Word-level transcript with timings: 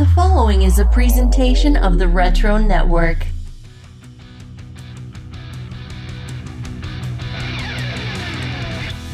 The 0.00 0.06
following 0.14 0.62
is 0.62 0.78
a 0.78 0.86
presentation 0.86 1.76
of 1.76 1.98
the 1.98 2.08
Retro 2.08 2.56
Network. 2.56 3.26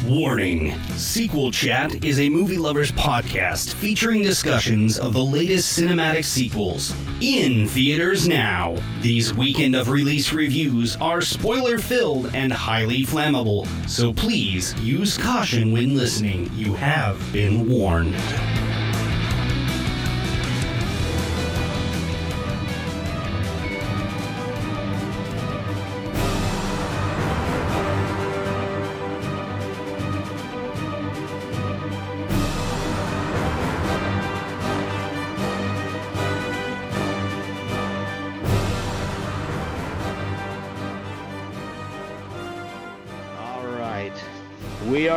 Warning 0.05 0.79
Sequel 0.91 1.51
Chat 1.51 2.05
is 2.05 2.21
a 2.21 2.29
movie 2.29 2.57
lovers 2.57 2.93
podcast 2.93 3.73
featuring 3.73 4.21
discussions 4.21 4.97
of 4.97 5.11
the 5.11 5.21
latest 5.21 5.77
cinematic 5.77 6.23
sequels. 6.23 6.95
In 7.19 7.67
theaters 7.67 8.25
now. 8.25 8.77
These 9.01 9.33
weekend 9.33 9.75
of 9.75 9.89
release 9.89 10.31
reviews 10.31 10.95
are 11.01 11.19
spoiler 11.19 11.79
filled 11.79 12.33
and 12.33 12.53
highly 12.53 13.01
flammable, 13.01 13.67
so 13.89 14.13
please 14.13 14.73
use 14.75 15.17
caution 15.17 15.73
when 15.73 15.97
listening. 15.97 16.49
You 16.55 16.75
have 16.75 17.21
been 17.33 17.67
warned. 17.67 18.15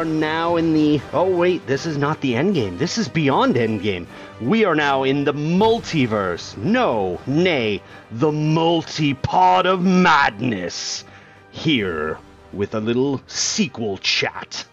Are 0.00 0.04
now 0.06 0.56
in 0.56 0.72
the. 0.72 0.98
Oh, 1.12 1.28
wait, 1.28 1.66
this 1.66 1.84
is 1.84 1.98
not 1.98 2.22
the 2.22 2.32
endgame. 2.32 2.78
This 2.78 2.96
is 2.96 3.06
beyond 3.06 3.56
endgame. 3.56 4.06
We 4.40 4.64
are 4.64 4.74
now 4.74 5.02
in 5.02 5.24
the 5.24 5.34
multiverse. 5.34 6.56
No, 6.56 7.20
nay, 7.26 7.82
the 8.10 8.32
multipod 8.32 9.66
of 9.66 9.82
madness. 9.82 11.04
Here 11.50 12.18
with 12.54 12.74
a 12.74 12.80
little 12.80 13.20
sequel 13.26 13.98
chat. 13.98 14.64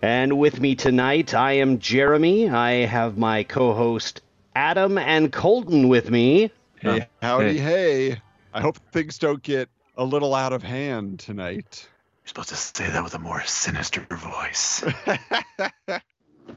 And 0.00 0.36
with 0.36 0.60
me 0.60 0.74
tonight, 0.74 1.34
I 1.34 1.52
am 1.52 1.78
Jeremy. 1.78 2.50
I 2.50 2.86
have 2.86 3.16
my 3.16 3.44
co 3.44 3.72
host 3.74 4.22
Adam 4.56 4.98
and 4.98 5.32
Colton 5.32 5.86
with 5.86 6.10
me. 6.10 6.50
Hey, 6.80 7.06
howdy, 7.22 7.58
hey. 7.58 8.20
I 8.52 8.60
hope 8.60 8.78
things 8.90 9.18
don't 9.18 9.40
get 9.40 9.68
a 9.96 10.04
little 10.04 10.34
out 10.34 10.52
of 10.52 10.64
hand 10.64 11.20
tonight. 11.20 11.88
You're 12.22 12.28
supposed 12.28 12.50
to 12.50 12.56
say 12.56 12.88
that 12.88 13.02
with 13.02 13.14
a 13.14 13.18
more 13.18 13.42
sinister 13.44 14.00
voice. 14.10 14.84
or 15.58 16.00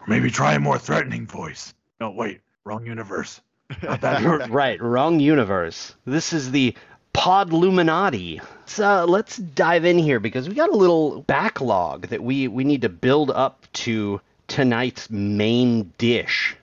maybe 0.08 0.30
try 0.30 0.54
a 0.54 0.60
more 0.60 0.78
threatening 0.78 1.26
voice. 1.26 1.74
No, 2.00 2.12
wait, 2.12 2.42
wrong 2.64 2.86
universe. 2.86 3.42
Not 3.82 4.02
that. 4.02 4.50
right, 4.50 4.80
wrong 4.82 5.20
universe. 5.20 5.96
This 6.06 6.34
is 6.34 6.52
the 6.52 6.76
Podluminati. 7.16 8.42
So 8.66 9.06
let's 9.06 9.38
dive 9.38 9.86
in 9.86 9.98
here 9.98 10.20
because 10.20 10.48
we 10.48 10.54
got 10.54 10.70
a 10.70 10.76
little 10.78 11.22
backlog 11.22 12.08
that 12.08 12.22
we, 12.22 12.48
we 12.48 12.64
need 12.64 12.82
to 12.84 12.90
build 12.90 13.32
up 13.32 13.66
to 13.74 14.22
tonight's 14.48 15.10
main 15.10 15.94
dish. 15.98 16.56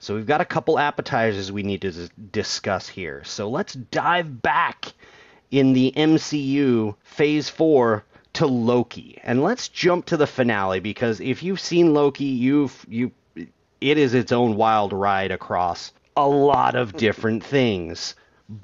So 0.00 0.14
we've 0.14 0.26
got 0.26 0.40
a 0.40 0.46
couple 0.46 0.78
appetizers 0.78 1.50
we 1.52 1.62
need 1.62 1.82
to 1.82 2.10
discuss 2.32 2.88
here. 2.88 3.22
So 3.24 3.48
let's 3.48 3.74
dive 3.74 4.42
back 4.42 4.92
in 5.50 5.72
the 5.72 5.92
MCU 5.96 6.96
Phase 7.02 7.48
4 7.48 8.04
to 8.34 8.46
Loki. 8.46 9.18
And 9.22 9.42
let's 9.42 9.68
jump 9.68 10.06
to 10.06 10.16
the 10.16 10.26
finale 10.26 10.80
because 10.80 11.20
if 11.20 11.42
you've 11.42 11.60
seen 11.60 11.94
Loki, 11.94 12.24
you've 12.24 12.86
you 12.88 13.12
it 13.80 13.98
is 13.98 14.14
its 14.14 14.32
own 14.32 14.56
wild 14.56 14.92
ride 14.92 15.30
across 15.30 15.92
a 16.16 16.28
lot 16.28 16.74
of 16.74 16.92
different 16.96 17.44
things. 17.44 18.14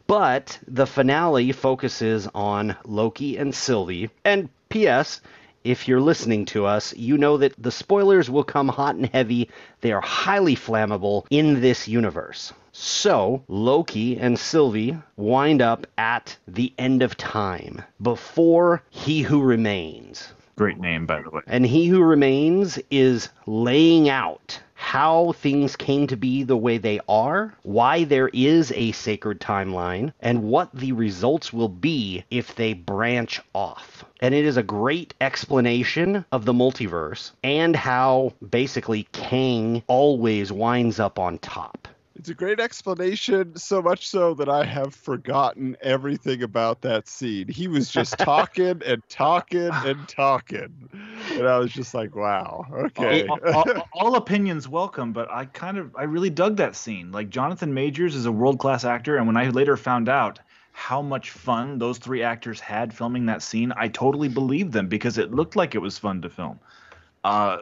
But 0.06 0.58
the 0.66 0.86
finale 0.86 1.52
focuses 1.52 2.28
on 2.34 2.76
Loki 2.84 3.36
and 3.36 3.54
Sylvie. 3.54 4.10
And 4.24 4.48
P.S. 4.68 5.20
If 5.62 5.88
you're 5.88 6.00
listening 6.00 6.44
to 6.46 6.66
us, 6.66 6.94
you 6.96 7.16
know 7.16 7.36
that 7.38 7.54
the 7.56 7.70
spoilers 7.70 8.28
will 8.28 8.44
come 8.44 8.68
hot 8.68 8.96
and 8.96 9.06
heavy. 9.06 9.48
They 9.80 9.92
are 9.92 10.00
highly 10.00 10.56
flammable 10.56 11.26
in 11.30 11.60
this 11.60 11.88
universe. 11.88 12.52
So, 12.78 13.42
Loki 13.48 14.18
and 14.18 14.38
Sylvie 14.38 14.98
wind 15.16 15.62
up 15.62 15.86
at 15.96 16.36
the 16.46 16.74
end 16.76 17.02
of 17.02 17.16
time 17.16 17.80
before 18.02 18.82
He 18.90 19.22
Who 19.22 19.40
Remains. 19.40 20.34
Great 20.56 20.78
name, 20.78 21.06
by 21.06 21.22
the 21.22 21.30
way. 21.30 21.40
And 21.46 21.64
He 21.64 21.86
Who 21.86 22.02
Remains 22.02 22.78
is 22.90 23.30
laying 23.46 24.10
out 24.10 24.60
how 24.74 25.32
things 25.32 25.74
came 25.74 26.06
to 26.08 26.18
be 26.18 26.42
the 26.42 26.58
way 26.58 26.76
they 26.76 27.00
are, 27.08 27.54
why 27.62 28.04
there 28.04 28.28
is 28.28 28.70
a 28.72 28.92
sacred 28.92 29.40
timeline, 29.40 30.12
and 30.20 30.42
what 30.42 30.68
the 30.74 30.92
results 30.92 31.54
will 31.54 31.70
be 31.70 32.24
if 32.30 32.54
they 32.56 32.74
branch 32.74 33.40
off. 33.54 34.04
And 34.20 34.34
it 34.34 34.44
is 34.44 34.58
a 34.58 34.62
great 34.62 35.14
explanation 35.22 36.26
of 36.30 36.44
the 36.44 36.52
multiverse 36.52 37.32
and 37.42 37.74
how 37.74 38.34
basically 38.50 39.08
Kang 39.12 39.82
always 39.86 40.52
winds 40.52 41.00
up 41.00 41.18
on 41.18 41.38
top. 41.38 41.88
It's 42.18 42.30
a 42.30 42.34
great 42.34 42.60
explanation, 42.60 43.56
so 43.56 43.82
much 43.82 44.08
so 44.08 44.32
that 44.34 44.48
I 44.48 44.64
have 44.64 44.94
forgotten 44.94 45.76
everything 45.82 46.42
about 46.42 46.80
that 46.80 47.08
scene. 47.08 47.46
He 47.46 47.68
was 47.68 47.90
just 47.90 48.16
talking 48.18 48.80
and 48.86 49.02
talking 49.10 49.70
and 49.70 50.08
talking. 50.08 50.88
And 51.34 51.46
I 51.46 51.58
was 51.58 51.72
just 51.72 51.92
like, 51.92 52.16
wow, 52.16 52.64
okay. 52.72 53.26
all, 53.26 53.38
all- 53.52 53.88
all 53.92 54.16
opinions 54.16 54.66
welcome, 54.66 55.12
but 55.12 55.30
I 55.30 55.44
kind 55.44 55.76
of 55.76 55.94
I 55.94 56.04
really 56.04 56.30
dug 56.30 56.56
that 56.56 56.74
scene. 56.74 57.12
Like 57.12 57.28
Jonathan 57.28 57.74
Majors 57.74 58.14
is 58.14 58.24
a 58.24 58.32
world 58.32 58.58
class 58.58 58.84
actor, 58.84 59.18
and 59.18 59.26
when 59.26 59.36
I 59.36 59.50
later 59.50 59.76
found 59.76 60.08
out 60.08 60.38
how 60.72 61.02
much 61.02 61.30
fun 61.30 61.78
those 61.78 61.98
three 61.98 62.22
actors 62.22 62.60
had 62.60 62.94
filming 62.94 63.26
that 63.26 63.42
scene, 63.42 63.72
I 63.76 63.88
totally 63.88 64.28
believed 64.28 64.72
them 64.72 64.88
because 64.88 65.18
it 65.18 65.32
looked 65.32 65.54
like 65.54 65.74
it 65.74 65.80
was 65.80 65.98
fun 65.98 66.22
to 66.22 66.30
film. 66.30 66.60
Uh, 67.24 67.58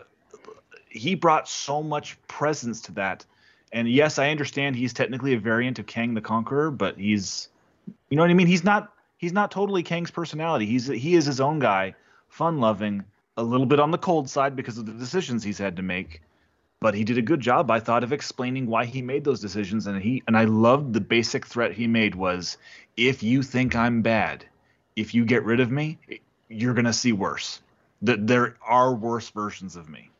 he 0.90 1.16
brought 1.16 1.48
so 1.48 1.82
much 1.82 2.20
presence 2.28 2.80
to 2.82 2.92
that, 2.92 3.24
and 3.74 3.86
yes, 3.88 4.18
I 4.18 4.30
understand 4.30 4.76
he's 4.76 4.94
technically 4.94 5.34
a 5.34 5.38
variant 5.38 5.78
of 5.78 5.86
Kang 5.86 6.14
the 6.14 6.22
Conqueror, 6.22 6.70
but 6.70 6.96
he's, 6.96 7.48
you 8.08 8.16
know 8.16 8.22
what 8.22 8.30
I 8.30 8.34
mean. 8.34 8.46
He's 8.46 8.64
not 8.64 8.92
he's 9.18 9.34
not 9.34 9.50
totally 9.50 9.82
Kang's 9.82 10.10
personality. 10.10 10.64
He's 10.64 10.86
he 10.86 11.14
is 11.14 11.26
his 11.26 11.40
own 11.40 11.58
guy, 11.58 11.94
fun 12.28 12.60
loving, 12.60 13.04
a 13.36 13.42
little 13.42 13.66
bit 13.66 13.80
on 13.80 13.90
the 13.90 13.98
cold 13.98 14.30
side 14.30 14.56
because 14.56 14.78
of 14.78 14.86
the 14.86 14.92
decisions 14.92 15.42
he's 15.42 15.58
had 15.58 15.76
to 15.76 15.82
make 15.82 16.22
but 16.80 16.94
he 16.94 17.04
did 17.04 17.18
a 17.18 17.22
good 17.22 17.40
job 17.40 17.70
i 17.70 17.80
thought 17.80 18.04
of 18.04 18.12
explaining 18.12 18.66
why 18.66 18.84
he 18.84 19.02
made 19.02 19.24
those 19.24 19.40
decisions 19.40 19.86
and 19.86 20.00
he 20.00 20.22
and 20.26 20.36
i 20.36 20.44
loved 20.44 20.92
the 20.92 21.00
basic 21.00 21.46
threat 21.46 21.72
he 21.72 21.86
made 21.86 22.14
was 22.14 22.58
if 22.96 23.22
you 23.22 23.42
think 23.42 23.74
i'm 23.74 24.02
bad 24.02 24.44
if 24.94 25.14
you 25.14 25.24
get 25.24 25.44
rid 25.44 25.60
of 25.60 25.70
me 25.70 25.98
you're 26.48 26.74
to 26.74 26.92
see 26.92 27.12
worse 27.12 27.60
that 28.02 28.26
there 28.26 28.56
are 28.62 28.94
worse 28.94 29.30
versions 29.30 29.76
of 29.76 29.88
me 29.88 30.10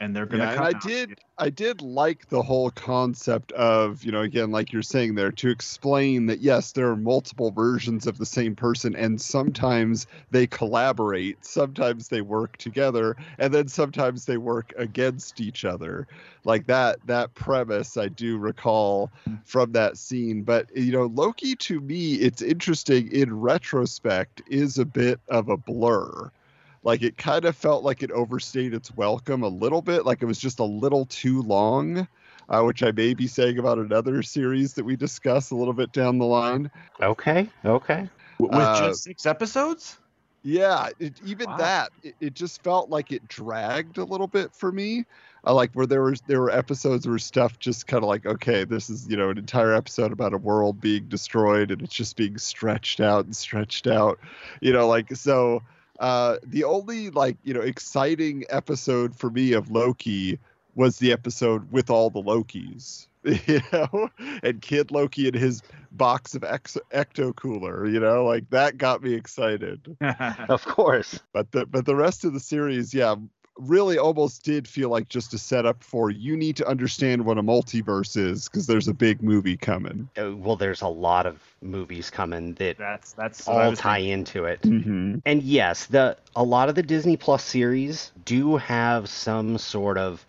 and 0.00 0.16
they're 0.16 0.26
going 0.26 0.40
to 0.40 0.46
Yeah, 0.46 0.52
and 0.52 0.64
I 0.64 0.68
out. 0.70 0.82
did 0.82 1.18
I 1.38 1.50
did 1.50 1.80
like 1.80 2.28
the 2.28 2.42
whole 2.42 2.70
concept 2.70 3.52
of, 3.52 4.02
you 4.04 4.12
know, 4.12 4.20
again, 4.20 4.50
like 4.50 4.72
you're 4.72 4.82
saying 4.82 5.14
there, 5.14 5.32
to 5.32 5.48
explain 5.48 6.26
that 6.26 6.40
yes, 6.40 6.72
there 6.72 6.88
are 6.88 6.96
multiple 6.96 7.50
versions 7.50 8.06
of 8.06 8.18
the 8.18 8.26
same 8.26 8.56
person, 8.56 8.94
and 8.96 9.20
sometimes 9.20 10.06
they 10.30 10.46
collaborate, 10.46 11.44
sometimes 11.44 12.08
they 12.08 12.20
work 12.20 12.56
together, 12.56 13.16
and 13.38 13.54
then 13.54 13.68
sometimes 13.68 14.24
they 14.24 14.36
work 14.38 14.72
against 14.76 15.40
each 15.40 15.64
other. 15.64 16.06
Like 16.44 16.66
that 16.66 16.98
that 17.06 17.34
premise 17.34 17.96
I 17.96 18.08
do 18.08 18.38
recall 18.38 19.10
from 19.44 19.72
that 19.72 19.98
scene. 19.98 20.42
But 20.42 20.74
you 20.76 20.92
know, 20.92 21.06
Loki 21.06 21.56
to 21.56 21.80
me, 21.80 22.14
it's 22.14 22.42
interesting 22.42 23.12
in 23.12 23.38
retrospect, 23.38 24.42
is 24.46 24.78
a 24.78 24.86
bit 24.86 25.20
of 25.28 25.48
a 25.48 25.56
blur 25.56 26.30
like 26.82 27.02
it 27.02 27.16
kind 27.16 27.44
of 27.44 27.56
felt 27.56 27.84
like 27.84 28.02
it 28.02 28.10
overstayed 28.10 28.74
its 28.74 28.94
welcome 28.94 29.42
a 29.42 29.48
little 29.48 29.82
bit 29.82 30.04
like 30.06 30.22
it 30.22 30.26
was 30.26 30.38
just 30.38 30.58
a 30.60 30.64
little 30.64 31.06
too 31.06 31.42
long 31.42 32.06
uh, 32.48 32.62
which 32.62 32.82
i 32.82 32.90
may 32.92 33.14
be 33.14 33.26
saying 33.26 33.58
about 33.58 33.78
another 33.78 34.22
series 34.22 34.74
that 34.74 34.84
we 34.84 34.96
discuss 34.96 35.50
a 35.50 35.56
little 35.56 35.74
bit 35.74 35.92
down 35.92 36.18
the 36.18 36.26
line 36.26 36.70
Okay, 37.02 37.48
okay. 37.64 38.08
With 38.38 38.52
uh, 38.52 38.88
just 38.88 39.04
six 39.04 39.26
episodes 39.26 39.98
yeah 40.42 40.88
it, 40.98 41.20
even 41.22 41.46
Wow. 41.46 41.56
that 41.58 41.90
it, 42.02 42.14
it 42.20 42.34
just 42.34 42.62
felt 42.62 42.88
like 42.88 43.12
it 43.12 43.26
dragged 43.28 43.98
a 43.98 44.04
little 44.04 44.26
bit 44.26 44.54
for 44.54 44.72
me 44.72 45.04
uh, 45.46 45.52
like 45.52 45.70
where 45.74 45.84
there 45.86 46.02
was 46.02 46.22
there 46.22 46.40
were 46.40 46.50
episodes 46.50 47.06
where 47.06 47.18
stuff 47.18 47.58
just 47.58 47.86
kind 47.86 48.02
of 48.02 48.08
like 48.08 48.24
okay 48.24 48.64
this 48.64 48.88
is 48.88 49.06
you 49.06 49.18
know 49.18 49.28
an 49.28 49.36
entire 49.36 49.74
episode 49.74 50.12
about 50.12 50.32
a 50.32 50.38
world 50.38 50.80
being 50.80 51.04
destroyed 51.08 51.70
and 51.70 51.82
it's 51.82 51.94
just 51.94 52.16
being 52.16 52.38
stretched 52.38 53.00
out 53.00 53.26
and 53.26 53.36
stretched 53.36 53.86
out 53.86 54.18
you 54.62 54.72
know 54.72 54.88
like 54.88 55.14
so 55.14 55.62
uh 56.00 56.36
the 56.44 56.64
only 56.64 57.10
like 57.10 57.36
you 57.44 57.54
know 57.54 57.60
exciting 57.60 58.44
episode 58.50 59.14
for 59.14 59.30
me 59.30 59.52
of 59.52 59.70
loki 59.70 60.38
was 60.74 60.98
the 60.98 61.12
episode 61.12 61.70
with 61.70 61.90
all 61.90 62.10
the 62.10 62.22
lokis 62.22 63.06
you 63.24 63.60
know 63.72 64.08
and 64.42 64.62
kid 64.62 64.90
loki 64.90 65.26
and 65.28 65.36
his 65.36 65.62
box 65.92 66.34
of 66.34 66.42
ex- 66.42 66.78
ecto 66.92 67.34
cooler 67.36 67.86
you 67.86 68.00
know 68.00 68.24
like 68.24 68.48
that 68.50 68.78
got 68.78 69.02
me 69.02 69.12
excited 69.14 69.96
Of 70.48 70.64
course. 70.64 71.20
but 71.32 71.52
the 71.52 71.66
but 71.66 71.84
the 71.84 71.96
rest 71.96 72.24
of 72.24 72.32
the 72.32 72.40
series 72.40 72.94
yeah 72.94 73.14
really 73.58 73.98
almost 73.98 74.44
did 74.44 74.66
feel 74.66 74.88
like 74.88 75.08
just 75.08 75.34
a 75.34 75.38
setup 75.38 75.82
for 75.82 76.10
you 76.10 76.36
need 76.36 76.56
to 76.56 76.66
understand 76.66 77.24
what 77.24 77.36
a 77.36 77.42
multiverse 77.42 78.16
is 78.16 78.48
because 78.48 78.66
there's 78.66 78.88
a 78.88 78.94
big 78.94 79.22
movie 79.22 79.56
coming. 79.56 80.08
Uh, 80.16 80.34
well, 80.36 80.56
there's 80.56 80.80
a 80.82 80.88
lot 80.88 81.26
of 81.26 81.42
movies 81.60 82.08
coming 82.10 82.54
that 82.54 82.78
That's 82.78 83.12
that's 83.12 83.46
all 83.46 83.74
tie 83.76 83.96
thinking. 83.98 84.12
into 84.12 84.44
it. 84.44 84.62
Mm-hmm. 84.62 85.18
And 85.26 85.42
yes, 85.42 85.86
the 85.86 86.16
a 86.34 86.42
lot 86.42 86.68
of 86.68 86.74
the 86.74 86.82
Disney 86.82 87.16
Plus 87.16 87.44
series 87.44 88.12
do 88.24 88.56
have 88.56 89.08
some 89.08 89.58
sort 89.58 89.98
of 89.98 90.24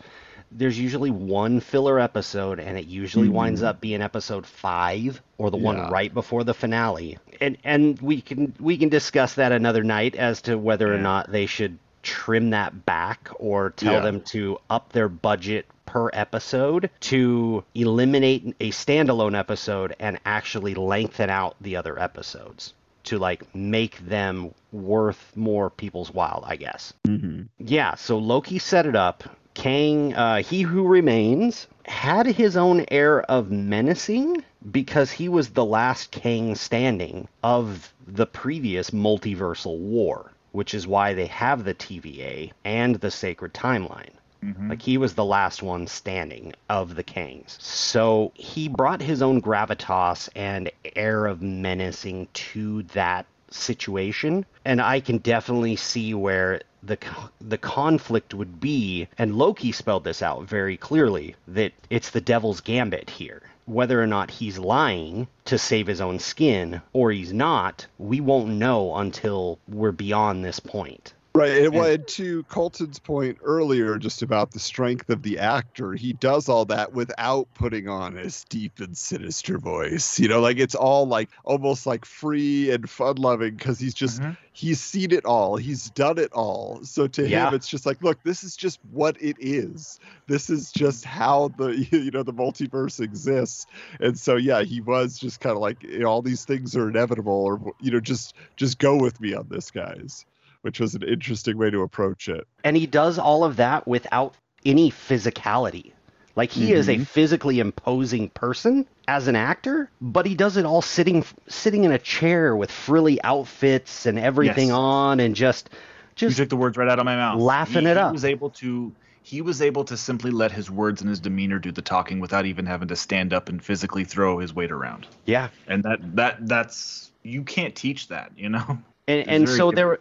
there's 0.54 0.78
usually 0.78 1.10
one 1.10 1.60
filler 1.60 1.98
episode 1.98 2.60
and 2.60 2.76
it 2.76 2.84
usually 2.86 3.30
winds 3.30 3.62
up 3.62 3.80
being 3.80 4.02
episode 4.02 4.44
5 4.46 5.22
or 5.38 5.50
the 5.50 5.56
Yeah. 5.56 5.64
one 5.64 5.90
right 5.90 6.12
before 6.12 6.44
the 6.44 6.52
finale. 6.52 7.16
And 7.40 7.56
and 7.64 7.98
we 8.02 8.20
can 8.20 8.52
we 8.60 8.76
can 8.76 8.90
discuss 8.90 9.32
that 9.34 9.52
another 9.52 9.82
night 9.82 10.14
as 10.16 10.42
to 10.42 10.58
whether 10.58 10.92
or 10.92 10.98
not 10.98 11.32
they 11.32 11.46
should 11.46 11.78
trim 12.02 12.50
that 12.50 12.84
back 12.86 13.28
or 13.36 13.70
tell 13.70 13.94
Yeah. 13.94 14.00
them 14.00 14.20
to 14.22 14.58
up 14.70 14.92
their 14.92 15.08
budget 15.08 15.66
per 15.86 16.10
episode 16.12 16.90
to 17.00 17.64
eliminate 17.74 18.54
a 18.60 18.70
standalone 18.70 19.38
episode 19.38 19.94
and 20.00 20.18
actually 20.24 20.74
lengthen 20.74 21.28
out 21.30 21.54
the 21.60 21.76
other 21.76 21.98
episodes 21.98 22.72
to 23.04 23.18
like 23.18 23.54
make 23.54 23.98
them 24.06 24.54
worth 24.72 25.32
more 25.36 25.68
people's 25.70 26.12
while, 26.14 26.44
I 26.46 26.56
guess. 26.56 26.92
Mm-hmm. 27.06 27.42
Yeah, 27.58 27.94
so 27.96 28.18
Loki 28.18 28.58
set 28.58 28.86
it 28.86 28.96
up. 28.96 29.24
Kang, 29.54 30.14
uh, 30.14 30.42
he 30.42 30.62
who 30.62 30.86
remains, 30.86 31.66
had 31.84 32.26
his 32.26 32.56
own 32.56 32.86
air 32.90 33.20
of 33.22 33.50
menacing 33.50 34.42
because 34.70 35.10
he 35.10 35.28
was 35.28 35.50
the 35.50 35.64
last 35.64 36.10
Kang 36.10 36.54
standing 36.54 37.28
of 37.42 37.92
the 38.06 38.24
previous 38.24 38.90
multiversal 38.90 39.76
war, 39.78 40.31
which 40.52 40.74
is 40.74 40.86
why 40.86 41.14
they 41.14 41.26
have 41.26 41.64
the 41.64 41.74
TVA 41.74 42.52
and 42.64 42.96
the 42.96 43.10
sacred 43.10 43.52
timeline. 43.52 44.12
Mhm. 44.44 44.70
Like 44.70 44.82
he 44.82 44.98
was 44.98 45.14
the 45.14 45.24
last 45.24 45.62
one 45.62 45.86
standing 45.86 46.52
of 46.68 46.94
the 46.94 47.04
Kangs. 47.04 47.60
So 47.60 48.32
he 48.34 48.68
brought 48.68 49.00
his 49.00 49.22
own 49.22 49.40
gravitas 49.40 50.28
and 50.34 50.70
air 50.96 51.26
of 51.26 51.42
menacing 51.42 52.28
to 52.32 52.82
that 52.94 53.26
situation, 53.50 54.44
and 54.64 54.80
I 54.80 55.00
can 55.00 55.18
definitely 55.18 55.76
see 55.76 56.14
where 56.14 56.62
the 56.82 56.98
the 57.40 57.58
conflict 57.58 58.34
would 58.34 58.58
be. 58.60 59.06
And 59.16 59.36
Loki 59.36 59.70
spelled 59.70 60.04
this 60.04 60.22
out 60.22 60.44
very 60.44 60.76
clearly 60.76 61.36
that 61.46 61.72
it's 61.90 62.10
the 62.10 62.20
devil's 62.20 62.60
gambit 62.60 63.10
here. 63.10 63.42
Whether 63.66 64.02
or 64.02 64.06
not 64.06 64.30
he's 64.30 64.58
lying 64.58 65.28
to 65.44 65.56
save 65.56 65.86
his 65.86 66.00
own 66.00 66.18
skin 66.18 66.82
or 66.92 67.12
he's 67.12 67.32
not, 67.32 67.86
we 67.98 68.20
won't 68.20 68.48
know 68.48 68.96
until 68.96 69.58
we're 69.68 69.92
beyond 69.92 70.44
this 70.44 70.58
point. 70.58 71.14
Right. 71.34 71.62
And 71.64 71.72
well, 71.72 71.90
and 71.90 72.06
to 72.08 72.44
Colton's 72.44 72.98
point 72.98 73.38
earlier, 73.42 73.96
just 73.96 74.20
about 74.20 74.50
the 74.50 74.58
strength 74.60 75.08
of 75.08 75.22
the 75.22 75.38
actor, 75.38 75.94
he 75.94 76.12
does 76.12 76.46
all 76.46 76.66
that 76.66 76.92
without 76.92 77.48
putting 77.54 77.88
on 77.88 78.16
his 78.16 78.44
deep 78.50 78.80
and 78.80 78.94
sinister 78.94 79.56
voice. 79.58 80.20
You 80.20 80.28
know, 80.28 80.40
like 80.40 80.58
it's 80.58 80.74
all 80.74 81.06
like 81.06 81.30
almost 81.44 81.86
like 81.86 82.04
free 82.04 82.70
and 82.70 82.88
fun 82.88 83.16
loving 83.16 83.56
because 83.56 83.78
he's 83.78 83.94
just, 83.94 84.20
Mhm. 84.20 84.36
he's 84.52 84.78
seen 84.82 85.10
it 85.10 85.24
all. 85.24 85.56
He's 85.56 85.88
done 85.90 86.18
it 86.18 86.30
all. 86.34 86.84
So 86.84 87.06
to 87.08 87.26
Yeah. 87.26 87.46
him, 87.46 87.54
it's 87.54 87.66
just 87.68 87.86
like, 87.86 88.02
look, 88.02 88.22
this 88.24 88.44
is 88.44 88.54
just 88.54 88.78
what 88.90 89.16
it 89.18 89.38
is. 89.40 89.98
This 90.28 90.50
is 90.50 90.70
just 90.70 91.06
how 91.06 91.48
the, 91.56 91.68
you 91.92 92.10
know, 92.10 92.22
the 92.24 92.34
multiverse 92.34 93.00
exists. 93.00 93.64
And 94.00 94.18
so, 94.18 94.36
yeah, 94.36 94.64
he 94.64 94.82
was 94.82 95.18
just 95.18 95.40
kind 95.40 95.56
of 95.56 95.62
like, 95.62 95.82
you 95.82 96.00
know, 96.00 96.08
all 96.08 96.20
these 96.20 96.44
things 96.44 96.76
are 96.76 96.90
inevitable 96.90 97.32
or, 97.32 97.72
you 97.80 97.90
know, 97.90 98.00
just, 98.00 98.34
just 98.58 98.78
go 98.78 98.96
with 98.98 99.18
me 99.18 99.32
on 99.32 99.46
this, 99.48 99.70
guys 99.70 100.26
which 100.62 100.80
was 100.80 100.94
an 100.94 101.02
interesting 101.02 101.58
way 101.58 101.70
to 101.70 101.82
approach 101.82 102.28
it. 102.28 102.46
and 102.64 102.76
he 102.76 102.86
does 102.86 103.18
all 103.18 103.44
of 103.44 103.56
that 103.56 103.86
without 103.86 104.34
any 104.64 104.90
physicality. 104.90 105.92
Like 106.36 106.50
he 106.50 106.72
is 106.72 106.88
a 106.88 106.96
Mhm. 106.96 107.06
physically 107.06 107.58
imposing 107.60 108.30
person 108.30 108.86
as 109.06 109.28
an 109.28 109.36
actor, 109.36 109.90
but 110.00 110.24
he 110.24 110.34
does 110.34 110.56
it 110.56 110.64
all 110.64 110.80
sitting 110.80 111.24
sitting 111.48 111.84
in 111.84 111.92
a 111.92 111.98
chair 111.98 112.56
with 112.56 112.70
frilly 112.70 113.22
outfits 113.22 114.06
and 114.06 114.18
everything 114.18 114.68
Yes. 114.68 114.76
on 114.76 115.20
and 115.20 115.34
just 115.36 115.68
just 116.14 116.22
You 116.22 116.28
just 116.28 116.38
took 116.38 116.48
the 116.50 116.56
words 116.56 116.76
right 116.76 116.88
out 116.88 116.98
of 116.98 117.04
my 117.04 117.16
mouth. 117.16 117.40
laughing 117.40 117.82
he, 117.82 117.88
it 117.88 117.96
he 117.96 118.02
up. 118.02 118.12
was 118.12 118.24
able 118.24 118.50
to 118.50 118.92
he 119.24 119.40
was 119.42 119.60
able 119.62 119.84
to 119.84 119.96
simply 119.96 120.30
let 120.30 120.50
his 120.52 120.70
words 120.70 121.00
and 121.00 121.08
his 121.10 121.20
demeanor 121.20 121.58
do 121.58 121.70
the 121.72 121.82
talking 121.82 122.18
without 122.20 122.44
even 122.46 122.66
having 122.66 122.88
to 122.88 122.96
stand 122.96 123.32
up 123.32 123.48
and 123.48 123.62
physically 123.62 124.04
throw 124.04 124.38
his 124.38 124.54
weight 124.54 124.70
around. 124.72 125.06
yeah. 125.26 125.48
And 125.66 125.82
that 125.84 126.16
that 126.16 126.48
that's 126.48 127.10
you 127.22 127.42
can't 127.42 127.74
teach 127.74 128.08
that, 128.08 128.32
you 128.36 128.48
know. 128.48 128.78
And 129.08 129.18
It's 129.20 129.28
and 129.28 129.48
so 129.48 129.70
different. 129.70 129.76
there 129.76 129.98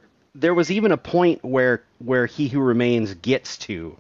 was 0.54 0.72
even 0.72 0.92
a 0.92 0.98
point 0.98 1.44
where 1.44 1.84
where 2.00 2.26
he 2.26 2.48
who 2.48 2.60
remains 2.62 3.14
gets 3.16 3.58
to 3.58 3.98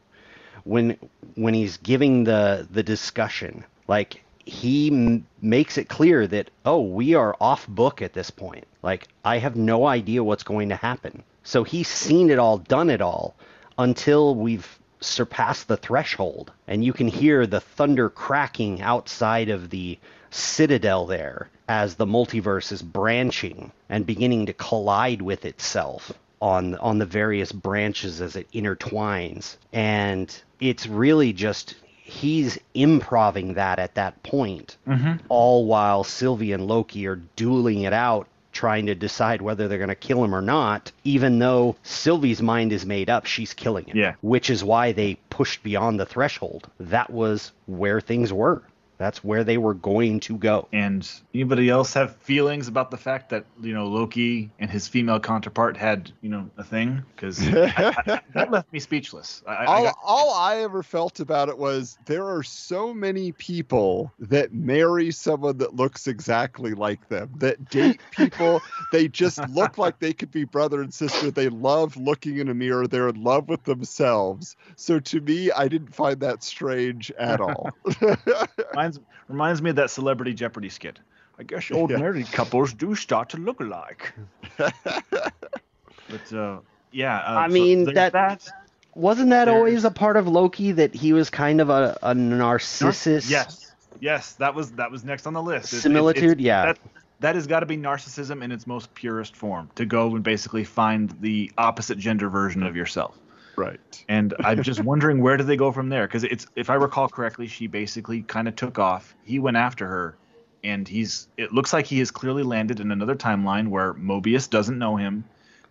when 0.63 0.98
when 1.36 1.54
he's 1.54 1.78
giving 1.78 2.24
the 2.24 2.68
the 2.72 2.83
discussion. 2.83 3.66
Like 3.88 4.24
he 4.45 4.89
m- 4.89 5.25
makes 5.42 5.78
it 5.78 5.89
clear 5.89 6.28
that 6.28 6.50
oh 6.66 6.81
we 6.81 7.13
are 7.16 7.36
off 7.42 7.68
book 7.68 8.01
at 8.01 8.13
this 8.13 8.31
point. 8.31 8.66
Like 8.81 9.07
i 9.25 9.38
have 9.38 9.56
no 9.56 9.86
idea 9.86 10.24
what's 10.24 10.44
going 10.44 10.69
to 10.69 10.75
happen. 10.75 11.24
So 11.44 11.63
he's 11.63 11.88
seen 11.88 12.30
it 12.30 12.39
all 12.39 12.57
done 12.60 12.89
it 12.89 13.01
all 13.01 13.36
until 13.77 14.36
we've 14.36 14.80
surpassed 15.01 15.68
the 15.68 15.77
threshold. 15.77 16.51
And 16.68 16.86
you 16.86 16.94
can 16.94 17.07
hear 17.07 17.45
the 17.48 17.60
thunder 17.60 18.10
cracking 18.10 18.81
outside 18.81 19.50
of 19.50 19.69
the 19.69 19.98
citadel 20.30 21.06
there 21.07 21.50
as 21.72 21.96
the 21.96 22.06
multiverse 22.06 22.72
is 22.74 22.82
branching 22.82 23.72
and 23.88 24.06
beginning 24.06 24.46
to 24.46 24.54
collide 24.54 25.22
with 25.22 25.46
itself 25.46 26.12
on 26.42 26.76
on 26.76 26.98
the 26.98 27.06
various 27.06 27.52
branches 27.54 28.20
as 28.20 28.36
it 28.36 28.52
intertwines 28.52 29.56
and 29.72 30.42
it's 30.60 30.86
really 30.88 31.32
just 31.32 31.76
he's 32.04 32.60
improving 32.74 33.54
that 33.54 33.80
at 33.80 33.96
that 33.96 34.22
point 34.24 34.76
Mm-hmm. 34.88 35.14
all 35.30 35.66
while 35.66 36.04
Sylvie 36.04 36.52
and 36.52 36.68
Loki 36.68 37.08
are 37.08 37.22
dueling 37.38 37.84
it 37.84 37.94
out 37.94 38.28
trying 38.52 38.88
to 38.88 38.96
decide 38.96 39.42
whether 39.42 39.70
they're 39.70 39.78
going 39.78 39.88
to 39.88 39.96
kill 39.96 40.22
him 40.26 40.36
or 40.36 40.42
not 40.42 40.92
even 41.06 41.40
though 41.40 41.78
Sylvie's 41.84 42.42
mind 42.42 42.74
is 42.74 42.86
made 42.86 43.10
up 43.10 43.26
she's 43.26 43.54
killing 43.54 43.86
him 43.86 43.96
Yeah. 43.96 44.16
which 44.22 44.50
is 44.50 44.62
why 44.62 44.92
they 44.92 45.18
pushed 45.30 45.64
beyond 45.64 46.00
the 46.02 46.06
threshold 46.06 46.70
that 46.82 47.10
was 47.12 47.54
where 47.68 48.02
things 48.02 48.34
were 48.34 48.62
that's 49.01 49.24
where 49.24 49.44
they 49.44 49.57
were 49.57 49.74
going 49.74 50.19
to 50.21 50.38
go 50.38 50.68
And 50.71 51.09
anybody 51.33 51.69
else 51.69 51.94
have 51.94 52.15
feelings 52.18 52.68
about 52.68 52.92
the 52.92 52.98
fact 52.98 53.30
that 53.30 53.45
you 53.62 53.74
know 53.74 53.88
Loki 53.88 54.51
and 54.59 54.69
his 54.69 54.88
female 54.88 55.19
counterpart 55.19 55.77
had 55.77 56.12
you 56.21 56.30
know 56.30 56.50
a 56.57 56.63
thing? 56.63 57.03
Because 57.15 57.38
that 57.51 58.48
left 58.50 58.71
me 58.71 58.80
speechless. 58.80 59.42
I, 59.48 59.65
I 59.65 59.83
got- 59.83 59.95
all 60.03 60.33
I 60.33 60.57
ever 60.57 60.83
felt 60.83 61.19
about 61.19 61.50
it 61.50 61.57
was 61.57 61.98
there 62.06 62.27
are 62.27 62.44
so 62.44 62.94
many 62.94 63.31
people 63.31 64.12
that 64.19 64.53
marry 64.53 65.12
someone 65.12 65.57
that 65.57 65.75
looks 65.75 66.07
exactly 66.07 66.74
like 66.74 67.07
them, 67.09 67.31
that 67.38 67.70
date 67.70 68.01
people. 68.12 68.62
they 68.91 69.08
just 69.08 69.39
look 69.50 69.77
like 69.77 70.00
they 70.00 70.13
could 70.13 70.31
be 70.31 70.43
brother 70.43 70.81
and 70.81 70.93
sister. 70.93 71.31
They 71.31 71.50
love 71.50 71.98
looking 71.98 72.38
in 72.38 72.50
a 72.50 72.53
mirror. 72.53 72.88
They're 72.88 73.10
in 73.10 73.24
love 73.24 73.50
with 73.50 73.63
themselves. 73.63 74.55
So 74.75 75.00
to 75.00 75.22
me, 75.22 75.51
I 75.51 75.67
didn't 75.67 75.96
find 75.96 76.20
that 76.22 76.43
strange 76.43 77.12
at 77.12 77.39
all. 77.39 77.72
reminds 78.98 79.00
reminds 79.27 79.62
me 79.62 79.69
of 79.71 79.75
that 79.77 79.89
Celebrity 79.91 80.33
Jeopardy 80.33 80.69
skit. 80.69 81.00
I 81.39 81.43
guess 81.43 81.71
old 81.71 81.89
Yeah. 81.91 81.98
married 81.98 82.31
couples 82.31 82.74
do 82.74 82.93
start 82.95 83.29
to 83.29 83.38
look 83.38 83.60
alike. 83.62 84.13
but 84.57 86.33
uh, 86.33 86.60
yeah, 86.91 87.17
uh, 87.19 87.39
I 87.39 87.48
so 87.48 87.53
mean, 87.53 87.93
that- 87.93 88.13
that 88.13 88.48
wasn't 88.95 89.29
that 89.29 89.45
There's- 89.45 89.57
always 89.57 89.83
a 89.86 89.91
part 89.91 90.17
of 90.17 90.27
Loki 90.27 90.74
that 90.74 90.93
he 90.93 91.13
was 91.13 91.29
kind 91.29 91.62
of 91.62 91.69
a, 91.69 91.98
a 92.03 92.13
narcissist 92.13 93.29
Yes, 93.29 93.71
yes, 94.00 94.33
that 94.33 94.53
was 94.53 94.71
that 94.74 94.91
was 94.91 95.03
next 95.05 95.25
on 95.27 95.33
the 95.33 95.41
list. 95.41 95.65
It's- 95.67 95.74
it's- 95.74 95.83
similitude 95.83 96.24
it's- 96.31 96.45
yeah 96.45 96.65
That, 96.65 96.79
that 97.21 97.36
has 97.36 97.48
got 97.48 97.62
to 97.62 97.65
be 97.65 97.77
narcissism 97.77 98.43
in 98.43 98.51
its 98.51 98.67
most 98.67 98.93
purest 98.95 99.36
form. 99.36 99.69
To 99.75 99.86
go 99.86 100.13
and 100.15 100.24
basically 100.24 100.63
find 100.63 101.10
the 101.21 101.51
opposite 101.57 101.98
gender 102.00 102.29
version 102.29 102.63
of 102.63 102.75
yourself. 102.75 103.17
Right. 103.62 104.06
And 104.10 104.34
I'm 104.39 104.63
just 104.63 104.84
wondering 104.84 105.22
where 105.22 105.38
do 105.38 105.44
they 105.44 105.56
go 105.58 105.72
from 105.72 105.89
there? 105.89 106.08
Because 106.08 106.24
it's 106.24 106.48
if 106.56 106.70
I 106.70 106.75
recall 106.75 107.08
correctly, 107.08 107.48
she 107.48 107.68
basically 107.68 108.24
kind 108.24 108.48
of 108.48 108.56
took 108.56 108.80
off. 108.80 109.15
He 109.24 109.39
went 109.39 109.58
after 109.58 109.88
her, 109.88 110.18
and 110.63 110.88
he's. 110.88 111.27
It 111.38 111.53
looks 111.53 111.74
like 111.74 111.86
he 111.86 112.00
has 112.00 112.12
clearly 112.12 112.44
landed 112.44 112.80
in 112.80 112.91
another 112.91 113.15
timeline 113.15 113.70
where 113.70 113.94
Mobius 113.94 114.50
doesn't 114.50 114.77
know 114.77 114.96
him. 114.96 115.24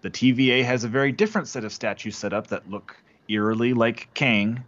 The 0.02 0.10
TVA 0.10 0.64
has 0.64 0.84
a 0.84 0.88
very 0.88 1.12
different 1.12 1.48
set 1.48 1.64
of 1.64 1.72
statues 1.72 2.16
set 2.16 2.32
up 2.32 2.46
that 2.48 2.70
look 2.70 2.96
eerily 3.28 3.74
like 3.74 4.08
Kang, 4.14 4.64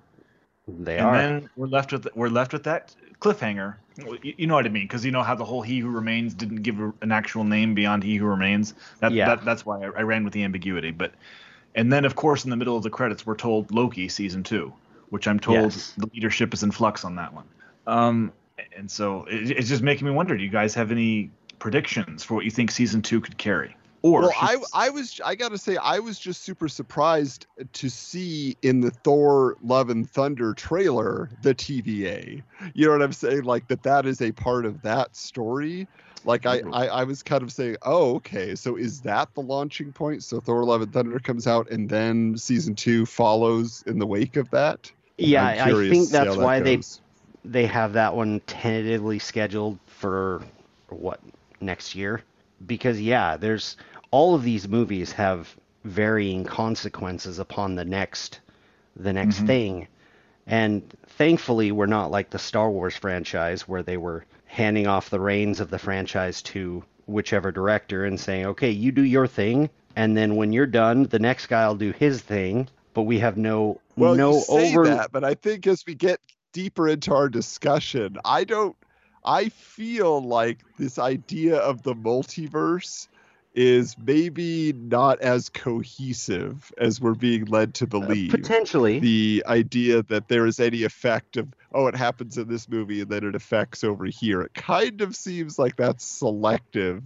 they 0.68 0.98
and 0.98 1.06
are 1.06 1.16
then 1.16 1.50
we're 1.56 1.66
left 1.66 1.92
with 1.92 2.08
we're 2.14 2.28
left 2.28 2.52
with 2.52 2.64
that 2.64 2.94
cliffhanger. 3.20 3.76
You, 3.96 4.34
you 4.38 4.46
know 4.46 4.54
what 4.54 4.66
I 4.66 4.68
mean? 4.68 4.84
Because 4.84 5.04
you 5.04 5.10
know 5.10 5.22
how 5.22 5.34
the 5.34 5.44
whole 5.44 5.62
"He 5.62 5.78
Who 5.78 5.90
Remains" 5.90 6.34
didn't 6.34 6.62
give 6.62 6.78
an 6.78 7.12
actual 7.12 7.44
name 7.44 7.74
beyond 7.74 8.02
"He 8.04 8.16
Who 8.16 8.26
Remains." 8.26 8.74
That, 9.00 9.12
Yeah. 9.12 9.26
that 9.26 9.44
that's 9.44 9.66
why 9.66 9.82
I, 9.82 9.86
I 9.86 10.02
ran 10.02 10.24
with 10.24 10.32
the 10.32 10.44
ambiguity. 10.44 10.90
But 10.90 11.12
and 11.74 11.92
then 11.92 12.04
of 12.04 12.14
course 12.16 12.44
in 12.44 12.50
the 12.50 12.56
middle 12.56 12.76
of 12.76 12.82
the 12.82 12.90
credits 12.90 13.26
we're 13.26 13.36
told 13.36 13.72
Loki 13.72 14.08
season 14.08 14.42
two, 14.42 14.72
which 15.10 15.26
I'm 15.26 15.40
told 15.40 15.72
Yes. 15.72 15.94
the 15.96 16.08
leadership 16.12 16.54
is 16.54 16.62
in 16.62 16.70
flux 16.70 17.04
on 17.04 17.16
that 17.16 17.32
one. 17.32 17.46
Um, 17.86 18.32
and 18.76 18.90
so 18.90 19.24
it, 19.24 19.50
it's 19.50 19.68
just 19.68 19.82
making 19.82 20.06
me 20.06 20.12
wonder: 20.12 20.36
Do 20.36 20.42
you 20.42 20.50
guys 20.50 20.74
have 20.74 20.90
any 20.90 21.30
predictions 21.58 22.24
for 22.24 22.34
what 22.34 22.44
you 22.44 22.50
think 22.50 22.70
season 22.70 23.02
two 23.02 23.20
could 23.20 23.38
carry? 23.38 23.76
Or 24.02 24.22
well, 24.22 24.32
I 24.40 24.56
I 24.74 24.90
was 24.90 25.20
I 25.24 25.36
gotta 25.36 25.58
say 25.58 25.76
I 25.76 26.00
was 26.00 26.18
just 26.18 26.42
super 26.42 26.68
surprised 26.68 27.46
to 27.72 27.88
see 27.88 28.56
in 28.62 28.80
the 28.80 28.90
Thor 28.90 29.56
Love 29.62 29.90
and 29.90 30.10
Thunder 30.10 30.54
trailer 30.54 31.30
the 31.42 31.54
TVA. 31.54 32.42
You 32.74 32.86
know 32.86 32.92
what 32.92 33.02
I'm 33.02 33.12
saying? 33.12 33.44
Like 33.44 33.68
that 33.68 33.84
that 33.84 34.04
is 34.06 34.20
a 34.20 34.32
part 34.32 34.66
of 34.66 34.82
that 34.82 35.14
story. 35.14 35.86
Like 36.24 36.46
I, 36.46 36.62
I 36.72 36.86
I 36.86 37.04
was 37.04 37.22
kind 37.22 37.42
of 37.42 37.52
saying, 37.52 37.76
oh 37.82 38.16
okay, 38.16 38.54
so 38.54 38.76
is 38.76 39.00
that 39.02 39.34
the 39.34 39.40
launching 39.42 39.92
point? 39.92 40.22
So 40.24 40.40
Thor 40.40 40.64
Love 40.64 40.82
and 40.82 40.92
Thunder 40.92 41.18
comes 41.18 41.46
out 41.46 41.70
and 41.70 41.88
then 41.88 42.36
season 42.36 42.74
two 42.74 43.06
follows 43.06 43.82
in 43.86 43.98
the 43.98 44.06
wake 44.06 44.36
of 44.36 44.50
that. 44.50 44.90
Yeah, 45.18 45.44
I'm 45.46 45.54
I 45.58 45.62
curious 45.64 45.90
think 45.90 46.08
to 46.08 46.12
see 46.12 46.12
that's 46.12 46.36
that 46.36 46.42
why 46.44 46.60
they 46.60 46.76
goes. 46.76 47.00
they 47.44 47.66
have 47.66 47.92
that 47.94 48.14
one 48.14 48.40
tentatively 48.46 49.18
scheduled 49.18 49.78
for 49.86 50.42
what 50.88 51.20
next 51.60 51.94
year 51.94 52.22
because 52.66 53.00
yeah 53.00 53.36
there's 53.36 53.76
all 54.10 54.34
of 54.34 54.42
these 54.42 54.68
movies 54.68 55.12
have 55.12 55.54
varying 55.84 56.44
consequences 56.44 57.38
upon 57.38 57.74
the 57.74 57.84
next 57.84 58.40
the 58.96 59.12
next 59.12 59.40
Mhm. 59.40 59.46
thing 59.46 59.88
and 60.46 60.82
thankfully 61.06 61.72
we're 61.72 61.86
not 61.86 62.10
like 62.10 62.30
the 62.30 62.38
Star 62.38 62.70
Wars 62.70 62.96
franchise 62.96 63.68
where 63.68 63.82
they 63.82 63.96
were 63.96 64.24
handing 64.52 64.86
off 64.86 65.10
the 65.10 65.20
reins 65.20 65.60
of 65.60 65.70
the 65.70 65.78
franchise 65.78 66.42
to 66.42 66.84
whichever 67.06 67.50
director 67.50 68.04
and 68.04 68.20
saying 68.20 68.46
okay 68.46 68.70
you 68.70 68.92
do 68.92 69.02
your 69.02 69.26
thing 69.26 69.68
and 69.96 70.16
then 70.16 70.36
when 70.36 70.52
you're 70.52 70.66
done 70.66 71.04
the 71.04 71.18
next 71.18 71.46
guy 71.46 71.66
will 71.66 71.74
do 71.74 71.90
his 71.92 72.20
thing 72.20 72.68
but 72.94 73.02
we 73.02 73.18
have 73.18 73.36
no 73.36 73.80
Well, 73.96 74.14
no 74.14 74.34
you 74.34 74.40
say 74.40 74.70
over 74.70 74.84
that, 74.86 75.12
but 75.12 75.24
I 75.24 75.34
think 75.34 75.66
as 75.66 75.84
we 75.86 75.94
get 75.94 76.20
deeper 76.52 76.88
into 76.88 77.14
our 77.14 77.28
discussion, 77.28 78.18
I 78.24 78.44
don't. 78.44 78.76
I 79.24 79.50
feel 79.50 80.20
like 80.20 80.58
this 80.78 80.98
idea 80.98 81.56
of 81.56 81.82
the 81.82 81.94
multiverse 81.94 83.06
is 83.54 83.96
maybe 83.96 84.72
not 84.72 85.20
as 85.20 85.48
cohesive 85.48 86.72
as 86.78 87.00
we're 87.00 87.14
being 87.14 87.44
led 87.44 87.74
to 87.74 87.84
uh, 87.84 87.88
believe. 87.88 88.30
potentially 88.30 88.98
the 88.98 89.44
idea 89.46 90.02
that 90.04 90.26
there 90.28 90.46
is 90.46 90.58
any 90.58 90.82
effect 90.82 91.36
of 91.36 91.48
oh 91.74 91.86
it 91.86 91.96
happens 91.96 92.38
in 92.38 92.48
this 92.48 92.68
movie 92.68 93.00
and 93.00 93.10
then 93.10 93.24
it 93.24 93.34
affects 93.34 93.82
over 93.84 94.04
here 94.06 94.42
it 94.42 94.54
kind 94.54 95.00
of 95.00 95.14
seems 95.16 95.58
like 95.58 95.76
that's 95.76 96.04
selective 96.04 97.02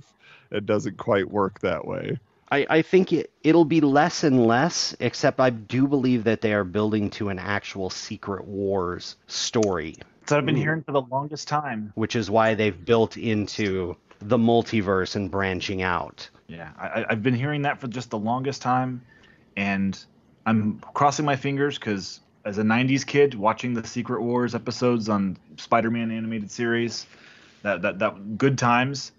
and 0.50 0.66
doesn't 0.66 0.96
quite 0.96 1.30
work 1.30 1.60
that 1.60 1.86
way 1.86 2.18
I, 2.52 2.64
I 2.70 2.82
think 2.82 3.12
it, 3.12 3.32
it'll 3.42 3.64
be 3.64 3.80
less 3.80 4.22
and 4.22 4.46
less, 4.46 4.94
except 5.00 5.40
I 5.40 5.50
do 5.50 5.88
believe 5.88 6.22
that 6.22 6.42
they 6.42 6.52
are 6.54 6.62
building 6.62 7.10
to 7.10 7.28
an 7.28 7.40
actual 7.40 7.90
Secret 7.90 8.44
Wars 8.44 9.16
story, 9.26 9.96
That's 10.20 10.30
what 10.30 10.38
I've 10.38 10.46
been 10.46 10.54
hearing 10.54 10.84
for 10.84 10.92
the 10.92 11.00
longest 11.02 11.48
time. 11.48 11.90
which 11.96 12.14
is 12.14 12.30
why 12.30 12.54
they've 12.54 12.84
built 12.84 13.16
into 13.16 13.96
the 14.20 14.38
multiverse 14.38 15.16
and 15.16 15.28
branching 15.28 15.82
out. 15.82 16.30
Yeah, 16.46 16.70
I, 16.78 16.86
I- 16.86 17.06
I've 17.10 17.22
been 17.24 17.34
hearing 17.34 17.62
that 17.62 17.80
for 17.80 17.88
just 17.88 18.10
the 18.10 18.18
longest 18.18 18.62
time, 18.62 19.02
and 19.56 19.98
I'm 20.46 20.78
crossing 20.94 21.24
my 21.24 21.34
fingers 21.34 21.76
because 21.80 22.20
as 22.46 22.58
a 22.58 22.62
'90s 22.62 23.04
kid 23.04 23.34
watching 23.34 23.74
the 23.74 23.86
Secret 23.86 24.22
Wars 24.22 24.54
episodes 24.54 25.08
on 25.08 25.36
Spider-Man 25.56 26.10
animated 26.10 26.50
series, 26.50 27.06
that 27.62 27.82
that 27.82 27.98
that 27.98 28.38
good 28.38 28.56
times. 28.56 29.12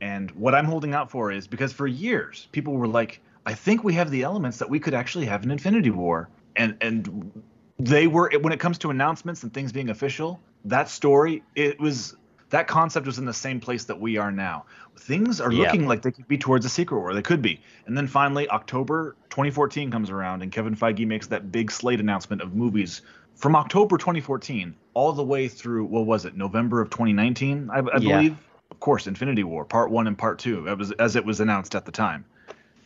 And 0.00 0.30
what 0.32 0.56
I'm 0.56 0.64
holding 0.64 0.92
out 0.92 1.10
for 1.10 1.30
is 1.30 1.46
because 1.46 1.72
for 1.72 1.86
years 1.86 2.48
people 2.50 2.74
were 2.74 2.88
like, 2.88 3.20
I 3.46 3.54
think 3.54 3.84
we 3.84 3.94
have 3.94 4.10
the 4.10 4.24
elements 4.24 4.58
that 4.58 4.68
we 4.68 4.80
could 4.80 4.92
actually 4.92 5.26
have 5.26 5.44
an 5.44 5.52
Infinity 5.52 5.90
War, 5.90 6.28
and 6.56 6.76
and 6.80 7.44
they 7.78 8.08
were 8.08 8.30
when 8.40 8.52
it 8.52 8.58
comes 8.58 8.76
to 8.78 8.90
announcements 8.90 9.44
and 9.44 9.54
things 9.54 9.72
being 9.72 9.90
official. 9.90 10.40
That 10.64 10.88
story, 10.88 11.44
it 11.54 11.78
was 11.78 12.16
that 12.50 12.66
concept 12.66 13.06
was 13.06 13.18
in 13.18 13.24
the 13.24 13.32
same 13.32 13.60
place 13.60 13.84
that 13.84 14.00
we 14.00 14.16
are 14.16 14.30
now. 14.30 14.64
Things 14.98 15.40
are 15.40 15.50
Yeah. 15.52 15.62
looking 15.62 15.86
like 15.86 16.02
they 16.02 16.12
could 16.12 16.28
be 16.28 16.38
towards 16.38 16.64
a 16.64 16.68
secret 16.68 16.98
war. 16.98 17.14
They 17.14 17.22
could 17.22 17.42
be. 17.42 17.60
And 17.86 17.96
then 17.96 18.06
finally, 18.06 18.48
October 18.48 19.16
2014 19.30 19.90
comes 19.90 20.10
around, 20.10 20.42
and 20.42 20.52
Kevin 20.52 20.76
Feige 20.76 21.06
makes 21.06 21.26
that 21.28 21.50
big 21.50 21.70
slate 21.70 22.00
announcement 22.00 22.42
of 22.42 22.54
movies 22.54 23.02
from 23.34 23.56
October 23.56 23.98
2014 23.98 24.74
all 24.94 25.12
the 25.12 25.24
way 25.24 25.48
through 25.48 25.84
what 25.86 26.06
was 26.06 26.24
it, 26.24 26.36
November 26.36 26.80
of 26.80 26.90
2019, 26.90 27.70
I, 27.72 27.78
I 27.78 27.98
Yeah. 27.98 28.16
believe. 28.18 28.36
Of 28.70 28.80
course, 28.80 29.06
Infinity 29.06 29.44
War 29.44 29.64
Part 29.64 29.90
One 29.90 30.06
and 30.06 30.16
Part 30.16 30.38
Two. 30.38 30.66
It 30.68 30.78
was 30.78 30.90
as 30.92 31.16
it 31.16 31.24
was 31.24 31.40
announced 31.40 31.74
at 31.74 31.84
the 31.84 31.92
time. 31.92 32.24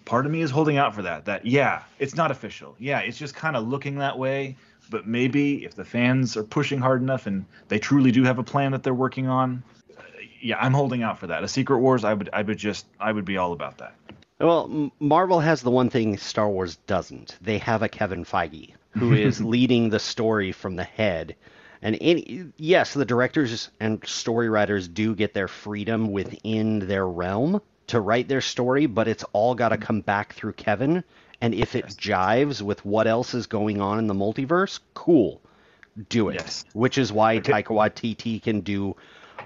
Part 0.09 0.25
of 0.25 0.33
me 0.33 0.41
is 0.41 0.50
holding 0.50 0.79
out 0.79 0.95
for 0.95 1.03
that. 1.03 1.27
That 1.27 1.45
yeah, 1.45 1.83
it's 1.99 2.17
not 2.17 2.31
official. 2.31 2.75
Yeah, 2.79 3.00
it's 3.00 3.19
just 3.19 3.35
kind 3.35 3.55
of 3.55 3.69
looking 3.69 3.97
that 3.97 4.19
way. 4.19 4.57
But 4.88 5.07
maybe 5.07 5.67
if 5.67 5.75
the 5.75 5.85
fans 5.85 6.35
are 6.35 6.45
pushing 6.45 6.79
hard 6.79 7.03
enough 7.03 7.27
and 7.27 7.45
they 7.69 7.79
truly 7.79 8.11
do 8.11 8.25
have 8.25 8.38
a 8.38 8.43
plan 8.43 8.73
that 8.73 8.83
they're 8.83 8.95
working 8.95 9.29
on, 9.29 9.62
uh, 9.99 10.03
yeah, 10.41 10.57
I'm 10.59 10.73
holding 10.73 11.03
out 11.03 11.19
for 11.19 11.27
that. 11.27 11.45
A 11.45 11.49
Secret 11.49 11.81
Wars, 11.81 12.05
I 12.05 12.15
would, 12.15 12.31
I 12.33 12.41
would 12.41 12.57
just, 12.57 12.87
I 12.99 13.12
would 13.12 13.27
be 13.27 13.37
all 13.37 13.53
about 13.53 13.77
that. 13.79 13.95
Well, 14.41 14.91
Marvel 14.99 15.41
has 15.41 15.61
the 15.61 15.71
one 15.71 15.91
thing 15.91 16.17
Star 16.17 16.49
Wars 16.49 16.77
doesn't. 16.87 17.37
They 17.43 17.59
have 17.59 17.83
a 17.83 17.88
Kevin 17.91 18.25
Feige 18.25 18.73
who 18.93 19.12
is 19.27 19.43
leading 19.43 19.91
the 19.91 20.00
story 20.00 20.53
from 20.53 20.77
the 20.77 20.85
head. 20.85 21.37
And 21.83 21.99
any, 22.00 22.47
yes, 22.57 22.95
the 22.95 23.05
directors 23.05 23.69
and 23.79 24.03
story 24.07 24.49
writers 24.49 24.88
do 24.88 25.15
get 25.15 25.35
their 25.35 25.49
freedom 25.49 26.12
within 26.12 26.88
their 26.88 27.07
realm 27.07 27.61
to 27.88 28.00
write 28.00 28.28
their 28.28 28.40
story, 28.40 28.87
but 28.87 29.09
it's 29.09 29.25
all 29.33 29.54
got 29.54 29.71
to 29.71 29.76
mm-hmm. 29.76 29.85
come 29.85 30.00
back 30.00 30.33
through 30.35 30.52
Kevin. 30.54 31.04
And 31.40 31.54
if 31.54 31.76
it 31.76 31.87
jives 31.87 32.62
with 32.62 32.85
what 32.85 33.07
else 33.07 33.35
is 33.35 33.47
going 33.47 33.80
on 33.80 33.99
in 33.99 34.07
the 34.07 34.14
multiverse, 34.14 34.80
cool, 34.95 35.40
do 36.09 36.28
it. 36.30 36.35
Yes. 36.35 36.64
Which 36.73 36.99
is 36.99 37.12
why 37.12 37.37
Okay. 37.37 37.52
Taika 37.52 37.68
Waititi 37.68 38.42
can 38.42 38.61
do 38.61 38.97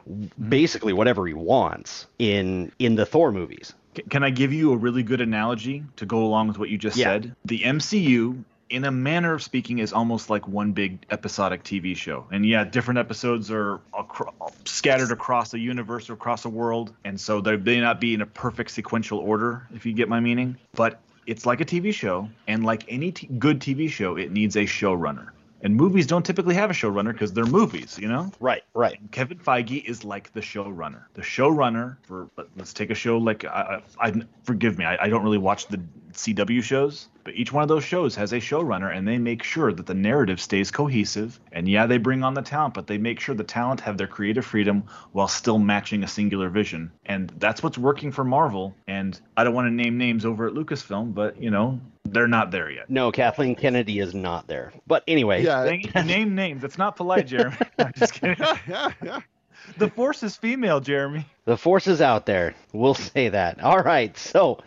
mm-hmm. 0.08 0.48
basically 0.48 0.92
whatever 0.92 1.26
he 1.26 1.34
wants 1.34 2.06
in 2.18 2.72
in 2.78 2.94
the 2.94 3.06
Thor 3.06 3.32
movies. 3.32 3.74
Can 4.08 4.24
I 4.24 4.30
give 4.30 4.54
you 4.54 4.72
a 4.72 4.76
really 4.76 5.02
good 5.02 5.20
analogy 5.20 5.84
to 5.96 6.06
go 6.06 6.24
along 6.24 6.48
with 6.48 6.58
what 6.58 6.70
you 6.70 6.78
just 6.78 6.96
Yeah. 6.96 7.08
said? 7.08 7.36
The 7.44 7.60
MCU, 7.60 8.42
in 8.72 8.84
a 8.84 8.90
manner 8.90 9.34
of 9.34 9.42
speaking, 9.42 9.78
is 9.78 9.92
almost 9.92 10.30
like 10.30 10.48
one 10.48 10.72
big 10.72 11.04
episodic 11.10 11.62
TV 11.62 11.94
show. 11.94 12.26
And 12.32 12.44
yeah, 12.44 12.64
different 12.64 12.98
episodes 12.98 13.50
are 13.50 13.80
acro- 13.96 14.34
scattered 14.64 15.12
across 15.12 15.50
the 15.50 15.58
universe 15.58 16.08
or 16.08 16.14
across 16.14 16.42
the 16.42 16.48
world, 16.48 16.94
and 17.04 17.20
so 17.20 17.40
they 17.40 17.56
may 17.56 17.80
not 17.80 18.00
be 18.00 18.14
in 18.14 18.22
a 18.22 18.26
perfect 18.26 18.70
sequential 18.70 19.18
order, 19.18 19.68
if 19.74 19.84
you 19.84 19.92
get 19.92 20.08
my 20.08 20.20
meaning. 20.20 20.56
But 20.74 21.00
it's 21.26 21.44
like 21.44 21.60
a 21.60 21.66
TV 21.66 21.92
show, 21.92 22.28
and 22.48 22.64
like 22.64 22.84
any 22.88 23.12
t- 23.12 23.26
good 23.38 23.60
TV 23.60 23.90
show, 23.90 24.16
it 24.16 24.32
needs 24.32 24.56
a 24.56 24.64
showrunner. 24.64 25.28
And 25.64 25.76
movies 25.76 26.08
don't 26.08 26.26
typically 26.26 26.56
have 26.56 26.70
a 26.70 26.72
showrunner 26.72 27.12
because 27.12 27.32
they're 27.32 27.46
movies, 27.46 27.96
you 27.96 28.08
know? 28.08 28.32
Right, 28.40 28.64
right. 28.74 28.98
Kevin 29.12 29.38
Feige 29.38 29.84
is 29.84 30.02
like 30.02 30.32
the 30.32 30.40
showrunner. 30.40 31.02
The 31.14 31.22
showrunner 31.22 31.98
for 32.02 32.28
let- 32.36 32.48
let's 32.56 32.72
take 32.72 32.90
a 32.90 32.96
show 32.96 33.18
like 33.18 33.44
I, 33.44 33.82
I, 34.00 34.08
I 34.08 34.22
forgive 34.42 34.76
me, 34.78 34.86
I, 34.86 35.04
I 35.04 35.08
don't 35.08 35.22
really 35.22 35.38
watch 35.38 35.68
the 35.68 35.80
CW 36.14 36.62
shows, 36.62 37.08
but 37.24 37.34
each 37.34 37.52
one 37.52 37.62
of 37.62 37.68
those 37.68 37.84
shows 37.84 38.14
has 38.16 38.32
a 38.32 38.36
showrunner, 38.38 38.96
and 38.96 39.06
they 39.06 39.18
make 39.18 39.42
sure 39.42 39.72
that 39.72 39.86
the 39.86 39.94
narrative 39.94 40.40
stays 40.40 40.70
cohesive. 40.70 41.38
And 41.52 41.68
yeah, 41.68 41.86
they 41.86 41.98
bring 41.98 42.22
on 42.22 42.34
the 42.34 42.42
talent, 42.42 42.74
but 42.74 42.86
they 42.86 42.98
make 42.98 43.20
sure 43.20 43.34
the 43.34 43.44
talent 43.44 43.80
have 43.80 43.98
their 43.98 44.06
creative 44.06 44.44
freedom 44.44 44.84
while 45.12 45.28
still 45.28 45.58
matching 45.58 46.02
a 46.02 46.08
singular 46.08 46.48
vision. 46.48 46.90
And 47.06 47.32
that's 47.38 47.62
what's 47.62 47.78
working 47.78 48.12
for 48.12 48.24
Marvel. 48.24 48.74
And 48.86 49.20
I 49.36 49.44
don't 49.44 49.54
want 49.54 49.66
to 49.66 49.72
name 49.72 49.98
names 49.98 50.24
over 50.24 50.46
at 50.46 50.54
Lucasfilm, 50.54 51.14
but 51.14 51.40
you 51.40 51.50
know 51.50 51.80
they're 52.04 52.28
not 52.28 52.50
there 52.50 52.70
yet. 52.70 52.90
No, 52.90 53.12
Kathleen 53.12 53.54
Kennedy 53.54 54.00
is 54.00 54.14
not 54.14 54.46
there. 54.48 54.72
But 54.86 55.04
anyway, 55.06 55.44
yeah 55.44 55.64
Dang 55.64 56.06
name 56.06 56.34
names. 56.34 56.64
It's 56.64 56.78
not 56.78 56.96
polite, 56.96 57.26
Jeremy. 57.26 57.56
I'm 57.78 57.92
just 57.96 58.14
kidding. 58.14 58.36
yeah 58.38 58.58
yeah 58.68 58.90
yeah 59.02 59.20
The 59.78 59.88
force 59.88 60.22
is 60.22 60.36
female, 60.36 60.80
Jeremy. 60.80 61.24
The 61.44 61.56
force 61.56 61.86
is 61.88 62.00
out 62.00 62.26
there. 62.26 62.54
We'll 62.72 62.94
say 62.94 63.28
that. 63.30 63.62
All 63.62 63.80
right. 63.80 64.16
So, 64.16 64.58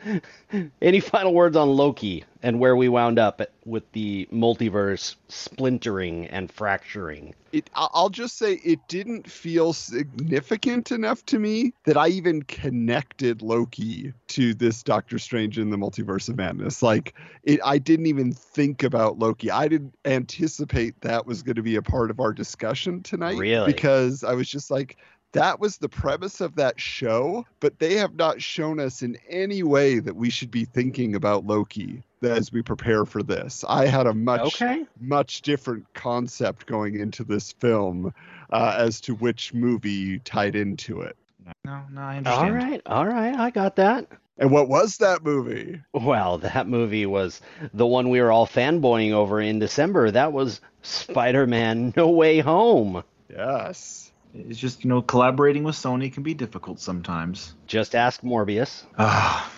any 0.82 1.00
final 1.00 1.34
words 1.34 1.56
on 1.56 1.70
Loki 1.70 2.24
and 2.44 2.60
where 2.60 2.76
we 2.76 2.90
wound 2.90 3.18
up 3.18 3.42
with 3.66 3.90
the 3.94 4.28
multiverse 4.32 5.16
splintering 5.30 6.28
and 6.28 6.52
fracturing? 6.52 7.34
it 7.52 7.70
I'll 7.74 8.10
just 8.10 8.38
say 8.38 8.56
it 8.66 8.80
didn't 8.90 9.32
feel 9.32 9.72
significant 9.72 10.92
enough 10.92 11.26
to 11.28 11.40
me 11.40 11.74
that 11.86 11.96
I 11.98 12.10
even 12.10 12.44
connected 12.44 13.42
Loki 13.42 14.14
to 14.28 14.54
this 14.54 14.84
Doctor 14.84 15.18
Strange 15.18 15.58
in 15.58 15.70
the 15.70 15.78
Multiverse 15.78 16.28
of 16.28 16.36
Madness. 16.36 16.84
Like 16.84 17.16
it 17.44 17.60
I 17.64 17.78
didn't 17.78 18.08
even 18.08 18.34
think 18.34 18.84
about 18.84 19.18
Loki. 19.20 19.50
I 19.50 19.68
didn't 19.70 19.96
anticipate 20.04 21.00
that 21.02 21.26
was 21.26 21.42
going 21.44 21.56
to 21.56 21.64
be 21.64 21.78
a 21.78 21.82
part 21.82 22.12
of 22.12 22.20
our 22.20 22.34
discussion 22.34 23.02
tonight 23.02 23.38
Really? 23.38 23.72
because 23.72 24.24
I 24.24 24.34
was 24.34 24.50
just 24.50 24.70
like 24.70 24.98
that 25.36 25.60
was 25.60 25.78
the 25.78 25.90
premise 25.90 26.42
of 26.42 26.56
that 26.56 26.80
show, 26.80 27.46
but 27.60 27.80
they 27.80 27.96
have 27.96 28.16
not 28.16 28.42
shown 28.42 28.80
us 28.80 29.02
in 29.02 29.18
any 29.30 29.64
way 29.64 30.00
that 30.00 30.16
we 30.16 30.30
should 30.30 30.52
be 30.52 30.66
thinking 30.66 31.16
about 31.16 31.46
Loki 31.46 32.04
as 32.22 32.52
we 32.52 32.62
prepare 32.62 33.06
for 33.06 33.22
this. 33.24 33.64
I 33.68 33.86
had 33.86 34.08
a 34.08 34.14
much 34.14 34.62
Okay. 34.62 34.86
much 35.00 35.42
different 35.44 35.86
concept 35.94 36.66
going 36.66 37.00
into 37.00 37.24
this 37.24 37.52
film 37.54 38.14
uh, 38.52 38.76
as 38.78 39.00
to 39.02 39.16
which 39.16 39.54
movie 39.54 40.20
tied 40.20 40.56
into 40.56 41.02
it. 41.02 41.16
No, 41.64 41.82
no, 41.92 42.02
I 42.02 42.14
All 42.14 42.18
understand. 42.18 42.56
right. 42.56 42.82
All 42.88 43.06
right. 43.06 43.36
I 43.36 43.52
got 43.52 43.76
that. 43.76 44.08
And 44.38 44.52
what 44.52 44.68
was 44.68 44.98
that 44.98 45.24
movie? 45.24 45.80
Well, 45.94 46.40
that 46.40 46.68
movie 46.68 47.06
was 47.06 47.40
the 47.74 47.86
one 47.86 48.10
we 48.10 48.20
were 48.20 48.32
all 48.32 48.48
fanboying 48.48 49.12
over 49.12 49.40
in 49.40 49.60
December. 49.60 50.12
That 50.12 50.34
was 50.34 50.60
Spider 50.82 51.46
Man 51.48 51.94
No 51.96 52.10
Way 52.10 52.40
Home. 52.40 53.04
Yes. 53.30 54.05
It's 54.36 54.60
just 54.60 54.84
you 54.84 54.90
know 54.90 55.02
collaborating 55.02 55.64
with 55.64 55.76
Sony 55.76 56.12
can 56.12 56.24
be 56.24 56.34
difficult 56.34 56.80
sometimes. 56.80 57.54
Just 57.68 57.96
ask 57.96 58.22
Morbius. 58.22 58.84
Ah, 58.98 59.52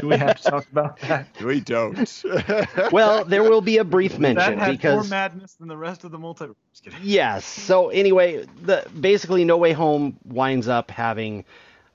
Do 0.00 0.08
we 0.08 0.16
have 0.16 0.40
to 0.40 0.50
talk 0.50 0.66
about 0.70 0.98
that? 1.00 1.28
we 1.44 1.60
don't. 1.60 2.24
well, 2.92 3.24
there 3.24 3.42
will 3.42 3.60
be 3.60 3.78
a 3.78 3.84
brief 3.84 4.12
that 4.12 4.20
mention 4.20 4.58
had 4.58 4.70
because 4.70 4.94
more 4.94 5.18
madness 5.18 5.54
than 5.54 5.68
the 5.68 5.76
rest 5.76 6.04
of 6.04 6.10
the 6.10 6.18
multiverse. 6.18 6.54
Just. 6.82 6.96
Yes. 7.02 7.44
So 7.44 7.90
anyway, 7.90 8.46
the 8.62 8.86
basically 8.98 9.44
No 9.44 9.56
Way 9.56 9.72
Home 9.72 10.16
winds 10.24 10.68
up 10.68 10.90
having 10.90 11.44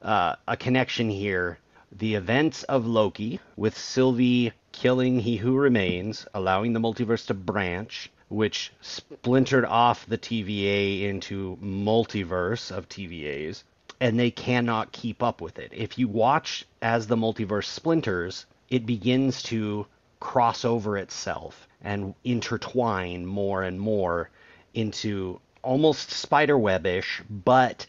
uh, 0.01 0.35
a 0.47 0.57
connection 0.57 1.09
here. 1.09 1.57
The 1.95 2.15
events 2.15 2.63
of 2.63 2.87
Loki 2.87 3.39
with 3.55 3.77
Sylvie 3.77 4.51
killing 4.71 5.19
He 5.19 5.37
Who 5.37 5.55
Remains, 5.55 6.25
allowing 6.33 6.73
the 6.73 6.79
multiverse 6.79 7.27
to 7.27 7.35
branch, 7.35 8.09
which 8.33 8.73
splintered 8.81 9.63
off 9.63 10.05
the 10.07 10.17
TVA 10.17 11.03
into 11.03 11.57
multiverse 11.61 12.75
of 12.75 12.89
TVAs, 12.89 13.63
and 13.99 14.19
they 14.19 14.31
cannot 14.31 14.91
keep 14.91 15.21
up 15.21 15.39
with 15.39 15.59
it. 15.59 15.71
If 15.71 15.97
you 15.97 16.07
watch 16.07 16.65
as 16.81 17.07
the 17.07 17.15
multiverse 17.15 17.65
splinters, 17.65 18.45
it 18.69 18.85
begins 18.85 19.43
to 19.43 19.85
cross 20.19 20.65
over 20.65 20.97
itself 20.97 21.67
and 21.81 22.15
intertwine 22.23 23.25
more 23.25 23.61
and 23.61 23.79
more 23.79 24.29
into 24.73 25.39
almost 25.61 26.11
spiderweb-ish, 26.11 27.21
but 27.29 27.85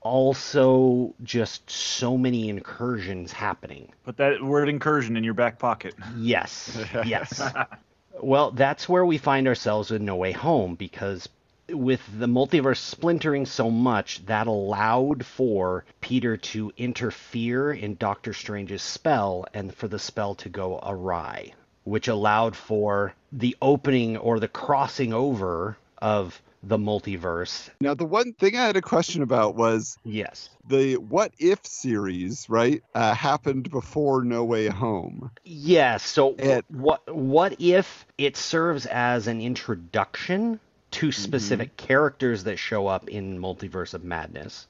also 0.00 1.14
just 1.22 1.68
so 1.70 2.16
many 2.16 2.48
incursions 2.48 3.30
happening. 3.30 3.92
Put 4.04 4.16
that 4.16 4.42
word 4.42 4.68
incursion 4.68 5.16
in 5.16 5.22
your 5.24 5.34
back 5.34 5.58
pocket. 5.58 5.94
Yes, 6.16 6.78
yes. 7.04 7.42
well, 8.22 8.52
that's 8.52 8.88
where 8.88 9.04
we 9.04 9.18
find 9.18 9.48
ourselves 9.48 9.90
with 9.90 10.00
No 10.00 10.16
Way 10.16 10.32
Home 10.32 10.76
because 10.76 11.28
with 11.68 12.00
the 12.18 12.26
multiverse 12.26 12.78
splintering 12.78 13.46
so 13.46 13.70
much, 13.70 14.24
that 14.26 14.46
allowed 14.46 15.24
for 15.26 15.84
Peter 16.00 16.36
to 16.36 16.72
interfere 16.76 17.72
in 17.72 17.96
Doctor 17.96 18.32
Strange's 18.32 18.82
spell 18.82 19.44
and 19.52 19.74
for 19.74 19.88
the 19.88 19.98
spell 19.98 20.34
to 20.36 20.48
go 20.48 20.78
awry, 20.82 21.52
which 21.84 22.08
allowed 22.08 22.54
for 22.54 23.14
the 23.32 23.56
opening 23.60 24.16
or 24.16 24.38
the 24.38 24.48
crossing 24.48 25.12
over 25.12 25.76
of 25.98 26.40
the 26.62 26.78
multiverse. 26.78 27.68
now, 27.80 27.92
the 27.94 28.04
one 28.04 28.32
thing 28.34 28.56
I 28.56 28.64
had 28.66 28.76
a 28.76 28.82
question 28.82 29.22
about 29.22 29.56
was 29.56 29.96
Yes. 30.04 30.48
the 30.68 30.96
What 30.96 31.32
If 31.38 31.66
series, 31.66 32.48
right? 32.48 32.82
Uh, 32.94 33.14
happened 33.14 33.70
before 33.70 34.22
No 34.24 34.44
Way 34.44 34.68
Home. 34.68 35.30
Yes. 35.44 36.04
So 36.06 36.34
It- 36.38 36.64
what 36.68 37.02
what 37.14 37.56
if 37.60 38.06
it 38.16 38.36
serves 38.36 38.86
as 38.86 39.26
an 39.26 39.40
introduction 39.40 40.60
to 40.92 41.10
specific 41.10 41.76
characters 41.76 42.44
that 42.44 42.58
show 42.58 42.86
up 42.86 43.08
in 43.08 43.38
Multiverse 43.40 43.94
of 43.94 44.04
Madness? 44.04 44.66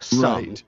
Some, 0.00 0.46
Right. 0.46 0.62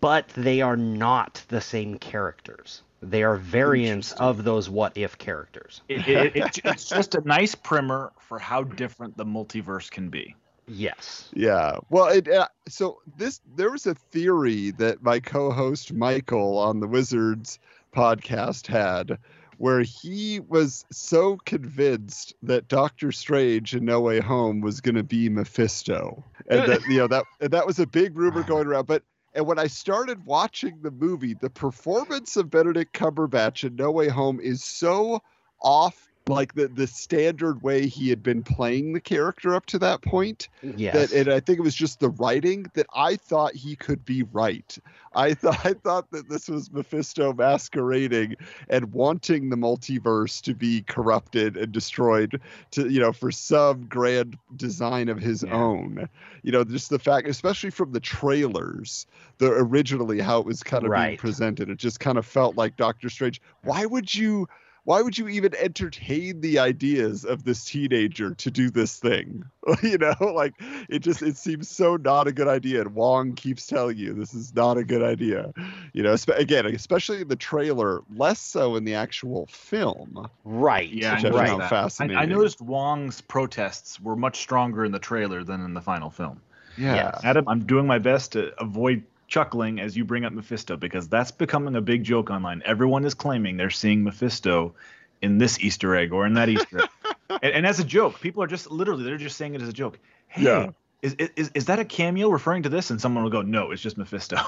but 0.00 0.28
they 0.30 0.60
are 0.60 0.76
not 0.76 1.42
the 1.48 1.60
same 1.60 1.98
characters. 1.98 2.82
They 3.02 3.24
are 3.24 3.36
variants 3.36 4.12
of 4.12 4.44
those 4.44 4.70
what 4.70 4.96
if 4.96 5.18
characters. 5.18 5.82
It, 5.88 6.06
it, 6.06 6.36
it, 6.36 6.58
it's 6.64 6.88
just 6.88 7.16
a 7.16 7.20
nice 7.22 7.54
primer 7.54 8.12
for 8.18 8.38
how 8.38 8.62
different 8.62 9.16
the 9.16 9.24
multiverse 9.24 9.90
can 9.90 10.08
be. 10.08 10.36
Yes. 10.68 11.28
Yeah. 11.34 11.78
Well, 11.90 12.06
it, 12.06 12.28
uh, 12.28 12.46
so 12.68 13.00
this 13.16 13.40
there 13.56 13.70
was 13.70 13.86
a 13.86 13.94
theory 13.94 14.70
that 14.72 15.02
my 15.02 15.18
co-host 15.18 15.92
Michael 15.92 16.58
on 16.58 16.78
the 16.78 16.86
Wizards 16.86 17.58
podcast 17.94 18.68
had 18.68 19.18
where 19.58 19.82
he 19.82 20.40
was 20.40 20.84
so 20.90 21.36
convinced 21.44 22.34
that 22.42 22.68
Doctor 22.68 23.12
Strange 23.12 23.74
in 23.74 23.84
No 23.84 24.00
Way 24.00 24.20
Home 24.20 24.60
was 24.60 24.80
going 24.80 24.94
to 24.94 25.02
be 25.02 25.28
Mephisto. 25.28 26.24
And 26.48 26.70
that 26.70 26.80
you 26.88 26.98
know 26.98 27.06
that 27.08 27.24
that 27.40 27.66
was 27.66 27.78
a 27.78 27.86
big 27.86 28.16
rumor 28.16 28.42
going 28.42 28.66
around, 28.66 28.86
but 28.86 29.02
and 29.34 29.46
when 29.46 29.58
I 29.58 29.66
started 29.66 30.26
watching 30.26 30.80
the 30.82 30.90
movie, 30.90 31.34
the 31.34 31.50
performance 31.50 32.36
of 32.36 32.50
Benedict 32.50 32.92
Cumberbatch 32.92 33.64
in 33.64 33.76
No 33.76 33.90
Way 33.90 34.08
Home 34.08 34.40
is 34.40 34.62
so 34.62 35.22
off 35.60 36.11
like 36.28 36.54
the 36.54 36.68
the 36.68 36.86
standard 36.86 37.62
way 37.62 37.86
he 37.86 38.08
had 38.08 38.22
been 38.22 38.42
playing 38.42 38.92
the 38.92 39.00
character 39.00 39.54
up 39.54 39.66
to 39.66 39.78
that 39.80 40.02
point 40.02 40.48
Yes. 40.62 41.10
that 41.10 41.12
and 41.12 41.28
I 41.32 41.40
think 41.40 41.58
it 41.58 41.62
was 41.62 41.74
just 41.74 41.98
the 41.98 42.10
writing 42.10 42.66
that 42.74 42.86
I 42.94 43.16
thought 43.16 43.54
he 43.54 43.74
could 43.74 44.04
be 44.04 44.22
right. 44.22 44.76
I 45.14 45.34
thought 45.42 45.64
I 45.66 45.72
thought 45.74 46.10
that 46.12 46.28
this 46.28 46.48
was 46.48 46.70
Mephisto 46.72 47.32
masquerading 47.32 48.36
and 48.68 48.92
wanting 48.92 49.50
the 49.50 49.56
multiverse 49.56 50.40
to 50.42 50.54
be 50.54 50.82
corrupted 50.82 51.56
and 51.56 51.72
destroyed 51.72 52.40
to 52.72 52.88
you 52.88 53.00
know 53.00 53.12
for 53.12 53.32
some 53.32 53.86
grand 53.86 54.38
design 54.56 55.08
of 55.08 55.18
his 55.18 55.42
Yeah. 55.42 55.54
own. 55.54 56.08
You 56.44 56.52
know, 56.52 56.62
just 56.64 56.90
the 56.90 56.98
fact 56.98 57.26
especially 57.28 57.70
from 57.70 57.92
the 57.92 58.00
trailers, 58.00 59.06
the 59.38 59.50
originally 59.50 60.20
how 60.20 60.38
it 60.40 60.46
was 60.46 60.62
kind 60.62 60.84
of 60.84 60.92
being 60.92 61.16
presented, 61.16 61.68
it 61.68 61.78
just 61.78 62.00
kind 62.00 62.18
of 62.18 62.26
felt 62.26 62.56
like 62.56 62.76
Doctor 62.76 63.08
Strange. 63.10 63.40
Why 63.64 63.86
would 63.86 64.14
you 64.14 64.48
why 64.84 65.00
would 65.00 65.16
you 65.16 65.28
even 65.28 65.54
entertain 65.54 66.40
the 66.40 66.58
ideas 66.58 67.24
of 67.24 67.44
this 67.44 67.64
teenager 67.64 68.34
to 68.34 68.50
do 68.50 68.68
this 68.70 68.98
thing? 68.98 69.44
you 69.82 69.96
know, 69.96 70.14
like 70.20 70.54
it 70.88 71.00
just 71.00 71.22
it 71.22 71.36
seems 71.36 71.68
so 71.68 71.96
not 71.96 72.26
a 72.26 72.32
good 72.32 72.48
idea. 72.48 72.80
And 72.80 72.94
Wong 72.94 73.34
keeps 73.34 73.66
telling 73.66 73.96
you 73.96 74.12
this 74.12 74.34
is 74.34 74.54
not 74.54 74.78
a 74.78 74.84
good 74.84 75.02
idea. 75.02 75.52
You 75.92 76.02
know, 76.02 76.12
espe- 76.12 76.36
again, 76.36 76.66
especially 76.66 77.20
in 77.20 77.28
the 77.28 77.36
trailer, 77.36 78.00
less 78.14 78.40
so 78.40 78.74
in 78.74 78.84
the 78.84 78.94
actual 78.94 79.46
film. 79.46 80.28
right. 80.44 80.88
Yeah, 80.88 81.14
Which 81.14 81.24
I 81.24 81.28
I 81.28 81.30
noticed 81.30 81.50
found 81.58 81.70
fascinating. 81.70 82.16
I, 82.18 82.22
I 82.22 82.26
noticed 82.26 82.60
Wong's 82.60 83.20
protests 83.20 84.00
were 84.00 84.16
much 84.16 84.38
stronger 84.38 84.84
in 84.84 84.90
the 84.90 84.98
trailer 84.98 85.44
than 85.44 85.64
in 85.64 85.74
the 85.74 85.80
final 85.80 86.10
film. 86.10 86.40
Yes. 86.76 87.20
Adam, 87.22 87.46
I'm 87.48 87.66
doing 87.66 87.86
my 87.86 87.98
best 87.98 88.32
to 88.32 88.52
avoid 88.60 89.04
chuckling 89.32 89.80
as 89.80 89.96
you 89.96 90.04
bring 90.04 90.26
up 90.26 90.32
Mephisto 90.34 90.76
because 90.76 91.08
that's 91.08 91.30
becoming 91.30 91.74
a 91.74 91.80
big 91.80 92.04
joke 92.04 92.28
online. 92.30 92.62
Everyone 92.66 93.04
is 93.06 93.14
claiming 93.14 93.56
they're 93.56 93.70
seeing 93.70 94.04
Mephisto 94.04 94.74
in 95.22 95.38
this 95.38 95.58
Easter 95.60 95.96
egg 95.96 96.12
or 96.12 96.26
in 96.26 96.34
that 96.34 96.48
Easter 96.48 96.82
egg. 96.82 96.88
And, 97.42 97.54
and 97.54 97.66
as 97.66 97.80
a 97.80 97.84
joke, 97.84 98.20
people 98.20 98.42
are 98.42 98.46
just 98.46 98.70
literally 98.70 99.04
they're 99.04 99.16
just 99.16 99.38
saying 99.38 99.54
it 99.54 99.62
as 99.62 99.68
a 99.68 99.72
joke. 99.72 99.98
Hey, 100.28 100.42
Yeah. 100.42 100.70
is, 101.00 101.14
is 101.14 101.50
is 101.54 101.64
that 101.64 101.78
a 101.78 101.84
cameo 101.84 102.28
referring 102.28 102.64
to 102.64 102.68
this? 102.68 102.90
And 102.90 103.00
someone 103.00 103.24
will 103.24 103.30
go, 103.30 103.40
No, 103.40 103.70
it's 103.70 103.80
just 103.80 103.96
Mephisto. 103.96 104.36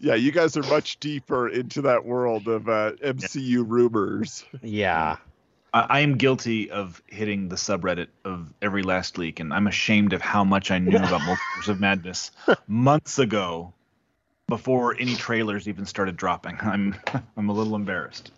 Yeah, 0.00 0.14
you 0.16 0.32
guys 0.32 0.56
are 0.56 0.64
much 0.64 0.98
deeper 0.98 1.48
into 1.48 1.82
that 1.82 2.04
world 2.04 2.48
of 2.48 2.68
uh, 2.68 2.92
MCU 3.04 3.62
rumors. 3.64 4.44
Yeah. 4.60 5.16
I, 5.72 5.80
I 5.88 6.00
am 6.00 6.16
guilty 6.16 6.70
of 6.72 7.00
hitting 7.06 7.48
the 7.48 7.54
subreddit 7.56 8.08
of 8.24 8.52
every 8.60 8.82
last 8.82 9.16
leak, 9.16 9.38
and 9.38 9.54
I'm 9.54 9.68
ashamed 9.68 10.12
of 10.12 10.20
how 10.20 10.42
much 10.42 10.72
I 10.72 10.78
knew 10.80 10.96
about 10.96 11.20
Multiverse 11.28 11.68
of 11.68 11.78
Madness 11.78 12.32
months 12.66 13.20
ago, 13.20 13.74
before 14.48 14.96
any 14.98 15.14
trailers 15.14 15.68
even 15.68 15.86
started 15.86 16.16
dropping. 16.16 16.58
I'm 16.62 16.94
I'm 17.36 17.48
a 17.48 17.52
little 17.52 17.74
embarrassed. 17.74 18.32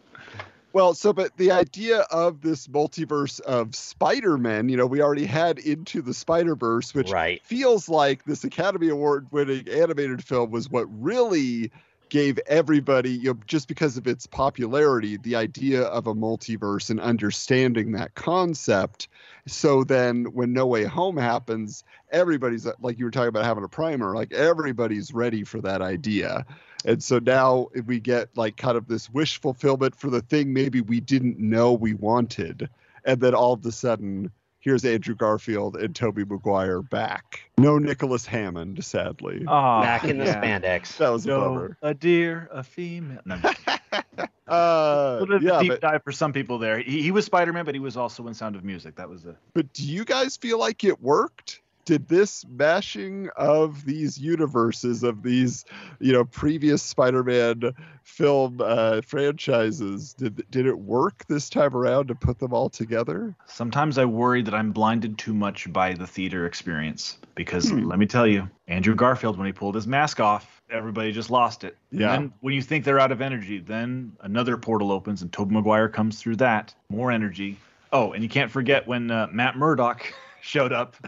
Well, 0.72 0.94
so 0.94 1.12
but 1.12 1.36
the 1.36 1.52
idea 1.52 2.00
of 2.10 2.40
this 2.40 2.66
multiverse 2.66 3.40
of 3.40 3.76
Spider-Man, 3.76 4.68
you 4.68 4.76
know, 4.76 4.86
we 4.86 5.00
already 5.00 5.24
had 5.24 5.60
Into 5.60 6.02
the 6.02 6.12
Spider-Verse, 6.12 6.92
which 6.92 7.12
Right. 7.12 7.40
feels 7.44 7.88
like 7.88 8.24
this 8.24 8.42
Academy 8.42 8.88
Award 8.88 9.28
winning 9.30 9.68
animated 9.68 10.24
film 10.24 10.50
was 10.50 10.68
what 10.68 10.86
really 10.90 11.70
gave 12.14 12.38
everybody, 12.46 13.10
you 13.10 13.34
know, 13.34 13.40
just 13.44 13.66
because 13.66 13.96
of 13.96 14.06
its 14.06 14.24
popularity, 14.24 15.16
the 15.16 15.34
idea 15.34 15.82
of 15.82 16.06
a 16.06 16.14
multiverse 16.14 16.88
and 16.88 17.00
understanding 17.00 17.90
that 17.90 18.14
concept. 18.14 19.08
So 19.48 19.82
then 19.82 20.26
when 20.26 20.52
No 20.52 20.64
Way 20.64 20.84
Home 20.84 21.16
happens, 21.16 21.82
everybody's 22.12 22.68
like 22.78 23.00
you 23.00 23.06
were 23.06 23.10
talking 23.10 23.30
about 23.30 23.44
having 23.44 23.64
a 23.64 23.68
primer, 23.68 24.14
like 24.14 24.32
everybody's 24.32 25.12
ready 25.12 25.42
for 25.42 25.60
that 25.62 25.82
idea. 25.82 26.46
And 26.84 27.02
so 27.02 27.18
now 27.18 27.66
we 27.84 27.98
get 27.98 28.28
like 28.36 28.56
kind 28.56 28.76
of 28.76 28.86
this 28.86 29.10
wish 29.10 29.40
fulfillment 29.40 29.96
for 29.96 30.08
the 30.08 30.20
thing 30.20 30.52
maybe 30.52 30.82
we 30.82 31.00
didn't 31.00 31.40
know 31.40 31.72
we 31.72 31.94
wanted. 31.94 32.70
And 33.04 33.20
then 33.20 33.34
all 33.34 33.54
of 33.54 33.66
a 33.66 33.72
sudden, 33.72 34.30
here's 34.64 34.82
Andrew 34.84 35.14
Garfield 35.14 35.76
and 35.76 35.94
Tobey 35.94 36.24
Maguire 36.24 36.80
back. 36.80 37.40
No 37.58 37.78
Nicholas 37.78 38.24
Hammond, 38.24 38.82
sadly. 38.82 39.44
Oh, 39.46 39.82
Back 39.82 40.04
in 40.04 40.16
the 40.18 40.24
spandex. 40.24 40.96
that 40.96 41.10
was 41.10 41.26
a 41.26 41.28
No, 41.28 41.40
bummer. 41.40 41.76
a 41.82 41.92
deer, 41.94 42.48
a 42.50 42.64
female. 42.64 43.20
No, 43.26 43.38
a 43.42 44.28
Uh, 44.46 45.18
little 45.20 45.26
bit 45.26 45.36
of 45.36 45.42
a 45.42 45.46
yeah, 45.46 45.60
deep 45.60 45.68
but, 45.70 45.80
dive 45.80 46.02
for 46.04 46.12
some 46.12 46.30
people 46.32 46.58
there. 46.58 46.78
He, 46.78 47.00
he 47.00 47.10
was 47.10 47.24
Spider-Man, 47.24 47.64
but 47.64 47.74
he 47.74 47.80
was 47.80 47.96
also 47.96 48.26
in 48.26 48.34
Sound 48.34 48.56
of 48.56 48.64
Music. 48.64 48.94
That 48.96 49.08
was 49.08 49.24
a 49.24 49.36
but 49.54 49.72
do 49.72 49.84
you 49.86 50.04
guys 50.04 50.36
feel 50.36 50.58
like 50.58 50.84
it 50.84 51.00
worked? 51.00 51.60
Did 51.84 52.08
this 52.08 52.44
mashing 52.48 53.28
of 53.36 53.84
these 53.84 54.18
universes 54.18 55.02
of 55.02 55.22
these, 55.22 55.64
you 56.00 56.12
know, 56.12 56.24
previous 56.24 56.82
Spider-Man 56.82 57.72
film 58.02 58.60
uh, 58.62 59.00
franchises 59.02 60.14
did 60.14 60.44
did 60.50 60.66
it 60.66 60.78
work 60.78 61.24
this 61.28 61.48
time 61.50 61.74
around 61.74 62.08
to 62.08 62.14
put 62.14 62.38
them 62.38 62.52
all 62.52 62.68
together? 62.70 63.34
Sometimes 63.46 63.98
I 63.98 64.04
worry 64.04 64.42
that 64.42 64.54
I'm 64.54 64.72
blinded 64.72 65.18
too 65.18 65.34
much 65.34 65.72
by 65.72 65.94
the 65.94 66.06
theater 66.06 66.46
experience 66.46 67.18
because 67.34 67.70
Hmm. 67.70 67.84
let 67.86 67.98
me 67.98 68.06
tell 68.06 68.26
you, 68.26 68.48
Andrew 68.68 68.94
Garfield, 68.94 69.36
when 69.36 69.46
he 69.46 69.52
pulled 69.52 69.74
his 69.74 69.86
mask 69.86 70.20
off, 70.20 70.62
everybody 70.70 71.12
just 71.12 71.30
lost 71.30 71.64
it. 71.64 71.76
And 71.90 72.00
Yeah. 72.00 72.08
then 72.16 72.32
when 72.40 72.54
you 72.54 72.62
think 72.62 72.84
they're 72.84 73.00
out 73.00 73.12
of 73.12 73.20
energy, 73.20 73.58
then 73.58 74.12
another 74.20 74.56
portal 74.56 74.92
opens 74.92 75.22
and 75.22 75.32
Tobey 75.32 75.54
Maguire 75.54 75.88
comes 75.88 76.20
through 76.20 76.36
that, 76.36 76.74
more 76.88 77.10
energy. 77.10 77.58
Oh, 77.92 78.12
and 78.12 78.22
you 78.22 78.28
can't 78.28 78.50
forget 78.50 78.86
when 78.86 79.10
uh, 79.10 79.28
Matt 79.32 79.56
Murdock 79.56 80.12
showed 80.44 80.72
up. 80.72 80.96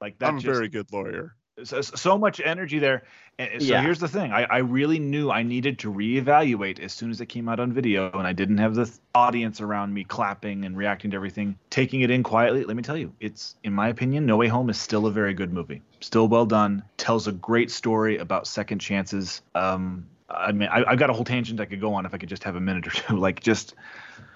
Like 0.00 0.18
that 0.18 0.30
I'm 0.30 0.38
a 0.38 0.40
very 0.40 0.68
good 0.68 0.92
lawyer. 0.92 1.36
So, 1.62 1.80
so 1.80 2.18
much 2.18 2.40
energy 2.44 2.80
there. 2.80 3.04
And 3.38 3.62
so 3.62 3.72
Yeah. 3.74 3.82
here's 3.82 4.00
the 4.00 4.08
thing: 4.08 4.32
I, 4.32 4.42
I 4.44 4.58
really 4.58 4.98
knew 4.98 5.30
I 5.30 5.44
needed 5.44 5.78
to 5.80 5.92
reevaluate 5.92 6.80
as 6.80 6.92
soon 6.92 7.10
as 7.12 7.20
it 7.20 7.26
came 7.26 7.48
out 7.48 7.60
on 7.60 7.72
video, 7.72 8.10
and 8.10 8.26
I 8.26 8.32
didn't 8.32 8.58
have 8.58 8.74
the 8.74 8.86
th- 8.86 8.96
audience 9.14 9.60
around 9.60 9.94
me 9.94 10.02
clapping 10.02 10.64
and 10.64 10.76
reacting 10.76 11.12
to 11.12 11.16
everything, 11.16 11.56
taking 11.70 12.00
it 12.00 12.10
in 12.10 12.24
quietly. 12.24 12.64
Let 12.64 12.76
me 12.76 12.82
tell 12.82 12.96
you, 12.96 13.12
it's 13.20 13.54
in 13.62 13.72
my 13.72 13.88
opinion, 13.88 14.26
No 14.26 14.36
Way 14.36 14.48
Home 14.48 14.70
is 14.70 14.78
still 14.78 15.06
a 15.06 15.12
very 15.12 15.34
good 15.34 15.52
movie. 15.52 15.82
Still 16.00 16.26
well 16.26 16.46
done. 16.46 16.82
Tells 16.96 17.28
a 17.28 17.32
great 17.32 17.70
story 17.70 18.18
about 18.18 18.48
second 18.48 18.80
chances. 18.80 19.40
Um, 19.54 20.06
I 20.28 20.50
mean, 20.50 20.68
I, 20.68 20.82
I've 20.84 20.98
got 20.98 21.10
a 21.10 21.12
whole 21.12 21.24
tangent 21.24 21.60
I 21.60 21.66
could 21.66 21.80
go 21.80 21.94
on 21.94 22.06
if 22.06 22.12
I 22.14 22.18
could 22.18 22.28
just 22.28 22.42
have 22.44 22.56
a 22.56 22.60
minute 22.60 22.88
or 22.88 22.90
two. 22.90 23.16
Like, 23.26 23.40
just 23.40 23.74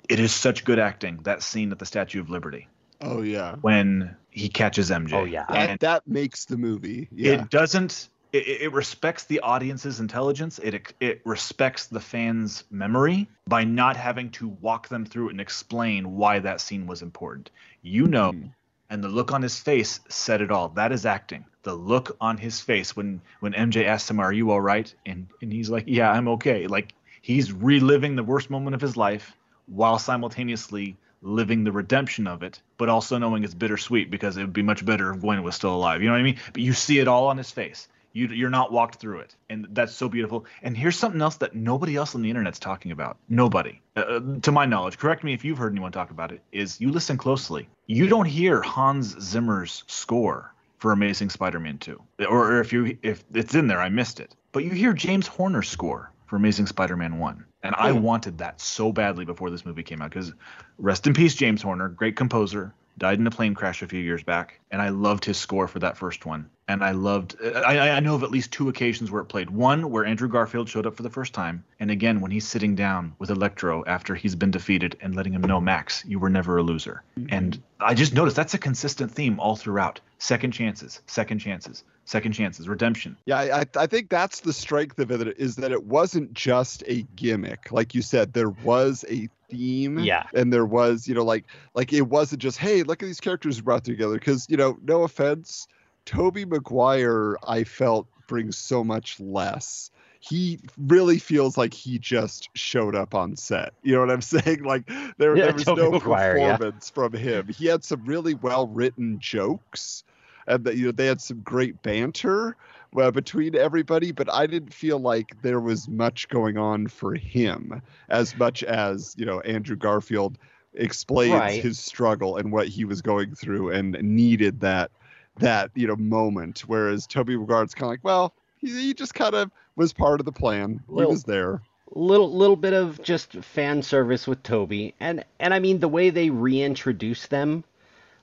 it 0.09 0.21
is 0.21 0.33
such 0.33 0.65
good 0.65 0.79
acting. 0.79 1.21
That 1.25 1.43
scene 1.43 1.73
at 1.73 1.81
the 1.81 1.87
Statue 1.87 2.21
of 2.21 2.31
Liberty 2.31 2.69
Oh 3.01 3.23
yeah. 3.23 3.57
when 3.61 4.17
he 4.31 4.49
catches 4.49 4.91
MJ. 4.91 5.13
Oh, 5.15 5.25
yeah. 5.25 5.45
That 5.49 5.71
And 5.71 5.79
that 5.81 6.07
makes 6.07 6.45
the 6.45 6.57
movie. 6.57 7.09
Yeah. 7.13 7.43
it 7.43 7.51
doesn't. 7.51 8.09
It, 8.33 8.47
it 8.63 8.73
respects 8.73 9.25
the 9.25 9.41
audience's 9.41 10.01
intelligence. 10.01 10.59
It 10.59 10.93
it 11.01 11.23
respects 11.25 11.87
the 11.87 12.01
fans' 12.01 12.65
memory 12.71 13.29
by 13.47 13.65
not 13.65 13.97
having 13.97 14.31
to 14.33 14.49
walk 14.49 14.89
them 14.89 15.05
through 15.07 15.31
and 15.31 15.41
explain 15.41 16.17
why 16.17 16.39
that 16.41 16.61
scene 16.61 16.87
was 16.87 17.03
important. 17.03 17.51
You 17.83 18.07
know, 18.07 18.33
Mhm. 18.33 18.51
and 18.91 19.03
the 19.03 19.09
look 19.09 19.33
on 19.33 19.43
his 19.43 19.59
face 19.59 20.01
said 20.09 20.41
it 20.43 20.51
all. 20.51 20.69
That 20.71 20.93
is 20.93 21.07
acting. 21.07 21.45
The 21.63 21.75
look 21.75 22.17
on 22.21 22.37
his 22.37 22.61
face 22.61 22.95
when 22.97 23.21
when 23.41 23.53
MJ 23.55 23.87
asks 23.87 24.11
him, 24.11 24.21
"Are 24.21 24.33
you 24.33 24.51
all 24.51 24.61
right?" 24.61 24.93
and 25.07 25.29
and 25.41 25.53
he's 25.53 25.71
like, 25.71 25.85
"Yeah, 25.87 26.11
I'm 26.11 26.29
okay." 26.29 26.67
Like 26.67 26.95
he's 27.23 27.53
reliving 27.53 28.17
the 28.17 28.25
worst 28.25 28.51
moment 28.51 28.75
of 28.75 28.81
his 28.81 28.97
life 28.97 29.35
while 29.67 29.99
simultaneously 29.99 30.97
living 31.23 31.65
the 31.65 31.73
redemption 31.73 32.27
of 32.27 32.43
it, 32.43 32.61
but 32.79 32.89
also 32.89 33.19
knowing 33.19 33.45
it's 33.45 33.55
bittersweet 33.55 34.11
because 34.11 34.37
it 34.37 34.43
would 34.43 34.53
be 34.53 34.63
much 34.63 34.85
better 34.85 35.11
if 35.13 35.21
Gwen 35.21 35.43
was 35.43 35.55
still 35.55 35.75
alive. 35.75 36.03
You 36.03 36.09
know 36.09 36.15
what 36.15 36.21
I 36.21 36.25
mean? 36.25 36.39
But 36.53 36.63
you 36.63 36.73
see 36.73 36.99
it 36.99 37.09
all 37.09 37.27
on 37.29 37.37
his 37.37 37.51
face. 37.51 37.89
You, 38.13 38.29
you're 38.29 38.49
not 38.49 38.73
walked 38.73 38.99
through 38.99 39.21
it, 39.21 39.37
and 39.51 39.67
that's 39.73 39.95
so 39.95 40.09
beautiful. 40.09 40.47
And 40.63 40.75
here's 40.75 40.99
something 40.99 41.21
else 41.21 41.37
that 41.37 41.55
nobody 41.55 41.97
else 41.97 42.15
on 42.15 42.23
the 42.23 42.31
internet's 42.31 42.59
talking 42.59 42.91
about. 42.91 43.19
Nobody, 43.29 43.83
uh, 43.95 44.21
to 44.41 44.53
my 44.53 44.65
knowledge. 44.65 44.97
Correct 44.97 45.23
me 45.23 45.35
if 45.35 45.45
you've 45.45 45.59
heard 45.59 45.73
anyone 45.73 45.93
talk 45.93 46.11
about 46.11 46.33
it. 46.33 46.41
Is 46.51 46.81
you 46.81 46.91
listen 46.91 47.19
closely. 47.19 47.69
You 47.87 48.09
don't 48.09 48.25
hear 48.25 48.63
Hans 48.63 49.21
Zimmer's 49.21 49.85
score 49.87 50.55
for 50.79 50.93
Amazing 50.93 51.29
Spider-Man 51.29 51.77
2, 51.77 52.03
or, 52.29 52.53
or 52.53 52.61
if 52.61 52.73
you 52.73 52.97
if 53.03 53.23
it's 53.35 53.55
in 53.55 53.67
there, 53.67 53.81
I 53.81 53.91
missed 53.91 54.19
it. 54.19 54.35
But 54.53 54.65
you 54.65 54.71
hear 54.71 54.95
James 54.95 55.27
Horner's 55.27 55.69
score 55.69 56.11
for 56.27 56.37
Amazing 56.37 56.67
Spider-Man 56.67 57.19
1, 57.19 57.45
and 57.63 57.75
I 57.77 57.93
wanted 57.93 58.39
that 58.39 58.61
so 58.61 58.93
badly 58.93 59.25
before 59.25 59.51
this 59.51 59.65
movie 59.65 59.83
came 59.83 60.03
out 60.03 60.11
because 60.11 60.33
rest 60.79 61.07
in 61.07 61.15
peace, 61.15 61.35
James 61.35 61.63
Horner, 61.63 61.89
great 61.89 62.17
composer, 62.17 62.75
died 62.99 63.19
in 63.19 63.27
a 63.27 63.31
plane 63.31 63.55
crash 63.55 63.83
a 63.83 63.89
few 63.89 64.01
years 64.01 64.23
back, 64.23 64.61
and 64.71 64.83
I 64.83 64.89
loved 64.91 65.25
his 65.25 65.37
score 65.37 65.69
for 65.69 65.79
that 65.81 65.97
first 65.97 66.27
one. 66.27 66.51
And 66.69 66.83
I 66.83 66.91
loved, 66.91 67.37
I, 67.45 67.91
I 67.91 68.01
know 68.01 68.17
of 68.17 68.25
at 68.25 68.33
least 68.33 68.51
two 68.51 68.69
occasions 68.69 69.09
where 69.09 69.23
it 69.23 69.27
played. 69.27 69.51
One 69.51 69.89
where 69.91 70.05
Andrew 70.05 70.27
Garfield 70.29 70.69
showed 70.69 70.85
up 70.85 70.97
for 70.97 71.05
the 71.05 71.11
first 71.11 71.33
time, 71.33 71.65
and 71.79 71.93
again 71.93 72.21
when 72.21 72.33
he's 72.33 72.47
sitting 72.49 72.75
down 72.75 73.15
with 73.21 73.31
Electro 73.31 73.85
after 73.87 74.17
he's 74.17 74.35
been 74.35 74.51
defeated 74.51 74.97
and 75.01 75.15
letting 75.15 75.33
him 75.33 75.43
know, 75.43 75.61
Max, 75.61 76.05
you 76.05 76.19
were 76.19 76.29
never 76.31 76.57
a 76.59 76.65
loser. 76.65 77.05
Mm-hmm. 77.17 77.33
And 77.33 77.63
I 77.79 77.95
just 77.95 78.15
noticed 78.15 78.35
that's 78.35 78.55
a 78.55 78.59
consistent 78.59 79.13
theme 79.13 79.39
all 79.39 79.55
throughout. 79.55 80.01
Second 80.19 80.51
chances, 80.51 81.01
second 81.07 81.39
chances, 81.39 81.85
second 82.05 82.33
chances, 82.33 82.69
redemption. 82.69 83.17
Yeah, 83.27 83.39
I, 83.39 83.61
I- 83.61 83.67
I 83.77 83.87
think 83.87 84.09
that's 84.09 84.41
the 84.41 84.53
strength 84.53 84.99
of 84.99 85.13
it 85.13 85.39
is 85.39 85.55
that 85.57 85.71
it 85.71 85.85
wasn't 85.85 86.33
just 86.35 86.83
a 86.89 87.03
gimmick. 87.15 87.71
Like 87.71 87.95
you 87.95 88.03
said, 88.03 88.33
there 88.33 88.51
was 88.51 89.05
a 89.09 89.29
theme. 89.51 90.01
Yeah. 90.01 90.25
And 90.35 90.53
there 90.53 90.65
was, 90.67 91.07
you 91.07 91.15
know, 91.15 91.25
like 91.25 91.45
like 91.75 91.93
it 91.93 92.01
wasn't 92.01 92.43
just, 92.43 92.59
hey, 92.59 92.83
look 92.83 93.03
at 93.03 93.07
these 93.07 93.21
characters 93.21 93.61
brought 93.61 93.85
together. 93.85 94.15
Because, 94.15 94.47
you 94.49 94.56
know, 94.57 94.79
no 94.83 95.03
offense, 95.03 95.69
Tobey 96.05 96.45
Maguire, 96.45 97.37
I 97.47 97.65
felt 97.65 98.07
brings 98.27 98.57
so 98.57 98.83
much 98.85 99.21
less. 99.21 99.91
He 100.19 100.59
really 100.79 101.19
feels 101.19 101.57
like 101.57 101.73
he 101.73 101.99
just 101.99 102.49
showed 102.55 102.97
up 102.97 103.15
on 103.15 103.37
set. 103.37 103.75
You 103.83 103.95
know 103.95 104.01
what 104.01 104.11
I'm 104.11 104.23
saying? 104.23 104.65
Like 104.65 104.89
there, 105.19 105.37
Yeah, 105.37 105.47
there 105.47 105.55
was 105.55 105.65
Tobey 105.65 105.83
no 105.83 105.91
Maguire, 105.93 106.39
yeah. 106.39 106.57
performance 106.57 106.91
from 106.91 107.13
him. 107.13 107.49
He 107.49 107.67
had 107.67 107.85
some 107.85 108.05
really 108.05 108.35
well 108.35 108.67
written 108.67 109.19
jokes 109.21 110.05
and 110.47 110.65
that 110.65 110.77
you 110.77 110.87
know 110.87 110.93
they 110.93 111.07
had 111.07 111.21
some 111.21 111.41
great 111.41 111.83
banter 111.83 112.57
uh, 112.97 113.11
between 113.11 113.55
everybody 113.57 114.13
but 114.13 114.33
i 114.33 114.47
didn't 114.47 114.73
feel 114.73 114.99
like 114.99 115.41
there 115.43 115.61
was 115.61 115.89
much 115.89 116.29
going 116.29 116.57
on 116.57 116.87
for 116.87 117.15
him 117.15 117.83
as 118.09 118.37
much 118.37 118.63
as 118.63 119.15
you 119.19 119.27
know 119.27 119.41
andrew 119.41 119.77
garfield 119.77 120.39
explains 120.77 121.33
Right. 121.33 121.63
his 121.63 121.79
struggle 121.79 122.37
and 122.37 122.53
what 122.53 122.69
he 122.69 122.85
was 122.85 123.03
going 123.03 123.35
through 123.35 123.71
and 123.71 123.93
needed 124.03 124.61
that 124.61 124.91
that 125.39 125.71
you 125.75 125.87
know 125.87 125.97
moment. 125.97 126.61
Whereas 126.67 127.07
Tobey 127.07 127.37
Maguire's 127.37 127.75
kind 127.75 127.85
of 127.87 127.91
like 127.91 128.05
well 128.05 128.33
he, 128.59 128.69
he 128.69 128.95
just 128.95 129.15
kind 129.15 129.35
of 129.35 129.51
was 129.77 129.93
part 129.93 130.21
of 130.21 130.27
the 130.27 130.33
plan. 130.33 130.81
Little- 130.89 131.11
he 131.11 131.15
was 131.15 131.25
there. 131.25 131.63
Little 131.95 132.31
little 132.33 132.57
bit 132.57 132.73
of 132.73 133.01
just 133.03 133.33
fan 133.33 133.81
service 133.81 134.27
with 134.27 134.43
Tobey, 134.43 134.95
and 134.99 135.25
and 135.39 135.55
I 135.55 135.61
mean 135.61 135.79
the 135.79 135.89
way 135.89 136.11
they 136.11 136.31
reintroduce 136.31 137.27
them, 137.29 137.63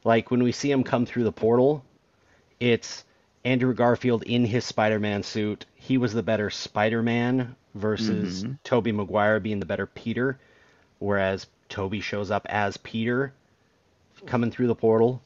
like 0.03 0.29
when 0.29 0.43
we 0.43 0.51
see 0.51 0.69
him 0.69 0.83
come 0.83 1.05
through 1.05 1.23
the 1.23 1.31
portal, 1.31 1.83
it's 2.59 3.05
Andrew 3.45 3.73
Garfield 3.73 4.23
in 4.23 4.43
his 4.45 4.65
Spider-Man 4.65 5.23
suit. 5.23 5.65
He 5.75 5.97
was 5.97 6.13
the 6.13 6.23
better 6.23 6.49
Spider-Man 6.49 7.55
versus 7.73 8.43
mm-hmm. 8.43 8.53
Tobey 8.65 8.91
Maguire 8.91 9.39
being 9.39 9.61
the 9.61 9.65
better 9.65 9.85
Peter, 9.85 10.39
whereas 10.99 11.47
Tobey 11.73 12.01
shows 12.01 12.29
up 12.29 12.45
as 12.49 12.77
Peter 12.77 13.33
coming 14.27 14.51
through 14.51 14.67
the 14.67 14.75
portal. 14.75 15.21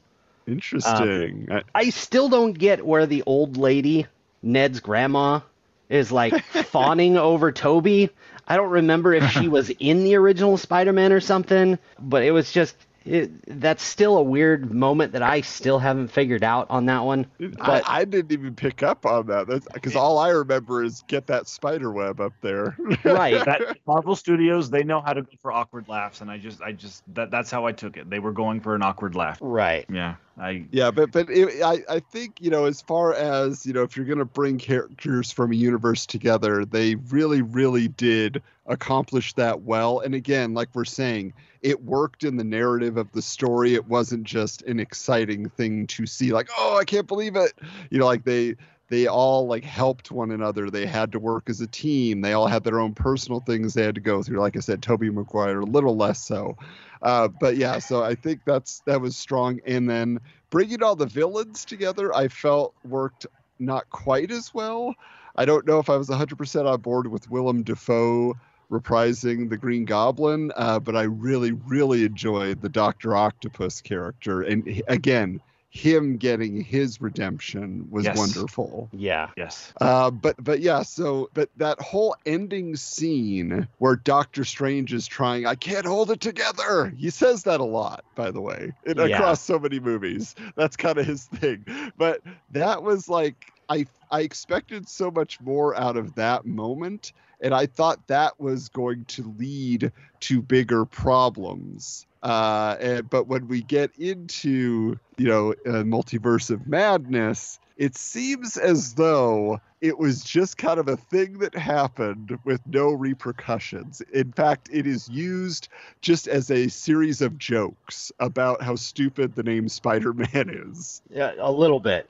interesting 0.47 1.47
I- 1.51 1.63
I 1.75 1.89
still 1.89 2.29
don't 2.29 2.53
get 2.53 2.85
where 2.85 3.05
the 3.05 3.23
old 3.25 3.57
lady, 3.57 4.05
Ned's 4.41 4.79
grandma, 4.79 5.41
is 5.89 6.09
like 6.09 6.41
fawning 6.71 7.17
over 7.17 7.51
Tobey. 7.51 8.09
I 8.47 8.55
don't 8.55 8.69
remember 8.69 9.13
if 9.13 9.29
she 9.31 9.49
was 9.49 9.69
in 9.79 10.05
the 10.05 10.15
original 10.15 10.55
Spider-Man 10.57 11.11
or 11.11 11.19
something, 11.19 11.77
but 11.99 12.23
it 12.23 12.31
was 12.31 12.49
just 12.49 12.77
it, 13.07 13.59
that's 13.59 13.83
still 13.83 14.17
a 14.17 14.23
weird 14.23 14.71
moment 14.71 15.13
that 15.13 15.23
I 15.23 15.41
still 15.41 15.79
haven't 15.79 16.09
figured 16.09 16.43
out 16.43 16.67
on 16.69 16.85
that 16.87 17.03
one. 17.05 17.25
But 17.39 17.87
I, 17.87 18.01
I 18.01 18.05
didn't 18.05 18.31
even 18.31 18.55
pick 18.55 18.83
up 18.83 19.05
on 19.05 19.27
that 19.27 19.47
because 19.73 19.95
all 19.95 20.17
i 20.17 20.29
remember 20.29 20.83
is 20.83 21.03
get 21.07 21.27
that 21.27 21.47
spider 21.47 21.91
web 21.91 22.19
up 22.19 22.33
there 22.41 22.77
right, 23.03 23.33
That 23.45 23.77
Marvel 23.85 24.15
Studios, 24.15 24.69
they 24.69 24.83
know 24.83 25.01
how 25.01 25.13
to 25.13 25.21
go 25.21 25.29
for 25.41 25.51
awkward 25.51 25.87
laughs, 25.87 26.21
and 26.21 26.29
I 26.29 26.37
just, 26.37 26.61
I 26.61 26.71
just, 26.71 27.03
that, 27.13 27.31
that's 27.31 27.49
how 27.49 27.65
I 27.65 27.71
took 27.71 27.97
it. 27.97 28.09
They 28.09 28.19
were 28.19 28.31
going 28.31 28.59
for 28.59 28.75
an 28.75 28.81
awkward 28.81 29.15
laugh. 29.15 29.37
right. 29.41 29.85
Yeah, 29.91 30.15
I, 30.37 30.65
Yeah, 30.71 30.91
but 30.91 31.11
but 31.11 31.29
it, 31.29 31.61
I 31.63 31.83
I 31.89 31.99
think 31.99 32.41
you 32.41 32.49
know 32.49 32.65
as 32.65 32.81
far 32.81 33.13
as 33.13 33.65
you 33.65 33.73
know 33.73 33.83
if 33.83 33.95
you're 33.95 34.05
gonna 34.05 34.25
bring 34.25 34.57
characters 34.57 35.31
from 35.31 35.51
a 35.51 35.55
universe 35.55 36.05
together, 36.05 36.65
they 36.65 36.95
really 36.95 37.41
really 37.41 37.87
did 37.87 38.41
accomplish 38.65 39.33
that 39.33 39.61
well. 39.61 39.99
And 39.99 40.13
again, 40.13 40.53
like 40.53 40.69
we're 40.73 40.85
saying, 40.85 41.33
it 41.61 41.83
worked 41.83 42.23
in 42.23 42.37
the 42.37 42.43
narrative 42.43 42.97
of 42.97 43.11
the 43.11 43.21
story. 43.21 43.73
It 43.73 43.87
wasn't 43.87 44.23
just 44.23 44.61
an 44.63 44.79
exciting 44.79 45.49
thing 45.49 45.87
to 45.87 46.05
see, 46.05 46.31
like 46.31 46.49
oh 46.57 46.77
I 46.77 46.85
can't 46.85 47.07
believe 47.07 47.35
it, 47.35 47.53
you 47.89 47.99
know, 47.99 48.05
like 48.05 48.23
they 48.23 48.55
they 48.89 49.07
all 49.07 49.47
like 49.47 49.63
helped 49.63 50.11
one 50.11 50.31
another. 50.31 50.69
They 50.69 50.85
had 50.85 51.11
to 51.11 51.19
work 51.19 51.49
as 51.49 51.59
a 51.59 51.67
team. 51.67 52.21
They 52.21 52.33
all 52.33 52.47
had 52.47 52.63
their 52.63 52.79
own 52.79 52.93
personal 52.93 53.41
things 53.41 53.73
they 53.73 53.83
had 53.83 53.95
to 53.95 54.01
go 54.01 54.23
through. 54.23 54.39
Like 54.39 54.55
I 54.55 54.61
said, 54.61 54.81
Tobey 54.81 55.09
Maguire 55.09 55.59
a 55.59 55.65
little 55.65 55.95
less 55.95 56.23
so. 56.23 56.57
Uh, 57.01 57.27
but 57.27 57.57
yeah, 57.57 57.79
so 57.79 58.03
I 58.03 58.15
think 58.15 58.41
that's 58.45 58.81
that 58.85 59.01
was 59.01 59.17
strong. 59.17 59.59
And 59.65 59.89
then 59.89 60.19
bringing 60.49 60.83
all 60.83 60.95
the 60.95 61.05
villains 61.05 61.65
together, 61.65 62.15
I 62.15 62.29
felt 62.29 62.73
worked 62.85 63.27
not 63.59 63.89
quite 63.89 64.31
as 64.31 64.53
well. 64.53 64.95
I 65.35 65.45
don't 65.45 65.67
know 65.67 65.79
if 65.79 65.89
I 65.89 65.97
was 65.97 66.09
100% 66.09 66.65
on 66.65 66.81
board 66.81 67.07
with 67.07 67.29
Willem 67.29 67.63
Dafoe 67.63 68.35
reprising 68.71 69.49
the 69.49 69.57
Green 69.57 69.85
Goblin, 69.85 70.51
uh, 70.55 70.79
but 70.79 70.95
I 70.95 71.03
really, 71.03 71.51
really 71.51 72.03
enjoyed 72.05 72.61
the 72.61 72.69
Doctor 72.69 73.15
Octopus 73.15 73.81
character. 73.81 74.41
And 74.41 74.81
again, 74.87 75.39
him 75.69 76.17
getting 76.17 76.61
his 76.61 76.99
redemption 77.01 77.87
was 77.91 78.05
Yes. 78.05 78.17
wonderful. 78.17 78.89
Yeah. 78.93 79.29
yes. 79.37 79.73
Uh, 79.79 80.09
but 80.09 80.35
but 80.43 80.59
yeah, 80.59 80.81
so 80.81 81.29
but 81.33 81.49
that 81.57 81.79
whole 81.79 82.15
ending 82.25 82.75
scene 82.75 83.67
where 83.77 83.95
Doctor 83.95 84.43
Strange 84.43 84.93
is 84.93 85.05
trying, 85.07 85.45
I 85.45 85.55
can't 85.55 85.85
hold 85.85 86.09
it 86.09 86.19
together. 86.21 86.91
He 86.97 87.09
says 87.09 87.43
that 87.43 87.59
a 87.59 87.65
lot, 87.65 88.03
by 88.15 88.31
the 88.31 88.41
way, 88.41 88.71
in, 88.85 88.97
Yeah. 88.97 89.05
across 89.05 89.41
so 89.41 89.59
many 89.59 89.79
movies. 89.79 90.35
That's 90.55 90.77
kind 90.77 90.97
of 90.97 91.05
his 91.05 91.25
thing. 91.25 91.65
But 91.97 92.21
that 92.51 92.81
was 92.81 93.07
like 93.07 93.51
I 93.69 93.85
I 94.09 94.21
expected 94.21 94.87
so 94.87 95.11
much 95.11 95.39
more 95.41 95.75
out 95.77 95.97
of 95.97 96.15
that 96.15 96.45
moment, 96.45 97.11
and 97.41 97.53
I 97.53 97.65
thought 97.65 98.07
that 98.07 98.39
was 98.39 98.69
going 98.69 99.05
to 99.05 99.33
lead 99.37 99.91
to 100.21 100.41
bigger 100.41 100.85
problems. 100.85 102.05
Uh, 102.23 102.75
and, 102.79 103.09
but 103.09 103.27
when 103.27 103.47
we 103.47 103.61
get 103.61 103.91
into 103.97 104.99
you 105.17 105.27
know 105.27 105.51
uh, 105.65 105.83
multiverse 105.83 106.49
of 106.49 106.67
madness, 106.67 107.59
it 107.77 107.95
seems 107.95 108.57
as 108.57 108.95
though 108.95 109.61
it 109.81 109.99
was 109.99 110.23
just 110.23 110.57
kind 110.57 110.79
of 110.79 110.87
a 110.87 110.97
thing 110.97 111.37
that 111.39 111.55
happened 111.55 112.37
with 112.43 112.59
no 112.65 112.91
repercussions. 112.91 114.01
In 114.11 114.31
fact, 114.31 114.69
it 114.71 114.87
is 114.87 115.07
used 115.07 115.69
just 116.01 116.27
as 116.27 116.49
a 116.49 116.67
series 116.69 117.21
of 117.21 117.37
jokes 117.37 118.11
about 118.19 118.63
how 118.63 118.75
stupid 118.75 119.35
the 119.35 119.43
name 119.43 119.69
Spider-Man 119.69 120.49
is. 120.49 121.03
Yeah, 121.11 121.33
a 121.37 121.51
little 121.51 121.79
bit. 121.79 122.09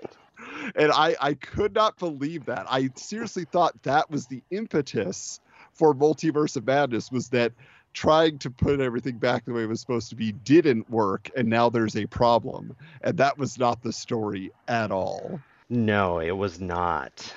And 0.76 0.92
I 0.92 1.16
I 1.20 1.34
could 1.36 1.74
not 1.74 1.98
believe 1.98 2.46
that. 2.46 2.66
I 2.70 2.90
seriously 2.96 3.46
thought 3.46 3.82
that 3.84 4.10
was 4.10 4.28
the 4.28 4.42
impetus 4.52 5.40
for 5.74 5.94
Multiverse 5.94 6.56
of 6.58 6.66
Madness 6.66 7.12
was 7.12 7.30
that 7.30 7.52
trying 7.94 8.38
to 8.40 8.50
put 8.52 8.80
everything 8.80 9.18
back 9.18 9.46
the 9.46 9.54
way 9.54 9.64
it 9.64 9.70
was 9.70 9.80
supposed 9.82 10.10
to 10.10 10.16
be 10.16 10.32
didn't 10.32 10.90
work 10.90 11.30
and 11.36 11.48
now 11.48 11.70
there's 11.70 11.96
a 11.96 12.06
problem. 12.06 12.76
And 13.02 13.18
that 13.18 13.38
was 13.38 13.58
not 13.58 13.82
the 13.82 13.94
story 13.94 14.52
at 14.68 14.92
all. 14.92 15.40
No, 15.70 16.20
it 16.20 16.32
was 16.36 16.60
not. 16.60 17.34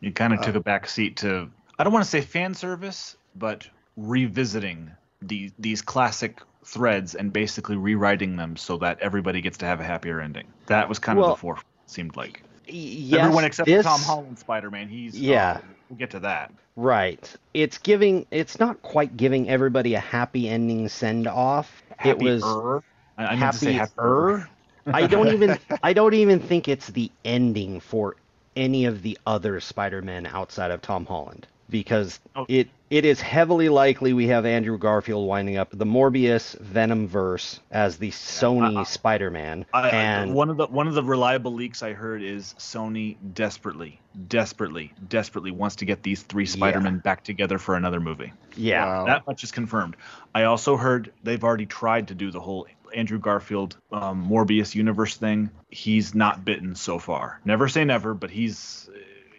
You 0.00 0.12
kind 0.12 0.32
of 0.32 0.40
took 0.42 0.54
Uh, 0.54 0.58
a 0.58 0.62
back 0.62 0.88
seat 0.88 1.16
to 1.18 1.50
I 1.78 1.84
don't 1.84 1.92
want 1.92 2.04
to 2.04 2.10
say 2.10 2.20
fan 2.20 2.54
service, 2.54 3.16
but 3.34 3.68
revisiting 3.96 4.90
the 5.22 5.50
these 5.58 5.82
classic 5.82 6.40
threads 6.64 7.14
and 7.14 7.32
basically 7.32 7.76
rewriting 7.76 8.36
them 8.36 8.56
so 8.56 8.76
that 8.78 8.98
everybody 9.00 9.40
gets 9.40 9.58
to 9.58 9.66
have 9.66 9.80
a 9.80 9.84
happier 9.84 10.20
ending. 10.20 10.46
That 10.66 10.88
was 10.88 10.98
kind 10.98 11.18
Well- 11.18 11.30
of 11.32 11.36
the 11.38 11.40
forefront. 11.40 11.66
Seemed 11.86 12.16
like 12.16 12.42
Yes, 12.66 13.20
everyone 13.20 13.44
except 13.44 13.66
this, 13.66 13.84
Tom 13.84 14.00
Holland 14.00 14.38
Spider-Man. 14.38 14.88
He's 14.88 15.14
uh, 15.14 15.18
Yeah. 15.20 15.60
oh, 15.62 15.66
we'll 15.90 15.98
get 15.98 16.10
to 16.10 16.20
that. 16.20 16.52
Right. 16.76 17.34
It's 17.52 17.78
giving. 17.78 18.26
It's 18.30 18.58
not 18.58 18.82
quite 18.82 19.16
giving 19.16 19.48
everybody 19.48 19.94
a 19.94 20.00
happy 20.00 20.48
ending 20.48 20.88
send 20.88 21.26
off. 21.26 21.82
It 22.04 22.18
was 22.18 22.42
Happier. 22.42 22.82
I, 23.16 23.24
I 23.26 23.36
meant 23.36 23.52
to 23.52 23.58
say 23.58 23.72
happier. 23.72 24.38
happier. 24.38 24.48
I 24.86 25.06
don't 25.06 25.28
even. 25.28 25.58
I 25.82 25.92
don't 25.92 26.14
even 26.14 26.40
think 26.40 26.68
it's 26.68 26.88
the 26.88 27.10
ending 27.24 27.80
for 27.80 28.16
any 28.56 28.84
of 28.84 29.02
the 29.02 29.18
other 29.26 29.60
Spider-Men 29.60 30.26
outside 30.26 30.70
of 30.70 30.80
Tom 30.82 31.06
Holland 31.06 31.46
because 31.70 32.20
Oh. 32.36 32.46
it 32.48 32.68
it 32.90 33.04
is 33.04 33.20
heavily 33.20 33.68
likely 33.68 34.12
we 34.12 34.28
have 34.28 34.46
Andrew 34.46 34.78
Garfield 34.78 35.26
winding 35.26 35.56
up 35.56 35.68
the 35.72 35.86
Morbius 35.86 36.56
Venom 36.60 37.08
verse 37.08 37.58
as 37.72 37.96
the 37.96 38.10
Sony 38.12 38.76
I- 38.78 38.82
Spider-Man, 38.84 39.66
I, 39.74 39.80
I- 39.80 39.88
and 39.90 40.34
one 40.34 40.50
of 40.50 40.56
the 40.56 40.66
one 40.66 40.86
of 40.86 40.94
the 40.94 41.02
reliable 41.02 41.52
leaks 41.54 41.82
I 41.82 41.92
heard 41.92 42.22
is 42.22 42.54
Sony 42.58 43.16
desperately, 43.34 44.00
desperately, 44.28 44.92
desperately 45.08 45.50
wants 45.50 45.76
to 45.76 45.84
get 45.84 46.02
these 46.02 46.22
three 46.22 46.46
Spider-Men 46.46 46.98
back 46.98 47.24
together 47.24 47.58
for 47.58 47.74
another 47.74 47.98
movie. 48.00 48.32
yeah, 48.56 48.84
Wow. 48.84 49.06
That 49.06 49.26
much 49.26 49.42
is 49.42 49.50
confirmed. 49.50 49.96
I 50.34 50.44
also 50.44 50.76
heard 50.76 51.12
they've 51.24 51.42
already 51.42 51.66
tried 51.66 52.08
to 52.08 52.14
do 52.14 52.30
the 52.30 52.40
whole 52.40 52.66
Andrew 52.94 53.18
Garfield 53.18 53.76
um, 53.90 54.28
Morbius 54.30 54.74
universe 54.76 55.16
thing. 55.16 55.50
He's 55.68 56.14
not 56.14 56.44
bitten 56.44 56.76
so 56.76 57.00
far. 57.00 57.40
Never 57.44 57.66
say 57.68 57.84
never, 57.84 58.14
but 58.14 58.30
he's 58.30 58.88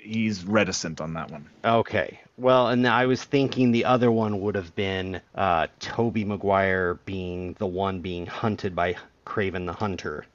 he's 0.06 0.46
reticent 0.46 1.02
on 1.02 1.14
that 1.14 1.32
one. 1.32 1.50
Okay. 1.64 2.20
Well, 2.38 2.68
and 2.68 2.88
I 2.88 3.06
was 3.06 3.24
thinking 3.24 3.72
the 3.72 3.86
other 3.86 4.12
one 4.12 4.42
would 4.42 4.56
have 4.56 4.76
been 4.76 5.22
uh, 5.36 5.68
Tobey 5.80 6.26
Maguire 6.26 6.96
being 7.06 7.54
the 7.54 7.68
one 7.68 8.02
being 8.02 8.26
hunted 8.26 8.76
by 8.76 8.96
Kraven 9.26 9.66
the 9.66 9.74
Hunter, 9.74 10.26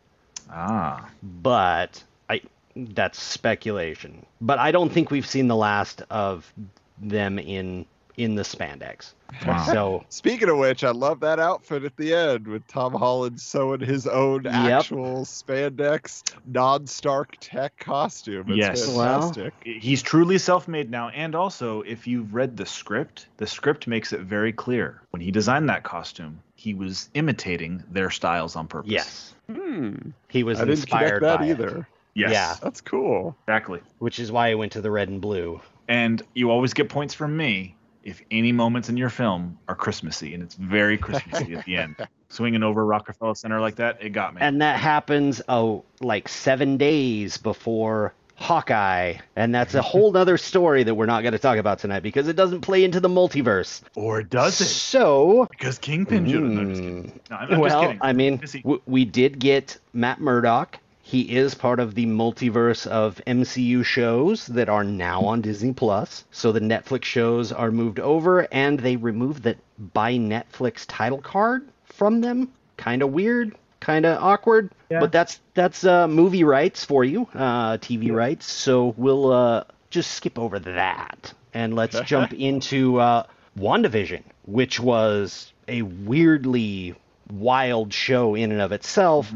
Ah, 0.50 1.08
but 1.22 2.02
I 2.28 2.40
that's 2.74 3.20
speculation. 3.22 4.26
But 4.40 4.58
I 4.58 4.72
don't 4.72 4.90
think 4.90 5.10
we've 5.10 5.26
seen 5.26 5.46
the 5.48 5.56
last 5.56 6.02
of 6.10 6.52
them 6.98 7.38
in 7.38 7.86
in 8.20 8.34
the 8.34 8.42
spandex. 8.42 9.14
wow. 9.46 9.64
So 9.64 10.04
Speaking 10.10 10.48
of 10.50 10.58
which, 10.58 10.84
I 10.84 10.90
love 10.90 11.20
that 11.20 11.38
outfit 11.38 11.84
at 11.84 11.96
the 11.96 12.12
end 12.14 12.46
with 12.46 12.66
Tom 12.66 12.92
Holland 12.92 13.40
sewing 13.40 13.80
his 13.80 14.06
own 14.06 14.44
Yep. 14.44 14.52
actual 14.54 15.24
spandex 15.24 16.22
non-Stark 16.46 17.36
tech 17.40 17.78
costume. 17.78 18.46
It's 18.48 18.56
Yes. 18.58 18.88
Well- 18.94 19.32
fantastic. 19.32 19.54
he's 19.64 20.02
truly 20.02 20.36
self-made 20.38 20.90
now 20.90 21.08
and 21.08 21.34
also 21.34 21.80
if 21.82 22.06
you've 22.06 22.34
read 22.34 22.56
the 22.56 22.66
script 22.66 23.26
the 23.38 23.46
script 23.46 23.86
makes 23.86 24.12
it 24.12 24.20
very 24.20 24.52
clear 24.52 25.00
when 25.10 25.20
he 25.22 25.30
designed 25.30 25.68
that 25.68 25.82
costume 25.82 26.40
he 26.56 26.74
was 26.74 27.08
imitating 27.14 27.82
their 27.90 28.10
styles 28.10 28.54
on 28.56 28.66
purpose 28.68 28.90
yes, 28.92 29.34
Hmm. 29.50 29.96
he 30.28 30.42
was 30.42 30.58
I 30.58 30.64
didn't 30.64 30.80
inspired 30.80 31.20
connect 31.20 31.22
that 31.22 31.38
by 31.38 31.46
it, 31.46 31.50
either. 31.50 31.88
yes 32.14 32.32
Yeah. 32.32 32.56
That's 32.62 32.80
cool. 32.82 33.34
exactly 33.46 33.80
which 33.98 34.18
is 34.18 34.30
why 34.30 34.50
I 34.50 34.54
went 34.54 34.72
to 34.72 34.80
the 34.82 34.90
red 34.90 35.08
and 35.08 35.20
blue. 35.20 35.60
and 35.88 36.22
you 36.34 36.50
always 36.50 36.74
get 36.74 36.88
points 36.88 37.14
from 37.14 37.36
me 37.36 37.74
if 38.04 38.22
any 38.30 38.52
moments 38.52 38.88
in 38.88 38.96
your 38.96 39.10
film 39.10 39.58
are 39.68 39.74
christmassy 39.74 40.34
and 40.34 40.42
it's 40.42 40.54
very 40.54 40.96
christmassy 40.98 41.54
at 41.54 41.64
the 41.64 41.76
end. 41.76 41.96
Swinging 42.28 42.62
over 42.62 42.86
rockefeller 42.86 43.34
center 43.34 43.60
like 43.60 43.76
that 43.76 44.00
it 44.00 44.10
got 44.10 44.34
me. 44.34 44.40
And 44.40 44.62
that 44.62 44.78
happens 44.78 45.42
oh 45.48 45.84
like 46.00 46.28
seven 46.28 46.76
days 46.76 47.36
before 47.36 48.14
Hawkeye, 48.40 49.16
and 49.36 49.54
that's 49.54 49.74
a 49.74 49.82
whole 49.82 50.16
other 50.16 50.38
story 50.38 50.82
that 50.82 50.94
we're 50.94 51.04
not 51.04 51.20
going 51.22 51.32
to 51.32 51.38
talk 51.38 51.58
about 51.58 51.78
tonight 51.78 52.00
because 52.00 52.26
it 52.26 52.36
doesn't 52.36 52.62
play 52.62 52.84
into 52.84 52.98
the 52.98 53.08
multiverse. 53.08 53.82
or 53.94 54.22
does 54.22 54.58
it? 54.62 54.64
So, 54.64 55.46
because 55.50 55.78
kingpin 55.78 56.26
should 56.26 56.42
have 56.42 56.50
mm, 56.50 57.20
no, 57.30 57.36
I'm, 57.36 57.42
I'm 57.42 57.48
just 57.48 57.60
well, 57.60 57.82
kidding. 57.82 57.98
I 58.00 58.12
mean, 58.14 58.40
Is 58.42 58.52
w- 58.54 58.80
we 58.86 59.04
did 59.04 59.38
get 59.38 59.76
Matt 59.92 60.20
Murdock. 60.22 60.78
He 61.10 61.22
is 61.22 61.56
part 61.56 61.80
of 61.80 61.96
the 61.96 62.06
multiverse 62.06 62.86
of 62.86 63.20
MCU 63.26 63.84
shows 63.84 64.46
that 64.46 64.68
are 64.68 64.84
now 64.84 65.22
on 65.22 65.40
Disney 65.40 65.72
Plus. 65.72 66.24
So 66.30 66.52
the 66.52 66.60
Netflix 66.60 67.02
shows 67.02 67.50
are 67.50 67.72
moved 67.72 67.98
over, 67.98 68.46
and 68.52 68.78
they 68.78 68.94
removed 68.94 69.42
the 69.42 69.56
by 69.92 70.14
Netflix 70.14 70.84
title 70.86 71.20
card 71.20 71.66
from 71.82 72.20
them. 72.20 72.52
Kind 72.76 73.02
of 73.02 73.10
weird, 73.10 73.56
kind 73.80 74.06
of 74.06 74.22
awkward. 74.22 74.70
Yeah. 74.88 75.00
But 75.00 75.10
that's 75.10 75.40
that's 75.54 75.82
uh, 75.82 76.06
movie 76.06 76.44
rights 76.44 76.84
for 76.84 77.02
you, 77.02 77.26
uh, 77.34 77.78
TV 77.78 78.14
rights. 78.14 78.46
So 78.48 78.94
we'll 78.96 79.32
uh, 79.32 79.64
just 79.90 80.12
skip 80.12 80.38
over 80.38 80.60
that 80.60 81.34
and 81.52 81.74
let's 81.74 82.00
jump 82.02 82.32
into 82.34 83.00
uh, 83.00 83.24
WandaVision, 83.58 84.22
which 84.46 84.78
was 84.78 85.52
a 85.66 85.82
weirdly 85.82 86.94
wild 87.32 87.92
show 87.92 88.36
in 88.36 88.52
and 88.52 88.60
of 88.60 88.70
itself. 88.70 89.32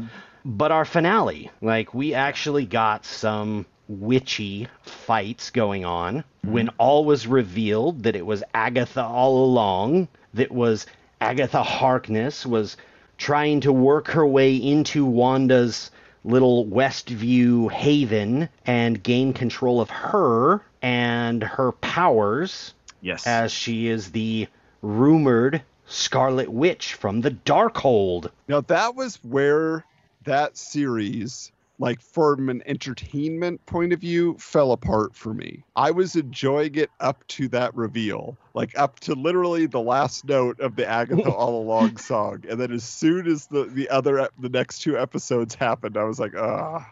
But 0.47 0.71
our 0.71 0.85
finale, 0.85 1.49
like 1.59 1.95
we 1.95 2.13
actually 2.13 2.67
got 2.67 3.03
some 3.03 3.65
witchy 3.87 4.67
fights 4.83 5.49
going 5.49 5.85
on 5.85 6.19
mm-hmm. 6.19 6.51
when 6.51 6.69
all 6.77 7.03
was 7.03 7.25
revealed 7.25 8.03
that 8.03 8.15
it 8.15 8.27
was 8.27 8.43
Agatha 8.53 9.03
all 9.03 9.43
along, 9.43 10.07
that 10.35 10.51
was 10.51 10.85
Agatha 11.19 11.63
Harkness 11.63 12.45
was 12.45 12.77
trying 13.17 13.61
to 13.61 13.73
work 13.73 14.09
her 14.09 14.27
way 14.27 14.55
into 14.55 15.03
Wanda's 15.03 15.89
little 16.23 16.67
Westview 16.67 17.71
haven 17.71 18.47
and 18.67 19.01
gain 19.01 19.33
control 19.33 19.81
of 19.81 19.89
her 19.89 20.61
and 20.81 21.43
her 21.43 21.71
powers 21.71 22.75
yes 23.01 23.25
as 23.25 23.51
she 23.51 23.87
is 23.87 24.11
the 24.11 24.47
rumored 24.83 25.63
Scarlet 25.87 26.49
Witch 26.49 26.93
from 26.93 27.21
the 27.21 27.31
Darkhold. 27.31 28.29
Now 28.47 28.61
that 28.61 28.95
was 28.95 29.17
where 29.23 29.85
that 30.25 30.57
series, 30.57 31.51
like 31.79 32.01
from 32.01 32.49
an 32.49 32.61
entertainment 32.65 33.65
point 33.65 33.93
of 33.93 33.99
view, 33.99 34.35
fell 34.39 34.71
apart 34.71 35.15
for 35.15 35.33
me. 35.33 35.63
I 35.75 35.91
was 35.91 36.15
enjoying 36.15 36.75
it 36.75 36.91
up 36.99 37.25
to 37.29 37.47
that 37.49 37.75
reveal, 37.75 38.37
like 38.53 38.77
up 38.77 38.99
to 39.01 39.13
literally 39.13 39.65
the 39.65 39.81
last 39.81 40.25
note 40.25 40.59
of 40.59 40.75
the 40.75 40.87
Agatha 40.87 41.31
All 41.33 41.61
Along 41.61 41.97
song, 41.97 42.43
and 42.49 42.59
then 42.59 42.71
as 42.71 42.83
soon 42.83 43.27
as 43.27 43.47
the 43.47 43.65
the 43.65 43.89
other 43.89 44.29
the 44.39 44.49
next 44.49 44.79
two 44.79 44.97
episodes 44.97 45.55
happened, 45.55 45.97
I 45.97 46.03
was 46.03 46.19
like, 46.19 46.35
ah. 46.37 46.89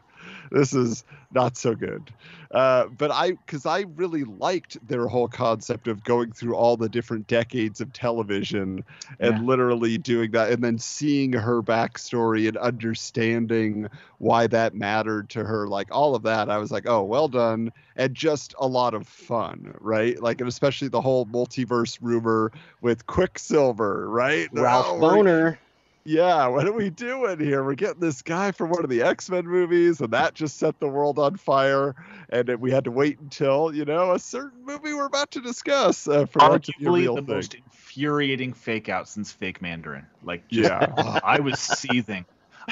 This 0.52 0.74
is 0.74 1.04
not 1.32 1.58
so 1.58 1.74
good, 1.76 2.12
uh, 2.52 2.86
but 2.88 3.12
I 3.12 3.32
because 3.32 3.66
I 3.66 3.82
really 3.96 4.24
liked 4.24 4.78
their 4.88 5.08
whole 5.08 5.28
concept 5.28 5.88
of 5.88 6.04
going 6.04 6.32
through 6.32 6.56
all 6.56 6.78
the 6.78 6.90
different 6.90 7.28
decades 7.28 7.82
of 7.82 7.92
television 7.94 8.84
and 9.20 9.40
Yeah. 9.40 9.44
literally 9.44 9.98
doing 9.98 10.32
that 10.32 10.52
and 10.52 10.64
then 10.64 10.78
seeing 10.78 11.34
her 11.34 11.62
backstory 11.64 12.48
and 12.48 12.58
understanding 12.58 13.88
why 14.20 14.48
that 14.48 14.74
mattered 14.76 15.30
to 15.32 15.44
her 15.44 15.68
like 15.68 15.88
all 15.92 16.16
of 16.16 16.24
that 16.24 16.50
i 16.50 16.58
was 16.58 16.72
like 16.72 16.88
oh 16.88 17.04
well 17.04 17.28
done 17.28 17.72
and 17.96 18.14
just 18.16 18.54
a 18.60 18.68
lot 18.68 18.94
of 18.94 19.08
fun 19.08 19.74
right 19.80 20.22
like 20.22 20.40
and 20.40 20.48
especially 20.48 20.88
the 20.88 21.02
whole 21.02 21.26
multiverse 21.28 21.98
rumor 22.02 22.52
with 22.82 23.06
quicksilver 23.08 24.10
right 24.10 24.50
Ralph 24.52 24.88
Oh, 24.90 25.00
Bohner. 25.00 25.58
Yeah 26.06 26.48
what 26.48 26.68
are 26.68 26.74
we 26.74 26.90
doing 26.90 27.40
here 27.40 27.64
we're 27.64 27.76
getting 27.76 28.00
this 28.00 28.22
guy 28.22 28.52
from 28.52 28.70
one 28.70 28.84
of 28.84 28.90
the 28.90 29.02
x-men 29.02 29.46
movies 29.46 30.02
and 30.02 30.12
that 30.12 30.34
just 30.34 30.58
set 30.58 30.78
the 30.80 30.88
world 30.88 31.18
on 31.18 31.38
fire 31.38 31.96
and 32.30 32.50
we 32.60 32.72
had 32.72 32.84
to 32.84 32.92
wait 32.92 33.20
until 33.20 33.74
you 33.74 33.86
know 33.86 34.12
a 34.12 34.20
certain 34.20 34.66
movie 34.66 34.94
we're 34.94 35.06
about 35.06 35.32
to 35.32 35.40
discuss 35.40 36.08
uh, 36.08 36.26
for 36.26 36.40
that 36.40 36.64
to 36.64 36.74
be 36.78 36.86
a 36.86 36.90
arguably 36.90 36.94
real 37.04 37.16
the 37.16 37.22
thing. 37.22 37.36
most 37.36 37.54
infuriating 37.54 38.52
fake 38.54 38.90
out 38.90 39.08
since 39.08 39.32
fake 39.32 39.62
mandarin 39.62 40.06
like 40.24 40.46
just, 40.50 40.70
Yeah. 40.70 41.20
i 41.24 41.40
was 41.40 41.58
seething 41.60 42.26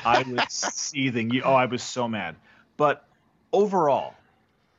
i 0.05 0.23
was 0.23 0.43
seething 0.49 1.29
you 1.29 1.41
oh 1.43 1.53
i 1.53 1.65
was 1.65 1.81
so 1.83 2.07
mad 2.09 2.35
but 2.75 3.05
overall 3.53 4.13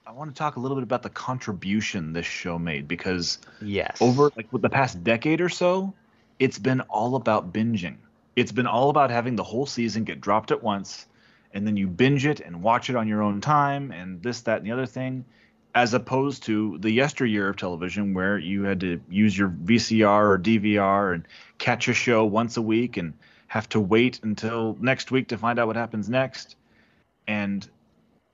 i 0.06 0.12
want 0.12 0.30
to 0.30 0.38
talk 0.38 0.56
a 0.56 0.60
little 0.60 0.76
bit 0.76 0.82
about 0.84 1.02
the 1.02 1.10
contribution 1.10 2.12
this 2.12 2.26
show 2.26 2.58
made 2.58 2.86
because 2.86 3.38
Yes. 3.62 3.96
over 4.00 4.30
like 4.36 4.52
with 4.52 4.60
the 4.60 4.68
past 4.68 5.02
decade 5.02 5.40
or 5.40 5.48
so 5.48 5.94
it's 6.38 6.58
been 6.58 6.80
all 6.82 7.14
about 7.14 7.52
binging 7.52 7.96
it's 8.36 8.52
been 8.52 8.66
all 8.66 8.90
about 8.90 9.10
having 9.10 9.36
the 9.36 9.42
whole 9.42 9.66
season 9.66 10.04
get 10.04 10.20
dropped 10.20 10.50
at 10.50 10.62
once 10.62 11.06
and 11.52 11.66
then 11.66 11.76
you 11.76 11.86
binge 11.86 12.24
it 12.26 12.40
and 12.40 12.62
watch 12.62 12.88
it 12.88 12.96
on 12.96 13.08
your 13.08 13.22
own 13.22 13.40
time 13.40 13.90
and 13.90 14.22
this 14.22 14.42
that 14.42 14.58
and 14.58 14.66
the 14.66 14.72
other 14.72 14.86
thing 14.86 15.24
as 15.74 15.94
opposed 15.94 16.42
to 16.44 16.78
the 16.78 16.90
yesteryear 16.90 17.48
of 17.48 17.56
television 17.56 18.12
where 18.14 18.38
you 18.38 18.62
had 18.64 18.80
to 18.80 19.00
use 19.08 19.36
your 19.36 19.48
VCR 19.48 20.28
or 20.28 20.38
DVR 20.38 21.14
and 21.14 21.26
catch 21.58 21.88
a 21.88 21.94
show 21.94 22.24
once 22.24 22.56
a 22.56 22.62
week 22.62 22.98
and 22.98 23.14
have 23.46 23.68
to 23.70 23.80
wait 23.80 24.20
until 24.22 24.76
next 24.80 25.10
week 25.10 25.28
to 25.28 25.38
find 25.38 25.58
out 25.58 25.66
what 25.66 25.76
happens 25.76 26.10
next. 26.10 26.56
And 27.26 27.66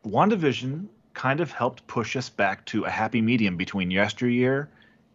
WandaVision 0.04 0.86
kind 1.14 1.40
of 1.40 1.52
helped 1.52 1.86
push 1.86 2.16
us 2.16 2.28
back 2.28 2.64
to 2.66 2.84
a 2.84 2.90
happy 2.90 3.20
medium 3.20 3.56
between 3.56 3.90
yesteryear 3.90 4.68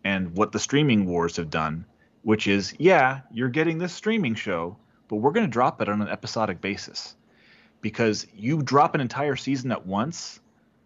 and 0.04 0.36
what 0.36 0.52
the 0.52 0.60
streaming 0.60 1.06
wars 1.06 1.38
have 1.38 1.50
done, 1.50 1.86
which 2.24 2.48
is, 2.48 2.74
yeah, 2.80 3.22
you're 3.32 3.50
getting 3.50 3.78
this 3.78 3.94
streaming 3.94 4.36
show, 4.36 4.76
but 5.08 5.18
we're 5.18 5.32
going 5.32 5.46
to 5.46 5.52
drop 5.52 5.82
it 5.82 5.90
on 5.90 6.02
an 6.02 6.08
episodic 6.08 6.60
basis. 6.62 7.16
Because 7.82 8.26
you 8.34 8.62
drop 8.62 8.96
an 8.96 9.02
entire 9.02 9.36
season 9.36 9.72
at 9.72 9.86
once, 9.86 10.40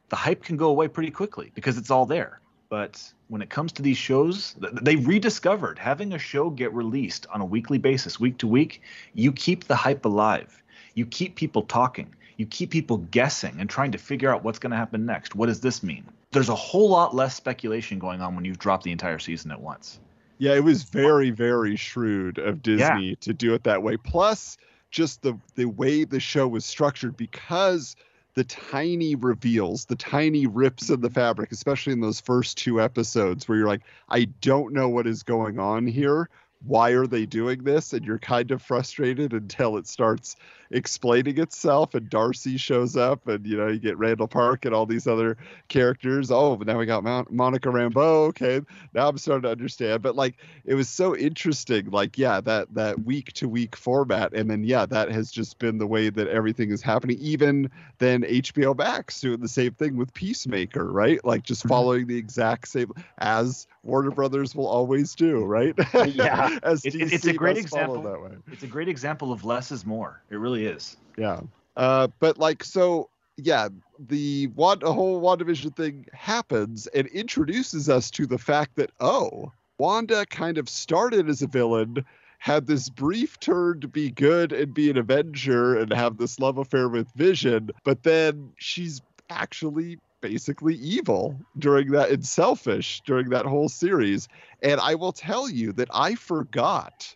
the 0.10 0.16
hype 0.16 0.44
can 0.44 0.58
go 0.58 0.70
away 0.70 0.88
pretty 0.88 1.12
quickly 1.12 1.52
because 1.54 1.78
it's 1.78 1.92
all 1.92 2.06
there. 2.06 2.42
But 2.70 3.14
when 3.30 3.42
it 3.42 3.50
comes 3.50 3.72
to 3.74 3.82
these 3.82 3.98
shows, 3.98 4.56
they 4.82 4.96
rediscovered 4.96 5.80
having 5.80 6.14
a 6.14 6.20
show 6.20 6.50
get 6.50 6.74
released 6.74 7.28
on 7.34 7.40
a 7.40 7.46
weekly 7.46 7.78
basis, 7.78 8.20
week 8.20 8.38
to 8.40 8.48
week, 8.48 8.82
you 9.14 9.32
keep 9.32 9.66
the 9.66 9.76
hype 9.76 10.06
alive. 10.06 10.64
You 10.96 11.06
keep 11.06 11.36
people 11.36 11.62
talking. 11.62 12.14
You 12.38 12.46
keep 12.46 12.72
people 12.72 12.98
guessing 12.98 13.56
and 13.60 13.70
trying 13.70 13.92
to 13.92 13.98
figure 13.98 14.34
out 14.34 14.44
what's 14.44 14.60
going 14.60 14.72
to 14.72 14.78
happen 14.78 15.06
next. 15.06 15.36
What 15.36 15.46
does 15.46 15.62
this 15.62 15.82
mean? 15.82 16.06
There's 16.32 16.50
a 16.50 16.56
whole 16.56 16.90
lot 16.90 17.16
less 17.16 17.36
speculation 17.36 18.00
going 18.00 18.22
on 18.22 18.36
when 18.36 18.44
you've 18.44 18.60
dropped 18.60 18.84
the 18.84 18.92
entire 18.92 19.20
season 19.20 19.52
at 19.52 19.62
once. 19.62 20.00
Yeah, 20.38 20.56
it 20.56 20.64
was 20.64 20.84
very, 20.84 21.32
very 21.32 21.76
shrewd 21.76 22.38
of 22.38 22.62
Disney 22.62 23.10
yeah. 23.10 23.16
to 23.22 23.34
do 23.34 23.54
it 23.54 23.64
that 23.64 23.82
way. 23.84 23.98
Plus, 23.98 24.58
just 24.92 25.22
the 25.22 25.38
the 25.56 25.66
way 25.66 26.04
the 26.04 26.20
show 26.20 26.48
was 26.48 26.66
structured 26.66 27.18
because 27.18 27.96
the 28.36 28.44
tiny 28.44 29.16
reveals, 29.16 29.86
the 29.86 29.96
tiny 29.96 30.46
rips 30.46 30.92
in 30.92 31.02
the 31.02 31.10
fabric, 31.10 31.52
especially 31.52 31.94
in 31.94 32.02
those 32.02 32.20
first 32.20 32.58
two 32.58 32.80
episodes 32.80 33.48
where 33.48 33.58
you're 33.58 33.68
like, 33.68 33.82
I 34.10 34.26
don't 34.42 34.74
know 34.74 34.88
what 34.90 35.08
is 35.08 35.24
going 35.24 35.58
on 35.58 35.88
here, 35.88 36.30
why 36.66 36.92
are 36.92 37.08
they 37.08 37.26
doing 37.26 37.64
this? 37.64 37.94
And 37.94 38.06
you're 38.06 38.20
kind 38.20 38.52
of 38.52 38.62
frustrated 38.62 39.34
until 39.34 39.78
it 39.78 39.88
starts 39.88 40.36
explaining 40.72 41.40
itself 41.40 41.96
and 41.96 42.10
darcy 42.10 42.58
shows 42.58 42.98
up 42.98 43.28
and 43.28 43.46
you 43.46 43.56
know 43.56 43.68
you 43.68 43.80
get 43.80 43.98
randall 43.98 44.28
park 44.28 44.66
and 44.66 44.74
all 44.76 44.86
these 44.86 45.08
other 45.08 45.38
characters. 45.68 46.32
Oh 46.32 46.58
but 46.58 46.68
now 46.68 46.78
we 46.78 46.86
got 46.86 47.04
Mon- 47.04 47.28
monica 47.30 47.70
rambeau. 47.70 48.28
Okay 48.30 48.62
now 48.94 49.08
i'm 49.08 49.18
starting 49.18 49.44
to 49.44 49.52
understand. 49.52 50.02
But 50.02 50.16
like 50.16 50.36
it 50.66 50.76
was 50.76 50.90
so 50.90 51.16
interesting 51.16 51.90
like 51.90 52.18
yeah 52.18 52.42
that 52.42 52.74
that 52.74 53.00
week 53.04 53.32
to 53.34 53.48
week 53.48 53.76
format. 53.76 54.34
And 54.34 54.50
then 54.50 54.64
yeah 54.64 54.86
that 54.86 55.12
has 55.12 55.32
just 55.32 55.58
been 55.60 55.78
the 55.78 55.88
way 55.88 56.10
that 56.10 56.28
everything 56.28 56.72
is 56.72 56.82
happening. 56.82 57.18
Even 57.20 57.70
then 58.00 58.24
hbo 58.24 58.78
max 58.78 59.22
doing 59.22 59.40
the 59.40 59.48
same 59.48 59.74
thing 59.74 59.96
with 59.96 60.14
peacemaker 60.14 60.92
right? 60.92 61.24
Like 61.24 61.44
just 61.44 61.62
mm-hmm. 61.62 61.70
following 61.70 62.08
the 62.08 62.18
exact 62.18 62.68
same 62.68 62.92
as 63.20 63.68
warner 63.84 64.12
brothers 64.12 64.54
will 64.54 64.68
always 64.68 65.16
do 65.16 65.46
right? 65.46 65.76
Yeah 66.08 66.47
As 66.64 66.86
it, 66.86 66.96
it's 66.96 67.26
a 67.26 67.34
great 67.34 67.58
example. 67.58 68.02
That 68.02 68.22
way. 68.22 68.32
It's 68.52 68.64
a 68.64 68.68
great 68.68 68.88
example 68.88 69.32
of 69.32 69.46
less 69.46 69.72
is 69.72 69.86
more. 69.86 70.22
It 70.30 70.38
really 70.38 70.66
is. 70.66 70.98
Yeah. 71.18 71.42
Uh, 71.76 72.08
but 72.20 72.38
like 72.38 72.64
so, 72.64 73.10
yeah, 73.38 73.70
the 74.00 74.48
one 74.48 74.82
a 74.84 74.92
whole 74.92 75.22
WandaVision 75.22 75.76
thing 75.76 76.06
happens 76.14 76.88
and 76.88 77.08
introduces 77.08 77.90
us 77.90 78.10
to 78.12 78.26
the 78.26 78.38
fact 78.38 78.76
that 78.76 78.92
oh, 79.00 79.52
Wanda 79.78 80.26
kind 80.26 80.58
of 80.58 80.68
started 80.68 81.30
as 81.30 81.42
a 81.42 81.48
villain, 81.48 82.04
had 82.40 82.68
this 82.68 82.90
brief 82.90 83.40
turn 83.40 83.80
to 83.82 83.88
be 83.88 84.10
good 84.10 84.52
and 84.52 84.74
be 84.74 84.90
an 84.90 84.98
Avenger 84.98 85.78
and 85.78 85.92
have 85.94 86.18
this 86.18 86.40
love 86.40 86.58
affair 86.58 86.90
with 86.90 87.12
Vision, 87.16 87.72
but 87.84 88.04
then 88.04 88.52
she's 88.58 89.02
actually 89.30 90.00
basically 90.22 90.76
evil 90.76 91.40
during 91.58 91.92
that 91.92 92.10
and 92.10 92.26
selfish 92.26 93.02
during 93.06 93.30
that 93.30 93.46
whole 93.46 93.70
series. 93.70 94.28
And 94.62 94.80
I 94.80 94.96
will 94.96 95.12
tell 95.12 95.50
you 95.50 95.74
that 95.74 95.90
I 95.94 96.16
forgot, 96.16 97.16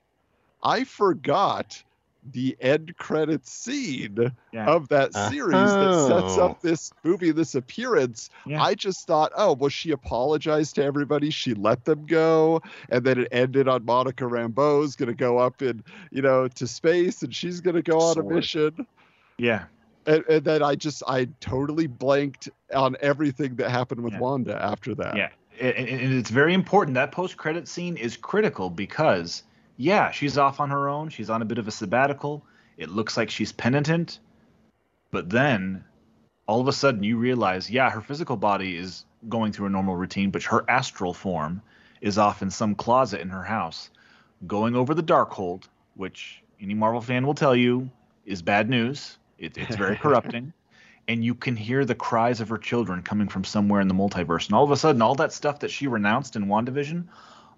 I 0.64 0.84
forgot 0.84 1.84
the 2.24 2.56
end 2.60 2.96
credits 2.98 3.52
scene 3.52 4.32
yeah. 4.54 4.68
of 4.68 4.88
that 4.90 5.14
series 5.14 5.56
uh-huh. 5.56 6.08
that 6.08 6.08
sets 6.08 6.38
up 6.38 6.62
this 6.62 6.92
movie, 7.04 7.32
this 7.32 7.56
appearance. 7.56 8.30
Yeah. 8.46 8.62
I 8.62 8.76
just 8.76 9.08
thought, 9.08 9.32
oh, 9.36 9.54
well, 9.54 9.70
she 9.70 9.92
apologized 9.92 10.76
to 10.76 10.84
everybody. 10.84 11.32
She 11.32 11.56
let 11.56 11.84
them 11.86 12.06
go. 12.06 12.62
And 12.90 13.04
then 13.04 13.20
it 13.20 13.28
ended 13.32 13.68
on 13.68 13.86
Monica 13.86 14.26
Rambeau's 14.26 14.96
going 14.96 15.08
to 15.10 15.16
go 15.16 15.40
up 15.40 15.64
in, 15.64 15.84
you 16.12 16.22
know, 16.22 16.48
to 16.48 16.68
space 16.68 17.24
and 17.24 17.34
she's 17.34 17.60
going 17.60 17.76
to 17.76 17.82
go 17.82 18.00
on 18.00 18.14
Sword. 18.14 18.26
a 18.26 18.36
mission. 18.36 18.88
Yeah 19.38 19.66
and, 20.06 20.24
and, 20.28 20.44
then 20.44 20.64
I 20.64 20.76
just 20.76 21.04
I 21.08 21.26
totally 21.40 21.88
blanked 21.88 22.50
on 22.74 22.96
everything 23.02 23.56
that 23.56 23.70
happened 23.70 24.02
with 24.02 24.14
yeah. 24.14 24.20
Wanda 24.20 24.62
after 24.62 24.96
that. 24.96 25.16
Yeah, 25.16 25.30
and, 25.60 25.88
and 25.88 26.14
it's 26.14 26.30
very 26.30 26.54
important. 26.54 26.96
That 26.96 27.12
post 27.12 27.38
credit 27.38 27.68
scene 27.68 27.98
is 27.98 28.18
critical 28.18 28.70
because 28.70 29.44
yeah, 29.78 30.12
she's 30.12 30.38
off 30.38 30.60
on 30.60 30.70
her 30.70 30.90
own. 30.90 31.10
She's 31.10 31.30
on 31.30 31.42
a 31.42 31.46
bit 31.46 31.58
of 31.58 31.68
a 31.68 31.72
sabbatical. 31.72 32.46
It 32.78 32.90
looks 32.90 33.18
like 33.18 33.30
she's 33.30 33.52
penitent, 33.52 34.20
but 35.12 35.30
then 35.30 35.84
all 36.48 36.62
of 36.62 36.68
a 36.68 36.74
sudden 36.74 37.04
you 37.04 37.18
realize, 37.18 37.70
yeah, 37.70 37.90
her 37.90 38.02
physical 38.02 38.38
body 38.38 38.76
is 38.76 39.06
going 39.30 39.52
through 39.52 39.68
a 39.68 39.70
normal 39.70 39.96
routine, 39.96 40.32
but 40.32 40.44
her 40.44 40.66
astral 40.70 41.14
form 41.14 41.62
is 42.02 42.18
off 42.18 42.42
in 42.42 42.50
some 42.50 42.74
closet 42.74 43.22
in 43.22 43.30
her 43.30 43.44
house, 43.44 43.92
going 44.48 44.76
over 44.76 44.96
the 44.96 45.04
Darkhold, 45.04 45.66
which 45.96 46.42
any 46.60 46.74
Marvel 46.74 47.02
fan 47.02 47.26
will 47.26 47.36
tell 47.36 47.56
you 47.56 47.90
is 48.26 48.42
bad 48.42 48.70
news 48.70 49.18
it, 49.41 49.58
it's 49.58 49.75
very 49.75 49.97
corrupting. 50.04 50.54
and 51.08 51.25
you 51.25 51.36
can 51.36 51.56
hear 51.56 51.84
the 51.84 51.95
cries 51.95 52.39
of 52.41 52.49
her 52.49 52.58
children 52.58 53.01
coming 53.01 53.27
from 53.27 53.43
somewhere 53.43 53.82
in 53.82 53.88
the 53.88 53.93
multiverse. 53.93 54.45
And 54.45 54.56
all 54.56 54.63
of 54.63 54.71
a 54.71 54.77
sudden, 54.77 55.01
all 55.01 55.15
that 55.15 55.34
stuff 55.34 55.60
that 55.60 55.71
she 55.71 55.88
renounced 55.88 56.36
in 56.36 56.45
WandaVision, 56.45 57.06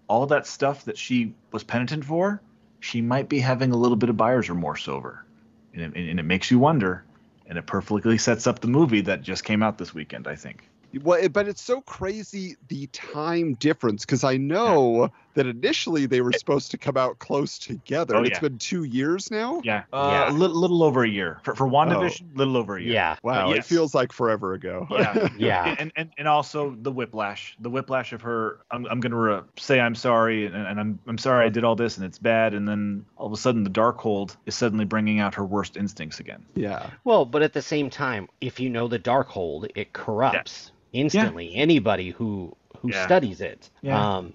all 0.07 0.25
that 0.27 0.47
stuff 0.47 0.85
that 0.85 0.97
she 0.97 1.33
was 1.51 1.63
penitent 1.63 2.05
for, 2.05 2.41
she 2.79 3.01
might 3.01 3.29
be 3.29 3.39
having 3.39 3.71
a 3.71 3.77
little 3.77 3.97
bit 3.97 4.09
of 4.09 4.17
buyer's 4.17 4.49
remorse 4.49 4.87
over. 4.87 5.25
And 5.73 5.81
it, 5.81 6.09
and 6.09 6.19
it 6.19 6.23
makes 6.23 6.49
you 6.51 6.59
wonder. 6.59 7.03
And 7.45 7.57
it 7.57 7.65
perfectly 7.65 8.17
sets 8.17 8.47
up 8.47 8.59
the 8.59 8.67
movie 8.67 9.01
that 9.01 9.21
just 9.21 9.43
came 9.43 9.61
out 9.61 9.77
this 9.77 9.93
weekend, 9.93 10.27
I 10.27 10.35
think. 10.35 10.69
Well, 11.01 11.27
but 11.29 11.47
it's 11.47 11.61
so 11.61 11.81
crazy 11.81 12.55
the 12.67 12.87
time 12.87 13.55
difference 13.55 14.05
because 14.05 14.23
I 14.23 14.37
know 14.37 15.11
that 15.33 15.47
initially 15.47 16.05
they 16.05 16.21
were 16.21 16.31
supposed 16.33 16.71
to 16.71 16.77
come 16.77 16.97
out 16.97 17.19
close 17.19 17.57
together. 17.57 18.15
Oh, 18.15 18.23
it's 18.23 18.39
been 18.39 18.57
two 18.57 18.83
years 18.83 19.31
now. 19.31 19.61
Yeah, 19.63 19.83
uh, 19.91 20.09
yeah, 20.11 20.31
a 20.31 20.33
little, 20.33 20.59
little 20.59 20.83
over 20.83 21.03
a 21.03 21.09
year 21.09 21.39
for 21.43 21.55
for 21.55 21.67
WandaVision. 21.67 22.23
Oh. 22.23 22.37
Little 22.37 22.57
over 22.57 22.77
a 22.77 22.81
year. 22.81 22.93
Yeah, 22.93 23.15
wow, 23.23 23.49
yes. 23.49 23.59
it 23.59 23.65
feels 23.65 23.93
like 23.93 24.11
forever 24.11 24.53
ago. 24.53 24.87
Yeah, 24.89 25.29
yeah, 25.37 25.75
and, 25.77 25.91
and 25.95 26.09
and 26.17 26.27
also 26.27 26.75
the 26.81 26.91
whiplash, 26.91 27.55
the 27.59 27.69
whiplash 27.69 28.13
of 28.13 28.21
her. 28.21 28.59
I'm 28.71 28.85
I'm 28.85 28.99
gonna 28.99 29.17
re- 29.17 29.41
say 29.57 29.79
I'm 29.79 29.95
sorry, 29.95 30.45
and, 30.45 30.55
and 30.55 30.79
I'm 30.79 30.99
I'm 31.07 31.17
sorry 31.17 31.45
I 31.45 31.49
did 31.49 31.63
all 31.63 31.75
this, 31.75 31.97
and 31.97 32.05
it's 32.05 32.19
bad, 32.19 32.53
and 32.53 32.67
then 32.67 33.05
all 33.17 33.27
of 33.27 33.33
a 33.33 33.37
sudden 33.37 33.63
the 33.63 33.69
Darkhold 33.69 34.35
is 34.45 34.55
suddenly 34.55 34.85
bringing 34.85 35.19
out 35.19 35.35
her 35.35 35.45
worst 35.45 35.77
instincts 35.77 36.19
again. 36.19 36.45
Yeah. 36.55 36.89
Well, 37.03 37.25
but 37.25 37.41
at 37.41 37.53
the 37.53 37.61
same 37.61 37.89
time, 37.89 38.29
if 38.41 38.59
you 38.59 38.69
know 38.69 38.87
the 38.87 38.99
Darkhold, 38.99 39.71
it 39.75 39.93
corrupts 39.93 40.71
yeah. 40.91 41.01
instantly 41.01 41.53
yeah. 41.53 41.61
anybody 41.61 42.11
who 42.11 42.55
who 42.79 42.91
yeah. 42.91 43.05
studies 43.05 43.41
it. 43.41 43.69
Yeah. 43.81 44.17
Um, 44.17 44.33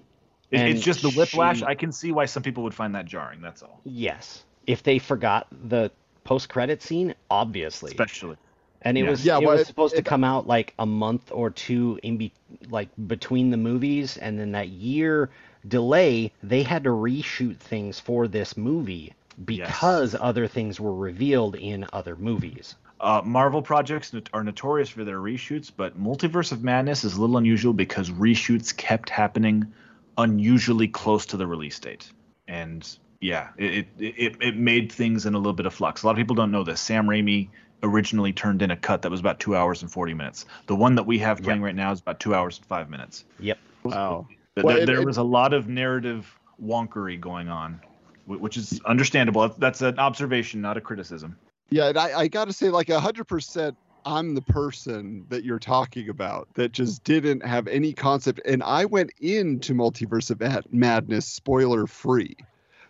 it's 0.51 0.81
just 0.81 1.01
the 1.01 1.11
whiplash. 1.11 1.59
She, 1.59 1.65
I 1.65 1.75
can 1.75 1.91
see 1.91 2.11
why 2.11 2.25
some 2.25 2.43
people 2.43 2.63
would 2.63 2.73
find 2.73 2.95
that 2.95 3.05
jarring. 3.05 3.41
That's 3.41 3.61
all. 3.61 3.79
Yes, 3.83 4.43
if 4.65 4.83
they 4.83 4.99
forgot 4.99 5.47
the 5.51 5.91
post-credit 6.23 6.81
scene, 6.81 7.15
obviously, 7.29 7.91
especially. 7.91 8.37
And 8.81 8.97
it 8.97 9.03
was 9.03 9.25
yeah, 9.25 9.37
it 9.37 9.45
well, 9.45 9.57
was 9.57 9.67
supposed 9.67 9.95
it, 9.95 9.97
to 9.97 10.03
come 10.03 10.23
out 10.23 10.47
like 10.47 10.73
a 10.79 10.85
month 10.85 11.31
or 11.33 11.49
two 11.49 11.99
in 12.01 12.17
be 12.17 12.31
like 12.69 12.89
between 13.07 13.49
the 13.49 13.57
movies, 13.57 14.17
and 14.17 14.39
then 14.39 14.53
that 14.53 14.69
year 14.69 15.29
delay, 15.67 16.31
they 16.41 16.63
had 16.63 16.85
to 16.85 16.89
reshoot 16.89 17.57
things 17.57 17.99
for 17.99 18.27
this 18.27 18.55
movie 18.55 19.13
because 19.43 20.13
yes. 20.13 20.21
other 20.21 20.47
things 20.47 20.79
were 20.79 20.95
revealed 20.95 21.55
in 21.55 21.85
other 21.91 22.15
movies. 22.15 22.75
Uh, 23.01 23.21
Marvel 23.23 23.61
projects 23.61 24.13
are 24.33 24.43
notorious 24.43 24.89
for 24.89 25.05
their 25.05 25.19
reshoots, 25.19 25.71
but 25.75 26.01
Multiverse 26.01 26.51
of 26.51 26.63
Madness 26.63 27.03
is 27.03 27.15
a 27.15 27.21
little 27.21 27.37
unusual 27.37 27.71
because 27.71 28.09
reshoots 28.09 28.75
kept 28.75 29.09
happening 29.09 29.71
unusually 30.19 30.87
close 30.87 31.25
to 31.27 31.37
the 31.37 31.47
release 31.47 31.79
date. 31.79 32.11
And 32.47 32.87
yeah, 33.21 33.49
it, 33.57 33.87
it, 33.97 34.35
it 34.41 34.57
made 34.57 34.91
things 34.91 35.25
in 35.25 35.33
a 35.33 35.37
little 35.37 35.53
bit 35.53 35.65
of 35.65 35.73
flux. 35.73 36.03
A 36.03 36.05
lot 36.05 36.11
of 36.11 36.17
people 36.17 36.35
don't 36.35 36.51
know 36.51 36.63
this. 36.63 36.79
Sam 36.79 37.07
Raimi 37.07 37.49
originally 37.81 38.33
turned 38.33 38.61
in 38.61 38.71
a 38.71 38.75
cut 38.75 39.01
that 39.01 39.09
was 39.09 39.19
about 39.19 39.39
two 39.39 39.55
hours 39.55 39.81
and 39.81 39.91
40 39.91 40.13
minutes. 40.13 40.45
The 40.67 40.75
one 40.75 40.95
that 40.95 41.03
we 41.03 41.17
have 41.19 41.41
playing 41.41 41.61
yep. 41.61 41.65
right 41.65 41.75
now 41.75 41.91
is 41.91 42.01
about 42.01 42.19
two 42.19 42.35
hours 42.35 42.57
and 42.57 42.65
five 42.65 42.89
minutes. 42.89 43.25
Yep. 43.39 43.57
Wow. 43.83 44.27
There, 44.55 44.63
well, 44.63 44.77
it, 44.77 44.85
there 44.85 45.05
was 45.05 45.17
a 45.17 45.23
lot 45.23 45.53
of 45.53 45.67
narrative 45.67 46.37
wonkery 46.61 47.19
going 47.19 47.47
on, 47.47 47.79
which 48.25 48.57
is 48.57 48.81
understandable. 48.85 49.47
That's 49.57 49.81
an 49.81 49.97
observation, 49.99 50.59
not 50.59 50.75
a 50.75 50.81
criticism. 50.81 51.37
Yeah, 51.69 51.89
and 51.89 51.97
I, 51.97 52.21
I 52.21 52.27
got 52.27 52.45
to 52.45 52.53
say, 52.53 52.69
like, 52.69 52.87
100% 52.87 53.75
I'm 54.09 54.33
the 54.33 54.41
person 54.41 55.23
that 55.29 55.43
you're 55.43 55.59
talking 55.59 56.09
about 56.09 56.49
that 56.55 56.71
just 56.71 57.03
didn't 57.03 57.45
have 57.45 57.67
any 57.67 57.93
concept. 57.93 58.41
And 58.43 58.63
I 58.63 58.85
went 58.85 59.11
into 59.19 59.75
Multiverse 59.75 60.31
of 60.31 60.73
Madness 60.73 61.27
spoiler 61.27 61.85
free. 61.85 62.35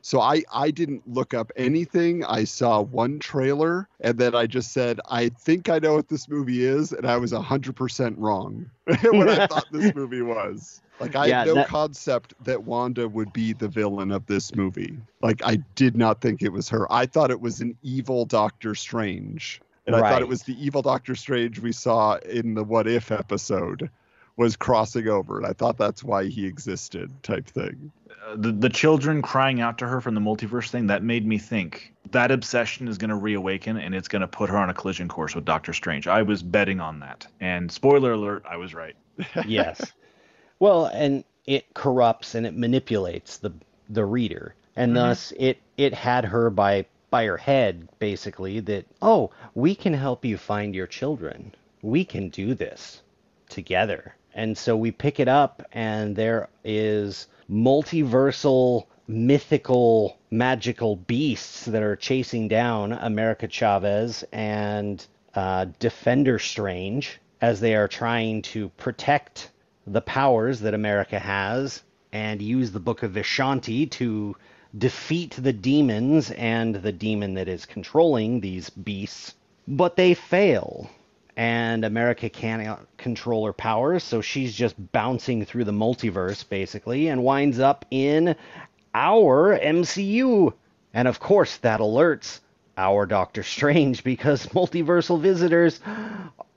So 0.02 0.22
I, 0.22 0.44
I 0.54 0.72
didn't 0.72 1.06
look 1.06 1.34
up 1.34 1.52
anything. 1.58 2.24
I 2.24 2.46
saw 2.46 2.80
one 2.80 3.20
trailer 3.20 3.90
and 4.00 4.18
then 4.18 4.34
I 4.34 4.48
just 4.48 4.72
said, 4.72 5.02
I 5.10 5.28
think 5.28 5.68
I 5.68 5.80
know 5.80 5.96
what 5.96 6.08
this 6.08 6.30
movie 6.30 6.64
is. 6.64 6.94
And 6.94 7.06
I 7.06 7.18
was 7.18 7.34
100% 7.34 8.16
wrong 8.18 8.70
what 8.86 9.30
I 9.30 9.46
thought 9.48 9.66
this 9.74 9.94
movie 9.96 10.22
was. 10.22 10.82
Like, 11.02 11.18
I 11.18 11.26
yeah, 11.26 11.40
had 11.40 11.48
no 11.48 11.56
that... 11.56 11.68
concept 11.68 12.34
that 12.46 12.64
Wanda 12.64 13.10
would 13.10 13.34
be 13.34 13.52
the 13.52 13.68
villain 13.68 14.12
of 14.12 14.26
this 14.28 14.56
movie. 14.56 14.98
Like, 15.22 15.42
I 15.44 15.58
did 15.76 15.98
not 15.98 16.22
think 16.22 16.44
it 16.44 16.54
was 16.54 16.70
her. 16.70 16.90
I 16.90 17.06
thought 17.06 17.30
it 17.30 17.42
was 17.42 17.60
an 17.60 17.78
evil 17.84 18.24
Doctor 18.24 18.74
Strange 18.76 19.60
And 19.96 20.06
I 20.06 20.10
thought 20.10 20.22
it 20.22 20.28
was 20.28 20.44
the 20.44 20.64
evil 20.64 20.82
Doctor 20.82 21.16
Strange 21.16 21.60
we 21.60 21.72
saw 21.72 22.16
in 22.18 22.54
the 22.54 22.64
What 22.64 22.88
If 22.88 23.12
episode 23.12 23.90
was 24.38 24.56
crossing 24.56 25.08
over. 25.08 25.38
And 25.38 25.46
I 25.46 25.54
thought 25.54 25.78
that's 25.78 26.04
why 26.04 26.26
he 26.28 26.46
existed, 26.46 27.12
type 27.24 27.46
thing. 27.46 27.92
Uh, 28.26 28.36
the 28.38 28.52
the 28.52 28.70
children 28.70 29.22
crying 29.22 29.60
out 29.60 29.78
to 29.80 29.88
her 29.88 30.00
from 30.00 30.16
the 30.16 30.22
multiverse 30.22 30.70
thing 30.70 30.88
that 30.88 31.04
made 31.04 31.26
me 31.26 31.38
think 31.38 31.94
that 32.12 32.32
obsession 32.32 32.88
is 32.88 32.98
going 32.98 33.10
to 33.10 33.16
reawaken 33.16 33.78
and 33.78 33.94
it's 33.94 34.08
going 34.08 34.22
to 34.22 34.28
put 34.28 34.50
her 34.50 34.58
on 34.58 34.70
a 34.70 34.74
collision 34.74 35.08
course 35.08 35.36
with 35.36 35.46
Doctor 35.46 35.74
Strange. 35.74 36.08
I 36.08 36.22
was 36.22 36.42
betting 36.42 36.80
on 36.80 37.00
that, 37.02 37.28
and 37.40 37.72
spoiler 37.72 38.14
alert, 38.14 38.44
I 38.50 38.58
was 38.58 38.74
right. 38.74 38.96
yes. 39.46 39.92
Well, 40.60 40.86
and 40.86 41.24
it 41.46 41.74
corrupts 41.74 42.36
and 42.36 42.46
it 42.46 42.56
manipulates 42.56 43.38
the 43.38 43.52
the 43.90 44.06
reader, 44.06 44.56
and 44.76 44.96
thus 44.96 45.34
it 45.38 45.60
it 45.78 45.94
had 45.94 46.26
her 46.26 46.50
by 46.50 46.86
by 47.10 47.26
her 47.26 47.38
head 47.38 47.88
basically 48.00 48.60
that 48.60 48.86
oh 49.02 49.32
we 49.56 49.76
can 49.76 49.94
help 49.94 50.24
you 50.26 50.38
find 50.38 50.76
your 50.76 50.88
children, 50.88 51.54
we 51.82 52.06
can 52.06 52.30
do 52.30 52.54
this 52.54 53.02
together, 53.50 54.16
and 54.34 54.58
so 54.58 54.78
we 54.78 54.92
pick 54.92 55.20
it 55.20 55.28
up, 55.28 55.64
and 55.72 56.16
there 56.16 56.50
is 56.64 57.28
multiversal 57.50 58.86
mythical 59.10 60.20
magical 60.30 60.96
beasts 60.96 61.66
that 61.66 61.82
are 61.82 61.96
chasing 61.96 62.48
down 62.48 62.94
America 62.94 63.48
Chavez 63.48 64.24
and 64.32 65.06
uh, 65.34 65.66
Defender 65.80 66.38
Strange 66.38 67.20
as 67.42 67.60
they 67.60 67.76
are 67.76 67.88
trying 67.88 68.44
to 68.44 68.70
protect 68.70 69.50
the 69.88 70.02
powers 70.02 70.60
that 70.60 70.76
America 70.76 71.18
has 71.18 71.82
and 72.12 72.42
use 72.42 72.72
the 72.72 72.80
Book 72.80 73.02
of 73.02 73.14
Vishanti 73.14 73.90
to 73.90 74.36
defeat 74.78 75.36
the 75.40 75.54
demons 75.54 76.32
and 76.32 76.76
the 76.76 76.92
demon 76.92 77.34
that 77.36 77.48
is 77.48 77.66
controlling 77.66 78.40
these 78.40 78.70
beasts. 78.70 79.36
But 79.68 79.96
they 79.96 80.14
fail, 80.14 80.90
and 81.36 81.86
America 81.86 82.30
can't 82.30 82.80
control 82.98 83.46
her 83.46 83.54
powers, 83.54 84.04
so 84.04 84.22
she's 84.22 84.54
just 84.54 84.76
bouncing 84.92 85.46
through 85.46 85.64
the 85.64 85.72
multiverse 85.72 86.48
basically 86.48 87.08
and 87.08 87.24
winds 87.24 87.60
up 87.60 87.86
in 87.92 88.36
our 88.94 89.58
MCU. 89.58 90.54
And 90.94 91.08
of 91.08 91.20
course, 91.20 91.58
that 91.58 91.80
alerts 91.80 92.40
our 92.78 93.06
Doctor 93.06 93.44
Strange 93.44 94.04
because 94.04 94.48
multiversal 94.48 95.20
visitors 95.20 95.80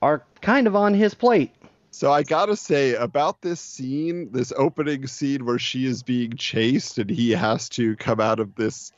are 0.01 0.23
kind 0.41 0.67
of 0.67 0.75
on 0.75 0.93
his 0.93 1.13
plate. 1.13 1.51
So 1.93 2.11
I 2.11 2.23
gotta 2.23 2.55
say 2.55 2.95
about 2.95 3.41
this 3.43 3.59
scene, 3.61 4.31
this 4.31 4.51
opening 4.57 5.05
scene 5.05 5.45
where 5.45 5.59
she 5.59 5.85
is 5.85 6.01
being 6.01 6.35
chased 6.35 6.97
and 6.97 7.07
he 7.07 7.29
has 7.31 7.69
to 7.69 7.95
come 7.97 8.19
out 8.19 8.39
of 8.39 8.55
this 8.55 8.91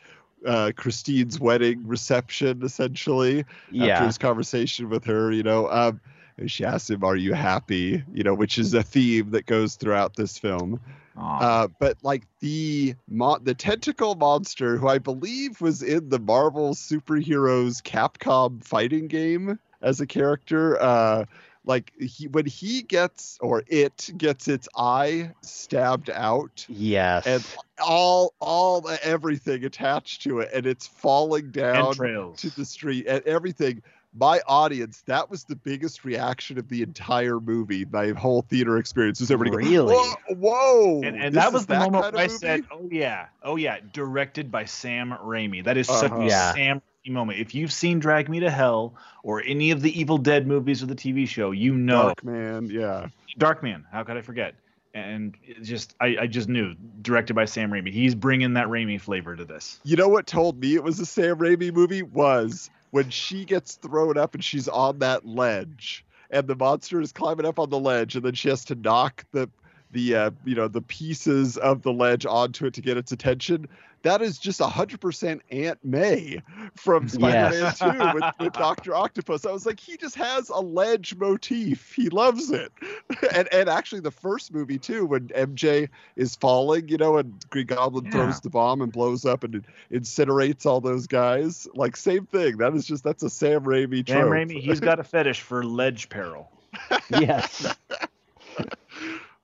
uh, 0.45 0.71
Christine's 0.77 1.37
wedding 1.37 1.85
reception, 1.85 2.63
essentially, 2.63 3.39
after 3.39 3.71
Yeah. 3.71 4.05
his 4.05 4.17
conversation 4.17 4.89
with 4.89 5.03
her. 5.05 5.29
You 5.31 5.43
know, 5.43 5.69
um, 5.69 5.99
and 6.37 6.49
she 6.49 6.63
asks 6.63 6.89
him, 6.89 7.03
"Are 7.03 7.17
you 7.17 7.33
happy?" 7.33 8.01
You 8.13 8.23
know, 8.23 8.33
which 8.33 8.57
is 8.57 8.73
a 8.73 8.81
theme 8.83 9.31
that 9.31 9.45
goes 9.45 9.75
throughout 9.75 10.15
this 10.15 10.37
film. 10.37 10.79
Uh, 11.17 11.67
but 11.79 11.97
like 12.01 12.23
the 12.39 12.95
mo- 13.09 13.39
the 13.41 13.53
tentacle 13.53 14.15
monster, 14.15 14.77
who 14.77 14.87
I 14.87 14.99
believe 14.99 15.59
was 15.59 15.83
in 15.83 16.07
the 16.09 16.19
Marvel 16.19 16.73
superheroes 16.73 17.81
Capcom 17.81 18.63
fighting 18.63 19.07
game 19.07 19.59
as 19.81 19.99
a 19.99 20.07
character, 20.07 20.81
uh, 20.81 21.25
like 21.65 21.91
he 21.99 22.27
when 22.27 22.45
he 22.45 22.81
gets 22.81 23.37
or 23.41 23.63
it 23.67 24.09
gets 24.17 24.47
its 24.47 24.67
eye 24.75 25.31
stabbed 25.41 26.09
out 26.09 26.65
Yes. 26.69 27.25
and 27.27 27.43
all 27.83 28.33
all 28.39 28.87
everything 29.03 29.65
attached 29.65 30.23
to 30.23 30.39
it, 30.39 30.49
and 30.53 30.65
it's 30.65 30.87
falling 30.87 31.51
down 31.51 31.87
Entrails. 31.87 32.39
to 32.41 32.49
the 32.51 32.65
street 32.65 33.05
and 33.07 33.23
everything. 33.25 33.81
My 34.17 34.39
audience, 34.47 35.03
that 35.07 35.29
was 35.29 35.43
the 35.43 35.57
biggest 35.57 36.05
reaction 36.05 36.57
of 36.57 36.69
the 36.69 36.81
entire 36.83 37.41
movie. 37.41 37.83
My 37.83 38.11
whole 38.11 38.43
theater 38.43 38.77
experience 38.77 39.19
was 39.19 39.29
everybody 39.29 39.63
going, 39.63 39.73
Really? 39.73 39.93
Whoa, 39.93 40.35
whoa! 40.35 41.01
and, 41.03 41.17
and 41.17 41.35
this 41.35 41.43
that 41.43 41.47
is 41.49 41.53
was 41.53 41.65
the 41.65 41.73
that 41.73 41.79
moment 41.91 42.03
kind 42.05 42.15
of 42.15 42.21
I 42.21 42.27
movie?" 42.27 42.37
said, 42.37 42.63
"Oh 42.71 42.87
yeah, 42.89 43.25
oh 43.43 43.57
yeah," 43.57 43.79
directed 43.91 44.49
by 44.51 44.63
Sam 44.63 45.11
Raimi. 45.21 45.65
That 45.65 45.75
is 45.75 45.87
such 45.87 46.11
Uh-huh. 46.13 46.21
a 46.21 46.27
Yeah. 46.27 46.53
Sam 46.53 46.77
Raimi 46.77 46.81
moment. 47.13 47.39
If 47.39 47.55
you've 47.55 47.71
seen 47.71 47.99
Drag 47.99 48.29
Me 48.29 48.39
to 48.41 48.49
Hell 48.49 48.95
or 49.23 49.41
any 49.43 49.71
of 49.71 49.81
the 49.81 49.99
Evil 49.99 50.17
Dead 50.17 50.47
movies 50.47 50.81
or 50.83 50.87
the 50.87 50.95
TV 50.95 51.27
show, 51.27 51.51
you 51.51 51.75
know 51.75 52.13
Darkman, 52.17 52.71
yeah. 52.71 53.07
Darkman. 53.39 53.83
How 53.91 54.03
could 54.03 54.17
I 54.17 54.21
forget? 54.21 54.55
And 54.93 55.35
it 55.43 55.61
just, 55.61 55.93
I, 55.99 56.17
I 56.21 56.27
just 56.27 56.47
knew, 56.47 56.73
directed 57.01 57.33
by 57.33 57.45
Sam 57.45 57.69
Raimi. 57.69 57.91
He's 57.91 58.15
bringing 58.15 58.53
that 58.53 58.67
Raimi 58.67 58.99
flavor 58.99 59.35
to 59.35 59.43
this. 59.43 59.79
You 59.83 59.97
know 59.97 60.07
what 60.07 60.25
told 60.25 60.59
me 60.59 60.75
it 60.75 60.83
was 60.83 60.99
a 60.99 61.05
Sam 61.05 61.37
Raimi 61.37 61.73
movie 61.73 62.01
was 62.01 62.69
when 62.91 63.09
she 63.09 63.43
gets 63.43 63.75
thrown 63.75 64.17
up 64.17 64.35
and 64.35 64.43
she's 64.43 64.69
on 64.69 64.99
that 64.99 65.25
ledge, 65.25 66.05
and 66.29 66.47
the 66.47 66.55
monster 66.55 67.01
is 67.01 67.11
climbing 67.11 67.45
up 67.45 67.59
on 67.59 67.69
the 67.69 67.79
ledge, 67.79 68.15
and 68.15 68.23
then 68.23 68.35
she 68.35 68.47
has 68.47 68.63
to 68.65 68.75
knock 68.75 69.25
the 69.33 69.49
the 69.91 70.15
uh, 70.15 70.31
you 70.43 70.55
know 70.55 70.67
the 70.67 70.81
pieces 70.81 71.57
of 71.57 71.81
the 71.81 71.91
ledge 71.91 72.25
onto 72.25 72.65
it 72.65 72.73
to 72.75 72.81
get 72.81 72.97
its 72.97 73.11
attention. 73.11 73.67
That 74.05 74.21
is 74.21 74.37
just 74.37 74.61
hundred 74.61 75.01
percent 75.01 75.41
Aunt 75.49 75.83
May 75.83 76.43
from 76.75 77.09
Spider-Man 77.09 77.51
Yes. 77.53 77.79
Two 77.79 77.87
with, 78.13 78.23
with 78.39 78.53
Doctor 78.53 78.93
Octopus. 78.93 79.47
I 79.47 79.51
was 79.51 79.65
like, 79.65 79.79
he 79.79 79.97
just 79.97 80.13
has 80.13 80.49
a 80.49 80.59
ledge 80.59 81.15
motif. 81.15 81.91
He 81.91 82.09
loves 82.09 82.51
it, 82.51 82.71
and 83.33 83.51
and 83.51 83.67
actually 83.67 84.01
the 84.01 84.11
first 84.11 84.53
movie 84.53 84.77
too, 84.77 85.07
when 85.07 85.29
MJ 85.29 85.89
is 86.15 86.35
falling, 86.35 86.87
you 86.87 86.97
know, 86.97 87.17
and 87.17 87.33
Green 87.49 87.65
Goblin 87.65 88.05
Yeah. 88.05 88.11
throws 88.11 88.41
the 88.41 88.51
bomb 88.51 88.83
and 88.83 88.91
blows 88.91 89.25
up 89.25 89.43
and 89.43 89.65
incinerates 89.91 90.67
all 90.67 90.81
those 90.81 91.07
guys. 91.07 91.67
Like 91.73 91.97
same 91.97 92.27
thing. 92.27 92.57
That 92.57 92.75
is 92.75 92.85
just 92.85 93.03
that's 93.03 93.23
a 93.23 93.29
Sam 93.31 93.63
Raimi 93.63 94.05
trope. 94.05 94.19
Sam 94.19 94.27
Raimi, 94.27 94.61
he's 94.61 94.79
got 94.79 94.99
a 94.99 95.03
fetish 95.03 95.41
for 95.41 95.65
ledge 95.65 96.09
peril. 96.09 96.51
yes. 97.09 97.75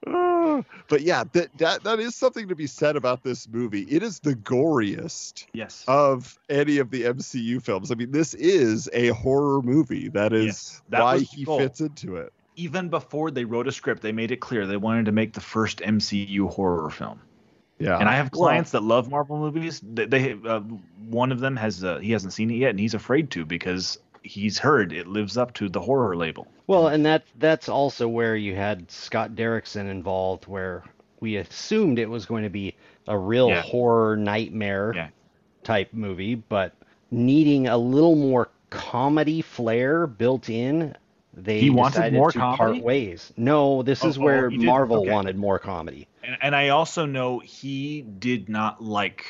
But 0.90 1.02
yeah, 1.02 1.24
that, 1.34 1.58
that 1.60 1.84
that 1.84 2.00
is 2.00 2.16
something 2.16 2.48
to 2.50 2.56
be 2.56 2.68
said 2.68 2.96
about 2.96 3.24
this 3.24 3.48
movie. 3.48 3.84
It 3.84 4.04
is 4.04 4.20
the 4.20 4.36
goriest 4.36 5.46
Yes. 5.54 5.84
of 5.88 6.38
any 6.50 6.78
of 6.80 6.92
the 6.92 7.04
MCU 7.04 7.62
films. 7.64 7.92
I 7.92 7.96
mean, 7.96 8.12
this 8.12 8.34
is 8.34 8.90
a 8.94 9.10
horror 9.10 9.62
movie. 9.62 10.10
That 10.10 10.34
is 10.34 10.46
Yes, 10.46 10.82
that 10.90 11.02
why 11.02 11.20
he 11.20 11.46
goal. 11.46 11.58
fits 11.60 11.80
into 11.82 12.18
it. 12.18 12.34
Even 12.58 12.90
before 12.90 13.32
they 13.32 13.46
wrote 13.46 13.68
a 13.68 13.72
script, 13.72 14.02
they 14.02 14.12
made 14.12 14.32
it 14.32 14.38
clear 14.42 14.68
they 14.68 14.78
wanted 14.78 15.06
to 15.06 15.12
make 15.14 15.34
the 15.34 15.42
first 15.42 15.80
MCU 15.80 16.50
horror 16.50 16.90
film. 16.90 17.20
Yeah. 17.80 17.98
and 17.98 18.08
I 18.10 18.16
have 18.16 18.30
Well- 18.34 18.50
clients 18.50 18.72
that 18.72 18.84
love 18.84 19.10
Marvel 19.10 19.38
movies. 19.40 19.82
They, 19.82 20.06
they 20.06 20.34
uh, 20.46 20.60
one 21.10 21.32
of 21.32 21.40
them 21.40 21.56
has 21.56 21.84
uh, 21.84 21.98
he 22.00 22.12
hasn't 22.12 22.34
seen 22.34 22.52
it 22.52 22.56
yet, 22.56 22.72
and 22.72 22.80
he's 22.80 22.94
afraid 22.94 23.32
to 23.32 23.46
because 23.46 23.98
he's 24.24 24.58
heard 24.60 24.94
it 24.94 25.08
lives 25.08 25.38
up 25.38 25.54
to 25.56 25.70
the 25.70 25.80
horror 25.82 26.16
label. 26.16 26.48
Well, 26.68 26.88
and 26.88 27.06
that 27.06 27.24
that's 27.38 27.70
also 27.70 28.08
where 28.08 28.36
you 28.36 28.56
had 28.56 28.90
Scott 28.92 29.32
Derrickson 29.36 29.90
involved, 29.90 30.48
where 30.48 30.84
we 31.20 31.38
assumed 31.38 32.00
it 32.00 32.10
was 32.10 32.26
going 32.26 32.44
to 32.44 32.50
be 32.50 32.76
a 33.08 33.18
real 33.18 33.50
Yeah. 33.50 33.62
horror 33.62 34.16
nightmare 34.18 34.94
Yeah. 34.96 35.08
type 35.64 35.90
movie, 35.94 36.36
but 36.36 36.74
needing 37.10 37.68
a 37.68 37.78
little 37.78 38.16
more 38.16 38.50
comedy 38.70 39.42
flair 39.42 40.08
built 40.08 40.50
in, 40.50 40.96
they 41.34 41.60
He 41.60 41.70
wanted 41.70 41.94
decided 41.94 42.14
more 42.18 42.32
to 42.32 42.40
comedy? 42.40 42.58
part 42.58 42.84
ways. 42.86 43.34
No, 43.38 43.84
this 43.84 44.04
Oh, 44.04 44.08
is 44.10 44.18
oh, 44.18 44.22
where 44.22 44.46
oh, 44.46 44.50
he 44.50 44.58
did? 44.58 44.66
Marvel 44.66 45.02
Okay. 45.02 45.12
wanted 45.12 45.36
more 45.38 45.60
comedy. 45.60 46.08
And, 46.24 46.38
and 46.42 46.56
I 46.56 46.70
also 46.70 47.06
know 47.06 47.40
he 47.40 48.02
did 48.02 48.50
not 48.50 48.82
like. 48.84 49.26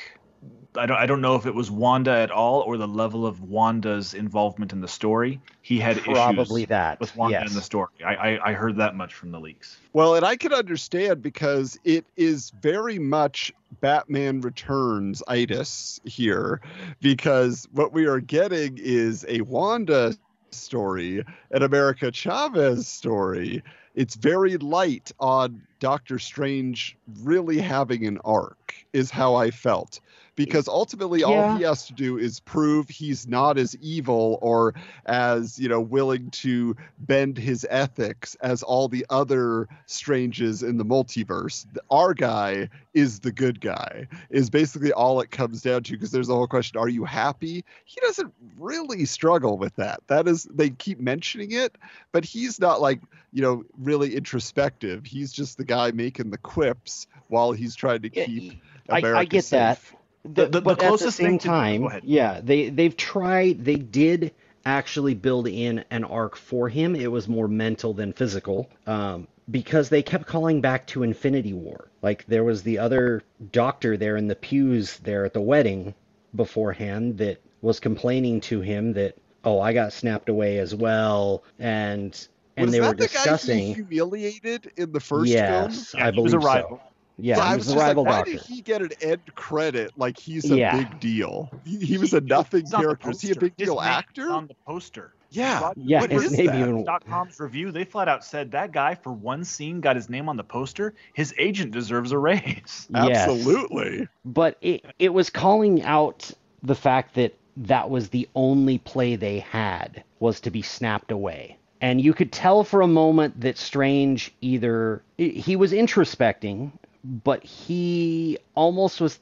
I 0.78 0.86
don't. 0.86 0.98
I 0.98 1.06
don't 1.06 1.20
know 1.20 1.36
if 1.36 1.46
it 1.46 1.54
was 1.54 1.70
Wanda 1.70 2.12
at 2.12 2.32
all 2.32 2.62
or 2.62 2.78
the 2.78 2.88
level 2.88 3.26
of 3.26 3.42
Wanda's 3.42 4.14
involvement 4.14 4.72
in 4.72 4.80
the 4.80 4.88
story. 4.88 5.42
He 5.62 5.80
had 5.80 5.98
Probably 5.98 6.62
issues 6.62 6.70
that. 6.70 7.00
with 7.02 7.14
Wanda 7.16 7.40
yes. 7.42 7.50
in 7.50 7.56
the 7.56 7.62
story. 7.62 7.90
I, 8.06 8.16
I 8.16 8.50
I 8.52 8.54
heard 8.54 8.78
that 8.78 8.96
much 8.96 9.14
from 9.14 9.32
the 9.32 9.40
leaks. 9.40 9.78
Well, 9.92 10.16
and 10.16 10.26
I 10.26 10.38
can 10.38 10.54
understand 10.54 11.22
because 11.22 11.78
it 11.84 12.06
is 12.16 12.52
very 12.62 13.00
much 13.00 13.52
Batman 13.82 14.40
Returns 14.40 15.22
itis 15.28 16.00
here, 16.06 16.62
because 17.02 17.68
what 17.74 17.92
we 17.92 18.06
are 18.06 18.22
getting 18.22 18.78
is 18.82 19.26
a 19.28 19.42
Wanda 19.42 20.16
story, 20.52 21.22
an 21.52 21.64
America 21.64 22.12
Chavez 22.12 22.88
story. 22.88 23.62
It's 23.94 24.16
very 24.16 24.56
light 24.56 25.12
on 25.20 25.62
Doctor 25.82 26.18
Strange 26.18 26.98
really 27.24 27.60
having 27.60 28.08
an 28.08 28.20
arc, 28.24 28.74
is 28.94 29.12
how 29.12 29.36
I 29.36 29.52
felt. 29.52 30.00
Because 30.46 30.68
ultimately, 30.68 31.24
all 31.24 31.34
Yeah. 31.34 31.58
he 31.58 31.64
has 31.64 31.86
to 31.88 31.94
do 31.94 32.18
is 32.18 32.40
prove 32.40 32.90
he's 32.90 33.28
not 33.28 33.58
as 33.58 33.76
evil 33.78 34.40
or 34.42 34.74
as, 35.06 35.60
you 35.60 35.70
know, 35.70 35.82
willing 35.82 36.30
to 36.32 36.76
bend 37.00 37.38
his 37.38 37.66
ethics 37.70 38.36
as 38.42 38.64
all 38.64 38.88
the 38.88 39.06
other 39.10 39.68
stranges 39.86 40.64
in 40.64 40.78
the 40.78 40.86
multiverse. 40.86 41.66
Our 41.90 42.14
guy 42.14 42.70
is 42.94 43.20
the 43.20 43.32
good 43.32 43.62
guy, 43.62 44.08
is 44.30 44.50
basically 44.50 44.92
all 44.92 45.22
it 45.22 45.32
comes 45.32 45.62
down 45.62 45.84
to. 45.84 45.94
Because 45.94 46.12
there's 46.12 46.28
the 46.28 46.36
whole 46.36 46.48
question 46.48 46.78
are 46.80 46.90
you 46.90 47.06
happy? 47.06 47.64
He 47.86 48.00
doesn't 48.02 48.34
really 48.58 49.06
struggle 49.06 49.58
with 49.58 49.76
that. 49.76 50.02
That 50.08 50.28
is, 50.28 50.44
they 50.46 50.70
keep 50.72 51.00
mentioning 51.00 51.52
it, 51.52 51.78
but 52.12 52.26
he's 52.26 52.60
not 52.60 52.82
like, 52.82 53.02
you 53.34 53.42
know, 53.42 53.64
really 53.78 54.16
introspective. 54.16 55.06
He's 55.06 55.32
just 55.32 55.58
the 55.58 55.66
guy 55.66 55.92
making 55.92 56.32
the 56.32 56.38
quips 56.38 57.08
while 57.28 57.52
he's 57.54 57.76
trying 57.76 58.02
to 58.02 58.10
Yeah, 58.14 58.26
keep 58.26 58.62
I- 58.90 58.96
I 58.96 59.00
America 59.00 59.26
get 59.30 59.46
that. 59.52 59.80
Safe. 60.26 60.36
The- 60.36 60.48
the- 60.48 60.62
the 60.62 60.76
closest 60.76 61.02
at 61.04 61.06
the 61.06 61.12
same 61.12 61.26
thing 61.32 61.40
to- 61.40 61.48
time, 61.48 61.82
go 61.82 61.88
ahead. 61.90 62.04
yeah, 62.06 62.42
they 62.44 62.70
they've 62.70 62.96
tried. 62.96 63.64
They 63.66 63.76
did 63.76 64.32
actually 64.66 65.16
build 65.16 65.48
in 65.48 65.84
an 65.90 66.04
arc 66.04 66.36
for 66.36 66.70
him. 66.70 66.96
It 66.96 67.12
was 67.12 67.28
more 67.28 67.48
mental 67.48 67.94
than 67.94 68.14
physical. 68.14 68.70
Um, 68.86 69.28
because 69.50 69.90
they 69.90 70.04
kept 70.04 70.28
calling 70.28 70.62
back 70.62 70.86
to 70.88 71.04
Infinity 71.04 71.52
War. 71.54 71.90
Like 72.02 72.26
there 72.28 72.44
was 72.44 72.64
the 72.64 72.78
other 72.80 73.24
doctor 73.52 73.98
there 73.98 74.16
in 74.16 74.28
the 74.28 74.36
pews 74.36 74.98
there 75.00 75.26
at 75.26 75.34
the 75.34 75.42
wedding 75.42 75.94
beforehand 76.36 77.18
that 77.18 77.42
was 77.62 77.80
complaining 77.80 78.40
to 78.42 78.62
him 78.62 78.94
that 78.94 79.16
oh 79.44 79.60
I 79.60 79.74
got 79.74 79.92
snapped 79.94 80.30
away 80.30 80.60
as 80.60 80.74
well 80.74 81.44
and 81.60 82.16
and 82.56 82.66
was 82.68 82.72
they 82.72 82.80
that 82.80 82.88
were 82.88 82.94
the 82.96 83.08
guy 83.08 83.14
discussing 83.14 83.68
he 83.68 83.74
humiliated 83.74 84.72
in 84.78 84.92
the 84.94 85.00
first 85.02 85.30
yes 85.32 85.92
film? 85.92 86.04
I 86.04 86.06
he 86.08 86.12
believe 86.12 86.24
was 86.26 86.34
a 86.34 86.40
rival. 86.40 86.78
so 86.78 86.91
yeah 87.22 87.36
So 87.36 87.42
I 87.42 87.50
he 87.50 87.56
was 87.58 87.66
was 87.68 87.76
just 87.76 87.78
rival 87.78 88.04
like, 88.04 88.12
why 88.12 88.18
doctor 88.18 88.32
did 88.32 88.42
he 88.42 88.62
get 88.62 88.82
an 88.82 88.92
end 89.02 89.36
credit 89.36 89.92
like 89.98 90.18
he's 90.18 90.50
a 90.52 90.56
Yeah. 90.58 90.78
big 90.78 91.00
deal? 91.00 91.50
He, 91.66 91.78
he 91.80 91.98
was 91.98 92.14
a 92.14 92.22
nothing 92.22 92.62
He's 92.62 92.74
on 92.74 92.82
the 92.82 92.86
character. 92.88 93.12
Is 93.12 93.22
he 93.22 93.32
a 93.32 93.36
big 93.36 93.56
deal 93.56 93.76
name's 93.76 93.88
actor? 93.88 94.30
On 94.32 94.48
the 94.48 94.56
poster. 94.66 95.14
Yeah. 95.30 95.72
yeah 95.78 96.02
What 96.02 96.12
his 96.12 96.32
that? 96.32 96.56
even 96.56 96.86
.com's 97.08 97.40
review, 97.40 97.72
they 97.72 97.86
flat 97.86 98.10
out 98.10 98.24
said 98.26 98.52
that 98.52 98.72
guy 98.72 98.96
for 98.96 99.14
one 99.14 99.44
scene 99.46 99.80
got 99.82 99.96
his 99.96 100.10
name 100.10 100.28
on 100.30 100.38
the 100.38 100.44
poster. 100.44 100.94
His 101.14 101.34
agent 101.38 101.72
deserves 101.72 102.12
a 102.12 102.18
raise. 102.18 102.88
yes. 102.94 103.30
Absolutely. 103.30 104.08
but 104.26 104.58
it 104.62 104.86
it 105.00 105.14
was 105.14 105.30
calling 105.30 105.84
out 105.84 106.32
the 106.64 106.76
fact 106.76 107.16
that 107.16 107.34
that 107.58 107.90
was 107.90 108.10
the 108.10 108.28
only 108.36 108.78
play 108.78 109.16
they 109.16 109.40
had 109.40 110.04
was 110.20 110.42
to 110.42 110.52
be 110.52 110.62
snapped 110.62 111.12
away 111.12 111.58
and 111.82 112.00
you 112.00 112.14
could 112.14 112.32
tell 112.32 112.64
for 112.64 112.82
a 112.82 112.88
moment 112.88 113.42
that 113.42 113.58
strange 113.58 114.32
either 114.42 115.02
he 115.18 115.56
was 115.56 115.72
introspecting 115.74 116.72
but 117.04 117.44
he 117.44 118.38
almost 118.56 119.02
was 119.02 119.20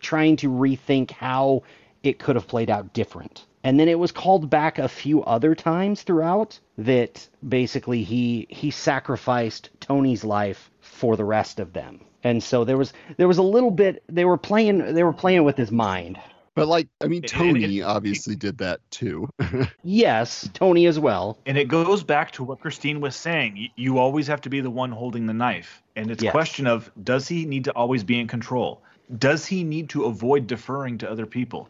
trying 0.00 0.36
to 0.36 0.48
rethink 0.48 1.10
how 1.10 1.62
it 2.02 2.18
could 2.18 2.36
have 2.36 2.48
played 2.48 2.70
out 2.70 2.92
different 2.92 3.46
and 3.64 3.78
then 3.78 3.88
it 3.88 3.98
was 3.98 4.12
called 4.12 4.50
back 4.50 4.78
a 4.78 4.88
few 4.88 5.22
other 5.24 5.54
times 5.54 6.02
throughout 6.02 6.58
that 6.78 7.28
basically 7.48 8.02
he 8.02 8.46
he 8.50 8.70
sacrificed 8.70 9.70
Tony's 9.80 10.24
life 10.24 10.70
for 10.80 11.16
the 11.16 11.24
rest 11.24 11.60
of 11.60 11.72
them. 11.72 12.00
And 12.24 12.42
so 12.42 12.64
there 12.64 12.76
was 12.76 12.92
there 13.16 13.28
was 13.28 13.38
a 13.38 13.42
little 13.42 13.70
bit 13.70 14.02
they 14.08 14.24
were 14.24 14.38
playing 14.38 14.94
they 14.94 15.04
were 15.04 15.12
playing 15.12 15.44
with 15.44 15.56
his 15.56 15.70
mind. 15.70 16.18
But 16.54 16.68
like, 16.68 16.88
I 17.00 17.06
mean, 17.06 17.24
It- 17.24 17.32
it- 17.32 17.36
Tony 17.36 17.78
it- 17.78 17.82
obviously 17.82 18.36
did 18.36 18.58
that 18.58 18.80
too. 18.90 19.28
Yes, 19.84 20.48
Tony 20.52 20.86
as 20.86 20.98
well. 20.98 21.38
And 21.46 21.56
it 21.58 21.68
goes 21.68 22.02
back 22.02 22.30
to 22.32 22.44
what 22.44 22.60
Christine 22.60 23.00
was 23.00 23.16
saying. 23.16 23.56
You, 23.56 23.68
you 23.76 23.98
always 23.98 24.26
have 24.26 24.40
to 24.42 24.50
be 24.50 24.60
the 24.60 24.70
one 24.70 24.92
holding 24.92 25.26
the 25.26 25.32
knife. 25.32 25.82
And 25.96 26.10
it's 26.10 26.22
a 26.22 26.30
question 26.30 26.66
of 26.66 26.90
does 27.02 27.26
he 27.28 27.44
need 27.46 27.64
to 27.64 27.72
always 27.72 28.04
be 28.04 28.18
in 28.20 28.26
control? 28.28 28.82
Does 29.18 29.44
he 29.46 29.64
need 29.64 29.88
to 29.90 30.04
avoid 30.04 30.46
deferring 30.46 30.98
to 30.98 31.10
other 31.10 31.26
people? 31.26 31.68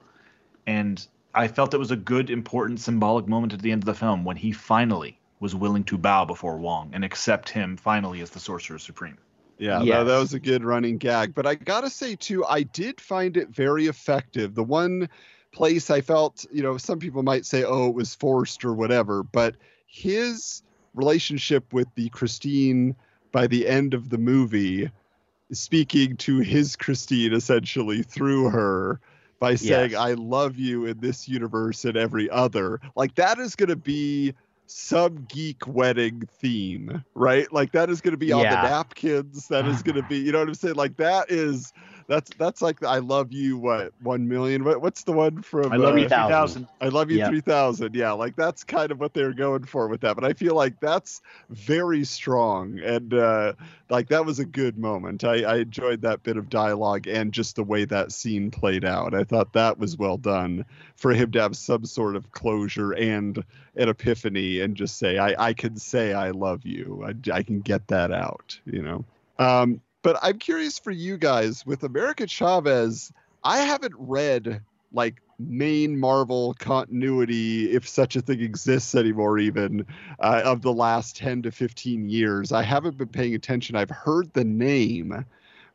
And 0.67 1.05
I 1.35 1.49
felt 1.49 1.75
it 1.75 1.79
was 1.79 1.91
a 1.91 1.97
good, 1.97 2.29
important, 2.31 2.79
symbolic 2.81 3.27
moment 3.27 3.53
at 3.53 3.63
the 3.63 3.73
end 3.73 3.83
of 3.83 3.87
the 3.87 3.95
film 3.95 4.25
when 4.25 4.37
he 4.37 4.53
finally 4.53 5.19
was 5.41 5.55
willing 5.55 5.83
to 5.85 5.99
bow 5.99 6.25
before 6.25 6.57
Wong 6.59 6.91
and 6.93 7.05
accept 7.05 7.49
him 7.49 7.77
finally 7.77 8.21
as 8.21 8.31
the 8.31 8.39
Sorcerer 8.39 8.79
Supreme. 8.79 9.19
Yeah, 9.59 9.79
that, 9.85 10.05
that 10.05 10.19
was 10.19 10.35
a 10.35 10.41
good 10.41 10.65
running 10.65 10.99
gag. 10.99 11.35
But 11.35 11.47
I 11.47 11.55
gotta 11.55 11.91
say 11.91 12.17
too, 12.17 12.45
I 12.45 12.63
did 12.63 13.01
find 13.01 13.37
it 13.37 13.49
very 13.51 13.87
effective. 13.87 14.55
The 14.55 14.65
one 14.65 15.09
place 15.53 15.91
I 15.91 16.01
felt, 16.01 16.45
you 16.53 16.63
know, 16.63 16.77
some 16.79 16.99
people 16.99 17.23
might 17.23 17.47
say, 17.47 17.65
oh, 17.65 17.89
it 17.89 17.95
was 17.95 18.15
forced 18.15 18.65
or 18.65 18.73
whatever, 18.73 19.23
but 19.23 19.55
his 19.87 20.63
relationship 20.95 21.73
with 21.73 21.89
the 21.95 22.09
Christine 22.09 22.97
by 23.31 23.47
the 23.47 23.67
end 23.67 23.95
of 23.95 24.09
the 24.11 24.19
movie, 24.19 24.91
speaking 25.53 26.17
to 26.19 26.39
his 26.39 26.77
Christine 26.77 27.33
essentially 27.33 28.03
through 28.03 28.51
her 28.51 29.01
by 29.39 29.55
saying, 29.57 29.91
Yes. 29.93 30.01
I 30.01 30.13
love 30.15 30.57
you 30.57 30.87
in 30.87 31.01
this 31.01 31.29
universe 31.29 31.85
and 31.85 31.97
every 31.97 32.31
other, 32.31 32.81
like 32.97 33.15
that 33.17 33.39
is 33.39 33.55
gonna 33.57 33.77
be 33.77 34.35
some 34.73 35.27
geek 35.29 35.67
wedding 35.67 36.23
theme, 36.39 37.05
right? 37.15 37.53
Like 37.53 37.73
that 37.73 37.91
is 37.91 38.01
going 38.01 38.13
to 38.13 38.19
be 38.19 38.33
on 38.33 38.43
the 38.43 38.69
napkins. 38.69 39.49
That 39.49 39.67
is 39.67 39.83
going 39.83 39.97
to 39.97 40.03
be, 40.03 40.17
you 40.19 40.33
know 40.33 40.41
what 40.41 40.49
I'm 40.49 40.55
saying? 40.55 40.77
Like 40.77 40.97
that 40.97 41.31
is 41.31 41.73
that's 42.13 42.31
that's 42.37 42.61
like 42.61 42.79
the 42.81 42.89
I 42.89 42.99
love 42.99 43.33
you. 43.33 43.57
What 43.57 43.95
one 44.03 44.29
million? 44.29 44.65
What, 44.65 44.83
what's 44.83 45.03
the 45.05 45.13
one 45.13 45.41
from? 45.41 45.73
I 45.73 45.77
love 45.77 45.97
you, 45.97 46.05
uh, 46.05 46.09
3000. 46.09 46.67
3000. 46.67 46.69
I 46.83 46.89
love 46.89 47.11
you 47.11 47.19
Yep. 47.19 47.31
3000. 47.31 47.95
Yeah, 47.95 48.13
like 48.13 48.37
that's 48.37 48.65
kind 48.65 48.93
of 48.93 49.01
what 49.01 49.15
they're 49.15 49.33
going 49.33 49.65
for 49.65 49.89
with 49.89 50.03
that. 50.03 50.15
But 50.15 50.25
I 50.25 50.35
feel 50.35 50.55
like 50.55 50.79
that's 50.79 51.23
very 51.49 52.05
strong 52.05 52.79
and 52.81 53.15
uh 53.15 53.55
like 53.89 54.09
that 54.09 54.27
was 54.27 54.39
a 54.39 54.45
good 54.45 54.77
moment. 54.77 55.25
I, 55.25 55.43
I 55.43 55.57
enjoyed 55.59 56.03
that 56.03 56.23
bit 56.23 56.37
of 56.37 56.51
dialogue 56.51 57.07
and 57.07 57.33
just 57.33 57.57
the 57.57 57.65
way 57.65 57.87
that 57.87 58.13
scene 58.13 58.51
played 58.51 58.85
out. 58.85 59.15
I 59.15 59.25
thought 59.25 59.55
that 59.55 59.79
was 59.79 59.97
well 59.97 60.19
done 60.19 60.67
for 60.97 61.15
him 61.15 61.31
to 61.33 61.41
have 61.41 61.57
some 61.57 61.87
sort 61.87 62.17
of 62.17 62.31
closure 62.33 62.93
and 62.93 63.43
an 63.77 63.89
epiphany 63.89 64.61
and 64.61 64.77
just 64.77 64.99
say, 64.99 65.17
I, 65.17 65.49
I 65.49 65.53
can 65.55 65.77
say 65.77 66.13
I 66.13 66.31
love 66.31 66.67
you. 66.67 67.05
I, 67.07 67.33
I 67.33 67.43
can 67.43 67.61
get 67.61 67.89
that 67.89 68.13
out, 68.13 68.59
you 68.67 68.83
know. 68.83 69.05
Um, 69.39 69.81
but 70.03 70.19
I'm 70.23 70.39
curious 70.39 70.79
for 70.79 70.91
you 70.91 71.17
guys 71.17 71.65
with 71.65 71.83
America 71.85 72.27
Chavez. 72.27 73.13
I 73.45 73.59
haven't 73.59 73.95
read 73.97 74.63
like 74.93 75.23
main 75.39 75.99
Marvel 75.99 76.55
continuity, 76.55 77.73
if 77.73 77.89
such 77.89 78.17
a 78.17 78.21
thing 78.21 78.41
exists 78.41 78.95
anymore, 78.95 79.39
even 79.39 79.87
uh, 80.21 80.43
of 80.45 80.63
the 80.63 80.73
last 80.73 81.17
10 81.17 81.43
to 81.43 81.51
15 81.51 82.09
years. 82.09 82.53
I 82.53 82.63
haven't 82.63 82.99
been 82.99 83.09
paying 83.09 83.35
attention. 83.35 83.77
I've 83.77 83.91
heard 83.91 84.33
the 84.33 84.45
name, 84.45 85.25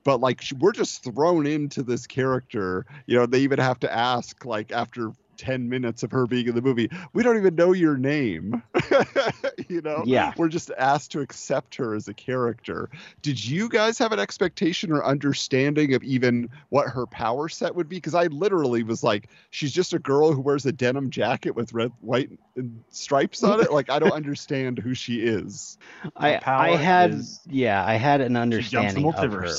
but 0.04 0.20
like 0.20 0.44
we're 0.60 0.72
just 0.72 1.04
thrown 1.04 1.48
into 1.48 1.84
this 1.84 2.08
character. 2.08 2.86
You 3.06 3.18
know, 3.18 3.26
they 3.26 3.40
even 3.40 3.60
have 3.60 3.80
to 3.80 3.94
ask, 3.94 4.46
like, 4.46 4.72
after 4.72 5.12
10 5.38 5.70
minutes 5.70 6.04
of 6.04 6.12
her 6.12 6.26
being 6.28 6.48
in 6.48 6.56
the 6.56 6.62
movie, 6.62 6.90
we 7.14 7.24
don't 7.24 7.38
even 7.38 7.56
know 7.56 7.74
your 7.74 7.98
name. 7.98 8.62
you 9.70 9.82
know? 9.82 10.04
Yeah. 10.06 10.34
We're 10.38 10.50
just 10.50 10.72
asked 10.78 11.12
to 11.12 11.20
accept 11.22 11.76
her 11.76 11.94
as 11.96 12.08
a 12.08 12.14
character. 12.14 12.90
Did 13.22 13.44
you 13.44 13.70
guys 13.70 13.98
have 14.00 14.12
an 14.12 14.20
expectation 14.20 14.92
or 14.92 15.04
understanding 15.04 15.94
of 15.94 16.04
even 16.04 16.50
what 16.70 16.88
her 16.90 17.06
power 17.06 17.50
set 17.50 17.76
would 17.76 17.88
be? 17.90 17.98
Because 17.98 18.16
I 18.16 18.28
literally 18.28 18.84
was 18.84 19.04
like, 19.04 19.30
she's 19.50 19.72
just 19.72 19.94
a 19.94 20.00
girl 20.00 20.32
who 20.32 20.42
wears 20.42 20.66
a 20.66 20.72
denim 20.72 21.10
jacket 21.10 21.52
with 21.56 21.74
red, 21.74 21.92
white 22.02 22.30
and 22.56 22.84
stripes 22.90 23.44
on 23.44 23.60
it. 23.62 23.72
Like, 23.72 23.90
I 23.90 24.00
don't 24.00 24.12
understand 24.12 24.80
who 24.80 24.94
she 24.94 25.22
is. 25.22 25.78
I 26.18 26.40
I 26.46 26.76
had 26.76 27.12
is- 27.12 27.40
yeah, 27.48 27.86
I 27.86 27.96
had 27.96 28.22
an 28.22 28.34
She 28.52 28.70
jumps 28.70 28.94
the 28.96 29.06
understanding 29.08 29.14
of 29.14 29.32
her. 29.32 29.56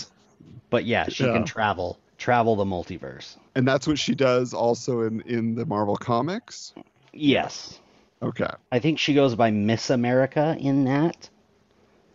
But 0.70 0.85
yeah, 0.85 1.09
she 1.09 1.24
Yeah. 1.24 1.33
can 1.33 1.45
travel 1.45 1.99
travel 2.19 2.57
the 2.57 2.64
multiverse. 2.64 3.37
And 3.55 3.66
that's 3.66 3.87
what 3.87 3.99
she 3.99 4.14
does 4.14 4.53
also 4.53 5.03
in, 5.03 5.23
in 5.23 5.55
the 5.55 5.64
Marvel 5.64 5.97
comics. 5.97 6.75
Yes. 7.12 7.79
Okay. 8.21 8.51
I 8.73 8.79
think 8.81 8.99
she 8.99 9.14
goes 9.14 9.35
by 9.35 9.51
Miss 9.51 9.91
America 9.91 10.57
in 10.61 10.85
that. 10.85 11.31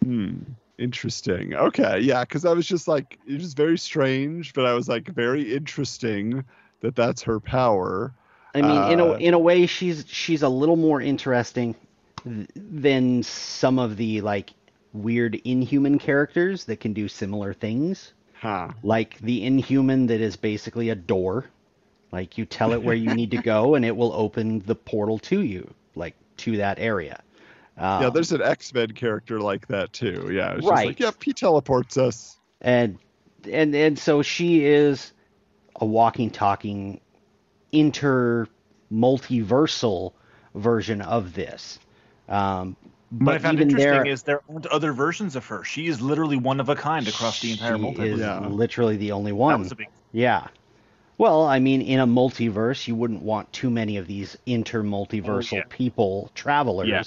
Hmm. 0.04 0.40
Interesting. 0.78 1.54
Okay. 1.56 2.00
Yeah. 2.02 2.24
Because 2.24 2.46
I 2.46 2.52
was 2.54 2.68
just 2.68 2.88
like, 2.88 3.18
it 3.26 3.40
was 3.40 3.54
very 3.54 3.78
strange, 3.78 4.54
but 4.54 4.66
I 4.66 4.74
was 4.74 4.90
like, 4.90 5.08
very 5.08 5.56
interesting 5.56 6.44
that 6.82 6.96
that's 6.96 7.22
her 7.24 7.40
power. 7.40 8.14
I 8.56 8.62
mean, 8.62 8.92
in 8.92 9.00
a 9.00 9.14
Uh, 9.14 9.18
in 9.18 9.34
a 9.34 9.40
way, 9.40 9.66
she's 9.66 10.06
she's 10.08 10.44
a 10.44 10.50
little 10.50 10.76
more 10.76 11.02
interesting 11.02 11.76
th- 12.24 12.48
than 12.56 13.24
some 13.24 13.80
of 13.80 13.98
the 13.98 14.22
like 14.22 14.52
weird 14.92 15.36
Inhuman 15.44 15.98
characters 15.98 16.66
that 16.66 16.80
can 16.80 16.94
do 16.94 17.08
similar 17.08 17.54
things. 17.54 18.14
Huh. 18.44 18.70
Like 18.84 19.18
the 19.20 19.44
Inhuman 19.46 20.08
that 20.08 20.20
is 20.22 20.36
basically 20.36 20.90
a 20.90 20.96
door. 20.96 21.46
Like 22.12 22.38
you 22.38 22.46
tell 22.46 22.74
it 22.74 22.84
where 22.84 22.94
you 22.96 23.14
need 23.16 23.32
to 23.32 23.38
go, 23.42 23.74
and 23.76 23.84
it 23.86 23.96
will 23.96 24.14
open 24.14 24.60
the 24.66 24.76
portal 24.76 25.18
to 25.20 25.42
you, 25.42 25.74
like 25.96 26.16
to 26.38 26.58
that 26.58 26.78
area. 26.78 27.24
yeah. 27.78 28.06
Um, 28.08 28.14
There's 28.14 28.32
an 28.34 28.42
X 28.42 28.74
Men 28.74 28.92
character 28.92 29.40
like 29.40 29.68
that 29.68 29.94
too. 29.94 30.30
Yeah. 30.32 30.56
It's 30.56 30.68
Right. 30.68 30.88
like, 30.88 31.00
yep, 31.00 31.16
he 31.24 31.34
teleports 31.34 31.98
us. 31.98 32.38
and 32.62 33.00
and 33.52 33.74
and 33.76 33.98
so 33.98 34.22
she 34.22 34.66
is 34.66 35.12
a 35.78 35.86
walking 35.86 36.30
talking 36.30 37.00
inter 37.72 38.48
multiversal 38.92 40.14
version 40.56 41.02
of 41.02 41.34
this 41.34 41.80
um 42.30 42.76
What 43.20 43.36
I 43.36 43.38
found 43.38 43.58
even 43.58 43.70
interesting 43.70 43.92
there 44.04 44.06
is 44.08 44.24
there 44.24 44.42
aren't 44.50 44.66
other 44.68 44.92
versions 44.94 45.36
of 45.36 45.46
her. 45.48 45.64
She 45.64 45.88
is 45.88 46.02
literally 46.02 46.38
one 46.38 46.60
of 46.60 46.70
a 46.70 46.76
kind 46.76 47.08
across 47.08 47.42
the 47.42 47.52
entire 47.52 47.78
she 47.78 47.84
multiverse. 47.84 48.14
is 48.14 48.20
Yeah. 48.20 48.40
literally 48.48 48.98
the 48.98 49.12
only 49.12 49.32
That 49.32 49.36
one 49.36 49.60
was 49.60 49.72
a 49.72 49.76
big. 49.76 49.88
yeah 50.12 50.48
well 51.20 51.44
i 51.46 51.60
mean 51.60 51.82
in 51.82 52.00
a 52.00 52.08
multiverse 52.08 52.88
you 52.88 52.96
wouldn't 52.96 53.22
want 53.22 53.52
too 53.54 53.70
many 53.70 53.98
of 53.98 54.08
these 54.08 54.36
inter 54.48 54.82
multiversal 54.84 55.54
Oh, 55.54 55.58
yeah. 55.58 55.64
people 55.70 56.32
travelers 56.34 56.88
Yeah. 56.90 57.04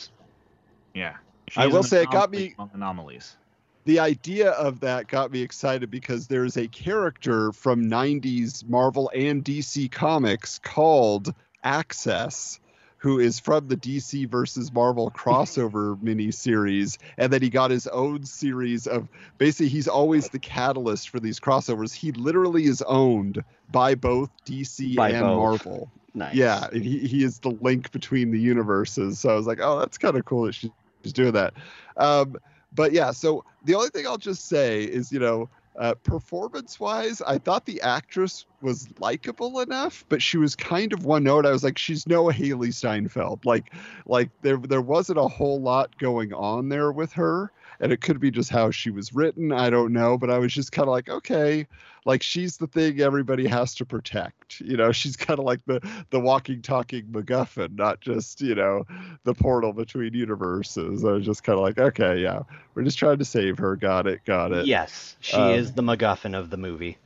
Yeah. 0.94 1.16
She 1.48 1.60
I 1.60 1.66
will 1.66 1.82
say 1.82 2.02
it 2.02 2.10
got 2.10 2.30
me- 2.30 2.54
anomalies. 2.74 3.36
the 3.84 3.98
idea 4.00 4.50
of 4.50 4.80
that 4.80 5.08
got 5.08 5.30
me 5.32 5.42
excited 5.42 5.90
because 5.90 6.26
there's 6.28 6.56
a 6.56 6.66
character 6.68 7.52
from 7.52 7.88
90s 7.90 8.68
Marvel 8.68 9.10
and 9.14 9.44
DC 9.44 9.90
comics 9.90 10.58
called 10.60 11.34
Access 11.64 12.58
who 12.98 13.18
is 13.18 13.38
from 13.38 13.68
the 13.68 13.76
DC 13.76 14.28
versus 14.28 14.72
Marvel 14.72 15.10
crossover 15.10 15.96
miniseries 16.02 16.98
and 17.18 17.32
then 17.32 17.42
he 17.42 17.50
got 17.50 17.70
his 17.70 17.86
own 17.88 18.24
series 18.24 18.86
of 18.86 19.08
basically 19.38 19.68
he's 19.68 19.88
always 19.88 20.28
the 20.28 20.38
catalyst 20.38 21.10
for 21.10 21.20
these 21.20 21.38
crossovers. 21.38 21.92
He 21.92 22.12
literally 22.12 22.64
is 22.64 22.82
owned 22.82 23.42
by 23.70 23.94
both 23.94 24.30
DC 24.46 24.96
By 24.96 25.10
and 25.10 25.20
both. 25.20 25.36
Marvel. 25.36 25.90
Nice. 26.14 26.34
Yeah, 26.34 26.68
he, 26.72 26.98
he 27.00 27.22
is 27.22 27.40
the 27.40 27.50
link 27.50 27.92
between 27.92 28.30
the 28.30 28.40
universes. 28.40 29.18
So 29.18 29.28
I 29.28 29.34
was 29.34 29.46
like, 29.46 29.58
oh, 29.60 29.78
that's 29.78 29.98
kind 29.98 30.16
of 30.16 30.24
cool 30.24 30.46
that 30.46 30.54
she's 30.54 30.70
doing 31.12 31.32
that. 31.32 31.52
Um, 31.98 32.36
but 32.72 32.92
yeah, 32.92 33.10
so 33.10 33.44
the 33.64 33.74
only 33.74 33.90
thing 33.90 34.06
I'll 34.06 34.16
just 34.16 34.48
say 34.48 34.84
is, 34.84 35.12
you 35.12 35.18
know, 35.18 35.50
uh, 35.78 35.94
performance 35.94 36.80
wise, 36.80 37.20
I 37.22 37.38
thought 37.38 37.66
the 37.66 37.80
actress 37.82 38.46
was 38.62 38.88
likable 38.98 39.60
enough, 39.60 40.04
but 40.08 40.22
she 40.22 40.38
was 40.38 40.56
kind 40.56 40.92
of 40.92 41.04
one 41.04 41.24
note. 41.24 41.46
I 41.46 41.50
was 41.50 41.62
like, 41.62 41.78
she's 41.78 42.06
no 42.06 42.28
Haley 42.28 42.70
Steinfeld. 42.70 43.44
Like, 43.44 43.72
like 44.06 44.30
there 44.42 44.56
there 44.56 44.80
wasn't 44.80 45.18
a 45.18 45.28
whole 45.28 45.60
lot 45.60 45.96
going 45.98 46.32
on 46.32 46.68
there 46.68 46.92
with 46.92 47.12
her, 47.12 47.52
and 47.80 47.92
it 47.92 48.00
could 48.00 48.20
be 48.20 48.30
just 48.30 48.50
how 48.50 48.70
she 48.70 48.90
was 48.90 49.14
written. 49.14 49.52
I 49.52 49.70
don't 49.70 49.92
know, 49.92 50.16
but 50.18 50.30
I 50.30 50.38
was 50.38 50.52
just 50.52 50.72
kind 50.72 50.88
of 50.88 50.92
like, 50.92 51.08
okay, 51.08 51.66
like 52.04 52.22
she's 52.22 52.56
the 52.56 52.66
thing 52.66 53.00
everybody 53.00 53.46
has 53.46 53.74
to 53.76 53.84
protect. 53.84 54.60
You 54.60 54.76
know, 54.76 54.92
she's 54.92 55.16
kind 55.16 55.38
of 55.38 55.44
like 55.44 55.60
the 55.66 55.80
the 56.10 56.20
walking, 56.20 56.62
talking 56.62 57.04
MacGuffin, 57.04 57.76
not 57.76 58.00
just 58.00 58.40
you 58.40 58.54
know 58.54 58.84
the 59.24 59.34
portal 59.34 59.72
between 59.72 60.14
universes. 60.14 61.04
I 61.04 61.12
was 61.12 61.24
just 61.24 61.44
kind 61.44 61.58
of 61.58 61.62
like, 61.62 61.78
okay, 61.78 62.18
yeah, 62.18 62.42
we're 62.74 62.84
just 62.84 62.98
trying 62.98 63.18
to 63.18 63.24
save 63.24 63.58
her. 63.58 63.76
Got 63.76 64.06
it, 64.06 64.24
got 64.24 64.52
it. 64.52 64.66
Yes, 64.66 65.16
she 65.20 65.36
Um, 65.36 65.50
is 65.50 65.72
the 65.72 65.82
MacGuffin 65.82 66.38
of 66.38 66.50
the 66.50 66.56
movie. 66.56 66.98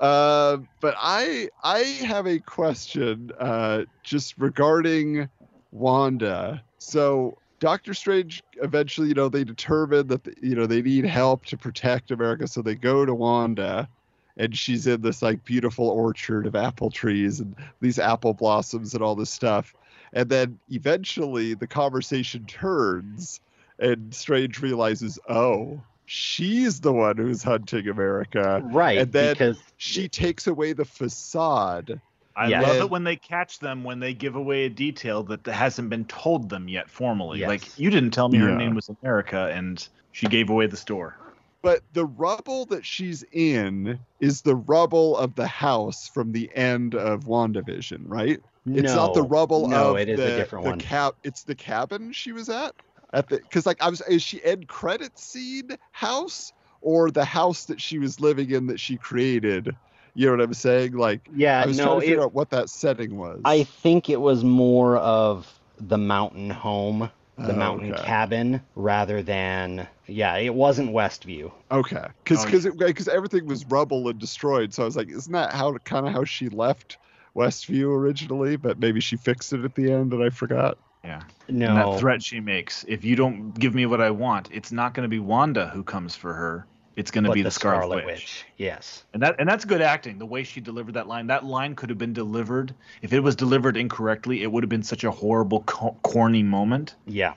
Uh, 0.00 0.58
but 0.80 0.94
I 0.98 1.48
I 1.64 1.78
have 1.78 2.26
a 2.26 2.38
question 2.38 3.32
uh, 3.38 3.84
just 4.02 4.36
regarding 4.38 5.28
Wanda. 5.72 6.62
So 6.78 7.38
Doctor 7.58 7.94
Strange 7.94 8.42
eventually, 8.62 9.08
you 9.08 9.14
know, 9.14 9.28
they 9.28 9.44
determine 9.44 10.08
that 10.08 10.26
you 10.42 10.54
know 10.54 10.66
they 10.66 10.82
need 10.82 11.04
help 11.04 11.46
to 11.46 11.56
protect 11.56 12.10
America, 12.10 12.46
so 12.46 12.62
they 12.62 12.74
go 12.74 13.04
to 13.04 13.14
Wanda, 13.14 13.88
and 14.36 14.56
she's 14.56 14.86
in 14.86 15.00
this 15.00 15.22
like 15.22 15.44
beautiful 15.44 15.88
orchard 15.88 16.46
of 16.46 16.54
apple 16.54 16.90
trees 16.90 17.40
and 17.40 17.56
these 17.80 17.98
apple 17.98 18.34
blossoms 18.34 18.94
and 18.94 19.02
all 19.02 19.14
this 19.14 19.30
stuff. 19.30 19.74
And 20.12 20.28
then 20.28 20.58
eventually 20.70 21.54
the 21.54 21.66
conversation 21.66 22.44
turns, 22.46 23.40
and 23.78 24.14
Strange 24.14 24.60
realizes, 24.60 25.18
oh, 25.28 25.80
she's 26.06 26.80
the 26.80 26.92
one 26.92 27.16
who's 27.16 27.42
hunting 27.42 27.88
America 27.88 28.60
Right, 28.64 28.98
and 28.98 29.12
then 29.12 29.34
because 29.34 29.58
she 29.76 30.08
takes 30.08 30.46
away 30.46 30.72
the 30.72 30.84
facade. 30.84 32.00
I 32.36 32.48
Yeah. 32.48 32.60
love 32.60 32.76
it 32.76 32.90
when 32.90 33.04
they 33.04 33.16
catch 33.16 33.58
them 33.60 33.82
when 33.82 33.98
they 33.98 34.12
give 34.12 34.36
away 34.36 34.64
a 34.66 34.68
detail 34.68 35.22
that 35.24 35.46
hasn't 35.46 35.88
been 35.88 36.04
told 36.04 36.50
them 36.50 36.68
yet 36.68 36.90
formally. 36.90 37.40
Yes. 37.40 37.48
Like 37.48 37.78
you 37.78 37.90
didn't 37.90 38.10
tell 38.10 38.28
me 38.28 38.38
her 38.38 38.50
Yeah. 38.50 38.56
name 38.56 38.74
was 38.74 38.90
America, 39.02 39.50
and 39.52 39.86
she 40.12 40.26
gave 40.26 40.50
away 40.50 40.66
the 40.66 40.76
store. 40.76 41.16
But 41.62 41.80
the 41.94 42.04
rubble 42.04 42.66
that 42.66 42.84
she's 42.84 43.24
in 43.32 43.98
is 44.20 44.42
the 44.42 44.54
rubble 44.54 45.16
of 45.16 45.34
the 45.34 45.46
house 45.46 46.08
from 46.08 46.32
the 46.32 46.50
end 46.54 46.94
of 46.94 47.24
WandaVision, 47.24 48.02
right? 48.04 48.38
It's 48.66 48.94
not 48.94 49.14
the 49.14 49.22
no, 49.22 49.28
rubble 49.28 49.68
no, 49.68 49.92
of 49.92 49.98
it 49.98 50.08
is 50.08 50.18
the, 50.18 50.34
a 50.34 50.36
different 50.36 50.64
the 50.64 50.70
one. 50.70 50.78
Cab- 50.80 51.16
it's 51.24 51.44
the 51.44 51.54
cabin 51.54 52.12
she 52.12 52.32
was 52.32 52.48
at. 52.48 52.74
At 53.12 53.28
the 53.28 53.38
because 53.38 53.64
like 53.64 53.80
I 53.82 53.88
was 53.88 54.00
is 54.02 54.22
she 54.22 54.44
end 54.44 54.68
credit 54.68 55.18
scene 55.18 55.70
house 55.92 56.52
or 56.82 57.10
the 57.10 57.24
house 57.24 57.64
that 57.66 57.80
she 57.80 57.98
was 57.98 58.20
living 58.20 58.50
in 58.50 58.66
that 58.66 58.78
she 58.78 58.96
created? 58.96 59.74
You 60.16 60.26
know 60.26 60.32
what 60.32 60.40
I'm 60.42 60.54
saying? 60.54 60.92
Like 60.92 61.30
Yeah, 61.34 61.62
I 61.62 61.66
was 61.66 61.76
no, 61.76 61.84
trying 61.84 62.00
to 62.00 62.06
figure 62.06 62.22
it, 62.22 62.24
out 62.24 62.34
what 62.34 62.50
that 62.50 62.70
setting 62.70 63.16
was. 63.16 63.40
I 63.44 63.64
think 63.64 64.08
it 64.10 64.20
was 64.20 64.44
more 64.44 64.96
of 64.96 65.60
the 65.78 65.98
mountain 65.98 66.50
home, 66.50 67.10
the 67.36 67.52
Oh, 67.52 67.52
mountain 67.54 67.92
okay. 67.92 68.02
cabin, 68.02 68.62
rather 68.74 69.22
than 69.22 69.86
yeah, 70.06 70.36
it 70.36 70.54
wasn't 70.54 70.90
Westview. 70.92 71.52
Okay, 71.70 72.06
because 72.24 72.42
Oh, 72.42 72.46
because 72.46 72.66
because 72.76 73.08
everything 73.08 73.46
was 73.46 73.66
rubble 73.66 74.08
and 74.08 74.18
destroyed. 74.18 74.72
So 74.74 74.82
I 74.82 74.86
was 74.86 74.96
like, 74.96 75.08
isn't 75.10 75.32
that 75.32 75.52
how 75.52 75.76
kind 75.78 76.06
of 76.06 76.12
how 76.12 76.24
she 76.24 76.48
left 76.48 76.98
Westview 77.36 77.94
originally? 77.94 78.56
But 78.56 78.78
maybe 78.78 79.00
she 79.00 79.16
fixed 79.16 79.52
it 79.52 79.64
at 79.64 79.74
the 79.74 79.92
end, 79.92 80.12
and 80.14 80.22
I 80.24 80.30
forgot. 80.30 80.78
Yeah. 81.04 81.24
No, 81.48 81.66
And 81.68 81.76
that 81.76 81.98
threat 81.98 82.22
she 82.22 82.40
makes: 82.40 82.84
if 82.88 83.04
you 83.04 83.16
don't 83.16 83.52
give 83.52 83.74
me 83.74 83.86
what 83.86 84.00
I 84.00 84.10
want, 84.10 84.48
it's 84.52 84.72
not 84.72 84.94
going 84.94 85.04
to 85.04 85.08
be 85.08 85.20
Wanda 85.20 85.68
who 85.68 85.84
comes 85.84 86.16
for 86.16 86.34
her. 86.34 86.66
It's 86.96 87.10
going 87.10 87.24
to 87.24 87.30
be 87.30 87.42
the 87.42 87.48
the 87.48 87.50
Scarlet, 87.50 88.06
Witch. 88.06 88.44
Yes. 88.56 89.04
And 89.12 89.22
that 89.22 89.36
and 89.38 89.48
that's 89.48 89.66
good 89.66 89.82
acting. 89.82 90.18
The 90.18 90.26
way 90.26 90.44
she 90.44 90.60
delivered 90.60 90.94
that 90.94 91.06
line. 91.06 91.26
That 91.26 91.44
line 91.44 91.74
could 91.74 91.90
have 91.90 91.98
been 91.98 92.14
delivered. 92.14 92.74
If 93.02 93.12
it 93.12 93.20
was 93.20 93.36
delivered 93.36 93.76
incorrectly, 93.76 94.42
it 94.42 94.50
would 94.50 94.62
have 94.62 94.70
been 94.70 94.82
such 94.82 95.04
a 95.04 95.10
horrible, 95.10 95.60
co- 95.60 95.96
corny 96.02 96.42
moment. 96.42 96.94
Yeah. 97.06 97.34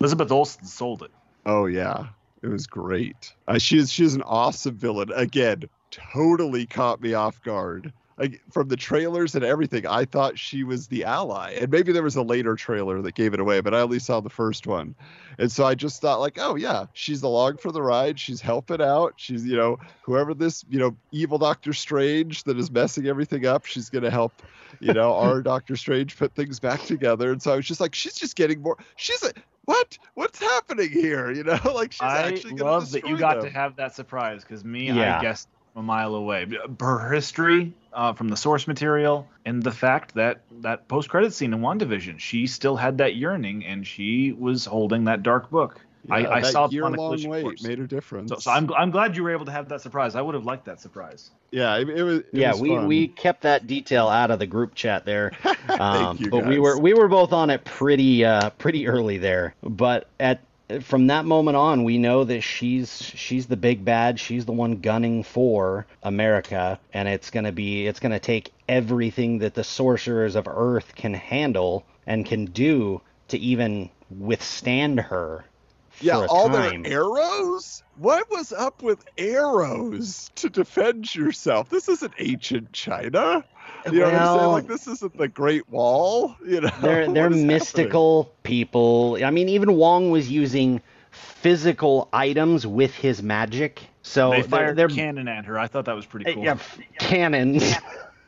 Elizabeth 0.00 0.32
Olsen 0.32 0.64
sold 0.64 1.02
it. 1.02 1.10
Oh 1.44 1.66
yeah, 1.66 2.06
it 2.42 2.48
was 2.48 2.66
great. 2.66 3.34
Uh, 3.46 3.58
she 3.58 3.78
is 3.78 3.92
she 3.92 4.04
is 4.04 4.14
an 4.14 4.22
awesome 4.22 4.76
villain. 4.76 5.12
Again, 5.14 5.64
totally 5.90 6.66
caught 6.66 7.00
me 7.00 7.12
off 7.14 7.40
guard. 7.42 7.92
Like, 8.18 8.40
from 8.50 8.68
the 8.68 8.76
trailers 8.76 9.34
and 9.34 9.44
everything, 9.44 9.86
I 9.86 10.04
thought 10.04 10.38
she 10.38 10.64
was 10.64 10.86
the 10.88 11.04
ally, 11.04 11.52
and 11.60 11.70
maybe 11.70 11.92
there 11.92 12.02
was 12.02 12.16
a 12.16 12.22
later 12.22 12.54
trailer 12.56 13.00
that 13.02 13.14
gave 13.14 13.34
it 13.34 13.40
away, 13.40 13.60
but 13.60 13.74
I 13.74 13.80
only 13.80 13.98
saw 13.98 14.20
the 14.20 14.30
first 14.30 14.66
one, 14.66 14.94
and 15.38 15.50
so 15.50 15.64
I 15.64 15.74
just 15.74 16.00
thought 16.00 16.20
like, 16.20 16.38
oh 16.40 16.54
yeah, 16.56 16.86
she's 16.92 17.22
along 17.22 17.56
for 17.56 17.72
the 17.72 17.82
ride. 17.82 18.20
She's 18.20 18.40
helping 18.40 18.82
out. 18.82 19.14
She's 19.16 19.46
you 19.46 19.56
know 19.56 19.78
whoever 20.02 20.34
this 20.34 20.64
you 20.68 20.78
know 20.78 20.96
evil 21.10 21.38
Doctor 21.38 21.72
Strange 21.72 22.44
that 22.44 22.58
is 22.58 22.70
messing 22.70 23.06
everything 23.06 23.46
up, 23.46 23.64
she's 23.66 23.88
gonna 23.90 24.10
help 24.10 24.32
you 24.80 24.92
know 24.92 25.14
our 25.14 25.40
Doctor 25.52 25.76
Strange 25.76 26.16
put 26.16 26.34
things 26.34 26.60
back 26.60 26.82
together. 26.82 27.32
And 27.32 27.42
so 27.42 27.52
I 27.52 27.56
was 27.56 27.66
just 27.66 27.80
like, 27.80 27.94
she's 27.94 28.14
just 28.14 28.36
getting 28.36 28.60
more. 28.60 28.76
She's 28.96 29.22
a 29.22 29.32
what? 29.64 29.96
What's 30.14 30.38
happening 30.40 30.90
here? 30.90 31.30
You 31.30 31.44
know, 31.44 31.58
like 31.74 31.92
she's 31.92 32.02
I 32.02 32.22
actually 32.28 32.54
gonna 32.54 32.70
love 32.70 32.90
that 32.92 33.06
you 33.06 33.16
got 33.16 33.36
them. 33.36 33.46
to 33.46 33.50
have 33.50 33.76
that 33.76 33.94
surprise 33.94 34.42
because 34.42 34.64
me, 34.64 34.88
Yeah. 34.88 35.18
I 35.18 35.22
guessed 35.22 35.48
a 35.76 35.82
mile 35.82 36.14
away. 36.14 36.46
Her 36.80 37.12
history 37.12 37.72
uh, 37.92 38.12
from 38.12 38.28
the 38.28 38.36
source 38.36 38.66
material 38.66 39.28
and 39.44 39.62
the 39.62 39.72
fact 39.72 40.14
that 40.14 40.40
that 40.60 40.88
post 40.88 41.08
credit 41.08 41.32
scene 41.34 41.52
in 41.52 41.60
WandaVision, 41.60 42.18
she 42.20 42.46
still 42.46 42.76
had 42.76 42.98
that 42.98 43.16
yearning 43.16 43.64
and 43.64 43.86
she 43.86 44.32
was 44.32 44.64
holding 44.64 45.04
that 45.04 45.22
dark 45.22 45.50
book. 45.50 45.80
I, 46.10 46.18
Yeah, 46.20 46.30
I 46.30 46.40
that 46.40 46.52
saw 46.52 46.64
it 46.64 46.64
on 46.64 46.70
the 46.70 46.74
year-long 46.74 46.94
collision 46.96 47.30
wait 47.30 47.42
course. 47.42 47.62
made 47.62 47.78
a 47.78 47.86
difference. 47.86 48.30
So, 48.30 48.38
so 48.38 48.50
I'm 48.50 48.72
I'm 48.74 48.90
glad 48.90 49.16
you 49.16 49.22
were 49.22 49.30
able 49.30 49.44
to 49.44 49.52
have 49.52 49.68
that 49.68 49.82
surprise. 49.82 50.16
I 50.16 50.20
would 50.20 50.34
have 50.34 50.44
liked 50.44 50.64
that 50.64 50.80
surprise. 50.80 51.30
yeah, 51.52 51.76
it, 51.76 51.88
it 51.88 52.02
was. 52.02 52.18
It 52.18 52.26
yeah, 52.32 52.50
was 52.50 52.60
we, 52.60 52.68
fun. 52.70 52.86
we 52.88 53.06
kept 53.08 53.42
that 53.42 53.68
detail 53.68 54.08
out 54.08 54.32
of 54.32 54.40
the 54.40 54.46
group 54.46 54.74
chat 54.74 55.04
there. 55.04 55.32
Um, 55.68 56.16
you, 56.18 56.28
but 56.28 56.44
we 56.44 56.58
were 56.58 56.78
we 56.78 56.92
were 56.92 57.06
both 57.06 57.32
on 57.32 57.48
it 57.48 57.64
pretty 57.64 58.24
uh, 58.24 58.50
pretty 58.50 58.88
early 58.88 59.18
there. 59.18 59.54
But 59.62 60.08
at 60.18 60.40
from 60.80 61.08
that 61.08 61.24
moment 61.24 61.56
on, 61.56 61.84
we 61.84 61.98
know 61.98 62.24
that 62.24 62.40
she's 62.42 63.02
she's 63.02 63.46
the 63.46 63.56
big 63.56 63.84
bad. 63.84 64.18
She's 64.18 64.44
the 64.46 64.52
one 64.52 64.80
gunning 64.80 65.22
for 65.22 65.86
America, 66.02 66.78
and 66.92 67.08
it's 67.08 67.30
gonna 67.30 67.52
be 67.52 67.86
it's 67.86 68.00
gonna 68.00 68.18
take 68.20 68.52
everything 68.68 69.38
that 69.38 69.54
the 69.54 69.64
sorcerers 69.64 70.34
of 70.34 70.46
Earth 70.48 70.94
can 70.94 71.14
handle 71.14 71.84
and 72.06 72.24
can 72.26 72.46
do 72.46 73.00
to 73.28 73.38
even 73.38 73.90
withstand 74.10 75.00
her. 75.00 75.44
For 75.90 76.04
Yeah, 76.04 76.26
all 76.28 76.48
time. 76.48 76.82
their 76.82 77.02
arrows. 77.02 77.82
What 77.96 78.30
was 78.30 78.52
up 78.52 78.82
with 78.82 79.04
arrows 79.18 80.30
to 80.36 80.48
defend 80.48 81.14
yourself? 81.14 81.68
This 81.68 81.88
isn't 81.88 82.14
ancient 82.18 82.72
China. 82.72 83.44
You 83.92 84.00
know 84.00 84.04
what 84.04 84.14
I'm 84.14 84.38
saying? 84.38 84.50
Like 84.52 84.66
this 84.66 84.86
isn't 84.86 85.16
the 85.16 85.28
Great 85.28 85.68
Wall. 85.68 86.36
You 86.46 86.62
know, 86.62 86.70
they're 86.80 87.06
they're 87.12 87.26
is 87.26 87.36
happening? 87.36 87.46
mystical 87.46 88.32
people. 88.42 89.18
I 89.22 89.30
mean, 89.30 89.48
even 89.48 89.76
Wong 89.76 90.10
was 90.10 90.30
using 90.30 90.80
physical 91.10 92.08
items 92.12 92.66
with 92.66 92.94
his 92.94 93.22
magic. 93.22 93.82
So 94.02 94.30
they 94.30 94.42
they're, 94.42 94.48
fired 94.48 94.76
they're 94.76 94.88
cannon 94.88 95.28
at 95.28 95.44
her. 95.46 95.58
I 95.58 95.66
thought 95.66 95.86
that 95.86 95.96
was 95.96 96.06
pretty 96.06 96.32
cool. 96.32 96.44
yeah, 96.44 96.58
cannons. 96.98 97.74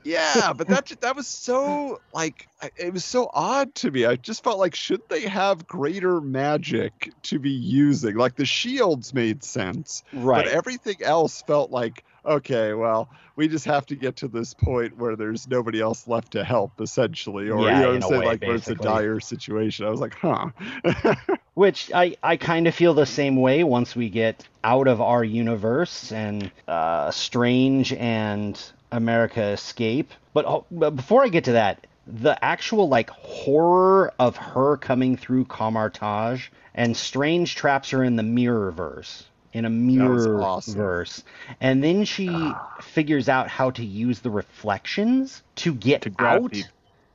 Yeah, 0.04 0.52
but 0.52 0.68
that 0.68 0.92
that 1.00 1.16
was 1.16 1.26
so 1.26 2.00
like 2.12 2.46
it 2.76 2.92
was 2.92 3.04
so 3.04 3.30
odd 3.32 3.74
to 3.76 3.90
me. 3.90 4.04
I 4.04 4.16
just 4.16 4.44
felt 4.44 4.58
like 4.58 4.74
should 4.74 5.00
they 5.08 5.22
have 5.22 5.66
greater 5.66 6.20
magic 6.20 7.10
to 7.22 7.38
be 7.38 7.50
using? 7.50 8.14
Like 8.16 8.36
the 8.36 8.44
shields 8.44 9.14
made 9.14 9.42
sense, 9.42 10.04
right. 10.12 10.44
but 10.44 10.52
everything 10.52 10.96
else 11.02 11.42
felt 11.42 11.70
like 11.70 12.04
okay, 12.24 12.72
well, 12.74 13.08
we 13.36 13.48
just 13.48 13.64
have 13.64 13.86
to 13.86 13.96
get 13.96 14.16
to 14.16 14.28
this 14.28 14.54
point 14.54 14.96
where 14.96 15.16
there's 15.16 15.48
nobody 15.48 15.80
else 15.80 16.06
left 16.06 16.32
to 16.32 16.44
help, 16.44 16.80
essentially, 16.80 17.48
or 17.48 17.64
Yeah, 17.64 17.78
you 17.78 17.82
know 17.82 17.88
what 17.88 17.94
I'm 17.94 18.02
saying, 18.02 18.20
way, 18.20 18.26
like 18.26 18.42
where 18.42 18.56
it's 18.56 18.68
a 18.68 18.74
dire 18.74 19.20
situation. 19.20 19.86
I 19.86 19.90
was 19.90 20.00
like, 20.00 20.14
huh. 20.14 20.50
Which 21.54 21.92
I, 21.92 22.16
I 22.22 22.36
kind 22.36 22.66
of 22.66 22.74
feel 22.74 22.94
the 22.94 23.06
same 23.06 23.36
way 23.36 23.62
once 23.64 23.94
we 23.94 24.08
get 24.08 24.46
out 24.62 24.88
of 24.88 25.00
our 25.00 25.22
universe 25.22 26.10
and 26.10 26.50
uh, 26.66 27.10
Strange 27.10 27.92
and 27.92 28.60
America 28.90 29.42
escape. 29.42 30.12
But, 30.32 30.46
oh, 30.46 30.66
but 30.70 30.96
before 30.96 31.22
I 31.22 31.28
get 31.28 31.44
to 31.44 31.52
that, 31.52 31.86
the 32.06 32.42
actual 32.44 32.88
like 32.88 33.10
horror 33.10 34.12
of 34.18 34.36
her 34.36 34.76
coming 34.76 35.16
through 35.16 35.46
Kamar-Taj 35.46 36.48
and 36.74 36.96
Strange 36.96 37.54
traps 37.54 37.90
her 37.90 38.02
in 38.04 38.16
the 38.16 38.22
mirror 38.22 38.70
verse. 38.70 39.26
In 39.54 39.64
a 39.64 39.70
mirror 39.70 40.42
awesome. 40.42 40.74
verse. 40.74 41.24
And 41.60 41.82
then 41.82 42.04
she 42.04 42.28
ah. 42.30 42.76
figures 42.82 43.28
out 43.28 43.48
how 43.48 43.70
to 43.70 43.84
use 43.84 44.20
the 44.20 44.30
reflections 44.30 45.42
to 45.56 45.72
get 45.74 46.02
To 46.02 46.12
out 46.18 46.52
people. 46.52 46.70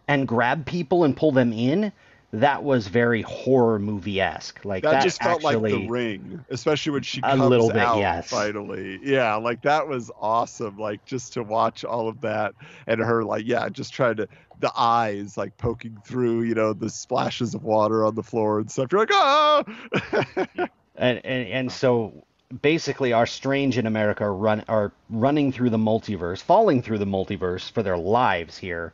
and 0.07 0.27
grab 0.27 0.65
people 0.65 1.03
and 1.03 1.15
pull 1.15 1.31
them 1.31 1.53
in 1.53 1.91
that 2.31 2.63
was 2.63 2.87
very 2.87 3.23
horror 3.23 3.79
movie 3.79 4.21
esque. 4.21 4.63
Like 4.63 4.83
that, 4.83 4.91
that, 4.91 5.03
just 5.03 5.21
felt 5.21 5.43
actually, 5.43 5.73
like 5.73 5.81
the 5.81 5.89
ring, 5.89 6.45
especially 6.49 6.91
when 6.91 7.01
she 7.01 7.19
A 7.19 7.29
comes 7.29 7.41
little 7.41 7.69
bit, 7.69 7.77
out 7.77 7.97
yes. 7.97 8.29
finally. 8.29 8.99
Yeah, 9.01 9.35
like 9.35 9.63
that 9.63 9.87
was 9.87 10.11
awesome. 10.19 10.77
Like 10.77 11.03
just 11.05 11.33
to 11.33 11.43
watch 11.43 11.83
all 11.83 12.07
of 12.07 12.21
that 12.21 12.53
and 12.85 13.01
her 13.01 13.23
like 13.23 13.47
yeah, 13.47 13.67
just 13.69 13.93
trying 13.93 14.17
to 14.17 14.27
the 14.59 14.71
eyes 14.77 15.37
like 15.37 15.57
poking 15.57 15.97
through, 16.05 16.43
you 16.43 16.53
know, 16.53 16.73
the 16.73 16.89
splashes 16.89 17.55
of 17.55 17.63
water 17.63 18.05
on 18.05 18.13
the 18.13 18.23
floor 18.23 18.59
and 18.59 18.69
stuff. 18.69 18.91
You're 18.91 19.01
like, 19.01 19.09
oh. 19.11 19.63
and, 20.95 21.25
and 21.25 21.47
and 21.47 21.71
so 21.71 22.25
basically 22.61 23.13
our 23.13 23.27
strange 23.27 23.77
in 23.77 23.85
america 23.85 24.27
run 24.29 24.63
are 24.67 24.91
running 25.09 25.51
through 25.51 25.69
the 25.69 25.77
multiverse 25.77 26.41
falling 26.41 26.81
through 26.81 26.97
the 26.97 27.05
multiverse 27.05 27.69
for 27.71 27.83
their 27.83 27.97
lives 27.97 28.57
here 28.57 28.91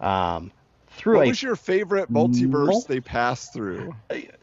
um 0.00 0.50
through 0.88 1.18
what 1.18 1.26
was 1.26 1.42
your 1.42 1.56
favorite 1.56 2.10
multiverse 2.10 2.66
Mul- 2.68 2.84
they 2.88 3.00
passed 3.00 3.52
through? 3.52 3.94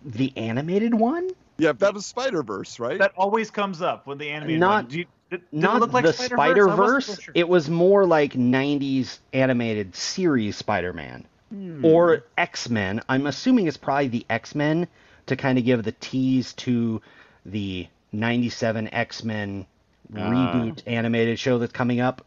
the 0.05 0.31
animated 0.37 0.93
one 0.93 1.29
Yeah, 1.57 1.71
that 1.71 1.93
was 1.95 2.05
Spider 2.05 2.43
Verse, 2.43 2.79
right? 2.79 2.99
That 2.99 3.13
always 3.17 3.49
comes 3.49 3.81
up 3.81 4.05
when 4.05 4.19
the 4.19 4.29
animated 4.29 4.59
Not- 4.59 4.83
one. 4.83 4.91
Do 4.91 4.99
you, 4.99 5.05
did, 5.31 5.41
did 5.49 5.59
not 5.59 5.77
it 5.77 5.79
look 5.79 5.93
like 5.93 6.05
the 6.05 6.13
Spider-Verse? 6.13 6.37
spider 6.37 6.69
I 6.69 6.75
wasn't 6.75 6.87
verse 6.87 7.05
so 7.07 7.21
sure. 7.21 7.31
it 7.35 7.49
was 7.49 7.69
more 7.71 8.05
like 8.05 8.33
90s 8.33 9.17
animated 9.33 9.95
series 9.95 10.55
spider-man 10.57 11.25
Hmm. 11.51 11.83
or 11.85 12.23
x-men 12.37 13.01
i'm 13.09 13.25
assuming 13.27 13.65
it's 13.67 13.77
probably 13.77 14.07
the 14.09 14.25
x-men 14.29 14.87
to 15.27 15.35
kind 15.35 15.57
of 15.57 15.65
give 15.65 15.83
the 15.83 15.91
tease 15.93 16.53
to 16.53 17.01
the 17.45 17.87
97 18.13 18.93
x-men 18.93 19.65
Ah. 20.15 20.19
reboot 20.29 20.83
animated 20.85 21.39
show 21.39 21.57
that's 21.57 21.73
coming 21.73 21.99
up 21.99 22.23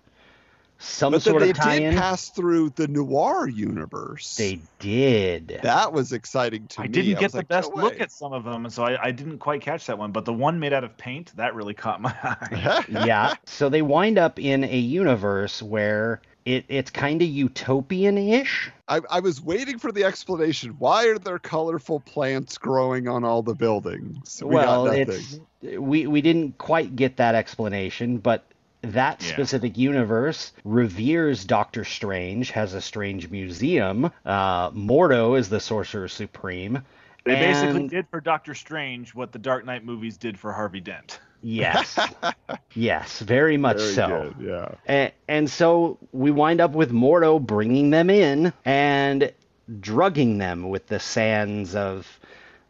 some 0.79 1.13
but 1.13 1.23
then 1.25 1.33
sort 1.33 1.43
they 1.43 1.51
of 1.51 1.57
tie-in 1.57 1.93
did 1.93 1.99
pass 2.01 2.29
through 2.29 2.69
the 2.71 2.87
noir 2.87 3.49
universe. 3.49 4.37
They 4.37 4.61
did. 4.79 5.61
that 5.63 5.93
was 5.93 6.13
exciting 6.13 6.67
to 6.69 6.81
I 6.81 6.83
me. 6.85 6.89
didn't 6.91 7.11
was 7.13 7.21
get 7.21 7.31
the 7.33 7.37
like, 7.39 7.49
best 7.49 7.71
no 7.75 7.83
look 7.83 7.99
at 8.01 8.13
some 8.13 8.35
of 8.35 8.45
them, 8.45 8.67
and 8.67 8.73
so 8.75 8.85
I, 8.85 9.07
I 9.07 9.11
didn't 9.11 9.39
quite 9.39 9.63
catch 9.63 9.87
that 9.87 9.97
one. 9.99 10.13
But 10.13 10.27
the 10.27 10.35
one 10.35 10.61
made 10.61 10.75
out 10.75 10.85
of 10.85 10.97
paint 10.99 11.33
that 11.37 11.55
really 11.55 11.73
caught 11.73 12.03
my 12.03 12.15
eye. 12.23 12.85
yeah. 13.07 13.35
So 13.47 13.71
they 13.71 13.81
wind 13.81 14.19
up 14.19 14.39
in 14.39 14.65
a 14.65 14.77
universe 14.79 15.63
where 15.63 16.21
it, 16.47 16.65
it's 16.69 16.91
kind 16.91 17.21
of 17.21 17.29
utopian-ish. 17.29 18.71
I, 18.87 19.01
I 19.11 19.21
was 19.21 19.43
waiting 19.43 19.81
for 19.81 19.91
the 19.91 20.05
explanation. 20.05 20.77
Why 20.79 21.09
are 21.09 21.19
there 21.19 21.41
colorful 21.41 21.99
plants 22.01 22.57
growing 22.57 23.09
on 23.09 23.25
all 23.25 23.43
the 23.43 23.55
buildings? 23.55 24.41
We 24.43 24.55
well, 24.55 24.87
got 24.87 24.97
nothing. 24.97 25.41
it's 25.61 25.79
we 25.79 26.07
we 26.07 26.23
didn't 26.23 26.57
quite 26.57 26.95
get 26.95 27.17
that 27.17 27.35
explanation, 27.35 28.19
but 28.19 28.45
that 28.83 29.21
Yeah. 29.23 29.33
specific 29.33 29.77
universe 29.77 30.53
reveres 30.65 31.45
Doctor 31.45 31.85
Strange, 31.85 32.53
has 32.53 32.75
a 32.75 32.81
strange 32.81 33.29
museum. 33.29 34.13
Uh, 34.25 34.71
Mordo 34.71 35.37
is 35.37 35.49
the 35.49 35.59
Sorcerer 35.59 36.07
Supreme. 36.07 36.83
They 37.25 37.35
basically 37.35 37.89
did 37.89 38.07
for 38.09 38.21
Doctor 38.21 38.55
Strange 38.55 39.13
what 39.17 39.33
the 39.33 39.41
Dark 39.41 39.65
Knight 39.65 39.85
movies 39.85 40.17
did 40.17 40.39
for 40.39 40.53
Harvey 40.53 40.81
Dent. 40.81 41.19
Yes, 41.49 41.97
yes, 42.75 43.21
very 43.21 43.57
much 43.57 43.77
Very 43.77 43.93
so. 43.93 44.35
good, 44.37 44.47
yeah. 44.49 44.75
And, 44.87 45.13
and 45.29 45.49
so 45.51 45.97
we 46.13 46.33
wind 46.33 46.61
up 46.61 46.73
with 46.73 46.91
Mordo 46.91 47.41
bringing 47.41 47.91
them 47.91 48.11
in 48.11 48.53
and 48.65 49.33
drugging 49.81 50.39
them 50.39 50.69
with 50.69 50.89
the 50.89 50.99
sands 50.99 51.77
of 51.77 52.19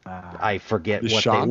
ah. 0.04 0.36
I 0.40 0.58
forget 0.58 1.02
The 1.02 1.14
what 1.14 1.24
they 1.24 1.46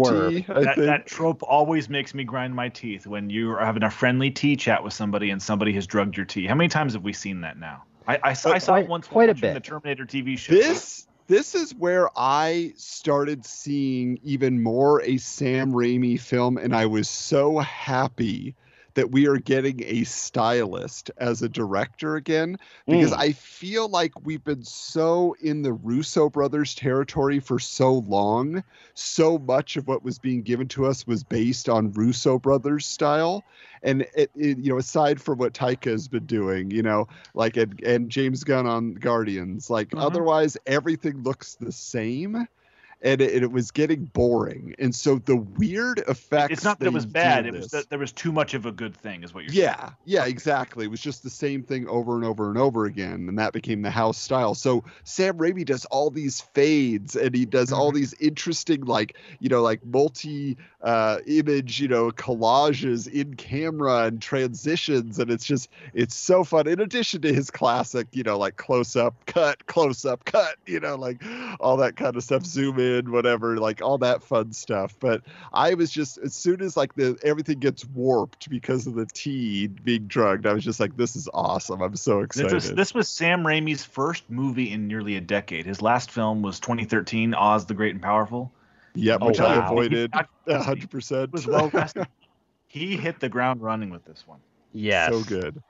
were. 0.48 0.64
That, 0.64 0.76
that 0.78 1.08
trope 1.08 1.42
always 1.42 1.90
makes 1.90 2.14
me 2.14 2.24
grind 2.24 2.54
my 2.54 2.70
teeth 2.70 3.08
when 3.08 3.32
you 3.32 3.52
are 3.54 3.66
having 3.66 3.82
a 3.84 3.90
friendly 3.90 4.30
tea 4.30 4.56
chat 4.56 4.84
with 4.84 4.94
somebody 4.94 5.32
and 5.32 5.42
somebody 5.42 5.74
has 5.74 5.88
drugged 5.88 6.16
your 6.18 6.28
tea. 6.28 6.46
How 6.46 6.54
many 6.56 6.68
times 6.70 6.94
have 6.94 7.04
we 7.04 7.14
seen 7.14 7.42
that 7.42 7.58
now? 7.58 7.84
I, 8.08 8.20
I, 8.22 8.34
saw- 8.34 8.52
I 8.52 8.60
saw 8.60 8.74
quite- 8.74 8.84
it 8.84 8.90
once 8.90 9.08
quite 9.08 9.30
a 9.30 9.34
bit. 9.34 9.44
in 9.46 9.54
the. 9.56 9.60
Terminator 9.62 10.06
TV 10.06 10.38
show. 10.38 10.54
This 10.54 11.08
this 11.28 11.56
is 11.56 11.74
where 11.76 12.10
I 12.16 12.74
started 12.78 13.46
seeing 13.46 14.20
even 14.24 14.62
more 14.62 15.02
a 15.02 15.18
Sam 15.18 15.72
Raimi 15.72 16.20
film, 16.20 16.58
and 16.58 16.76
I 16.76 16.86
was 16.86 17.10
so 17.10 17.60
happy 17.60 18.56
that 18.96 19.12
we 19.12 19.28
are 19.28 19.38
getting 19.38 19.84
a 19.84 20.04
stylist 20.04 21.12
as 21.18 21.42
a 21.42 21.50
director 21.50 22.16
again 22.16 22.58
because 22.88 23.12
Mm. 23.12 23.20
I 23.20 23.32
feel 23.34 23.88
like 23.88 24.14
we've 24.26 24.44
been 24.44 24.64
so 24.64 25.36
in 25.42 25.62
the 25.62 25.74
Russo 25.74 26.30
brothers 26.30 26.74
territory 26.76 27.40
for 27.40 27.60
so 27.60 27.94
long. 28.00 28.64
So 28.96 29.38
much 29.38 29.76
of 29.78 29.88
what 29.88 30.04
was 30.04 30.18
being 30.20 30.42
given 30.42 30.68
to 30.70 30.86
us 30.86 31.06
was 31.06 31.24
based 31.24 31.70
on 31.70 31.92
Russo 31.92 32.40
brothers 32.40 32.86
style. 32.86 33.44
And 33.84 34.02
it, 34.16 34.32
it, 34.36 34.58
you 34.58 34.72
know, 34.72 34.78
aside 34.78 35.22
from 35.22 35.38
what 35.38 35.54
Taika 35.54 35.92
has 35.92 36.08
been 36.08 36.26
doing, 36.26 36.72
you 36.72 36.82
know, 36.82 37.08
like 37.34 37.58
and, 37.58 37.80
and 37.84 38.10
James 38.10 38.44
Gunn 38.44 38.66
on 38.66 38.96
Guardians, 38.96 39.70
like 39.70 39.90
Mhm. 39.90 40.02
otherwise 40.02 40.58
everything 40.66 41.22
looks 41.24 41.56
the 41.56 41.72
same. 41.72 42.48
And 43.06 43.22
it, 43.22 43.44
it 43.44 43.52
was 43.52 43.70
getting 43.70 44.06
boring, 44.06 44.74
and 44.80 44.94
so 44.94 45.20
the 45.20 45.36
weird 45.36 46.00
effects. 46.08 46.52
it's 46.52 46.64
not 46.64 46.80
that 46.80 46.88
it 46.88 46.94
was 46.94 47.06
bad. 47.06 47.46
It 47.46 47.54
was 47.54 47.68
that 47.68 47.90
there 47.90 48.00
was 48.00 48.12
too 48.12 48.32
much 48.32 48.56
of 48.56 48.66
a 48.66 48.72
good 48.72 48.98
thing, 48.98 49.24
is 49.24 49.32
what 49.32 49.44
you're 49.44 49.54
saying. 49.54 49.64
yeah, 49.64 49.90
yeah, 50.06 50.26
exactly. 50.26 50.86
It 50.86 50.88
was 50.90 51.02
just 51.02 51.22
the 51.22 51.30
same 51.30 51.62
thing 51.62 51.88
over 51.88 52.16
and 52.16 52.26
over 52.26 52.50
and 52.50 52.58
over 52.58 52.86
again, 52.86 53.30
and 53.30 53.38
that 53.38 53.54
became 53.54 53.84
the 53.84 53.92
house 53.92 54.18
style. 54.18 54.56
So 54.56 54.84
Sam 55.04 55.38
Raimi 55.38 55.64
does 55.64 55.86
all 55.86 56.10
these 56.10 56.42
fades, 56.42 57.16
and 57.16 57.36
he 57.36 57.46
does 57.46 57.72
all 57.72 57.92
these 57.92 58.16
interesting, 58.16 58.82
like 58.82 59.18
you 59.40 59.50
know, 59.50 59.62
like 59.62 59.86
multi 59.86 60.58
uh, 60.86 61.20
image, 61.26 61.80
you 61.82 61.88
know, 61.88 62.12
collages 62.12 63.08
in 63.08 63.36
camera 63.36 64.06
and 64.06 64.22
transitions, 64.22 65.20
and 65.20 65.32
it's 65.32 65.46
just 65.46 65.70
it's 65.94 66.16
so 66.16 66.44
fun. 66.44 66.68
In 66.68 66.80
addition 66.80 67.22
to 67.22 67.34
his 67.34 67.50
classic, 67.50 68.08
you 68.12 68.24
know, 68.24 68.38
like 68.38 68.58
close 68.58 68.96
up, 68.96 69.16
cut, 69.26 69.66
close 69.66 70.06
up, 70.06 70.26
cut, 70.26 70.56
you 70.66 70.80
know, 70.80 70.96
like 70.96 71.24
all 71.60 71.78
that 71.78 71.96
kind 71.96 72.16
of 72.16 72.24
stuff, 72.24 72.46
zoom 72.46 72.80
in, 72.80 72.95
whatever, 73.04 73.58
like 73.58 73.82
all 73.82 73.98
that 74.00 74.24
fun 74.24 74.52
stuff. 74.54 74.96
But 75.00 75.22
I 75.54 75.74
was 75.74 75.92
just 75.92 76.18
as 76.18 76.34
soon 76.34 76.62
as 76.62 76.76
like 76.78 76.94
the 76.96 77.18
everything 77.24 77.60
gets 77.60 77.86
warped 77.86 78.50
because 78.50 78.88
of 78.88 78.96
the 78.96 79.06
tea 79.06 79.68
being 79.68 80.08
drugged, 80.08 80.46
I 80.46 80.54
was 80.54 80.64
just 80.64 80.80
like, 80.80 80.96
this 80.98 81.16
is 81.16 81.28
awesome. 81.34 81.82
I'm 81.82 81.96
so 81.96 82.20
This 82.22 82.26
excited. 82.26 82.54
was, 82.54 82.74
this 82.74 82.94
was 82.94 83.08
Sam 83.10 83.44
Raimi's 83.44 83.84
first 83.84 84.30
movie 84.30 84.72
in 84.72 84.88
nearly 84.88 85.16
a 85.18 85.22
decade. 85.22 85.66
His 85.66 85.82
last 85.82 86.12
film 86.12 86.42
was 86.42 86.60
2013, 86.60 87.34
Oz 87.34 87.66
the 87.66 87.74
Great 87.74 87.94
and 87.94 88.02
Powerful. 88.02 88.52
yep, 88.94 89.20
Oh, 89.22 89.28
which 89.28 89.40
I 89.40 89.66
avoided 89.66 90.14
He- 90.48 90.54
hundred 90.54 90.90
percent. 90.90 91.32
Was 91.32 91.46
well 91.48 91.70
rested. 91.74 92.08
he 92.68 92.96
hit 92.98 93.20
the 93.20 93.30
ground 93.30 93.62
running 93.62 93.90
with 93.90 94.06
this 94.06 94.24
one. 94.28 94.40
Yeah, 94.74 95.10
so 95.10 95.24
good. 95.24 95.62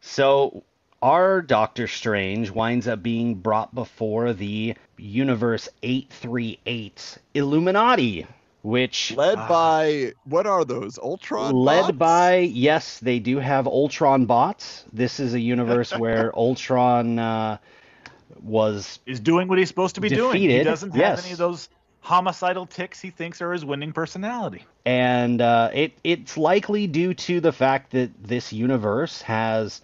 So 0.00 0.62
our 1.04 1.42
Doctor 1.42 1.86
Strange 1.86 2.50
winds 2.50 2.88
up 2.88 3.02
being 3.02 3.34
brought 3.34 3.74
before 3.74 4.32
the 4.32 4.74
Universe 4.96 5.68
838 5.82 7.18
Illuminati, 7.34 8.26
which 8.62 9.12
Led 9.14 9.36
Ah. 9.38 9.46
by 9.48 10.12
what 10.24 10.46
are 10.46 10.64
those? 10.64 10.98
Ultron. 10.98 11.54
led 11.54 11.82
bots? 11.82 11.92
by 11.98 12.36
yes, 12.38 12.98
they 13.00 13.18
do 13.18 13.38
have 13.38 13.66
Ultron 13.66 14.24
bots. 14.24 14.84
This 14.94 15.20
is 15.20 15.34
a 15.34 15.40
universe 15.40 15.92
where 15.98 16.34
Ultron 16.36 17.18
uh, 17.18 17.58
was 18.42 18.98
Is 19.04 19.20
doing 19.20 19.46
what 19.48 19.58
he's 19.58 19.68
supposed 19.68 19.96
to 19.96 20.00
be 20.00 20.08
doing. 20.08 20.40
He 20.40 20.62
doesn't 20.62 20.90
have 20.92 20.98
yes. 20.98 21.24
any 21.24 21.32
of 21.32 21.38
those 21.38 21.68
homicidal 22.00 22.64
tics 22.66 23.00
he 23.00 23.10
thinks 23.10 23.42
are 23.42 23.52
his 23.52 23.64
winning 23.64 23.92
personality. 23.92 24.64
and 24.86 25.40
uh, 25.42 25.70
it 25.74 25.92
it's 26.02 26.36
likely 26.38 26.86
due 26.86 27.12
to 27.14 27.40
the 27.40 27.52
fact 27.52 27.92
that 27.92 28.10
this 28.22 28.52
universe 28.54 29.20
has 29.22 29.82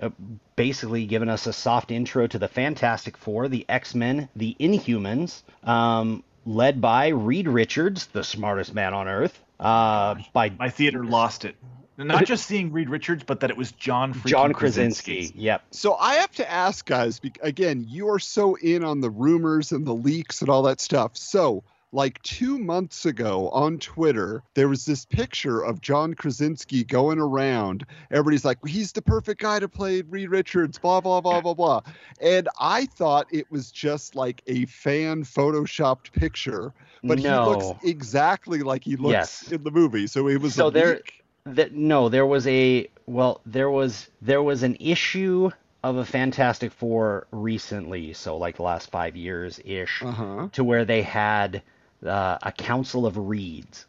uh, 0.00 0.10
basically 0.56 1.06
given 1.06 1.28
us 1.28 1.46
a 1.46 1.52
soft 1.52 1.90
intro 1.90 2.26
to 2.26 2.38
the 2.38 2.48
Fantastic 2.48 3.16
Four, 3.16 3.48
the 3.48 3.64
X 3.68 3.94
Men, 3.94 4.28
the 4.36 4.56
Inhumans, 4.58 5.42
um, 5.64 6.24
led 6.46 6.80
by 6.80 7.08
Reed 7.08 7.48
Richards, 7.48 8.06
the 8.06 8.24
smartest 8.24 8.74
man 8.74 8.94
on 8.94 9.08
Earth, 9.08 9.38
uh, 9.60 10.16
by 10.32 10.50
My 10.50 10.70
theater 10.70 11.04
lost 11.04 11.44
it. 11.44 11.56
Not 11.98 12.24
just 12.24 12.46
seeing 12.46 12.72
Reed 12.72 12.88
Richards, 12.88 13.22
but 13.24 13.40
that 13.40 13.50
it 13.50 13.56
was 13.56 13.72
John 13.72 14.14
freaking 14.14 14.26
John 14.26 14.52
Krasinski. 14.54 15.16
Krasinski. 15.16 15.40
Yep. 15.40 15.62
So 15.72 15.94
I 15.94 16.14
have 16.14 16.32
to 16.36 16.50
ask, 16.50 16.86
guys. 16.86 17.20
Again, 17.42 17.84
you 17.86 18.08
are 18.08 18.18
so 18.18 18.54
in 18.56 18.82
on 18.82 19.00
the 19.00 19.10
rumors 19.10 19.72
and 19.72 19.86
the 19.86 19.94
leaks 19.94 20.40
and 20.40 20.48
all 20.48 20.62
that 20.62 20.80
stuff. 20.80 21.16
So, 21.16 21.62
like 21.94 22.20
two 22.22 22.58
months 22.58 23.04
ago 23.04 23.50
on 23.50 23.78
Twitter, 23.78 24.42
there 24.54 24.68
was 24.68 24.86
this 24.86 25.04
picture 25.04 25.60
of 25.60 25.80
John 25.82 26.14
Krasinski 26.14 26.84
going 26.84 27.18
around. 27.18 27.84
Everybody's 28.10 28.44
like, 28.44 28.58
he's 28.66 28.92
the 28.92 29.02
perfect 29.02 29.40
guy 29.40 29.60
to 29.60 29.68
play 29.68 30.00
Reed 30.02 30.30
Richards. 30.30 30.78
Blah 30.78 31.00
blah 31.02 31.20
blah 31.20 31.40
blah 31.42 31.54
blah. 31.54 31.80
And 32.20 32.48
I 32.58 32.86
thought 32.86 33.26
it 33.30 33.50
was 33.50 33.70
just 33.70 34.16
like 34.16 34.42
a 34.46 34.64
fan 34.66 35.22
photoshopped 35.24 36.12
picture, 36.12 36.72
but 37.04 37.18
he 37.18 37.28
looks 37.28 37.66
exactly 37.84 38.60
like 38.62 38.84
he 38.84 38.96
looks 38.96 39.12
Yes. 39.12 39.52
in 39.52 39.62
the 39.62 39.70
movie. 39.70 40.06
So 40.06 40.28
it 40.28 40.40
was 40.40 40.54
So 40.54 40.68
a 40.68 40.70
there- 40.70 40.94
leak. 40.94 41.22
that 41.44 41.72
no, 41.74 42.08
there 42.08 42.24
was 42.26 42.46
a 42.46 42.88
well, 43.06 43.40
there 43.44 43.70
was 43.70 44.08
there 44.22 44.42
was 44.42 44.62
an 44.62 44.76
issue 44.80 45.50
of 45.84 45.96
a 45.96 46.04
Fantastic 46.04 46.70
Four 46.72 47.26
recently, 47.32 48.12
so 48.12 48.36
like 48.36 48.56
the 48.56 48.62
last 48.62 48.90
five 48.90 49.16
years 49.16 49.60
ish, 49.64 50.00
Uh 50.02 50.12
huh. 50.12 50.48
to 50.52 50.62
where 50.64 50.84
they 50.84 51.02
had 51.02 51.60
uh, 52.06 52.38
a 52.42 52.52
council 52.52 53.06
of 53.06 53.16
reeds, 53.16 53.86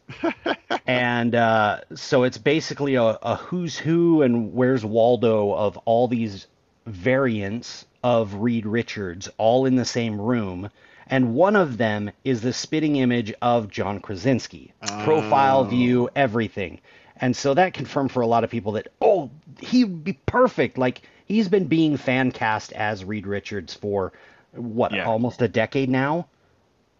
and 0.86 1.34
uh, 1.34 1.80
so 1.94 2.22
it's 2.24 2.38
basically 2.38 2.94
a, 2.94 3.02
a 3.02 3.36
who's 3.36 3.76
who 3.76 4.22
and 4.22 4.52
where's 4.54 4.84
Waldo 4.84 5.52
of 5.54 5.76
all 5.84 6.08
these 6.08 6.46
variants 6.86 7.86
of 8.02 8.34
Reed 8.34 8.66
Richards, 8.66 9.28
all 9.38 9.66
in 9.66 9.76
the 9.76 9.84
same 9.84 10.20
room, 10.20 10.70
And 11.06 11.34
one 11.34 11.56
of 11.56 11.76
them 11.76 12.10
is 12.24 12.40
the 12.40 12.52
spitting 12.52 12.96
image 12.96 13.32
of 13.42 13.70
John 13.70 14.00
Krasinski. 14.00 14.72
Profile 15.04 15.60
Oh. 15.60 15.64
view, 15.64 16.08
everything. 16.16 16.80
And 17.20 17.36
so 17.36 17.54
that 17.54 17.74
confirmed 17.74 18.10
for 18.12 18.22
a 18.22 18.26
lot 18.26 18.42
of 18.44 18.50
people 18.50 18.72
that, 18.72 18.88
oh, 19.00 19.30
he'd 19.60 20.02
be 20.04 20.14
perfect. 20.26 20.78
Like, 20.78 21.02
he's 21.26 21.48
been 21.48 21.66
being 21.66 21.96
fan 21.96 22.32
cast 22.32 22.72
as 22.72 23.04
Reed 23.04 23.26
Richards 23.26 23.74
for, 23.74 24.12
what, 24.52 24.92
Yeah. 24.92 25.04
almost 25.06 25.40
a 25.42 25.48
decade 25.48 25.88
now? 25.90 26.26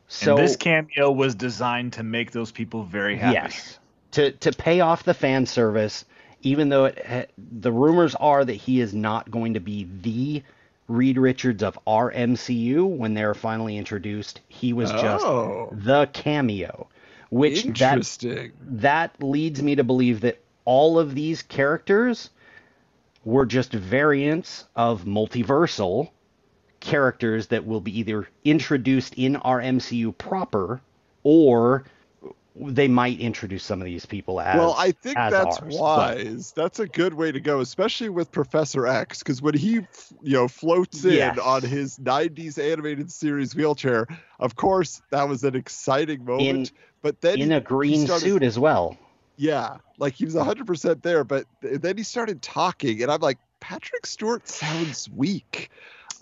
So, 0.09 0.37
and 0.37 0.45
this 0.45 0.57
cameo 0.57 1.11
was 1.11 1.35
designed 1.35 1.95
to 1.95 2.03
make 2.03 2.31
those 2.31 2.53
people 2.53 2.85
very 2.85 3.17
happy. 3.17 3.35
yes. 3.35 3.79
To, 4.13 4.31
to 4.33 4.53
pay 4.53 4.81
off 4.81 5.03
the 5.03 5.15
fan 5.15 5.47
service, 5.47 6.05
even 6.43 6.69
though 6.69 6.85
it, 6.87 7.05
ha- 7.05 7.27
the 7.39 7.73
rumors 7.73 8.15
are 8.15 8.45
that 8.45 8.53
he 8.55 8.81
is 8.81 8.95
not 8.95 9.31
going 9.31 9.55
to 9.55 9.61
be 9.61 9.89
the 10.03 10.43
Reed 10.87 11.17
Richards 11.19 11.63
of 11.63 11.79
our 11.87 12.13
MCU 12.13 12.87
when 12.87 13.15
they're 13.15 13.35
finally 13.35 13.77
introduced, 13.79 14.41
he 14.49 14.73
was 14.73 14.91
just 14.93 15.25
Oh. 15.25 15.71
the 15.73 16.07
cameo, 16.13 16.87
which 17.31 17.65
that 17.65 18.53
that 18.61 19.23
leads 19.23 19.63
me 19.63 19.75
to 19.77 19.83
believe 19.85 20.21
that 20.21 20.41
all 20.67 20.99
of 20.99 21.15
these 21.15 21.43
characters 21.43 22.31
were 23.25 23.47
just 23.47 23.73
variants 23.73 24.67
of 24.77 25.05
multiversal 25.05 26.11
characters 26.85 27.49
that 27.49 27.67
will 27.67 27.81
be 27.81 27.99
either 27.99 28.29
introduced 28.45 29.15
in 29.15 29.37
our 29.37 29.61
MCU 29.61 30.17
proper 30.17 30.81
or 31.23 31.85
they 32.57 32.87
might 32.87 33.19
introduce 33.19 33.65
some 33.65 33.81
of 33.81 33.85
these 33.85 34.07
people 34.07 34.41
as 34.41 34.57
well, 34.57 34.77
I 34.79 34.93
think 34.93 35.17
that's 35.17 35.35
ours, 35.59 35.59
but- 35.59 35.73
wise. 35.73 36.53
That's 36.55 36.79
a 36.79 36.87
good 36.87 37.13
way 37.15 37.33
to 37.33 37.41
go, 37.41 37.59
especially 37.59 38.11
with 38.11 38.31
Professor 38.31 38.87
X, 38.87 39.19
because 39.19 39.43
when 39.43 39.55
he, 39.55 39.73
you 39.73 39.87
know, 40.23 40.47
floats 40.47 41.05
in 41.05 41.15
Yes. 41.15 41.37
on 41.39 41.63
his 41.63 41.99
'90s 41.99 42.57
animated 42.59 43.11
series 43.11 43.57
wheelchair, 43.57 44.07
of 44.39 44.55
course 44.55 45.03
that 45.11 45.29
was 45.29 45.43
an 45.43 45.57
exciting 45.57 46.25
moment. 46.25 46.71
but 47.03 47.21
then 47.23 47.41
in 47.41 47.51
a 47.51 47.61
green 47.61 48.07
started- 48.07 48.25
suit 48.25 48.43
as 48.45 48.57
well. 48.59 48.97
yeah, 49.37 49.79
like 49.99 50.15
he 50.15 50.25
was 50.25 50.35
100% 50.37 51.03
there, 51.03 51.25
but 51.25 51.47
then 51.61 51.97
he 51.97 52.05
started 52.05 52.41
talking, 52.41 53.03
and 53.03 53.11
I'm 53.11 53.21
like, 53.21 53.39
Patrick 53.59 54.07
Stewart 54.07 54.47
sounds 54.49 55.09
weak. 55.11 55.71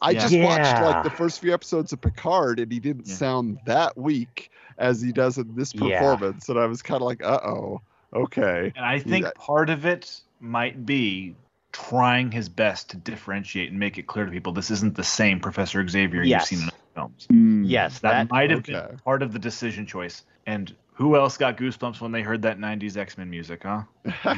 I 0.02 0.10
Yeah. 0.10 0.20
just 0.20 0.38
watched 0.38 0.82
like 0.82 1.04
the 1.04 1.10
first 1.10 1.40
few 1.40 1.54
episodes 1.54 1.92
of 1.92 2.00
Picard, 2.00 2.58
and 2.58 2.70
he 2.70 2.80
didn't 2.80 3.06
Yeah. 3.06 3.14
sound 3.14 3.58
that 3.66 3.96
weak 3.96 4.50
as 4.78 5.00
he 5.00 5.12
does 5.12 5.38
in 5.38 5.54
this 5.54 5.72
Yeah. 5.74 5.98
performance, 6.00 6.48
and 6.48 6.58
I 6.58 6.66
was 6.66 6.82
kind 6.82 7.00
of 7.00 7.06
like, 7.06 7.22
uh 7.24 7.40
oh, 7.44 7.80
okay. 8.12 8.72
And 8.76 8.84
I 8.84 8.98
think 8.98 9.24
Yeah. 9.24 9.30
part 9.36 9.70
of 9.70 9.86
it 9.86 10.20
might 10.40 10.84
be 10.84 11.36
trying 11.72 12.30
his 12.30 12.48
best 12.48 12.90
to 12.90 12.96
differentiate 12.96 13.70
and 13.70 13.78
make 13.78 13.96
it 13.96 14.06
clear 14.06 14.26
to 14.26 14.30
people 14.30 14.52
this 14.52 14.70
isn't 14.70 14.94
the 14.94 15.04
same 15.04 15.40
Professor 15.40 15.86
Xavier 15.86 16.22
Yes. 16.22 16.50
you've 16.52 16.58
seen 16.58 16.68
in 16.68 16.68
other 16.68 16.76
films. 16.94 17.70
Yes, 17.70 18.00
That, 18.00 18.10
that, 18.10 18.30
might 18.30 18.50
have 18.50 18.58
okay. 18.58 18.72
been 18.72 18.98
part 18.98 19.22
of 19.22 19.32
the 19.32 19.38
decision 19.38 19.86
choice. 19.86 20.24
And 20.46 20.74
who 20.92 21.16
else 21.16 21.38
got 21.38 21.56
goosebumps 21.56 22.00
when 22.00 22.12
they 22.12 22.22
heard 22.22 22.42
that 22.42 22.58
90s 22.58 22.96
X-Men 22.96 23.30
music, 23.30 23.62
huh? 23.62 23.82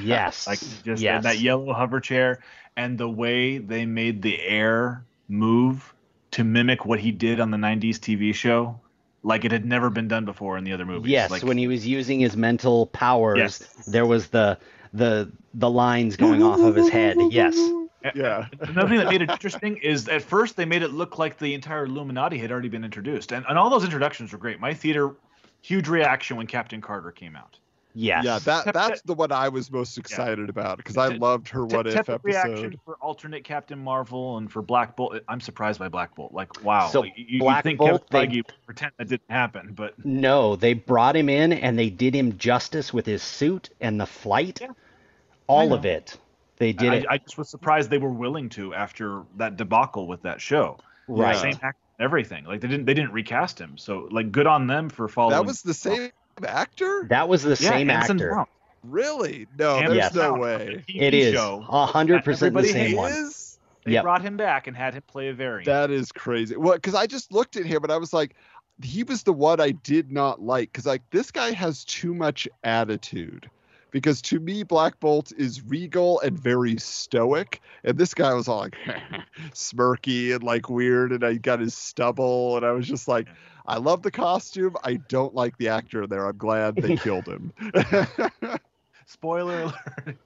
yes. 0.01 0.47
Like 0.47 0.61
just 0.85 1.03
yes. 1.03 1.23
that, 1.23 1.23
that 1.23 1.39
yellow 1.41 1.73
hover 1.73 1.99
chair 1.99 2.41
and 2.77 2.99
the 2.99 3.09
way 3.09 3.59
they 3.59 3.87
made 3.87 4.23
the 4.23 4.41
air 4.41 5.05
move 5.29 5.95
to 6.33 6.45
mimic 6.45 6.85
what 6.85 7.01
he 7.01 7.11
did 7.13 7.41
on 7.41 7.51
the 7.51 7.57
90s 7.57 7.97
TV 7.97 8.35
show 8.35 8.79
like 9.25 9.45
it 9.45 9.51
had 9.53 9.65
never 9.65 9.91
been 9.91 10.07
done 10.07 10.25
before 10.25 10.59
in 10.59 10.65
the 10.65 10.73
other 10.73 10.85
movies. 10.85 11.11
Yes, 11.11 11.31
like, 11.31 11.43
when 11.43 11.57
he 11.57 11.67
was 11.67 11.87
using 11.87 12.21
his 12.21 12.37
mental 12.37 12.87
powers, 12.87 13.39
Yes. 13.39 13.59
there 13.87 14.07
was 14.07 14.29
the 14.29 14.59
the 14.93 15.33
the 15.55 15.71
lines 15.71 16.17
going 16.17 16.43
off 16.43 16.61
of 16.61 16.77
his 16.77 16.89
head. 16.89 17.17
Yes. 17.31 17.57
Yeah. 18.15 18.49
Another 18.61 18.89
thing 18.89 18.99
that 18.99 19.09
made 19.09 19.23
it 19.23 19.31
interesting 19.31 19.79
is 19.79 20.09
at 20.09 20.21
first 20.21 20.57
they 20.57 20.67
made 20.67 20.83
it 20.83 20.91
look 20.91 21.17
like 21.17 21.39
the 21.39 21.55
entire 21.55 21.87
Illuminati 21.87 22.37
had 22.37 22.53
already 22.53 22.69
been 22.69 22.85
introduced, 22.85 23.33
and, 23.33 23.47
and 23.49 23.57
all 23.57 23.71
those 23.71 23.83
introductions 23.83 24.31
were 24.31 24.37
great. 24.37 24.61
My 24.61 24.75
theater, 24.75 25.15
huge 25.63 25.89
reaction 25.89 26.37
when 26.37 26.47
Captain 26.47 26.83
Carter 26.83 27.11
came 27.13 27.35
out. 27.35 27.59
Yes. 27.97 28.25
Yeah, 28.25 28.41
that 28.41 28.65
Tep- 28.65 28.75
that's 28.75 29.03
the 29.03 29.15
one 29.15 29.31
I 29.31 29.49
was 29.49 29.71
most 29.71 29.97
excited 29.99 30.49
about 30.51 30.79
because 30.79 30.97
I 30.97 31.09
loved 31.09 31.49
her 31.51 31.65
What 31.65 31.87
If 31.87 31.95
tepid 31.95 32.21
reaction 32.25 32.53
episode. 32.53 32.81
for 32.85 32.97
alternate 32.97 33.45
Captain 33.45 33.79
Marvel 33.79 34.37
and 34.37 34.51
for 34.51 34.63
Black 34.63 34.97
Bolt. 34.97 35.17
I'm 35.29 35.41
surprised 35.41 35.79
by 35.79 35.89
Black 35.89 36.15
Bolt. 36.17 36.33
Like, 36.33 36.65
wow, 36.65 36.89
So, 36.89 37.03
like, 37.03 37.13
you, 37.17 37.25
you 37.29 37.39
Black 37.39 37.63
think 37.63 37.79
Bolt, 37.79 38.11
Kevin 38.11 38.31
they- 38.31 38.37
would 38.39 38.53
pretend 38.67 38.93
that 38.99 39.09
didn't 39.09 39.31
happen, 39.31 39.75
but 39.75 39.95
No, 40.05 40.57
they 40.57 40.75
brought 40.75 41.15
him 41.15 41.29
in 41.29 41.53
and 41.53 41.79
they 41.79 41.89
did 41.89 42.15
him 42.17 42.37
justice 42.37 42.93
with 42.93 43.07
his 43.07 43.23
suit 43.23 43.71
and 43.81 44.01
the 44.01 44.07
flight. 44.07 44.61
Yeah. 44.61 44.73
All 45.47 45.73
of 45.73 45.85
it. 45.85 46.19
They 46.57 46.73
did 46.73 46.93
I, 46.93 46.95
it 46.97 47.07
I 47.11 47.19
just 47.19 47.39
was 47.39 47.49
surprised 47.49 47.91
they 47.91 47.99
were 47.99 48.09
willing 48.13 48.49
to 48.51 48.75
after 48.75 49.23
that 49.37 49.57
debacle 49.57 50.07
with 50.07 50.23
that 50.23 50.41
show. 50.41 50.79
right. 51.07 51.37
Same 51.37 51.55
actor, 51.63 51.77
everything. 52.01 52.45
Like 52.45 52.61
they 52.61 52.69
didn't 52.69 52.87
they 52.87 52.95
didn't 52.95 53.13
recast 53.13 53.61
him. 53.61 53.77
So 53.79 54.09
like, 54.11 54.33
good 54.33 54.47
on 54.47 54.67
them 54.67 54.89
for 54.89 55.07
following. 55.07 55.33
That 55.37 55.45
was 55.47 55.63
the 55.63 55.75
same 55.75 56.11
actor? 56.47 57.07
That 57.09 57.29
was 57.29 57.43
the 57.43 57.51
yeah, 57.51 57.71
same 57.71 57.91
Anson 57.91 58.17
actor. 58.17 58.35
Mount. 58.35 58.49
Really? 58.83 59.47
No, 59.59 59.77
Anson 59.79 59.97
Yes. 59.97 60.13
there's 60.13 60.27
no 60.27 60.35
way. 60.35 60.83
the 60.87 60.99
It 60.99 61.15
TV 61.15 61.19
is 61.21 61.35
show, 61.35 61.65
a 61.69 61.87
hundred 61.87 62.25
percent 62.25 62.55
the 62.55 62.65
same 62.65 62.97
one. 62.97 63.13
is? 63.13 63.59
They 63.85 63.93
Yep. 63.93 64.03
brought 64.03 64.23
him 64.23 64.37
back 64.37 64.67
and 64.67 64.77
had 64.77 64.95
him 64.95 65.03
play 65.07 65.29
a 65.29 65.35
variant. 65.35 65.67
That 65.67 65.91
is 65.91 66.11
crazy. 66.11 66.57
Well, 66.57 66.75
because 66.75 66.95
I 66.95 67.07
just 67.07 67.33
looked 67.33 67.57
at 67.57 67.67
him 67.67 67.83
and 67.83 67.93
I 67.93 67.99
was 67.99 68.13
like, 68.13 68.35
he 68.83 69.03
was 69.05 69.23
the 69.23 69.33
one 69.33 69.61
I 69.61 69.71
did 69.73 70.11
not 70.11 70.41
like 70.41 70.73
because 70.73 70.87
like 70.87 71.03
this 71.11 71.31
guy 71.31 71.53
has 71.53 71.85
too 71.85 72.15
much 72.15 72.49
attitude. 72.65 73.51
Because 73.95 74.21
to 74.23 74.41
me, 74.41 74.65
Black 74.65 74.99
Bolt 74.99 75.31
is 75.39 75.63
regal 75.63 76.19
and 76.23 76.37
very 76.37 76.77
stoic, 76.79 77.61
and 77.85 77.97
this 77.97 78.13
guy 78.13 78.35
was 78.35 78.49
all 78.49 78.59
like 78.59 78.75
smirky 79.53 80.35
and 80.35 80.43
like 80.43 80.69
weird, 80.69 81.13
and 81.13 81.23
I 81.23 81.35
got 81.35 81.61
his 81.61 81.75
stubble, 81.75 82.57
and 82.57 82.67
I 82.67 82.73
was 82.73 82.89
just 82.89 83.07
like, 83.07 83.29
I 83.67 83.77
love 83.77 84.03
the 84.03 84.11
costume. 84.11 84.75
I 84.83 84.95
don't 84.95 85.33
like 85.33 85.57
the 85.59 85.69
actor 85.69 86.09
there. 86.09 86.27
I'm 86.27 86.37
glad 86.37 86.75
they 86.75 86.97
killed 87.07 87.27
him. 87.29 87.53
Spoiler 89.07 89.63
alert. 89.63 90.17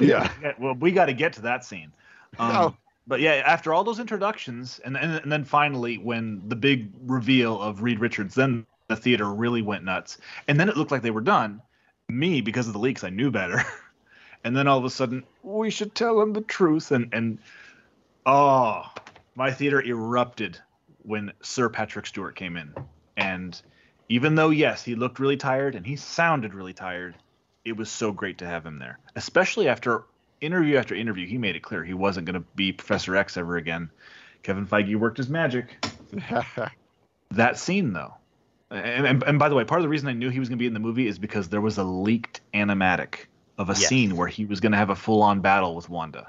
Yeah. 0.00 0.32
Well, 0.58 0.74
we 0.74 0.90
got 0.90 1.06
to 1.06 1.12
get 1.12 1.34
to 1.34 1.42
that 1.42 1.66
scene. 1.66 1.92
Um, 2.38 2.48
No. 2.48 2.76
But 3.06 3.20
yeah, 3.20 3.42
after 3.44 3.74
all 3.74 3.84
those 3.84 4.00
introductions, 4.00 4.80
and, 4.86 4.96
and 4.96 5.16
and 5.16 5.30
then 5.30 5.44
finally 5.44 5.98
when 5.98 6.40
the 6.48 6.56
big 6.56 6.88
reveal 7.04 7.60
of 7.60 7.82
Reed 7.82 8.00
Richards, 8.00 8.34
then 8.36 8.64
the 8.88 8.96
theater 8.96 9.34
really 9.34 9.60
went 9.60 9.84
nuts, 9.84 10.16
and 10.48 10.58
then 10.58 10.70
it 10.70 10.78
looked 10.78 10.92
like 10.92 11.02
they 11.02 11.10
were 11.10 11.20
done. 11.20 11.60
Me, 12.12 12.40
because 12.40 12.66
of 12.66 12.72
the 12.72 12.78
leaks, 12.78 13.04
I 13.04 13.10
knew 13.10 13.30
better. 13.30 13.62
and 14.44 14.56
then 14.56 14.66
all 14.66 14.78
of 14.78 14.84
a 14.84 14.90
sudden, 14.90 15.24
we 15.42 15.70
should 15.70 15.94
tell 15.94 16.20
him 16.20 16.32
the 16.32 16.42
truth, 16.42 16.90
and 16.90 17.08
and 17.12 17.38
oh, 18.26 18.84
my 19.34 19.50
theater 19.50 19.82
erupted 19.82 20.58
when 21.02 21.32
Sir 21.42 21.68
Patrick 21.68 22.06
Stewart 22.06 22.36
came 22.36 22.56
in, 22.56 22.74
and 23.16 23.60
even 24.08 24.34
though 24.34 24.50
yes, 24.50 24.84
he 24.84 24.94
looked 24.94 25.18
really 25.18 25.36
tired 25.36 25.74
and 25.74 25.86
he 25.86 25.96
sounded 25.96 26.54
really 26.54 26.74
tired, 26.74 27.16
it 27.64 27.76
was 27.76 27.90
so 27.90 28.12
great 28.12 28.38
to 28.38 28.46
have 28.46 28.66
him 28.66 28.78
there, 28.78 28.98
especially 29.16 29.68
after 29.68 30.04
interview 30.40 30.76
after 30.76 30.94
interview. 30.94 31.26
He 31.26 31.38
made 31.38 31.56
it 31.56 31.62
clear 31.62 31.82
he 31.82 31.94
wasn't 31.94 32.26
going 32.26 32.40
to 32.40 32.46
be 32.54 32.72
Professor 32.72 33.16
X 33.16 33.36
ever 33.36 33.56
again. 33.56 33.90
Kevin 34.42 34.66
Feige 34.66 34.96
worked 34.96 35.16
his 35.16 35.28
magic. 35.28 35.84
That 37.32 37.58
scene, 37.58 37.94
though, 37.94 38.14
and, 38.72 39.06
and, 39.06 39.22
and 39.22 39.38
by 39.38 39.48
the 39.48 39.54
way, 39.54 39.64
part 39.64 39.80
of 39.80 39.82
the 39.82 39.88
reason 39.88 40.08
I 40.08 40.12
knew 40.12 40.30
he 40.30 40.38
was 40.38 40.48
going 40.48 40.58
to 40.58 40.62
be 40.62 40.66
in 40.66 40.74
the 40.74 40.80
movie 40.80 41.06
is 41.06 41.18
because 41.18 41.48
there 41.48 41.60
was 41.60 41.78
a 41.78 41.84
leaked 41.84 42.40
animatic 42.54 43.26
of 43.58 43.68
a 43.68 43.74
Yes. 43.74 43.88
scene 43.88 44.16
where 44.16 44.28
he 44.28 44.46
was 44.46 44.60
going 44.60 44.72
to 44.72 44.78
have 44.78 44.90
a 44.90 44.96
full-on 44.96 45.40
battle 45.40 45.74
with 45.76 45.88
Wanda. 45.88 46.26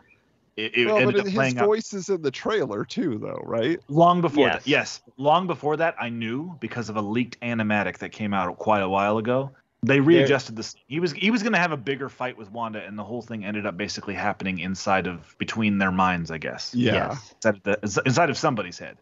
It, 0.56 0.78
it 0.78 0.86
well, 0.86 0.98
ended 0.98 1.16
but 1.16 1.22
up 1.22 1.26
his 1.26 1.34
playing 1.34 1.58
out 1.58 1.66
voice 1.66 1.94
is 1.94 2.10
in 2.10 2.22
the 2.22 2.30
trailer 2.30 2.86
too, 2.86 3.18
though, 3.18 3.42
right? 3.44 3.80
long 3.88 4.22
before 4.22 4.48
Yes. 4.48 4.64
that. 4.64 4.70
Yes, 4.70 5.02
long 5.18 5.48
before 5.48 5.78
that, 5.78 5.96
I 6.00 6.10
knew 6.10 6.56
because 6.60 6.90
of 6.90 6.96
a 6.96 7.02
leaked 7.02 7.40
animatic 7.42 7.98
that 8.00 8.12
came 8.12 8.34
out 8.34 8.56
quite 8.60 8.82
a 8.82 8.90
while 8.90 9.18
ago. 9.18 9.52
They 9.82 10.00
readjusted 10.00 10.56
this. 10.56 10.76
He 10.88 11.00
was 11.00 11.12
he 11.12 11.32
was 11.32 11.44
going 11.44 11.54
to 11.54 11.60
have 11.60 11.72
a 11.72 11.78
bigger 11.78 12.08
fight 12.08 12.38
with 12.38 12.52
Wanda, 12.52 12.82
and 12.86 12.98
the 12.98 13.04
whole 13.04 13.22
thing 13.22 13.44
ended 13.44 13.66
up 13.66 13.76
basically 13.76 14.14
happening 14.14 14.60
inside 14.60 15.08
of 15.08 15.36
between 15.40 15.78
their 15.78 15.92
minds, 15.92 16.32
I 16.32 16.38
guess. 16.38 16.74
Yeah. 16.74 16.94
Yes. 16.94 17.34
Inside 17.36 17.56
of, 17.56 17.64
the, 17.64 18.02
inside 18.06 18.30
of 18.30 18.38
somebody's 18.38 18.78
head. 18.78 18.98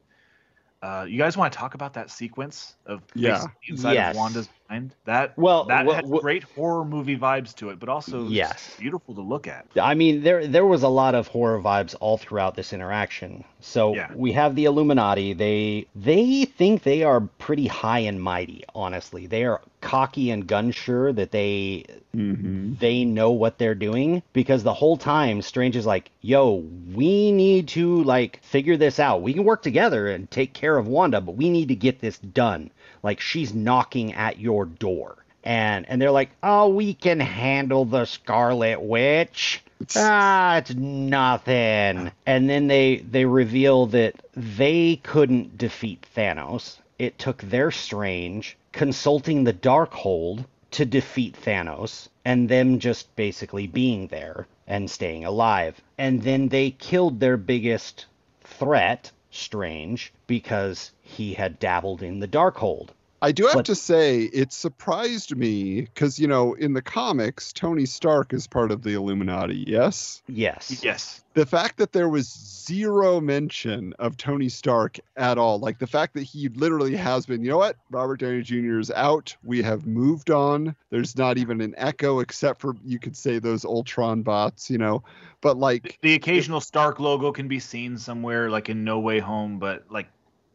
Uh, 0.81 1.05
you 1.07 1.17
guys 1.17 1.37
want 1.37 1.53
to 1.53 1.57
talk 1.57 1.75
about 1.75 1.93
that 1.93 2.09
sequence 2.09 2.75
of 2.85 3.03
Yeah. 3.13 3.45
inside 3.67 3.93
Yes. 3.93 4.15
of 4.15 4.17
Wanda's 4.17 4.49
mind? 4.71 4.95
That 5.05 5.37
Well, 5.37 5.65
that 5.65 5.85
wha- 5.85 5.93
had 5.93 6.07
wha- 6.07 6.19
great 6.21 6.43
horror 6.43 6.85
movie 6.85 7.17
vibes 7.17 7.53
to 7.55 7.69
it, 7.69 7.79
but 7.79 7.89
also 7.89 8.27
Yes. 8.27 8.75
beautiful 8.79 9.13
to 9.15 9.21
look 9.21 9.47
at. 9.47 9.65
I 9.79 9.93
mean, 9.93 10.23
there 10.23 10.47
there 10.47 10.65
was 10.65 10.83
a 10.83 10.87
lot 10.87 11.13
of 11.15 11.27
horror 11.27 11.59
vibes 11.59 11.95
all 11.99 12.17
throughout 12.17 12.55
this 12.55 12.73
interaction. 12.73 13.43
So 13.59 13.93
Yeah. 13.95 14.09
we 14.15 14.31
have 14.31 14.55
the 14.55 14.65
Illuminati. 14.65 15.33
They 15.33 15.85
they 15.95 16.45
think 16.45 16.83
they 16.83 17.03
are 17.03 17.21
pretty 17.37 17.67
high 17.67 17.99
and 17.99 18.21
mighty. 18.21 18.63
Honestly, 18.73 19.27
they 19.27 19.43
are 19.45 19.61
cocky 19.81 20.29
and 20.31 20.45
gun 20.47 20.71
sure 20.71 21.11
that 21.13 21.31
they 21.31 21.85
Mm-hmm. 22.15 22.73
they 22.79 23.05
know 23.05 23.31
what 23.31 23.57
they're 23.57 23.73
doing 23.75 24.21
because 24.33 24.63
the 24.63 24.73
whole 24.73 24.97
time 24.97 25.41
Strange 25.41 25.77
is 25.77 25.85
like, 25.85 26.11
"Yo, 26.21 26.63
we 26.93 27.31
need 27.31 27.69
to 27.69 28.03
like 28.03 28.39
figure 28.43 28.75
this 28.75 28.99
out. 28.99 29.21
We 29.21 29.33
can 29.33 29.45
work 29.45 29.61
together 29.61 30.09
and 30.09 30.29
take 30.29 30.51
care 30.53 30.77
of 30.77 30.87
Wanda, 30.89 31.21
but 31.21 31.37
we 31.37 31.49
need 31.49 31.69
to 31.69 31.75
get 31.75 32.01
this 32.01 32.17
done. 32.19 32.69
Like 33.03 33.19
she's 33.19 33.53
knocking 33.53 34.13
at 34.13 34.39
your 34.39 34.65
door." 34.65 35.17
And 35.43 35.87
and 35.89 36.01
they're 36.01 36.11
like, 36.11 36.29
"Oh, 36.43 36.69
we 36.69 36.93
can 36.93 37.19
handle 37.19 37.85
the 37.85 38.05
Scarlet 38.05 38.81
Witch." 38.81 39.63
Ah, 39.95 40.57
it's 40.57 40.75
nothing. 40.75 42.11
And 42.27 42.49
then 42.49 42.67
they 42.67 42.97
they 42.97 43.25
reveal 43.25 43.87
that 43.87 44.13
they 44.35 44.97
couldn't 45.03 45.57
defeat 45.57 46.05
Thanos. 46.15 46.77
it 46.99 47.17
took 47.17 47.41
their 47.41 47.71
Strange 47.71 48.55
consulting 48.71 49.43
the 49.43 49.53
Darkhold 49.53 50.45
to 50.69 50.85
defeat 50.85 51.35
Thanos 51.35 52.07
and 52.23 52.47
them 52.47 52.77
just 52.77 53.13
basically 53.15 53.65
being 53.65 54.05
there 54.07 54.45
and 54.67 54.89
staying 54.89 55.25
alive. 55.25 55.81
And 55.97 56.21
then 56.21 56.49
they 56.49 56.69
killed 56.69 57.19
their 57.19 57.37
biggest 57.37 58.05
threat, 58.41 59.11
Strange, 59.31 60.13
because 60.27 60.91
he 61.11 61.33
had 61.33 61.59
dabbled 61.59 62.01
in 62.01 62.19
the 62.19 62.27
Darkhold. 62.27 62.89
I 63.23 63.31
do 63.31 63.43
have 63.45 63.53
But- 63.53 63.65
to 63.65 63.75
say, 63.75 64.23
it 64.23 64.51
surprised 64.51 65.35
me 65.37 65.81
because, 65.81 66.17
you 66.17 66.25
know, 66.27 66.55
in 66.55 66.73
the 66.73 66.81
comics, 66.81 67.53
Tony 67.53 67.85
Stark 67.85 68.33
is 68.33 68.47
part 68.47 68.71
of 68.71 68.81
the 68.81 68.93
Illuminati, 68.93 69.63
yes? 69.67 70.23
Yes. 70.27 70.81
Yes. 70.83 71.23
The 71.35 71.45
fact 71.45 71.77
that 71.77 71.91
there 71.91 72.09
was 72.09 72.27
zero 72.65 73.21
mention 73.21 73.93
of 73.99 74.17
Tony 74.17 74.49
Stark 74.49 74.99
at 75.17 75.37
all, 75.37 75.59
like 75.59 75.77
the 75.77 75.85
fact 75.85 76.15
that 76.15 76.23
he 76.23 76.49
literally 76.49 76.95
has 76.95 77.27
been, 77.27 77.43
you 77.43 77.51
know 77.51 77.59
what? 77.59 77.75
Robert 77.91 78.21
Downey 78.21 78.41
Jr. 78.41 78.79
is 78.79 78.89
out. 78.89 79.35
We 79.43 79.61
have 79.61 79.85
moved 79.85 80.31
on. 80.31 80.75
There's 80.89 81.15
not 81.15 81.37
even 81.37 81.61
an 81.61 81.75
echo 81.77 82.21
except 82.21 82.59
for, 82.59 82.73
you 82.83 82.97
could 82.97 83.15
say, 83.15 83.37
those 83.37 83.63
Ultron 83.65 84.23
bots, 84.23 84.67
you 84.67 84.79
know? 84.79 85.03
But 85.41 85.57
like, 85.57 85.99
The 86.01 86.15
occasional 86.15 86.59
Stark 86.59 86.99
logo 86.99 87.31
can 87.31 87.47
be 87.47 87.59
seen 87.59 87.99
somewhere, 87.99 88.49
like 88.49 88.67
in 88.67 88.83
No 88.83 88.99
Way 88.99 89.19
Home, 89.19 89.59
but 89.59 89.83
like, 89.91 90.07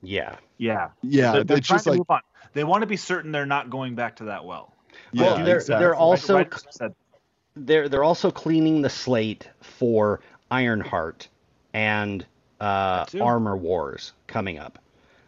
Yeah. 0.03 0.37
yeah, 0.59 0.91
yeah, 1.03 1.33
they're, 1.33 1.45
they're 1.45 1.61
trying 1.61 1.77
just 1.77 1.85
to 1.85 1.91
like, 1.91 1.99
move 1.99 2.11
on. 2.11 2.21
They 2.53 2.65
want 2.65 2.83
to 2.83 2.87
be 2.87 2.97
certain 2.97 3.33
they're 3.33 3.47
not 3.47 3.71
going 3.71 3.95
back 3.95 4.17
to 4.17 4.25
that 4.25 4.45
well. 4.45 4.73
yeah, 5.13 5.23
Well, 5.23 5.45
they're- 5.45 5.57
exactly. 5.57 5.85
they're 5.85 5.95
Also- 5.95 6.35
Right- 6.35 6.47
right 6.53 6.55
as 6.55 6.65
you 6.65 6.73
said. 6.73 6.95
they're 7.57 7.89
they're 7.89 8.05
also 8.05 8.31
cleaning 8.31 8.83
the 8.83 8.91
slate 8.91 9.49
for 9.61 10.21
Ironheart 10.51 11.29
and 11.75 12.25
uh, 12.61 13.05
Armor 13.21 13.57
Wars 13.57 14.13
coming 14.27 14.59
up. 14.59 14.79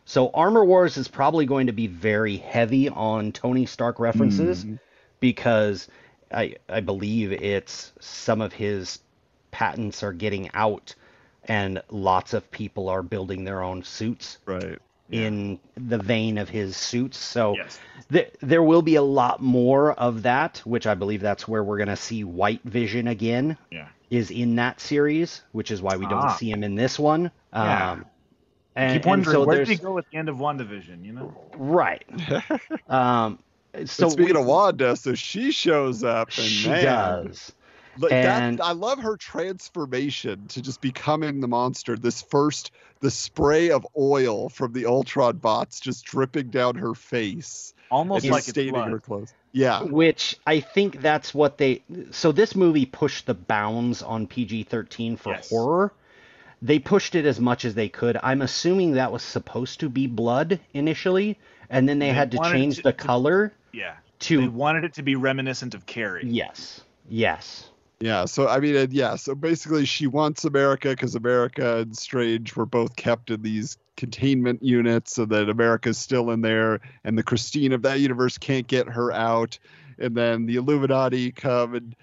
So 0.05 0.31
Armor 0.33 0.65
Wars 0.65 0.97
is 0.97 1.09
probably 1.09 1.45
going 1.45 1.67
to 1.67 1.73
be 1.73 1.87
very 1.87 2.37
heavy 2.39 2.89
on 2.89 3.33
Tony 3.33 3.67
Stark 3.67 3.99
references 4.01 4.65
Mhm. 4.65 4.79
because 5.21 5.89
I 6.33 6.57
I 6.69 6.81
believe 6.81 7.33
it's 7.33 7.93
some 8.01 8.41
of 8.41 8.53
his 8.55 9.01
patents 9.51 10.03
are 10.03 10.13
getting 10.13 10.51
out 10.55 10.95
and 11.49 11.83
lots 11.91 12.35
of 12.35 12.51
people 12.51 12.89
are 12.89 13.03
building 13.03 13.45
their 13.45 13.63
own 13.63 13.83
suits 13.83 14.39
right. 14.45 14.79
in 15.11 15.59
the 15.77 15.99
vein 15.99 16.37
of 16.39 16.49
his 16.49 16.77
suits. 16.77 17.17
So 17.19 17.55
Yes. 17.57 17.81
th- 18.13 18.33
there 18.41 18.63
will 18.63 18.83
be 18.83 18.97
a 18.97 19.03
lot 19.03 19.43
more 19.43 19.93
of 19.95 20.23
that, 20.23 20.59
which 20.65 20.87
I 20.87 20.95
believe 20.95 21.21
that's 21.23 21.49
where 21.49 21.65
we're 21.65 21.79
going 21.79 21.89
to 21.89 21.97
see 21.97 22.23
White 22.25 22.63
Vision 22.65 23.09
again. 23.09 23.57
Yeah. 23.71 23.89
Is 24.11 24.31
in 24.31 24.57
that 24.57 24.81
series, 24.81 25.43
which 25.53 25.71
is 25.71 25.83
why 25.83 25.97
we 25.97 26.07
don't 26.07 26.25
Ah. 26.25 26.37
see 26.37 26.51
him 26.51 26.65
in 26.65 26.75
this 26.75 26.99
one. 26.99 27.31
Yeah. 27.53 27.91
Um, 27.93 28.07
I 28.77 28.81
and, 28.83 28.93
keep 28.95 29.03
and 29.03 29.11
wondering 29.11 29.35
so 29.35 29.45
where 29.45 29.59
did 29.59 29.69
he 29.69 29.77
go 29.77 29.99
at 29.99 30.05
the 30.11 30.17
end 30.17 30.29
of 30.29 30.37
WandaVision, 30.37 31.05
you 31.05 31.13
know? 31.13 31.35
right. 31.57 32.05
um, 32.89 33.39
so 33.85 34.07
but 34.07 34.13
speaking 34.13 34.35
we- 34.35 34.41
of 34.41 34.47
Wanda, 34.47 34.97
so 34.97 35.15
she 35.15 35.51
shows 35.51 36.05
up 36.05 36.29
and 36.29 36.47
she 36.47 36.69
man, 36.71 36.85
does. 36.85 37.53
Like 37.99 38.13
And- 38.13 38.59
that, 38.59 38.65
I 38.65 38.73
love 38.73 39.01
her 39.01 39.17
transformation 39.17 40.47
to 40.49 40.63
just 40.63 40.81
becoming 40.81 41.41
the 41.41 41.49
monster. 41.49 41.97
This 41.97 42.23
first, 42.23 42.71
the 43.01 43.11
spray 43.11 43.71
of 43.71 43.87
oil 43.97 44.49
from 44.49 44.73
the 44.73 44.87
Ultron 44.87 45.37
bots 45.39 45.81
just 45.81 46.05
dripping 46.05 46.49
down 46.51 46.77
her 46.77 46.95
face, 46.95 47.75
Almost 47.91 48.27
like 48.27 48.43
staining 48.43 48.75
her 48.75 48.99
clothes. 49.01 49.33
Yeah, 49.53 49.83
Which 49.83 50.37
I 50.47 50.61
think 50.61 51.01
that's 51.01 51.33
what 51.35 51.57
they. 51.59 51.83
So 52.11 52.33
this 52.33 52.55
movie 52.55 52.85
pushed 52.87 53.27
the 53.27 53.35
bounds 53.35 54.03
on 54.03 54.27
PG 54.27 54.65
13 54.65 55.17
for 55.17 55.33
Yes. 55.33 55.49
horror. 55.51 55.93
They 56.61 56.79
pushed 56.79 57.15
it 57.15 57.25
as 57.25 57.41
much 57.41 57.65
as 57.65 57.75
they 57.75 57.89
could. 57.89 58.19
I'm 58.23 58.43
assuming 58.43 58.93
that 58.93 59.11
was 59.13 59.23
supposed 59.23 59.81
to 59.81 59.89
be 59.89 60.07
blood 60.07 60.61
initially, 60.75 61.39
and 61.71 61.89
then 61.89 61.99
they, 61.99 62.09
They 62.09 62.13
had 62.15 62.31
to 62.33 62.39
change 62.53 62.77
to- 62.77 62.83
the 62.83 62.93
to- 62.93 62.99
color 62.99 63.53
Yeah. 63.73 63.95
to. 64.21 64.41
They 64.43 64.49
wanted 64.49 64.85
it 64.85 64.95
to 64.95 65.03
be 65.03 65.15
reminiscent 65.17 65.75
of 65.75 65.87
Carrie. 65.87 66.25
yes. 66.27 66.81
Yes. 67.09 67.71
Yeah. 68.01 68.25
So 68.25 68.49
I 68.49 68.61
mean, 68.61 68.89
yeah. 68.91 69.17
So 69.17 69.35
basically, 69.35 69.85
she 69.85 70.07
wants 70.07 70.45
America 70.45 70.91
because 70.91 71.15
America 71.15 71.79
and 71.79 71.97
Strange 71.97 72.55
were 72.57 72.67
both 72.67 72.97
kept 72.97 73.31
in 73.31 73.43
these 73.43 73.77
containment 73.97 74.63
units, 74.63 75.15
so 75.15 75.25
that 75.27 75.49
America's 75.49 75.99
still 75.99 76.31
in 76.31 76.41
there, 76.41 76.81
and 77.05 77.19
the 77.19 77.23
Christine 77.23 77.73
of 77.73 77.83
that 77.83 78.01
universe 78.01 78.39
can't 78.39 78.67
get 78.67 78.89
her 78.89 79.13
out. 79.13 79.59
And 79.99 80.15
then 80.17 80.47
the 80.47 80.57
Illuminati 80.57 81.33
come 81.33 81.75
and 81.75 81.97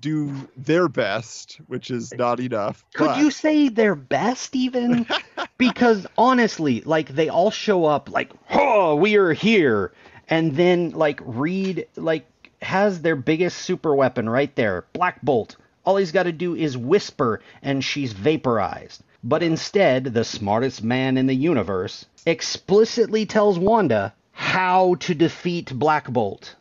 do 0.00 0.32
their 0.56 0.88
best, 0.88 1.60
which 1.66 1.90
is 1.90 2.12
not 2.14 2.40
enough. 2.40 2.84
Could 2.94 3.06
but- 3.06 3.18
you 3.18 3.30
say 3.30 3.68
their 3.68 3.94
best 3.94 4.54
even? 4.54 5.06
because 5.58 6.06
honestly, 6.16 6.82
like 6.82 7.08
they 7.08 7.28
all 7.28 7.50
show 7.50 7.84
up 7.84 8.10
like, 8.10 8.30
"Oh, 8.50 8.96
we 8.96 9.16
are 9.16 9.32
here," 9.32 9.92
and 10.28 10.56
then 10.56 10.90
like 10.90 11.20
Reed 11.24 11.86
like 11.96 12.26
has 12.62 13.02
their 13.02 13.16
biggest 13.16 13.58
super 13.58 13.94
weapon 13.94 14.28
right 14.28 14.54
there, 14.56 14.84
Black 14.92 15.22
Bolt. 15.22 15.56
All 15.84 15.96
he's 15.96 16.12
got 16.12 16.24
to 16.24 16.32
do 16.32 16.54
is 16.54 16.76
whisper, 16.76 17.40
and 17.62 17.82
she's 17.82 18.12
vaporized. 18.12 19.02
But 19.24 19.42
instead, 19.42 20.04
the 20.04 20.24
smartest 20.24 20.82
man 20.82 21.16
in 21.16 21.26
the 21.26 21.34
universe 21.34 22.06
explicitly 22.26 23.26
tells 23.26 23.58
Wanda 23.58 24.12
how 24.32 24.94
to 24.96 25.14
defeat 25.14 25.76
Black 25.76 26.08
Bolt. 26.08 26.54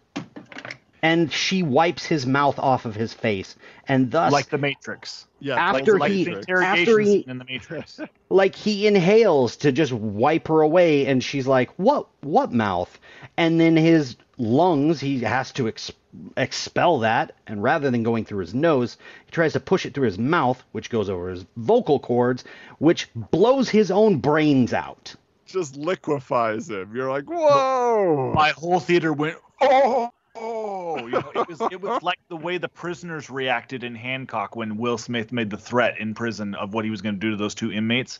And 1.02 1.32
she 1.32 1.62
wipes 1.64 2.06
his 2.06 2.26
mouth 2.26 2.58
off 2.58 2.86
of 2.86 2.96
his 2.96 3.14
face, 3.14 3.56
and 3.88 4.10
thus 4.10 4.32
Like 4.34 4.50
the 4.50 4.58
Matrix. 4.58 5.28
Yeah, 5.40 5.56
After 5.56 5.98
like 6.00 6.12
he- 6.12 6.24
the 6.24 6.30
Matrix. 6.32 6.48
interrogation 6.48 6.80
after 6.82 7.00
he- 7.00 7.06
scene 7.22 7.30
in 7.30 7.38
the 7.38 7.46
Matrix. 7.46 8.00
like 8.30 8.56
he 8.56 8.88
inhales 8.88 9.58
to 9.58 9.72
just 9.72 9.92
wipe 9.94 10.48
her 10.48 10.62
away 10.62 11.06
and 11.06 11.24
she's 11.24 11.46
like 11.46 11.70
what 11.78 12.08
what 12.22 12.52
mouth 12.52 13.00
and 13.38 13.60
then 13.60 13.76
his 13.78 14.16
lungs 14.40 15.00
he 15.00 15.20
has 15.20 15.52
to 15.54 15.68
ex- 15.68 15.92
expel 16.36 17.00
that 17.00 17.34
and 17.46 17.62
rather 17.64 17.90
than 17.92 18.04
going 18.04 18.26
through 18.26 18.40
his 18.40 18.54
nose 18.54 18.98
he 19.26 19.32
tries 19.32 19.54
to 19.54 19.60
push 19.60 19.86
it 19.86 19.94
through 19.94 20.06
his 20.06 20.18
mouth 20.18 20.62
which 20.72 20.90
goes 20.90 21.10
over 21.10 21.30
his 21.30 21.46
vocal 21.56 22.00
cords 22.00 22.44
which 22.80 23.08
blows 23.16 23.70
his 23.70 23.92
own 23.92 24.18
brains 24.18 24.74
out 24.74 25.16
just 25.46 25.78
liquefies 25.78 26.70
him. 26.70 26.94
You're 26.94 27.10
like, 27.10 27.24
whoa! 27.30 28.34
My 28.36 28.50
whole 28.50 28.82
theater 28.82 29.14
went, 29.14 29.38
oh, 29.62 30.10
oh. 30.40 30.98
You 30.98 31.12
know, 31.12 31.32
it 31.36 31.48
was 31.48 31.62
it 31.72 31.82
was 31.82 32.02
like 32.04 32.20
the 32.30 32.36
way 32.38 32.58
the 32.58 32.70
prisoners 32.70 33.30
reacted 33.30 33.84
in 33.84 33.96
Hancock 33.96 34.56
when 34.56 34.78
Will 34.78 34.98
Smith 34.98 35.32
made 35.32 35.50
the 35.50 35.58
threat 35.58 36.00
in 36.00 36.14
prison 36.14 36.56
of 36.56 36.74
what 36.74 36.86
he 36.86 36.92
was 36.92 37.02
going 37.02 37.16
to 37.16 37.20
do 37.20 37.32
to 37.32 37.38
those 37.38 37.56
two 37.56 37.72
inmates. 37.72 38.20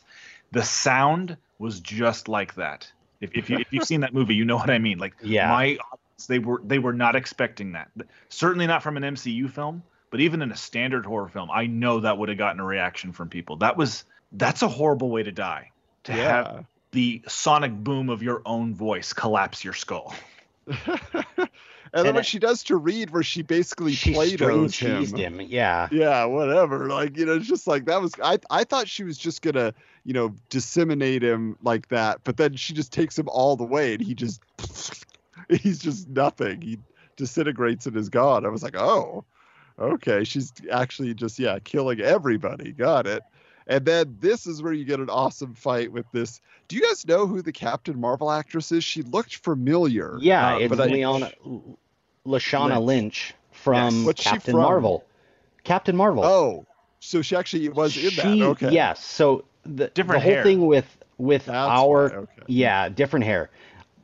The 0.52 0.62
sound 0.62 1.36
was 1.58 1.80
just 1.80 2.28
like 2.28 2.54
that. 2.54 2.90
If, 3.20 3.30
if 3.34 3.50
you 3.50 3.58
if 3.58 3.72
you've 3.72 3.84
seen 3.84 4.00
that 4.00 4.14
movie, 4.14 4.34
you 4.34 4.44
know 4.44 4.56
what 4.56 4.70
I 4.70 4.78
mean. 4.78 4.98
Like 4.98 5.14
Yeah. 5.22 5.48
my 5.48 5.78
they 6.28 6.38
were 6.38 6.60
they 6.64 6.78
were 6.78 6.92
not 6.92 7.16
expecting 7.16 7.72
that. 7.72 7.90
Certainly 8.28 8.66
not 8.66 8.82
from 8.82 8.96
an 8.96 9.02
MCU 9.02 9.50
film, 9.50 9.82
but 10.10 10.20
even 10.20 10.42
in 10.42 10.50
a 10.50 10.56
standard 10.56 11.04
horror 11.06 11.28
film, 11.28 11.50
I 11.50 11.66
know 11.66 12.00
that 12.00 12.18
would 12.18 12.28
have 12.28 12.38
gotten 12.38 12.60
a 12.60 12.64
reaction 12.64 13.12
from 13.12 13.28
people. 13.28 13.56
That 13.56 13.76
was 13.76 14.04
that's 14.32 14.62
a 14.62 14.68
horrible 14.68 15.10
way 15.10 15.22
to 15.22 15.32
die. 15.32 15.70
To 16.04 16.12
have 16.12 16.64
the 16.92 17.22
sonic 17.28 17.72
boom 17.72 18.08
of 18.08 18.22
your 18.22 18.40
own 18.46 18.74
voice 18.74 19.12
collapse 19.12 19.62
your 19.62 19.74
skull. 19.74 20.14
and 21.92 22.06
then 22.06 22.14
what 22.14 22.26
she 22.26 22.38
does 22.38 22.62
to 22.64 22.76
Reed, 22.76 23.10
where 23.10 23.22
she 23.22 23.42
basically 23.42 23.92
she 23.92 24.12
Play-Dohs 24.12 24.78
him. 24.78 25.38
him 25.38 25.40
yeah 25.40 25.88
Yeah, 25.90 26.24
whatever. 26.24 26.88
Like 26.88 27.16
you 27.16 27.26
know, 27.26 27.34
it's 27.34 27.46
just 27.46 27.66
like 27.66 27.86
that 27.86 28.00
was. 28.00 28.14
I 28.22 28.38
I 28.50 28.64
thought 28.64 28.88
she 28.88 29.04
was 29.04 29.18
just 29.18 29.42
gonna 29.42 29.74
you 30.04 30.12
know 30.12 30.34
disseminate 30.50 31.22
him 31.22 31.56
like 31.62 31.88
that, 31.88 32.20
but 32.24 32.36
then 32.36 32.56
she 32.56 32.72
just 32.72 32.92
takes 32.92 33.18
him 33.18 33.28
all 33.28 33.56
the 33.56 33.64
way, 33.64 33.94
and 33.94 34.02
he 34.02 34.14
just 34.14 34.42
he's 35.48 35.78
just 35.78 36.08
nothing. 36.08 36.60
He 36.60 36.78
disintegrates 37.16 37.86
and 37.86 37.96
is 37.96 38.08
gone. 38.08 38.46
I 38.46 38.48
was 38.48 38.62
like, 38.62 38.76
oh, 38.76 39.24
okay. 39.78 40.24
She's 40.24 40.52
actually 40.70 41.14
just 41.14 41.38
yeah 41.38 41.58
killing 41.62 42.00
everybody. 42.00 42.72
Got 42.72 43.06
it. 43.06 43.22
And 43.68 43.84
then 43.84 44.16
this 44.18 44.46
is 44.46 44.62
where 44.62 44.72
you 44.72 44.84
get 44.86 44.98
an 44.98 45.10
awesome 45.10 45.54
fight 45.54 45.92
with 45.92 46.06
this. 46.10 46.40
Do 46.68 46.76
you 46.76 46.82
guys 46.82 47.06
know 47.06 47.26
who 47.26 47.42
the 47.42 47.52
Captain 47.52 48.00
Marvel 48.00 48.30
actress 48.30 48.72
is? 48.72 48.82
She 48.82 49.02
looked 49.02 49.36
familiar. 49.36 50.16
yeah 50.20 50.54
uh, 50.54 50.58
it's 50.58 50.74
but 50.74 50.80
I- 50.88 50.92
leona 50.92 51.32
lashana 52.26 52.82
Lynch. 52.82 52.84
lynch, 52.84 53.34
from 53.52 54.04
Yes. 54.04 54.14
Captain 54.16 54.52
from? 54.52 54.62
marvel 54.62 55.04
captain 55.64 55.96
marvel 55.96 56.24
Oh, 56.24 56.66
so 57.00 57.22
she 57.22 57.36
actually 57.36 57.68
was 57.68 57.96
in 57.96 58.14
that. 58.38 58.46
Okay. 58.48 58.70
Yes. 58.72 59.04
So 59.04 59.44
the, 59.64 59.88
Different 59.88 60.22
the 60.22 60.24
whole 60.24 60.34
hair. 60.34 60.42
thing 60.42 60.66
with 60.66 60.86
with 61.18 61.46
That's 61.46 61.56
our 61.58 62.08
why, 62.08 62.14
okay. 62.16 62.42
yeah 62.46 62.88
different 62.88 63.24
hair. 63.26 63.50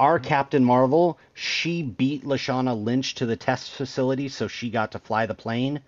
Our 0.01 0.19
Captain 0.19 0.65
Marvel, 0.65 1.19
she 1.35 1.83
beat 1.85 2.25
Lashana 2.25 2.75
Lynch 2.85 3.15
to 3.17 3.27
the 3.27 3.37
test 3.37 3.71
facility, 3.71 4.29
so 4.29 4.49
she 4.49 4.69
got 4.69 4.91
to 4.93 4.99
fly 4.99 5.27
the 5.27 5.35
plane. 5.37 5.81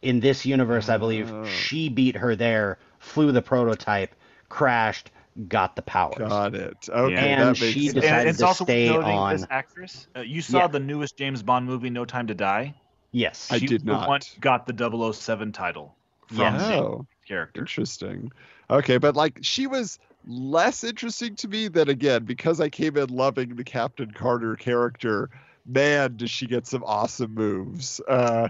In 0.00 0.20
this 0.20 0.46
universe, 0.46 0.88
I 0.88 0.96
believe 0.96 1.30
Oh. 1.30 1.44
she 1.44 1.90
beat 1.90 2.16
her 2.16 2.34
there, 2.34 2.78
flew 3.06 3.32
the 3.32 3.42
prototype, 3.42 4.14
crashed, 4.48 5.10
got 5.48 5.76
the 5.76 5.82
powers. 5.82 6.16
Got 6.18 6.54
it. 6.54 6.88
Okay, 6.88 7.14
And 7.16 7.40
that 7.40 7.46
makes 7.60 7.74
she 7.74 7.88
sense. 7.88 7.94
decided 7.94 8.18
and 8.20 8.28
it's 8.28 8.38
to 8.38 8.46
also 8.46 8.64
stay 8.64 8.88
on- 8.88 9.32
this 9.36 9.46
actress. 9.50 10.06
Uh, 10.16 10.20
you 10.20 10.42
saw 10.42 10.60
Yeah. 10.60 10.66
the 10.68 10.80
newest 10.80 11.16
James 11.16 11.42
Bond 11.42 11.66
movie, 11.66 11.90
No 11.90 12.04
Time 12.04 12.26
to 12.28 12.34
Die. 12.34 12.74
Yes. 13.12 13.48
I 13.50 13.58
She 13.58 13.66
did 13.66 13.84
not. 13.84 14.08
One 14.08 14.20
got 14.40 14.66
the 14.66 14.72
007 14.72 15.52
title 15.52 15.94
from 16.26 16.38
Yes. 16.38 16.62
the 16.66 16.74
Oh, 16.74 17.06
character. 17.26 17.60
interesting. 17.60 18.30
Okay, 18.70 18.98
but 18.98 19.14
like 19.14 19.38
she 19.42 19.66
was 19.66 19.98
less 20.26 20.82
interesting 20.84 21.36
to 21.36 21.48
me 21.48 21.68
than 21.68 21.88
again 21.88 22.24
because 22.24 22.60
I 22.60 22.68
came 22.68 22.96
in 22.96 23.08
loving 23.10 23.54
the 23.56 23.64
Captain 23.64 24.10
Carter 24.10 24.56
character. 24.56 25.30
Man, 25.66 26.16
does 26.16 26.30
she 26.30 26.46
get 26.46 26.66
some 26.66 26.82
awesome 26.84 27.34
moves! 27.34 28.00
Uh, 28.08 28.48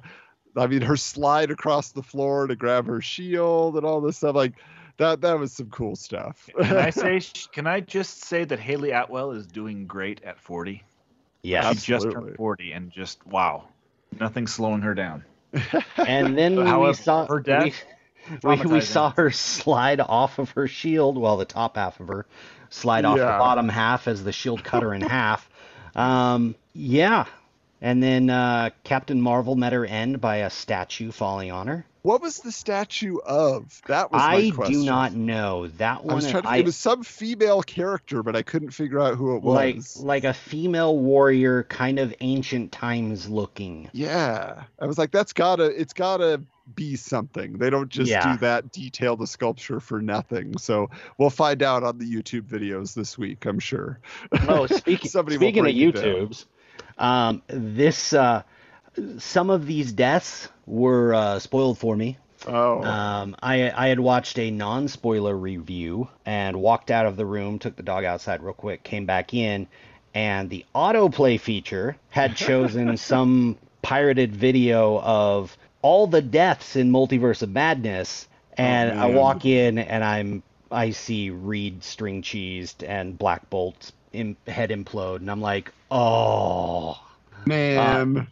I 0.56 0.66
mean, 0.66 0.82
her 0.82 0.96
slide 0.96 1.50
across 1.50 1.90
the 1.90 2.02
floor 2.02 2.46
to 2.46 2.56
grab 2.56 2.86
her 2.86 3.00
shield 3.00 3.76
and 3.76 3.84
all 3.84 4.00
this 4.00 4.18
stuff 4.18 4.34
like 4.34 4.54
that. 4.96 5.20
That 5.20 5.38
was 5.38 5.52
some 5.52 5.70
cool 5.70 5.96
stuff. 5.96 6.48
Can 6.58 6.76
I 6.76 6.90
say? 7.20 7.20
Can 7.52 7.66
I 7.66 7.80
just 7.80 8.24
say 8.24 8.44
that 8.44 8.58
Hayley 8.58 8.90
Atwell 8.92 9.32
is 9.32 9.46
doing 9.46 9.86
great 9.86 10.22
at 10.22 10.38
40? 10.38 10.82
Yes. 11.42 11.82
She 11.82 11.92
just 11.92 12.10
turned 12.10 12.36
40, 12.36 12.72
and 12.72 12.90
just 12.90 13.24
wow, 13.26 13.64
nothing's 14.18 14.52
slowing 14.52 14.80
her 14.82 14.94
down. 14.94 15.24
And 15.96 16.36
then 16.36 16.56
when 16.56 16.80
we 16.80 16.92
saw 16.94 17.26
her 17.26 17.40
death, 17.40 17.74
we, 18.42 18.56
we, 18.56 18.66
we 18.66 18.80
saw 18.80 19.10
her 19.16 19.30
slide 19.30 20.00
off 20.00 20.38
of 20.38 20.50
her 20.50 20.66
shield, 20.66 21.16
well, 21.16 21.36
the 21.36 21.44
top 21.44 21.76
half 21.76 22.00
of 22.00 22.08
her 22.08 22.26
slide 22.70 23.04
off 23.04 23.18
the 23.18 23.24
bottom 23.24 23.68
half 23.68 24.08
as 24.08 24.24
the 24.24 24.32
shield 24.32 24.64
cut 24.64 24.82
her 24.82 24.92
in 24.92 25.02
half. 25.02 25.48
Um, 25.94 26.54
yeah. 26.74 27.26
And 27.82 28.02
then 28.02 28.30
uh, 28.30 28.70
Captain 28.84 29.20
Marvel 29.20 29.54
met 29.56 29.72
her 29.72 29.84
end 29.84 30.20
by 30.20 30.36
a 30.38 30.50
statue 30.50 31.10
falling 31.12 31.50
on 31.52 31.66
her. 31.66 31.84
what 32.02 32.22
was 32.22 32.38
the 32.38 32.50
statue 32.52 33.18
of? 33.18 33.82
That 33.88 34.10
was 34.12 34.20
my 34.22 34.34
I 34.64 34.68
do 34.70 34.84
not 34.84 35.12
know 35.12 35.66
that 35.68 35.98
I 35.98 36.00
one. 36.02 36.14
was 36.16 36.30
trying 36.30 36.44
to. 36.44 36.48
I- 36.48 36.56
it 36.58 36.64
was 36.64 36.76
some 36.76 37.02
female 37.02 37.62
character, 37.62 38.22
but 38.22 38.34
I 38.34 38.42
couldn't 38.42 38.70
figure 38.70 38.98
out 39.00 39.16
who 39.16 39.36
it 39.36 39.42
was. 39.42 39.96
like 39.98 40.06
like 40.06 40.24
a 40.24 40.32
female 40.32 40.96
warrior, 40.98 41.64
kind 41.64 41.98
of 41.98 42.14
ancient 42.20 42.72
times 42.72 43.28
looking. 43.28 43.90
Yeah, 43.92 44.62
I 44.80 44.86
was 44.86 44.96
like, 44.96 45.10
that's 45.10 45.32
gotta, 45.34 45.64
it's 45.64 45.92
gotta 45.92 46.40
be 46.74 46.96
something. 46.96 47.58
They 47.58 47.68
don't 47.70 47.88
just 47.90 48.10
Yeah. 48.10 48.32
do 48.32 48.38
that 48.40 48.72
detail 48.72 49.16
the 49.16 49.26
sculpture 49.26 49.80
for 49.80 50.00
nothing. 50.00 50.56
So 50.58 50.88
we'll 51.18 51.30
find 51.30 51.62
out 51.62 51.82
on 51.84 51.98
the 51.98 52.06
YouTube 52.10 52.42
videos 52.42 52.94
this 52.94 53.16
week, 53.18 53.44
I'm 53.46 53.58
sure. 53.60 54.00
Oh, 54.48 54.66
speaking 54.66 55.10
Somebody 55.10 55.36
speaking 55.36 55.60
of 55.60 55.66
it 55.68 55.94
down. 55.94 56.30
Um, 56.98 57.42
this 57.48 58.12
uh, 58.12 58.42
some 59.18 59.50
of 59.50 59.66
these 59.66 59.92
deaths 59.92 60.48
were 60.66 61.14
uh, 61.14 61.38
spoiled 61.38 61.78
for 61.78 61.96
me. 61.96 62.18
Oh, 62.46 62.82
Um, 62.82 63.36
I 63.42 63.70
I 63.70 63.88
had 63.88 64.00
watched 64.00 64.38
a 64.38 64.50
non-spoiler 64.50 65.36
review 65.36 66.08
and 66.24 66.56
walked 66.60 66.90
out 66.90 67.06
of 67.06 67.16
the 67.16 67.26
room, 67.26 67.58
took 67.58 67.76
the 67.76 67.82
dog 67.82 68.04
outside 68.04 68.42
real 68.42 68.54
quick, 68.54 68.82
came 68.82 69.06
back 69.06 69.34
in, 69.34 69.66
and 70.14 70.48
the 70.48 70.64
autoplay 70.74 71.40
feature 71.40 71.96
had 72.10 72.36
chosen 72.36 72.96
some 72.96 73.56
pirated 73.82 74.34
video 74.34 75.00
of 75.00 75.56
all 75.82 76.06
the 76.06 76.22
deaths 76.22 76.76
in 76.76 76.90
Multiverse 76.90 77.42
of 77.42 77.50
Madness, 77.50 78.28
and 78.56 78.90
I 78.98 79.06
walk 79.06 79.44
in 79.44 79.78
and 79.78 80.02
I'm 80.04 80.42
I 80.70 80.90
see 80.90 81.30
Reed 81.30 81.84
string 81.84 82.22
cheesed 82.22 82.86
and 82.86 83.18
Black 83.18 83.48
Bolt's 83.50 83.92
im- 84.16 84.36
head 84.46 84.70
implode, 84.70 85.16
and 85.16 85.30
I'm 85.30 85.40
like, 85.40 85.72
oh. 85.90 87.00
man. 87.44 88.26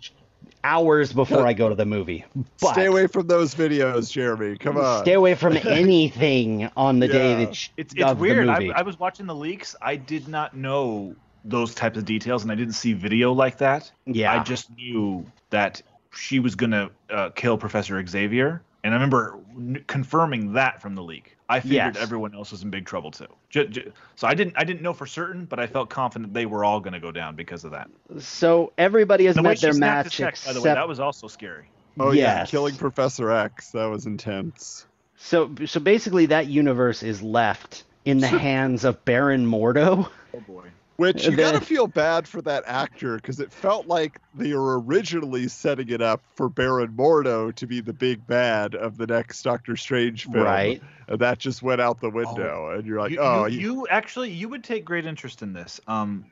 Hours 0.67 1.13
before 1.13 1.47
I 1.47 1.53
go 1.53 1.69
to 1.69 1.75
the 1.75 1.85
movie. 1.85 2.25
But 2.63 2.73
Stay 2.73 2.87
away 2.87 3.07
from 3.07 3.27
those 3.27 3.55
videos, 3.55 4.11
Jeremy. 4.11 4.57
Come 4.57 4.79
on. 4.79 5.03
Stay 5.03 5.13
away 5.13 5.35
from 5.35 5.57
anything 5.67 6.71
on 6.75 7.01
the 7.01 7.09
day 7.09 7.45
that 7.45 7.55
sh- 7.55 7.69
It's 7.77 7.93
it's 7.93 8.03
of 8.03 8.19
weird. 8.19 8.49
the 8.49 8.53
I, 8.53 8.59
movie. 8.61 8.73
I 8.73 8.81
was 8.81 8.99
watching 8.99 9.27
the 9.27 9.35
leaks. 9.35 9.77
I 9.83 9.97
did 9.97 10.27
not 10.27 10.57
know 10.57 11.15
those 11.45 11.75
types 11.75 11.99
of 11.99 12.07
details, 12.07 12.45
and 12.45 12.51
I 12.51 12.55
didn't 12.55 12.73
see 12.73 12.95
video 12.95 13.33
like 13.33 13.59
that. 13.59 13.93
yeah, 14.07 14.33
I 14.33 14.43
just 14.43 14.75
knew 14.75 15.27
that 15.51 15.83
she 16.15 16.39
was 16.41 16.55
gonna 16.55 16.91
uh, 17.11 17.29
kill 17.35 17.59
Professor 17.59 18.03
Xavier, 18.07 18.63
and 18.83 18.95
I 18.95 18.97
remember 18.97 19.35
n- 19.35 19.44
confirming 19.87 20.53
that 20.55 20.81
from 20.83 20.95
the 20.95 21.03
leak. 21.03 21.37
I 21.49 21.61
figured 21.61 21.95
Yes. 21.95 22.03
everyone 22.03 22.35
else 22.35 22.51
was 22.53 22.63
in 22.63 22.71
big 22.71 22.87
trouble 22.87 23.11
too. 23.11 23.27
Ju- 23.51 23.69
ju- 23.69 23.93
so 24.17 24.27
I 24.27 24.35
didn't 24.35 24.55
I 24.57 24.65
didn't 24.65 24.83
know 24.83 24.93
for 24.93 25.07
certain, 25.07 25.45
but 25.45 25.59
I 25.61 25.67
felt 25.67 25.91
confident 25.91 26.33
they 26.35 26.47
were 26.47 26.65
all 26.65 26.81
gonna 26.81 27.01
go 27.01 27.13
down 27.13 27.37
because 27.37 27.65
of 27.65 27.73
that. 27.73 27.89
so 28.19 28.73
everybody 28.79 29.27
has 29.27 29.37
The 29.37 29.43
met 29.43 29.61
their 29.61 29.75
match 29.75 30.07
his 30.07 30.21
neck, 30.21 30.33
except 30.33 30.47
by 30.47 30.53
the 30.55 30.61
way, 30.61 30.75
that 30.75 30.89
was 30.89 31.01
also 31.01 31.27
scary. 31.29 31.67
Oh 31.99 32.11
yeah, 32.13 32.45
killing 32.47 32.75
Professor 32.77 33.31
X. 33.31 33.71
That 33.73 33.87
was 33.87 34.07
intense. 34.07 34.87
so 35.17 35.51
so 35.67 35.81
basically 35.81 36.27
that 36.27 36.47
universe 36.47 37.03
is 37.03 37.23
left 37.23 37.85
in 38.05 38.19
the 38.19 38.27
hands 38.49 38.85
of 38.85 39.05
Baron 39.05 39.47
Mordo. 39.47 40.09
Oh 40.35 40.41
boy. 40.41 40.65
Which 40.97 41.25
you 41.25 41.33
The- 41.33 41.37
gotta 41.37 41.61
feel 41.61 41.87
bad 41.87 42.29
for 42.29 42.41
that 42.43 42.65
actor 42.67 43.17
because 43.17 43.41
it 43.41 43.53
felt 43.53 43.87
like 43.87 44.21
they 44.35 44.55
were 44.55 44.81
originally 44.81 45.49
setting 45.49 45.89
it 45.89 46.01
up 46.01 46.23
for 46.37 46.49
Baron 46.49 46.93
Mordo 46.97 47.53
to 47.57 47.67
be 47.67 47.81
the 47.81 47.93
big 47.93 48.27
bad 48.27 48.75
of 48.75 48.97
the 48.97 49.07
next 49.07 49.43
Doctor 49.43 49.77
Strange 49.77 50.25
film. 50.25 50.45
Right. 50.45 50.81
And 51.09 51.19
that 51.19 51.39
just 51.39 51.63
went 51.63 51.81
out 51.81 52.01
the 52.01 52.11
window. 52.11 52.71
and 52.71 52.87
you're 52.87 53.01
like, 53.01 53.11
you, 53.13 53.19
oh, 53.21 53.47
you, 53.47 53.59
you- 53.59 53.75
you 53.75 53.87
actually 53.89 54.31
you 54.31 54.49
would 54.49 54.63
take 54.63 54.85
great 54.85 55.05
interest 55.07 55.43
in 55.43 55.53
this. 55.53 55.81
Um, 55.89 56.27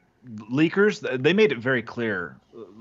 leakers 0.53 1.01
they 1.23 1.33
made 1.33 1.51
it 1.53 1.59
very 1.59 1.83
clear. 1.83 2.37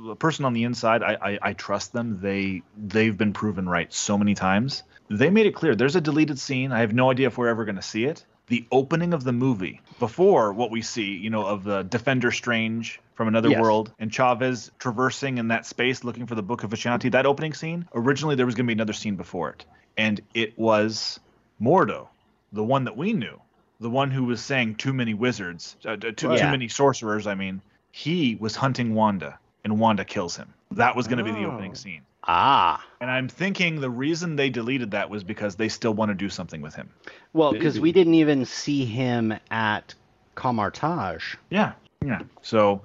The 0.05 0.15
person 0.15 0.45
on 0.45 0.53
the 0.53 0.63
inside, 0.63 1.01
I, 1.01 1.17
I 1.21 1.39
I 1.41 1.53
trust 1.53 1.93
them. 1.93 2.19
They 2.21 2.61
they've 2.77 3.17
been 3.17 3.33
proven 3.33 3.67
right 3.67 3.91
so 3.91 4.17
many 4.17 4.35
times. 4.35 4.83
They 5.09 5.29
made 5.29 5.45
it 5.47 5.55
clear. 5.55 5.75
There's 5.75 5.95
a 5.95 6.01
deleted 6.01 6.39
scene. 6.39 6.71
I 6.71 6.79
have 6.79 6.93
no 6.93 7.09
idea 7.11 7.27
if 7.27 7.37
we're 7.37 7.47
ever 7.49 7.65
going 7.65 7.75
to 7.75 7.81
see 7.81 8.05
it. 8.05 8.25
The 8.51 8.67
opening 8.69 9.13
of 9.13 9.23
the 9.23 9.31
movie 9.31 9.79
before 9.97 10.51
what 10.51 10.71
we 10.71 10.81
see, 10.81 11.15
you 11.15 11.29
know, 11.29 11.45
of 11.45 11.63
the 11.63 11.83
Defender 11.83 12.31
Strange 12.31 12.99
from 13.15 13.29
another 13.29 13.47
Yes. 13.47 13.61
world 13.61 13.93
and 13.97 14.11
Chavez 14.11 14.69
traversing 14.77 15.37
in 15.37 15.47
that 15.47 15.65
space 15.65 16.03
looking 16.03 16.25
for 16.25 16.35
the 16.35 16.43
Book 16.43 16.65
of 16.65 16.69
Vishanti. 16.71 17.09
That 17.09 17.25
opening 17.25 17.53
scene. 17.53 17.87
Originally, 17.95 18.35
there 18.35 18.45
was 18.45 18.53
going 18.55 18.65
to 18.65 18.67
be 18.67 18.73
another 18.73 18.91
scene 18.91 19.15
before 19.15 19.51
it, 19.51 19.65
and 19.95 20.19
it 20.33 20.59
was 20.59 21.17
Mordo, 21.61 22.09
the 22.51 22.61
one 22.61 22.83
that 22.83 22.97
we 22.97 23.13
knew 23.13 23.39
the 23.79 23.89
one 23.89 24.11
who 24.11 24.25
was 24.25 24.41
saying 24.43 24.75
too 24.75 24.91
many 24.91 25.13
wizards, 25.13 25.77
uh, 25.85 25.95
too, 25.95 26.11
too 26.11 26.27
many 26.27 26.67
sorcerers. 26.67 27.27
I 27.27 27.35
mean, 27.35 27.61
he 27.93 28.35
was 28.35 28.57
hunting 28.57 28.93
Wanda, 28.93 29.39
and 29.63 29.79
Wanda 29.79 30.03
kills 30.03 30.35
him. 30.35 30.53
That 30.71 30.97
was 30.97 31.07
going 31.07 31.19
to 31.19 31.23
be 31.23 31.31
the 31.31 31.45
opening 31.45 31.71
Oh. 31.71 31.75
scene. 31.75 32.01
Ah, 32.27 32.85
And 32.99 33.09
I'm 33.09 33.27
thinking 33.27 33.81
the 33.81 33.89
reason 33.89 34.35
they 34.35 34.49
deleted 34.49 34.91
that 34.91 35.09
was 35.09 35.23
because 35.23 35.55
they 35.55 35.69
still 35.69 35.93
want 35.93 36.09
to 36.09 36.15
do 36.15 36.29
something 36.29 36.61
with 36.61 36.75
him. 36.75 36.89
well, 37.33 37.51
because 37.51 37.79
we 37.79 37.91
didn't 37.91 38.13
even 38.15 38.45
see 38.45 38.85
him 38.85 39.33
at 39.49 39.95
Kamar-Taj. 40.35 41.35
Yeah, 41.49 41.73
yeah. 42.05 42.21
So 42.41 42.83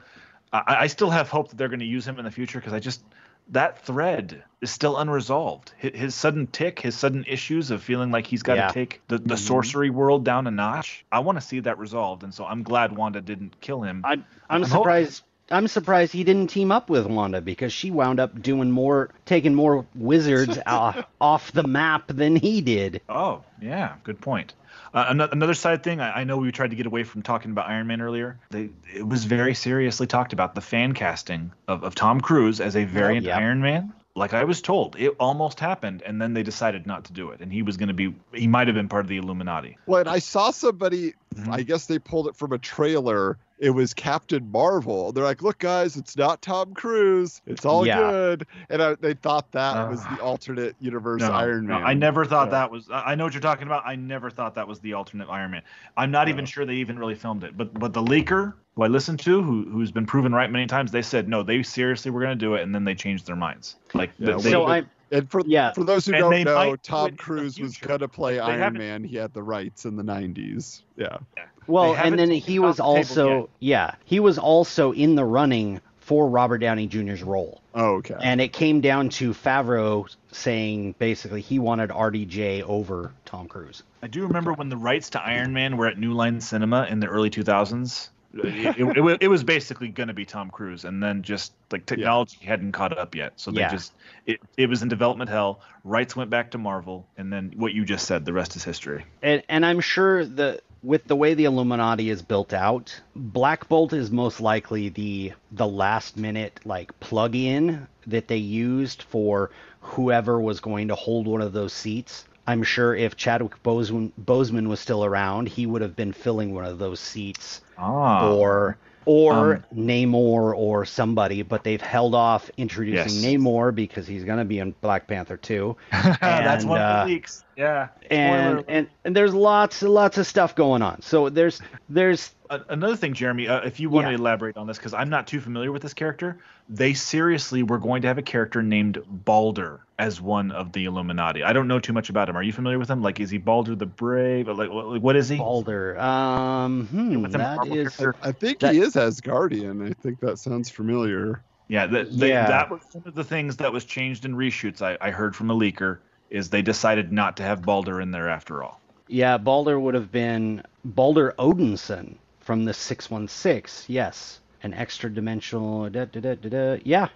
I, 0.53 0.76
I 0.80 0.87
still 0.87 1.11
have 1.11 1.28
hope 1.28 1.51
that 1.51 1.57
they're 1.57 1.68
going 1.68 1.80
to 1.80 1.87
use 1.87 2.07
him 2.07 2.18
in 2.18 2.24
the 2.24 2.30
future 2.30 2.59
because 2.59 2.72
I 2.72 2.80
just 2.80 3.03
that 3.51 3.84
thread 3.84 4.43
is 4.61 4.70
still 4.70 4.97
unresolved. 4.97 5.72
His, 5.78 5.93
his 5.95 6.14
sudden 6.14 6.47
tick, 6.49 6.80
his 6.80 6.97
sudden 6.97 7.24
issues 7.28 7.70
of 7.70 7.82
feeling 7.82 8.11
like 8.11 8.26
he's 8.26 8.43
got 8.43 8.55
to 8.55 8.61
Yeah. 8.62 8.68
take 8.68 9.03
the, 9.09 9.18
the 9.18 9.34
Mhm. 9.34 9.39
sorcery 9.39 9.91
world 9.91 10.24
down 10.24 10.47
a 10.47 10.51
notch. 10.51 11.05
I 11.12 11.20
want 11.20 11.37
to 11.39 11.43
see 11.47 11.61
that 11.61 11.78
resolved, 11.78 12.22
and 12.24 12.34
so 12.34 12.45
I'm 12.45 12.62
glad 12.62 12.97
Wanda 12.97 13.20
didn't 13.20 13.61
kill 13.61 13.82
him. 13.82 14.01
I, 14.05 14.12
I'm 14.14 14.24
I'm 14.51 14.62
ho- 14.62 14.78
surprised. 14.78 15.22
I'm 15.51 15.68
surprised 15.68 16.12
he 16.12 16.24
didn't 16.24 16.49
team 16.49 16.72
up 16.72 16.90
with 16.90 17.07
Wanda 17.07 17.40
because 17.40 17.72
she 17.72 17.90
wound 17.90 18.18
up 18.18 18.42
doing 18.42 18.70
more, 18.70 19.11
taking 19.26 19.55
more 19.55 19.86
wizards 19.94 20.59
off, 20.66 21.05
off 21.20 21.53
the 21.53 21.62
map 21.62 22.09
than 22.09 22.34
he 22.36 22.61
did. 22.61 23.01
Oh, 23.09 23.44
yeah, 23.62 23.94
good 24.03 24.20
point. 24.20 24.55
Uh, 24.92 25.26
another 25.30 25.55
side 25.55 25.82
thing, 25.82 26.01
I, 26.01 26.20
I 26.20 26.24
know 26.24 26.38
we 26.38 26.51
tried 26.53 26.70
to 26.70 26.76
get 26.76 26.86
away 26.86 27.05
from 27.05 27.22
talking 27.22 27.51
about 27.51 27.68
Iron 27.68 27.86
Man 27.86 28.01
earlier. 28.01 28.38
They, 28.51 28.70
it 28.94 29.07
was 29.07 29.24
very 29.24 29.55
seriously 29.55 30.07
talked 30.07 30.32
about 30.32 30.55
the 30.55 30.61
fan 30.61 30.94
casting 30.94 31.53
of, 31.68 31.84
of 31.84 31.94
Tom 31.94 32.20
Cruise 32.20 32.61
as 32.61 32.76
a 32.76 32.84
variant 32.84 33.26
Yep. 33.26 33.36
Iron 33.38 33.61
Man. 33.61 33.92
Like 34.14 34.32
I 34.32 34.44
was 34.44 34.62
told, 34.62 34.97
it 34.99 35.14
almost 35.20 35.61
happened, 35.61 36.03
and 36.03 36.20
then 36.22 36.32
they 36.32 36.42
decided 36.42 36.86
not 36.86 37.05
to 37.05 37.12
do 37.12 37.30
it. 37.30 37.40
And 37.40 37.53
he 37.53 37.61
was 37.61 37.76
going 37.76 37.88
to 37.88 37.95
be, 37.95 38.14
he 38.33 38.46
might 38.46 38.66
have 38.66 38.75
been 38.75 38.88
part 38.88 39.04
of 39.04 39.08
the 39.08 39.18
Illuminati. 39.18 39.76
well, 39.84 40.00
and 40.00 40.08
I 40.08 40.20
saw 40.20 40.50
somebody, 40.53 41.12
Mhm. 41.34 41.53
I 41.53 41.62
guess 41.62 41.86
they 41.86 41.98
pulled 41.98 42.28
it 42.28 42.36
from 42.36 42.53
a 42.53 42.58
trailer. 42.58 43.36
It 43.58 43.70
was 43.70 43.94
Captain 43.94 44.50
Marvel. 44.50 45.12
They're 45.12 45.24
like, 45.24 45.42
look, 45.42 45.58
guys, 45.58 45.96
it's 45.96 46.16
not 46.16 46.42
Tom 46.42 46.74
Cruise. 46.74 47.40
It's 47.46 47.64
all 47.64 47.86
Yeah. 47.86 47.98
good. 48.00 48.46
And 48.68 48.82
I, 48.82 48.94
they 48.96 49.14
thought 49.14 49.50
that 49.53 49.88
was 49.90 50.00
Ah. 50.04 50.14
the 50.16 50.22
alternate 50.22 50.76
universe 50.78 51.22
No, 51.22 51.32
Iron 51.32 51.66
no, 51.66 51.74
Man. 51.78 51.84
I 51.86 51.94
never 51.94 52.24
thought 52.26 52.48
Yeah. 52.48 52.50
that 52.53 52.70
was. 52.70 52.90
I 52.90 53.12
I 53.12 53.14
know 53.14 53.24
what 53.24 53.32
you're 53.34 53.40
talking 53.40 53.66
about. 53.66 53.82
I 53.86 53.96
never 53.96 54.30
thought 54.30 54.54
that 54.54 54.68
was 54.68 54.80
the 54.80 54.92
alternate 54.92 55.28
Iron 55.30 55.50
Man. 55.50 55.62
I'm 55.96 56.11
not 56.11 56.28
even 56.28 56.44
sure 56.44 56.64
they 56.66 56.74
even 56.74 56.98
really 56.98 57.14
filmed 57.14 57.44
it. 57.44 57.57
But 57.57 57.72
but 57.74 57.92
the 57.94 58.03
leaker 58.03 58.53
who 58.74 58.82
I 58.82 58.88
listened 58.88 59.20
to, 59.20 59.42
who 59.42 59.64
who's 59.70 59.90
been 59.90 60.07
proven 60.07 60.32
right 60.34 60.50
many 60.50 60.66
times, 60.66 60.90
they 60.92 61.03
said 61.03 61.26
no, 61.28 61.42
they 61.42 61.62
seriously 61.62 62.11
were 62.11 62.20
going 62.20 62.38
to 62.38 62.44
do 62.44 62.54
it, 62.57 62.62
and 62.62 62.74
then 62.74 62.84
they 62.84 62.94
changed 62.94 63.26
their 63.26 63.36
minds. 63.36 63.76
Like 63.94 64.11
Yeah, 64.18 64.36
they, 64.36 64.50
so 64.50 64.66
they- 64.66 64.72
I, 64.72 64.84
And 65.11 65.30
for 65.30 65.42
Yeah. 65.46 65.72
for 65.72 65.84
those 65.84 66.07
who 66.07 66.14
And 66.14 66.22
don't 66.22 66.45
know, 66.45 66.54
might 66.54 66.64
do 66.66 66.72
it 66.74 66.83
Tom 66.83 67.16
Cruise 67.16 67.61
was 67.61 67.76
gonna 67.76 68.08
play 68.08 68.34
They 68.34 68.41
Iron 68.41 68.74
Man. 68.74 69.04
He 69.04 69.16
had 69.16 69.33
the 69.33 69.42
rights 69.42 69.84
in 69.84 69.96
the 69.96 70.03
'90s. 70.03 70.83
Yeah. 70.96 71.18
well, 71.66 71.95
and 71.95 72.18
then 72.18 72.30
he 72.30 72.58
was 72.58 72.76
the 72.76 72.84
also, 72.84 73.49
yeah, 73.61 73.95
he 74.04 74.20
was 74.20 74.38
also 74.38 74.92
in 74.92 75.14
the 75.14 75.24
running 75.24 75.80
for 76.00 76.28
Robert 76.28 76.58
Downey 76.58 76.87
Jr.'s 76.87 77.22
role. 77.22 77.61
Oh, 77.74 77.96
okay. 77.96 78.14
And 78.20 78.41
it 78.41 78.53
came 78.53 78.80
down 78.80 79.08
to 79.11 79.33
Favreau 79.33 80.08
saying 80.30 80.95
basically 80.99 81.41
he 81.41 81.58
wanted 81.58 81.91
RDJ 81.91 82.62
over 82.62 83.12
Tom 83.24 83.49
Cruise. 83.49 83.83
I 84.03 84.07
do 84.07 84.22
remember 84.26 84.53
when 84.53 84.68
the 84.68 84.76
rights 84.76 85.11
to 85.11 85.20
Iron 85.20 85.53
Man 85.53 85.76
were 85.76 85.88
at 85.88 85.99
New 85.99 86.12
Line 86.12 86.41
Cinema 86.41 86.87
in 86.88 87.00
the 87.00 87.08
early 87.08 87.30
2000s. 87.30 88.11
It, 88.45 88.76
it, 88.79 89.18
it, 89.22 89.29
was 89.29 89.45
basically 89.45 89.88
going 89.88 90.08
to 90.08 90.14
be 90.14 90.25
Tom 90.25 90.50
Cruise, 90.50 90.84
and 90.84 91.03
then 91.03 91.22
just 91.22 91.53
like 91.71 91.87
technology 91.87 92.38
hadn't 92.45 92.72
caught 92.72 92.96
up 92.96 93.14
yet, 93.14 93.33
so 93.37 93.50
they 93.50 93.61
Yeah. 93.61 93.71
just 93.71 93.92
it, 94.26 94.41
it 94.57 94.68
was 94.68 94.83
in 94.83 94.88
development 94.88 95.30
hell. 95.30 95.61
Rights 95.84 96.17
went 96.17 96.30
back 96.30 96.50
to 96.53 96.58
Marvel, 96.58 97.07
and 97.17 97.33
then 97.33 97.53
what 97.57 97.72
you 97.72 97.84
just 97.84 98.07
said, 98.07 98.25
the 98.25 98.33
rest 98.33 98.57
is 98.57 98.64
history. 98.64 99.04
And 99.22 99.42
and 99.49 99.64
I'm 99.64 99.80
sure 99.80 100.25
the 100.25 100.61
with 100.83 101.04
the 101.04 101.17
way 101.17 101.34
the 101.34 101.45
Illuminati 101.45 102.11
is 102.11 102.22
built 102.22 102.53
out, 102.53 103.00
Black 103.14 103.68
Bolt 103.68 103.92
is 103.92 104.11
most 104.11 104.41
likely 104.41 104.88
the 104.88 105.33
the 105.53 105.67
last 105.67 106.17
minute 106.17 106.61
like 106.64 106.99
plug-in 107.00 107.87
that 108.07 108.29
they 108.29 108.37
used 108.37 109.03
for 109.03 109.50
whoever 109.80 110.41
was 110.41 110.61
going 110.61 110.88
to 110.88 110.95
hold 110.95 111.26
one 111.26 111.41
of 111.41 111.53
those 111.53 111.72
seats. 111.72 112.25
I'm 112.46 112.62
sure 112.62 112.94
if 112.94 113.16
Chadwick 113.16 113.62
Boseman, 113.62 114.12
Boseman 114.22 114.68
was 114.68 114.80
still 114.80 115.04
around, 115.04 115.48
he 115.48 115.66
would 115.66 115.82
have 115.82 115.96
been 115.96 116.12
filling 116.12 116.54
one 116.54 116.64
of 116.64 116.78
those 116.78 117.00
seats 117.00 117.60
Ah. 117.78 118.30
or 118.32 118.76
or 119.08 119.54
Um, 119.56 119.64
Namor 119.76 120.52
or 120.56 120.84
somebody, 120.84 121.42
but 121.42 121.62
they've 121.62 121.80
held 121.80 122.12
off 122.14 122.50
introducing 122.56 123.22
Yes. 123.22 123.24
Namor 123.24 123.72
because 123.72 124.06
he's 124.06 124.24
going 124.24 124.38
to 124.38 124.44
be 124.44 124.58
in 124.58 124.74
Black 124.80 125.06
Panther 125.06 125.36
2. 125.36 125.76
That's 125.92 126.62
And, 126.64 126.70
one 126.70 126.80
of 126.80 126.86
uh, 126.86 127.04
the 127.04 127.10
leaks. 127.12 127.44
Yeah. 127.57 127.88
And, 128.11 128.61
Spoiler. 128.61 128.64
and 128.68 128.87
and 129.04 129.16
there's 129.16 129.33
lots 129.34 129.83
lots 129.83 130.18
of 130.18 130.26
stuff 130.26 130.54
going 130.54 130.83
on. 130.83 131.00
So 131.03 131.28
there's 131.30 131.61
there's 131.88 132.33
Another 132.68 132.95
thing, 132.95 133.12
Jeremy, 133.12 133.49
uh, 133.49 133.62
if 133.62 133.80
you 133.80 133.91
want 133.91 134.07
Yeah. 134.07 134.11
to 134.12 134.18
elaborate 134.22 134.57
on 134.57 134.68
this, 134.68 134.76
because 134.78 134.95
I'm 134.95 135.08
not 135.08 135.26
too 135.26 135.41
familiar 135.41 135.72
with 135.72 135.83
this 135.83 135.95
character, 135.95 136.38
they 136.68 136.95
seriously 136.95 137.64
were 137.64 137.78
going 137.78 138.03
to 138.03 138.08
have 138.08 138.18
a 138.18 138.22
character 138.22 138.62
named 138.62 139.03
Balder 139.08 139.80
as 139.99 140.20
one 140.20 140.53
of 140.53 140.70
the 140.70 140.84
Illuminati. 140.84 141.42
I 141.42 141.53
don't 141.53 141.66
know 141.66 141.80
too 141.80 141.92
much 141.92 142.08
about 142.08 142.28
him. 142.28 142.37
Are 142.37 142.45
you 142.45 142.53
familiar 142.53 142.78
with 142.78 142.88
him? 142.88 143.03
Like, 143.03 143.18
is 143.18 143.30
he 143.30 143.38
Balder 143.38 143.74
the 143.74 143.87
Brave? 143.87 144.46
Or 144.49 144.54
Like, 144.54 144.70
what, 144.70 145.03
what 145.03 145.16
is 145.16 145.28
he? 145.28 145.38
Balder. 145.38 145.99
Um, 145.99 146.87
hmm, 146.87 147.22
With 147.22 147.34
a 147.34 147.38
that 147.38 147.62
character? 147.66 148.14
I 148.22 148.30
think 148.30 148.61
That- 148.61 148.74
he 148.74 148.80
is 148.80 148.95
Asgardian. 148.95 149.91
I 149.91 149.92
think 150.00 150.20
that 150.20 150.38
sounds 150.38 150.70
familiar. 150.70 151.42
Yeah, 151.66 151.87
that, 151.88 152.16
they, 152.16 152.28
Yeah. 152.28 152.46
that 152.46 152.70
was 152.70 152.83
one 152.92 153.03
of 153.07 153.16
the 153.16 153.24
things 153.24 153.57
that 153.57 153.72
was 153.72 153.84
changed 153.84 154.24
in 154.24 154.37
reshoots. 154.37 154.83
I, 154.83 154.96
I 155.00 155.11
heard 155.11 155.34
from 155.34 155.50
a 155.50 155.54
leaker 155.57 155.99
is 156.30 156.50
they 156.50 156.62
decided 156.62 157.12
not 157.12 157.36
to 157.38 157.42
have 157.42 157.62
Balder 157.62 158.00
in 158.00 158.11
there 158.11 158.28
after 158.28 158.62
all. 158.62 158.80
yeah. 159.08 159.38
Balder 159.38 159.78
would 159.78 159.94
have 159.94 160.11
been 160.11 160.62
Balder 160.84 161.34
Odinson 161.38 162.16
from 162.40 162.64
the 162.64 162.74
616. 162.74 163.92
Yes, 163.92 164.40
an 164.62 164.74
extra 164.74 165.12
dimensional. 165.12 165.88
Da, 165.90 166.04
da, 166.07 166.20
da, 166.20 166.34
da, 166.34 166.48
da. 166.48 166.80
Yeah. 166.84 167.08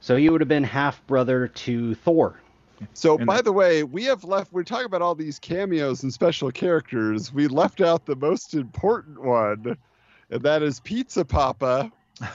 So 0.00 0.16
he 0.16 0.28
would 0.28 0.40
have 0.40 0.48
been 0.48 0.64
half 0.64 1.04
brother 1.06 1.48
to 1.48 1.94
Thor. 1.96 2.40
So, 2.94 3.16
And 3.16 3.26
by 3.26 3.36
the- 3.36 3.44
the 3.44 3.52
way, 3.52 3.84
we 3.84 4.04
have 4.04 4.24
left. 4.24 4.52
We're 4.52 4.64
talking 4.64 4.86
about 4.86 5.02
all 5.02 5.14
these 5.14 5.38
cameos 5.38 6.02
and 6.02 6.12
special 6.12 6.50
characters. 6.50 7.32
We 7.32 7.46
left 7.46 7.80
out 7.80 8.06
the 8.06 8.16
most 8.16 8.54
important 8.54 9.22
one, 9.22 9.76
and 10.30 10.42
that 10.42 10.62
is 10.64 10.80
Pizza 10.80 11.24
Papa, 11.24 11.92
Oh, 12.20 12.24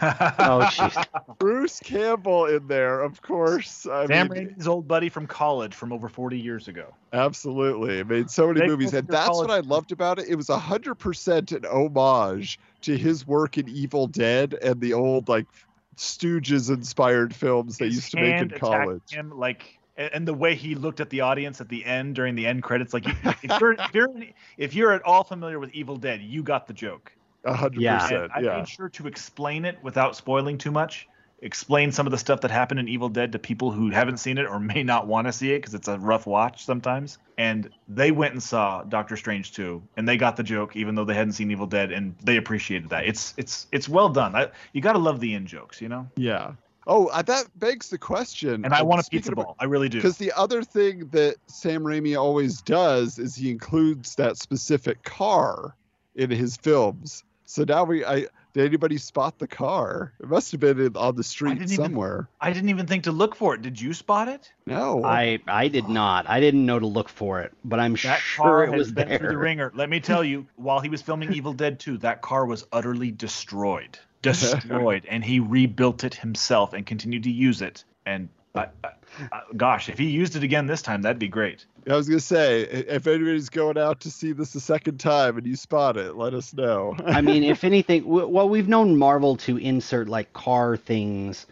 jeez. 0.71 1.37
Bruce 1.37 1.79
Campbell 1.79 2.45
in 2.45 2.67
there, 2.67 3.01
of 3.01 3.21
course. 3.21 3.85
I 3.85 4.07
Sam 4.07 4.27
mean, 4.27 4.47
Raimi's 4.47 4.67
old 4.67 4.87
buddy 4.87 5.09
from 5.09 5.27
college 5.27 5.75
from 5.75 5.93
over 5.93 6.09
40 6.09 6.37
years 6.37 6.67
ago. 6.67 6.93
absolutely. 7.13 7.99
It 7.99 8.07
made 8.07 8.29
so 8.29 8.47
many 8.47 8.61
They 8.61 8.67
movies, 8.67 8.93
and 8.93 9.07
were 9.07 9.11
that's 9.11 9.29
what 9.29 9.51
I 9.51 9.59
loved 9.59 9.91
about 9.91 10.19
it. 10.19 10.27
It 10.27 10.35
was 10.35 10.49
hundred 10.49 10.95
percent 10.95 11.51
an 11.51 11.65
homage 11.65 12.59
to 12.81 12.97
his 12.97 13.27
work 13.27 13.57
in 13.57 13.69
Evil 13.69 14.07
Dead 14.07 14.55
and 14.61 14.81
the 14.81 14.93
old 14.93 15.29
like 15.29 15.47
Stooges 15.95 16.69
inspired 16.69 17.35
films 17.35 17.77
they 17.77 17.87
used 17.87 18.11
to 18.11 18.17
make 18.17 18.25
in 18.25 18.31
hand 18.31 18.51
attacked 18.53 18.61
college. 18.61 19.11
Him 19.11 19.31
like, 19.37 19.79
and 19.95 20.09
and 20.13 20.27
the 20.27 20.33
way 20.33 20.55
he 20.55 20.75
looked 20.75 20.99
at 20.99 21.09
the 21.09 21.21
audience 21.21 21.61
at 21.61 21.69
the 21.69 21.85
end 21.85 22.15
during 22.15 22.35
the 22.35 22.45
end 22.45 22.63
credits, 22.63 22.93
like 22.93 23.05
if 23.43 23.59
you're 23.59 23.73
if 23.73 23.93
you're, 23.93 24.09
if 24.57 24.73
you're 24.75 24.91
at 24.91 25.03
all 25.03 25.23
familiar 25.23 25.59
with 25.59 25.71
Evil 25.73 25.97
Dead, 25.97 26.21
you 26.21 26.43
got 26.43 26.67
the 26.67 26.73
joke. 26.73 27.11
A 27.47 27.53
hundred 27.53 27.81
Yeah. 27.81 27.93
And 27.99 28.01
percent. 28.09 28.31
I 28.35 28.39
Yeah. 28.41 28.57
made 28.57 28.67
sure 28.67 28.89
to 28.89 29.07
explain 29.07 29.65
it 29.65 29.77
without 29.81 30.15
spoiling 30.15 30.57
too 30.57 30.71
much. 30.71 31.07
Explain 31.43 31.91
some 31.91 32.07
of 32.07 32.11
the 32.11 32.17
stuff 32.17 32.41
that 32.41 32.49
happened 32.49 32.79
in 32.79 32.87
Evil 32.89 33.09
Dead 33.09 33.31
to 33.33 33.39
people 33.39 33.71
who 33.71 33.91
haven't 33.91 34.17
seen 34.17 34.39
it 34.39 34.47
or 34.47 34.59
may 34.59 34.81
not 34.81 35.05
want 35.05 35.27
to 35.27 35.31
see 35.33 35.51
it 35.53 35.59
because 35.59 35.75
it's 35.75 35.87
a 35.87 35.99
rough 35.99 36.25
watch 36.25 36.65
sometimes. 36.65 37.19
And 37.37 37.69
they 37.87 38.09
went 38.09 38.33
and 38.33 38.41
saw 38.41 38.81
Doctor 38.83 39.15
Strange 39.15 39.53
too, 39.53 39.83
and 39.97 40.09
they 40.09 40.17
got 40.17 40.35
the 40.35 40.41
joke 40.43 40.75
even 40.75 40.95
though 40.95 41.05
they 41.05 41.13
hadn't 41.13 41.33
seen 41.33 41.51
Evil 41.51 41.67
Dead, 41.67 41.91
and 41.91 42.15
they 42.23 42.37
appreciated 42.37 42.89
that. 42.89 43.05
It's 43.05 43.35
it's 43.37 43.67
it's 43.71 43.87
well 43.87 44.09
done. 44.09 44.35
I, 44.35 44.49
you 44.73 44.81
got 44.81 44.93
to 44.93 44.99
love 44.99 45.19
the 45.19 45.35
in 45.35 45.45
jokes, 45.45 45.79
you 45.79 45.89
know. 45.89 46.07
Yeah. 46.15 46.53
Oh, 46.87 47.07
uh, 47.07 47.21
that 47.23 47.45
begs 47.59 47.89
the 47.89 47.97
question. 47.99 48.65
And 48.65 48.73
I 48.73 48.81
want 48.81 49.01
a 49.01 49.03
speaking 49.03 49.19
pizza 49.19 49.33
about- 49.33 49.45
ball. 49.45 49.55
I 49.59 49.65
really 49.65 49.89
do. 49.89 49.99
Because 49.99 50.17
the 50.17 50.31
other 50.31 50.63
thing 50.63 51.07
that 51.11 51.35
Sam 51.45 51.83
Raimi 51.83 52.17
always 52.19 52.61
does 52.61 53.19
is 53.19 53.35
he 53.35 53.51
includes 53.51 54.15
that 54.15 54.37
specific 54.37 55.03
car 55.03 55.75
in 56.15 56.31
his 56.31 56.57
films. 56.57 57.23
So 57.49 57.63
now 57.63 57.85
we, 57.85 58.03
I 58.03 58.27
did 58.53 58.65
anybody 58.65 58.97
spot 58.97 59.39
the 59.39 59.47
car? 59.47 60.11
It 60.19 60.27
must 60.27 60.51
have 60.51 60.59
been 60.59 60.79
in, 60.81 60.97
on 60.97 61.15
the 61.15 61.23
street 61.23 61.59
didn't 61.59 61.71
even- 61.71 61.85
somewhere. 61.85 62.27
I 62.41 62.51
didn't 62.51 62.69
even 62.69 62.87
think 62.87 63.05
to 63.05 63.13
look 63.13 63.35
for 63.35 63.55
it. 63.55 63.61
Did 63.61 63.79
you 63.79 63.93
spot 63.93 64.27
it? 64.27 64.51
No. 64.65 65.01
I 65.05 65.39
I 65.47 65.69
did 65.69 65.87
not. 65.87 66.29
I 66.29 66.41
didn't 66.41 66.65
know 66.65 66.77
to 66.77 66.85
look 66.85 67.07
for 67.07 67.39
it, 67.39 67.53
but 67.63 67.79
I'm 67.79 67.93
That 67.93 68.19
sure 68.19 68.43
car 68.43 68.63
it 68.65 68.71
has 68.71 68.77
was 68.77 68.91
been 68.91 69.17
through 69.17 69.29
the 69.29 69.37
ringer. 69.37 69.71
Let 69.73 69.89
me 69.89 70.01
tell 70.01 70.23
you, 70.31 70.45
while 70.57 70.81
he 70.81 70.89
was 70.89 71.01
filming 71.01 71.31
Evil 71.33 71.53
Dead 71.53 71.79
2, 71.79 71.99
that 71.99 72.21
car 72.21 72.45
was 72.45 72.65
utterly 72.73 73.11
destroyed. 73.11 73.97
Destroyed. 74.21 75.05
and 75.09 75.23
he 75.23 75.39
rebuilt 75.39 76.03
it 76.03 76.15
himself 76.15 76.73
and 76.73 76.85
continued 76.85 77.23
to 77.23 77.31
use 77.31 77.61
it. 77.61 77.85
And 78.05 78.27
I, 78.55 78.67
I, 78.83 78.89
I- 79.31 79.41
gosh, 79.55 79.89
if 79.89 79.97
he 79.97 80.05
used 80.05 80.35
it 80.35 80.43
again 80.43 80.67
this 80.67 80.81
time, 80.81 81.01
that'd 81.01 81.19
be 81.19 81.27
great. 81.27 81.65
I 81.89 81.95
was 81.95 82.07
gonna 82.09 82.19
say, 82.19 82.61
if 82.63 83.07
anybody's 83.07 83.49
going 83.49 83.77
out 83.77 84.01
to 84.01 84.11
see 84.11 84.33
this 84.33 84.53
a 84.55 84.59
second 84.59 84.99
time 84.99 85.37
and 85.37 85.47
you 85.47 85.55
spot 85.55 85.97
it, 85.97 86.15
let 86.15 86.33
us 86.33 86.53
know. 86.53 86.95
I 87.05 87.21
mean, 87.21 87.43
if 87.43 87.63
anything, 87.63 88.03
w- 88.03 88.27
well, 88.27 88.49
we've 88.49 88.67
known 88.67 88.97
Marvel 88.97 89.37
to 89.37 89.57
insert 89.57 90.07
like 90.09 90.33
car 90.33 90.75
things, 90.77 91.47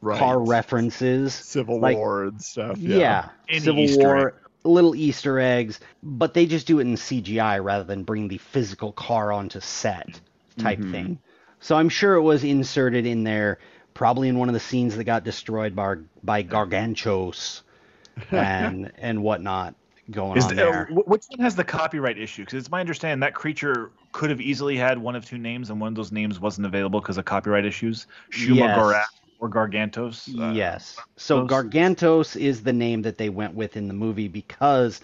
right. 0.00 0.18
car 0.18 0.38
references. 0.40 1.34
Civil 1.34 1.80
like- 1.80 1.96
War 1.96 2.24
and 2.24 2.40
stuff. 2.40 2.78
Yeah, 2.78 3.28
Yeah. 3.48 3.58
Civil 3.58 3.80
Easter 3.82 4.02
War, 4.14 4.34
little 4.64 4.94
Easter 4.94 5.40
eggs, 5.40 5.80
but 6.04 6.34
they 6.34 6.46
just 6.46 6.66
do 6.68 6.78
it 6.78 6.82
in 6.82 6.94
CGI 6.94 7.62
rather 7.62 7.84
than 7.84 8.04
bring 8.04 8.28
the 8.28 8.38
physical 8.38 8.92
car 8.92 9.32
onto 9.32 9.58
set 9.60 10.20
type 10.58 10.78
Mhm. 10.78 10.90
thing. 10.92 11.18
So 11.58 11.76
I'm 11.76 11.88
sure 11.88 12.14
it 12.14 12.22
was 12.22 12.44
inserted 12.44 13.04
in 13.06 13.24
there, 13.24 13.58
probably 13.94 14.28
in 14.28 14.38
one 14.38 14.48
of 14.48 14.54
the 14.54 14.60
scenes 14.60 14.96
that 14.96 15.04
got 15.04 15.24
destroyed 15.24 15.74
by 15.76 15.96
by 16.22 16.42
Gargantos 16.42 17.62
and 18.30 18.92
and 18.98 19.22
whatnot 19.22 19.74
going 20.10 20.36
Is 20.36 20.44
on 20.46 20.56
the- 20.56 20.62
uh, 20.62 20.70
there. 20.72 20.84
wh- 20.86 21.08
which 21.08 21.24
one 21.28 21.40
has 21.40 21.54
the 21.56 21.64
copyright 21.64 22.18
issue? 22.18 22.42
Because 22.42 22.58
it's 22.58 22.70
my 22.70 22.80
understanding 22.80 23.20
that 23.20 23.34
creature 23.34 23.90
could 24.12 24.30
have 24.30 24.40
easily 24.40 24.76
had 24.76 24.98
one 24.98 25.16
of 25.16 25.24
two 25.24 25.38
names, 25.38 25.70
and 25.70 25.80
one 25.80 25.88
of 25.88 25.94
those 25.94 26.12
names 26.12 26.38
wasn't 26.38 26.66
available 26.66 27.00
because 27.00 27.18
of 27.18 27.24
copyright 27.24 27.64
issues. 27.64 28.06
Shuma 28.30 28.56
Yes. 28.56 28.78
Gorath 28.78 29.06
or 29.38 29.48
Gargantos. 29.48 30.28
Uh, 30.38 30.52
yes. 30.52 30.98
So 31.16 31.46
Gargantos 31.46 32.36
is 32.38 32.62
the 32.62 32.72
name 32.72 33.02
that 33.02 33.16
they 33.18 33.28
went 33.30 33.54
with 33.54 33.76
in 33.76 33.88
the 33.88 33.94
movie 33.94 34.28
because 34.28 35.00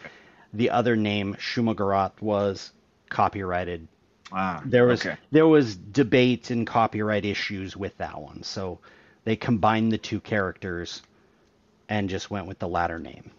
the 0.52 0.70
other 0.70 0.94
name 0.97 1.35
Shumagorath 1.40 2.20
was 2.20 2.73
copyrighted. 3.09 3.89
Ah, 4.33 4.63
There 4.65 4.87
was 4.87 5.01
okay. 5.01 5.17
there 5.31 5.47
was 5.47 5.77
debate 5.77 6.51
and 6.51 6.67
copyright 6.67 7.25
issues 7.25 7.77
with 7.77 7.97
that 7.99 8.21
one. 8.21 8.43
So 8.43 8.79
they 9.25 9.37
combined 9.37 9.93
the 9.93 9.99
two 9.99 10.21
characters 10.21 11.03
and 11.89 12.09
just 12.11 12.31
went 12.31 12.47
with 12.47 12.59
the 12.59 12.69
latter 12.69 12.99
name. 12.99 13.31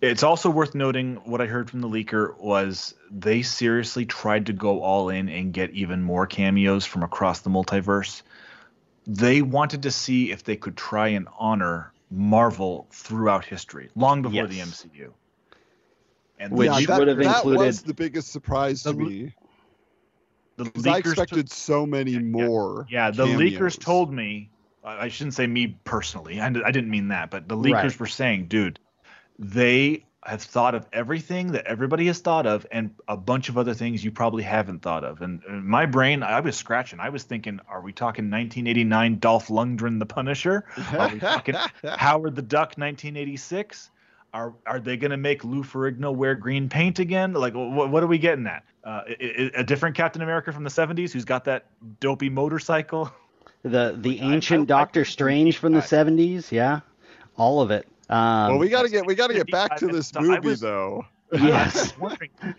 It's 0.00 0.22
also 0.22 0.50
worth 0.50 0.74
noting 0.74 1.16
what 1.24 1.40
I 1.40 1.46
heard 1.46 1.70
from 1.70 1.80
the 1.80 1.88
leaker 1.88 2.38
was 2.38 2.94
they 3.10 3.42
seriously 3.42 4.04
tried 4.04 4.46
to 4.46 4.52
go 4.52 4.82
all 4.82 5.08
in 5.08 5.28
and 5.28 5.52
get 5.52 5.70
even 5.70 6.02
more 6.02 6.26
cameos 6.26 6.84
from 6.84 7.02
across 7.02 7.40
the 7.40 7.50
multiverse. 7.50 8.22
They 9.06 9.40
wanted 9.42 9.82
to 9.84 9.90
see 9.90 10.30
if 10.30 10.44
they 10.44 10.56
could 10.56 10.76
try 10.76 11.08
and 11.08 11.26
honor 11.38 11.92
Marvel 12.10 12.86
throughout 12.90 13.44
history, 13.44 13.88
long 13.96 14.22
before 14.22 14.46
the 14.46 14.60
MCU. 14.60 15.12
And 16.38 16.52
Which 16.52 16.70
yeah, 16.70 16.86
that, 16.86 16.98
would 16.98 17.08
have 17.08 17.16
that 17.18 17.36
included- 17.36 17.58
was 17.66 17.82
the 17.82 17.94
biggest 17.94 18.28
surprise 18.30 18.82
to 18.82 18.92
The- 18.92 18.98
me 18.98 19.34
the 20.56 20.64
I 20.64 21.00
leakers 21.00 21.12
expected 21.12 21.50
so 21.50 21.86
many 21.86 22.12
yeah. 22.12 22.20
more. 22.20 22.86
Yeah, 22.90 23.10
the 23.10 23.26
leakers 23.26 23.78
told 23.78 24.12
me. 24.12 24.50
I 24.84 25.04
I 25.04 25.08
shouldn't 25.08 25.34
say 25.34 25.46
me 25.46 25.76
personally. 25.84 26.40
I, 26.40 26.46
I 26.46 26.70
didn't 26.70 26.90
mean 26.90 27.08
that, 27.08 27.30
but 27.30 27.48
the 27.48 27.56
leakers 27.56 27.72
Right. 27.82 28.00
were 28.00 28.06
saying, 28.06 28.46
dude, 28.46 28.78
they 29.38 30.04
have 30.24 30.42
thought 30.42 30.74
of 30.74 30.86
everything 30.92 31.52
that 31.52 31.66
everybody 31.66 32.06
has 32.06 32.18
thought 32.18 32.46
of, 32.46 32.66
and 32.72 32.90
a 33.06 33.16
bunch 33.16 33.48
of 33.48 33.56
other 33.56 33.74
things 33.74 34.04
you 34.04 34.10
probably 34.10 34.42
haven't 34.42 34.82
thought 34.82 35.04
of. 35.04 35.22
And, 35.22 35.40
and 35.48 35.64
my 35.64 35.86
brain, 35.86 36.22
I 36.24 36.40
was 36.40 36.56
scratching. 36.56 36.98
I 36.98 37.10
was 37.10 37.22
thinking, 37.22 37.60
are 37.68 37.80
we 37.80 37.92
talking 37.92 38.24
1989 38.24 39.18
Dolph 39.20 39.48
Lundgren, 39.48 40.00
the 40.00 40.06
Punisher? 40.06 40.64
Are 40.98 41.10
we 41.12 41.20
talking 41.20 41.54
Howard 41.84 42.34
the 42.34 42.42
Duck, 42.42 42.74
1986? 42.76 43.90
Are 44.36 44.52
are 44.66 44.78
they 44.80 44.98
going 44.98 45.12
to 45.12 45.16
make 45.16 45.44
Lou 45.44 45.62
Ferrigno 45.62 46.14
wear 46.14 46.34
green 46.34 46.68
paint 46.68 46.98
again? 46.98 47.32
Like, 47.32 47.54
wh- 47.54 47.90
what 47.90 48.02
are 48.02 48.06
we 48.06 48.18
getting 48.18 48.46
at? 48.46 48.64
Uh, 48.84 49.00
i- 49.08 49.16
i- 49.20 49.50
a 49.54 49.64
different 49.64 49.96
Captain 49.96 50.20
America 50.20 50.52
from 50.52 50.62
the 50.62 50.68
70s 50.70 51.10
who's 51.10 51.24
got 51.24 51.44
that 51.44 51.64
dopey 52.00 52.28
motorcycle? 52.28 53.10
The 53.62 53.96
the 54.00 54.20
I- 54.20 54.24
I- 54.24 54.32
ancient 54.34 54.62
I 54.62 54.64
Doctor 54.66 55.04
think 55.04 55.12
Strange 55.12 55.56
from 55.56 55.72
the 55.72 55.80
that- 55.80 55.88
seventies, 55.88 56.52
yeah, 56.52 56.80
all 57.38 57.62
of 57.62 57.70
it. 57.70 57.88
Um, 58.10 58.50
well, 58.50 58.58
we 58.58 58.68
got 58.68 58.82
to 58.82 58.90
get 58.90 59.06
we 59.06 59.14
got 59.14 59.28
to 59.28 59.34
get 59.34 59.50
back 59.50 59.76
to 59.78 59.86
this 59.86 60.14
I 60.14 60.20
movie 60.20 60.48
was- 60.48 60.60
though. 60.60 61.06
Yes, 61.32 61.94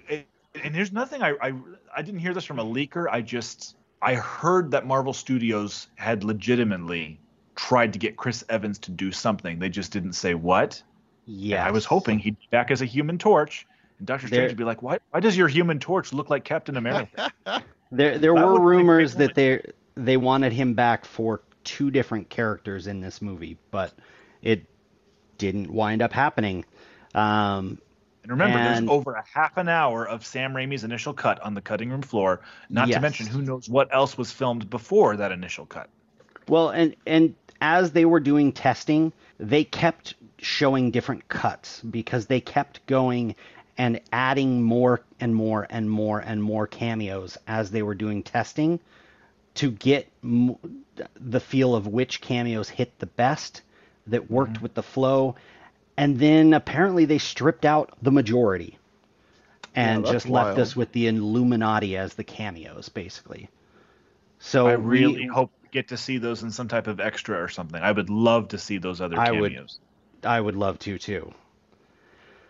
and 0.10 0.24
and 0.64 0.74
there's 0.76 0.92
nothing 0.92 1.22
I, 1.22 1.36
I 1.42 1.54
I 1.96 2.02
didn't 2.02 2.20
hear 2.22 2.34
this 2.34 2.44
from 2.44 2.58
a 2.60 2.66
leaker. 2.66 3.06
I 3.12 3.22
just 3.22 3.76
I 4.02 4.16
heard 4.16 4.72
that 4.72 4.86
Marvel 4.88 5.14
Studios 5.14 5.88
had 5.96 6.24
legitimately 6.24 7.20
tried 7.56 7.94
to 7.94 8.00
get 8.00 8.18
Chris 8.18 8.44
Evans 8.50 8.78
to 8.80 8.92
do 8.92 9.12
something. 9.12 9.60
They 9.60 9.70
just 9.70 9.92
didn't 9.92 10.14
say 10.14 10.34
what. 10.34 10.82
Yeah. 11.28 11.64
I 11.66 11.72
was 11.72 11.86
hoping 11.86 12.18
he'd 12.20 12.40
be 12.40 12.48
back 12.50 12.72
as 12.72 12.82
a 12.82 12.86
Human 12.86 13.18
Torch, 13.20 13.68
And 14.00 14.08
Doctor 14.08 14.28
There- 14.28 14.38
Strange 14.40 14.52
would 14.52 14.58
be 14.58 14.64
like, 14.64 14.82
"Why? 14.82 14.98
Why 15.12 15.20
does 15.20 15.38
your 15.38 15.48
Human 15.48 15.78
Torch 15.80 16.12
look 16.14 16.30
like 16.30 16.44
Captain 16.44 16.78
America?" 16.78 17.32
There 17.92 18.18
there 18.18 18.34
That 18.36 18.46
were 18.46 18.60
rumors 18.60 19.16
that 19.16 19.34
they 19.36 19.62
they 19.96 20.18
wanted 20.18 20.52
him 20.54 20.74
back 20.74 21.06
for 21.06 21.42
two 21.64 21.90
different 21.92 22.30
characters 22.30 22.86
in 22.88 23.00
this 23.02 23.22
movie, 23.22 23.58
but 23.72 23.94
it 24.42 24.66
didn't 25.38 25.72
wind 25.72 26.02
up 26.02 26.12
happening. 26.14 26.66
Um, 27.16 27.80
And 28.24 28.32
remember, 28.32 28.58
And- 28.58 28.88
there's 28.90 28.90
over 28.90 29.14
a 29.14 29.24
half 29.34 29.56
an 29.56 29.70
hour 29.70 30.06
of 30.06 30.26
Sam 30.26 30.54
Raimi's 30.54 30.84
initial 30.84 31.14
cut 31.14 31.40
on 31.42 31.54
the 31.54 31.62
cutting 31.62 31.90
room 31.90 32.02
floor. 32.02 32.42
Not 32.70 32.90
Yes. 32.90 32.98
to 32.98 33.02
mention, 33.02 33.26
who 33.28 33.42
knows 33.42 33.70
what 33.70 33.88
else 33.94 34.18
was 34.18 34.32
filmed 34.34 34.70
before 34.70 35.16
that 35.16 35.32
initial 35.32 35.66
cut. 35.66 35.90
Well, 36.50 36.70
and 36.70 36.94
and 37.06 37.36
as 37.62 37.92
they 37.94 38.04
were 38.04 38.20
doing 38.20 38.52
testing, 38.52 39.14
they 39.40 39.64
kept 39.64 40.16
showing 40.40 40.92
different 40.92 41.28
cuts 41.28 41.82
because 41.82 42.28
they 42.28 42.40
kept 42.40 42.86
going 42.86 43.36
and 43.78 44.02
adding 44.12 44.64
more 44.64 45.02
and 45.20 45.34
more 45.36 45.68
and 45.70 45.90
more 45.90 46.20
and 46.20 46.42
more 46.42 46.68
cameos 46.68 47.38
as 47.48 47.72
they 47.72 47.82
were 47.82 47.96
doing 47.96 48.24
testing 48.24 48.80
to 49.56 49.72
get 49.72 50.08
m- 50.24 50.56
the 51.20 51.40
feel 51.40 51.76
of 51.76 51.88
which 51.88 52.22
cameos 52.22 52.70
hit 52.70 52.98
the 53.00 53.06
best 53.06 53.62
that 54.08 54.30
worked 54.30 54.54
mm-hmm. 54.54 54.64
with 54.64 54.74
the 54.74 54.84
flow 54.84 55.36
and 55.96 56.20
then 56.20 56.54
apparently 56.54 57.06
they 57.06 57.18
stripped 57.18 57.66
out 57.66 57.92
the 58.02 58.12
majority 58.12 58.78
and 59.76 60.04
that's 60.04 60.12
just 60.12 60.30
left 60.30 60.48
wild. 60.48 60.60
us 60.60 60.76
with 60.76 60.92
the 60.92 61.08
Illuminati 61.08 61.98
as 61.98 62.16
the 62.16 62.24
cameos 62.24 62.90
basically. 62.90 63.50
So 64.40 64.68
I 64.68 64.74
really 64.74 65.22
we- 65.22 65.28
hope 65.28 65.52
get 65.72 65.90
to 65.90 65.98
see 65.98 66.18
those 66.18 66.44
in 66.44 66.52
some 66.52 66.68
type 66.68 66.88
of 66.88 67.00
extra 67.00 67.42
or 67.42 67.50
something. 67.50 67.82
I 67.82 67.92
would 67.92 68.10
love 68.10 68.50
to 68.50 68.58
see 68.58 68.78
those 68.78 69.02
other 69.02 69.18
cameos. 69.18 69.80
I 70.24 70.40
would 70.40 70.56
love 70.56 70.80
to 70.80 70.98
too. 70.98 71.34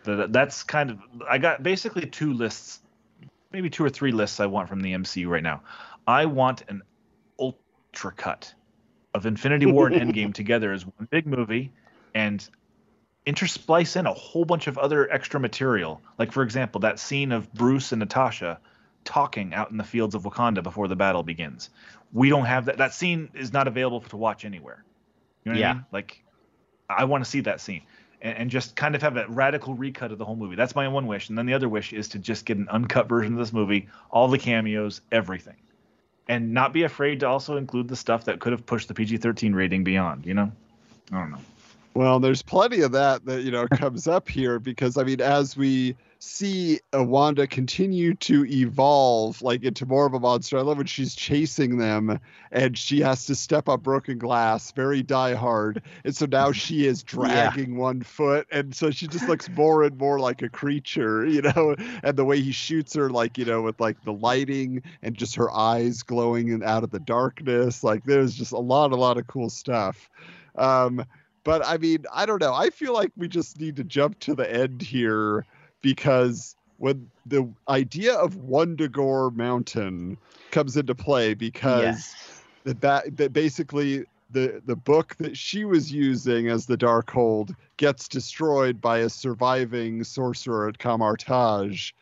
That's 0.03 0.63
kind 0.63 0.89
of 0.91 0.99
I 1.29 1.37
got 1.37 1.63
basically 1.63 2.07
two 2.07 2.33
lists, 2.33 2.79
maybe 3.51 3.69
two 3.69 3.83
or 3.83 3.89
three 3.89 4.11
lists 4.11 4.39
I 4.39 4.45
want 4.45 4.69
from 4.69 4.81
the 4.81 4.93
MCU 4.93 5.27
right 5.27 5.43
now. 5.43 5.63
I 6.07 6.25
want 6.25 6.63
an 6.69 6.81
ultra 7.37 8.13
cut 8.13 8.53
of 9.13 9.25
Infinity 9.25 9.65
War 9.65 9.87
and 9.87 10.13
Endgame 10.13 10.33
together 10.33 10.71
as 10.71 10.85
one 10.85 11.07
big 11.09 11.27
movie, 11.27 11.73
and 12.13 12.47
intersplice 13.25 13.97
in 13.97 14.05
a 14.05 14.13
whole 14.13 14.45
bunch 14.45 14.67
of 14.67 14.77
other 14.77 15.11
extra 15.11 15.39
material. 15.39 16.01
Like 16.17 16.31
for 16.31 16.43
example, 16.43 16.79
that 16.81 16.99
scene 16.99 17.33
of 17.33 17.51
Bruce 17.53 17.91
and 17.91 17.99
Natasha 17.99 18.59
talking 19.03 19.53
out 19.53 19.71
in 19.71 19.77
the 19.77 19.83
fields 19.83 20.15
of 20.15 20.23
Wakanda 20.23 20.63
before 20.63 20.87
the 20.87 20.95
battle 20.95 21.23
begins. 21.23 21.69
We 22.13 22.29
don't 22.29 22.45
have 22.45 22.65
that. 22.65 22.77
That 22.77 22.93
scene 22.93 23.29
is 23.33 23.51
not 23.51 23.67
available 23.67 24.01
to 24.01 24.17
watch 24.17 24.45
anywhere. 24.45 24.85
You 25.43 25.51
know 25.51 25.55
what 25.55 25.59
Yeah. 25.59 25.69
I 25.69 25.73
mean? 25.73 25.85
Like, 25.91 26.23
I 26.89 27.05
want 27.05 27.23
to 27.23 27.29
see 27.29 27.41
that 27.41 27.61
scene 27.61 27.81
and, 28.21 28.37
and 28.37 28.49
just 28.49 28.75
kind 28.75 28.95
of 28.95 29.01
have 29.01 29.17
a 29.17 29.27
radical 29.27 29.73
recut 29.73 30.11
of 30.11 30.17
the 30.17 30.25
whole 30.25 30.35
movie. 30.35 30.55
That's 30.55 30.75
my 30.75 30.87
one 30.87 31.07
wish. 31.07 31.29
And 31.29 31.37
then 31.37 31.45
the 31.45 31.53
other 31.53 31.69
wish 31.69 31.93
is 31.93 32.07
to 32.09 32.19
just 32.19 32.45
get 32.45 32.57
an 32.57 32.67
uncut 32.69 33.09
version 33.09 33.33
of 33.33 33.39
this 33.39 33.53
movie, 33.53 33.87
all 34.09 34.27
the 34.27 34.37
cameos, 34.37 35.01
everything. 35.11 35.57
And 36.29 36.53
not 36.53 36.73
be 36.73 36.83
afraid 36.83 37.21
to 37.21 37.27
also 37.27 37.57
include 37.57 37.87
the 37.87 37.95
stuff 37.95 38.25
that 38.25 38.39
could 38.39 38.51
have 38.51 38.65
pushed 38.65 38.87
the 38.87 38.93
PG 38.93 39.17
13 39.17 39.53
rating 39.53 39.83
beyond, 39.83 40.25
you 40.25 40.33
know? 40.33 40.51
I 41.11 41.19
don't 41.19 41.31
know. 41.31 41.39
Well, 41.97 42.19
there's 42.19 42.43
plenty 42.43 42.81
of 42.81 42.91
that 42.91 43.25
that 43.25 43.41
you 43.41 43.49
know 43.49 43.67
comes 43.73 44.07
up 44.07 44.29
here 44.29 44.59
because 44.59 44.97
I 44.97 45.03
mean, 45.03 45.19
as 45.19 45.57
we 45.57 45.95
see 46.19 46.79
Wanda 46.93 47.47
continue 47.47 48.13
to 48.13 48.45
evolve 48.45 49.41
like 49.41 49.63
into 49.63 49.87
more 49.87 50.05
of 50.05 50.13
a 50.13 50.19
monster, 50.19 50.59
I 50.59 50.61
love 50.61 50.77
when 50.77 50.85
she's 50.85 51.15
chasing 51.15 51.79
them 51.79 52.19
and 52.51 52.77
she 52.77 53.01
has 53.01 53.25
to 53.25 53.33
step 53.33 53.67
up 53.67 53.81
broken 53.81 54.19
glass, 54.19 54.71
very 54.73 55.01
die 55.01 55.33
hard, 55.33 55.81
and 56.03 56.15
so 56.15 56.27
now 56.27 56.51
she 56.51 56.85
is 56.85 57.01
dragging 57.15 57.77
one 57.77 58.03
foot, 58.03 58.45
and 58.51 58.75
so 58.75 58.91
she 58.91 59.07
just 59.07 59.27
looks 59.27 59.49
more 59.49 59.81
and 59.81 59.97
more 59.97 60.19
like 60.19 60.43
a 60.43 60.49
creature, 60.49 61.25
you 61.27 61.41
know. 61.41 61.75
And 62.03 62.15
the 62.15 62.25
way 62.25 62.39
he 62.39 62.51
shoots 62.51 62.93
her, 62.93 63.09
like 63.09 63.39
you 63.39 63.45
know, 63.45 63.63
with 63.63 63.79
like 63.79 64.03
the 64.03 64.13
lighting 64.13 64.83
and 65.01 65.17
just 65.17 65.33
her 65.33 65.49
eyes 65.49 66.03
glowing 66.03 66.51
and 66.51 66.63
out 66.63 66.83
of 66.83 66.91
the 66.91 66.99
darkness, 66.99 67.83
like 67.83 68.03
there's 68.03 68.35
just 68.35 68.51
a 68.51 68.59
lot, 68.59 68.91
a 68.91 68.95
lot 68.95 69.17
of 69.17 69.25
cool 69.25 69.49
stuff. 69.49 70.11
Um, 70.59 71.03
but 71.47 71.65
I 71.65 71.77
mean, 71.77 72.03
I 72.13 72.25
don't 72.25 72.41
know. 72.41 72.53
I 72.53 72.69
feel 72.69 72.93
like 72.93 73.13
we 73.15 73.29
just 73.29 73.57
need 73.57 73.77
to 73.77 73.85
jump 73.85 74.19
to 74.19 74.35
the 74.35 74.53
end 74.53 74.81
here 74.81 75.45
because 75.81 76.57
when 76.77 77.09
the 77.25 77.47
idea 77.69 78.15
of 78.15 78.35
Wundagore 78.35 79.33
Mountain 79.33 80.17
comes 80.51 80.75
into 80.75 80.93
play, 80.93 81.33
because 81.33 82.13
the 82.65 82.75
ba- 82.75 83.03
that 83.13 83.31
basically 83.31 84.03
the 84.31 84.61
the 84.65 84.75
book 84.75 85.15
that 85.19 85.37
she 85.37 85.63
was 85.63 85.89
using 85.89 86.49
as 86.49 86.65
the 86.65 86.77
Darkhold 86.77 87.55
gets 87.77 88.09
destroyed 88.09 88.81
by 88.81 88.97
a 88.97 89.09
surviving 89.09 90.03
sorcerer 90.03 90.67
at 90.67 90.79
Kamar-Taj, 90.79 91.93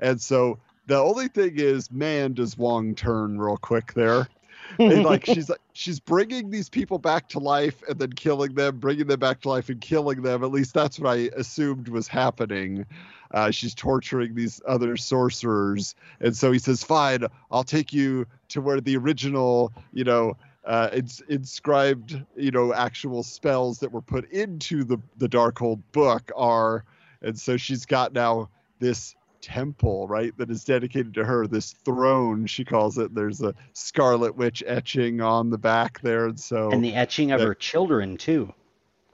and 0.00 0.18
so 0.18 0.58
the 0.86 0.96
only 0.96 1.28
thing 1.28 1.56
is, 1.56 1.90
man, 1.90 2.32
does 2.32 2.56
Wong 2.56 2.94
turn 2.94 3.38
real 3.38 3.58
quick 3.58 3.92
there. 3.92 4.28
And, 4.78 5.04
like 5.04 5.26
she's 5.26 5.48
like 5.48 5.60
she's 5.72 6.00
bringing 6.00 6.50
these 6.50 6.68
people 6.68 6.98
back 6.98 7.28
to 7.30 7.38
life 7.38 7.82
and 7.88 7.98
then 7.98 8.12
killing 8.12 8.54
them, 8.54 8.78
bringing 8.78 9.06
them 9.06 9.20
back 9.20 9.40
to 9.42 9.48
life 9.48 9.68
and 9.68 9.80
killing 9.80 10.22
them. 10.22 10.42
At 10.42 10.50
least 10.50 10.74
that's 10.74 10.98
what 10.98 11.10
I 11.10 11.30
assumed 11.36 11.88
was 11.88 12.08
happening. 12.08 12.86
Uh, 13.32 13.50
she's 13.50 13.74
torturing 13.74 14.34
these 14.34 14.60
other 14.66 14.96
sorcerers, 14.96 15.94
and 16.20 16.36
so 16.36 16.52
he 16.52 16.58
says, 16.58 16.84
"Fine, 16.84 17.24
I'll 17.50 17.64
take 17.64 17.92
you 17.92 18.26
to 18.50 18.60
where 18.60 18.80
the 18.80 18.96
original, 18.96 19.72
you 19.92 20.04
know, 20.04 20.36
uh, 20.64 20.90
ins- 20.92 21.22
inscribed, 21.28 22.20
you 22.36 22.50
know, 22.50 22.72
actual 22.72 23.22
spells 23.22 23.80
that 23.80 23.90
were 23.90 24.02
put 24.02 24.30
into 24.30 24.84
the 24.84 24.98
the 25.16 25.28
Darkhold 25.28 25.82
book 25.92 26.30
are." 26.36 26.84
And 27.22 27.38
so 27.38 27.56
she's 27.56 27.86
got 27.86 28.12
now 28.12 28.50
this 28.78 29.16
temple, 29.44 30.08
right, 30.08 30.36
that 30.38 30.50
is 30.50 30.64
dedicated 30.64 31.12
to 31.14 31.24
her. 31.24 31.46
This 31.46 31.72
throne, 31.84 32.46
she 32.46 32.64
calls 32.64 32.96
it. 32.98 33.14
There's 33.14 33.42
a 33.42 33.54
Scarlet 33.74 34.34
Witch 34.36 34.62
etching 34.66 35.20
on 35.20 35.50
the 35.50 35.58
back 35.58 36.00
there, 36.00 36.26
and 36.26 36.40
so. 36.40 36.70
and 36.70 36.82
the 36.82 36.94
etching 36.94 37.30
of 37.30 37.40
that- 37.40 37.46
her 37.46 37.54
children 37.54 38.16
too. 38.16 38.52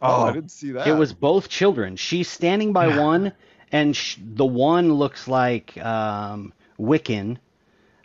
oh, 0.02 0.07
I 0.27 0.31
Oh. 0.31 0.32
didn't 0.32 0.51
see 0.52 0.70
that. 0.73 0.86
It 0.86 0.94
was 0.94 1.12
both 1.12 1.48
children. 1.48 1.97
She's 1.97 2.28
standing 2.28 2.73
by 2.73 2.97
one, 2.97 3.32
and 3.73 3.94
sh- 3.94 4.16
the 4.35 4.47
one 4.47 4.94
looks 4.94 5.28
like 5.28 5.77
um, 5.85 6.52
Wiccan, 6.78 7.36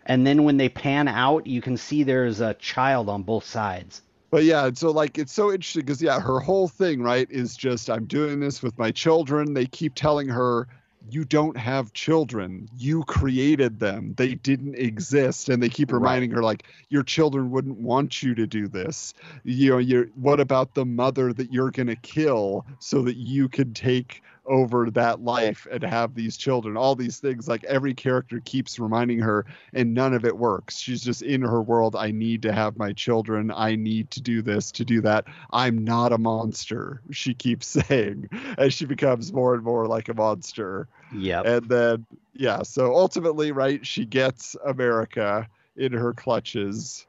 and 0.05 0.25
then 0.27 0.43
when 0.43 0.57
they 0.57 0.67
pan 0.69 1.07
out, 1.07 1.47
you 1.47 1.61
can 1.61 1.77
see 1.77 2.03
there's 2.03 2.41
a 2.41 2.53
child 2.55 3.07
on 3.07 3.23
both 3.23 3.45
sides. 3.45 4.01
But 4.31 4.43
yeah, 4.43 4.69
so 4.73 4.91
like 4.91 5.17
it's 5.17 5.31
so 5.31 5.51
interesting 5.53 5.83
because 5.83 6.01
yeah, 6.01 6.19
her 6.19 6.39
whole 6.41 6.67
thing, 6.67 7.01
right, 7.01 7.27
is 7.31 7.55
just 7.55 7.89
I'm 7.89 8.05
doing 8.05 8.41
this 8.41 8.61
with 8.61 8.77
my 8.77 8.91
children. 8.91 9.53
They 9.53 9.65
keep 9.65 9.95
telling 9.95 10.27
her 10.27 10.67
you 11.09 11.23
don't 11.25 11.57
have 11.57 11.93
children. 11.93 12.67
You 12.77 13.03
created 13.03 13.79
them. 13.79 14.13
They 14.17 14.35
didn't 14.35 14.75
exist. 14.75 15.49
And 15.49 15.61
they 15.61 15.69
keep 15.69 15.91
Right. 15.91 15.97
reminding 15.99 16.31
her 16.31 16.41
like 16.43 16.63
your 16.89 17.03
children 17.03 17.51
wouldn't 17.51 17.77
want 17.77 18.23
you 18.23 18.35
to 18.35 18.47
do 18.47 18.67
this. 18.67 19.13
You 19.43 19.71
know, 19.71 19.77
you're 19.77 20.05
what 20.15 20.39
about 20.39 20.73
the 20.73 20.85
mother 20.85 21.33
that 21.33 21.51
you're 21.51 21.71
gonna 21.71 21.95
kill 21.95 22.65
so 22.79 23.01
that 23.03 23.17
you 23.17 23.47
can 23.49 23.73
take 23.73 24.21
over 24.47 24.89
that 24.91 25.21
life 25.21 25.67
and 25.71 25.83
have 25.83 26.13
these 26.13 26.37
children. 26.37 26.77
All 26.77 26.95
these 26.95 27.19
things 27.19 27.47
like 27.47 27.63
every 27.63 27.93
character 27.93 28.41
keeps 28.43 28.79
reminding 28.79 29.19
her 29.19 29.45
and 29.73 29.93
none 29.93 30.13
of 30.13 30.25
it 30.25 30.37
works. 30.37 30.77
She's 30.77 31.01
just 31.01 31.21
in 31.21 31.41
her 31.41 31.61
world. 31.61 31.95
I 31.95 32.11
need 32.11 32.41
to 32.43 32.51
have 32.51 32.77
my 32.77 32.93
children. 32.93 33.51
I 33.51 33.75
need 33.75 34.11
to 34.11 34.21
do 34.21 34.41
this 34.41 34.71
to 34.73 34.85
do 34.85 35.01
that. 35.01 35.25
I'm 35.51 35.83
not 35.83 36.13
a 36.13 36.17
monster 36.17 37.01
she 37.11 37.33
keeps 37.33 37.67
saying 37.87 38.29
as 38.57 38.73
she 38.73 38.85
becomes 38.85 39.31
more 39.31 39.53
and 39.53 39.63
more 39.63 39.87
like 39.87 40.09
a 40.09 40.13
monster. 40.13 40.87
Yeah 41.13 41.41
and 41.45 41.69
then 41.69 42.05
yeah 42.33 42.63
so 42.63 42.95
ultimately 42.95 43.51
right 43.51 43.85
she 43.85 44.05
gets 44.05 44.55
america 44.65 45.47
in 45.77 45.93
her 45.93 46.13
clutches 46.13 47.05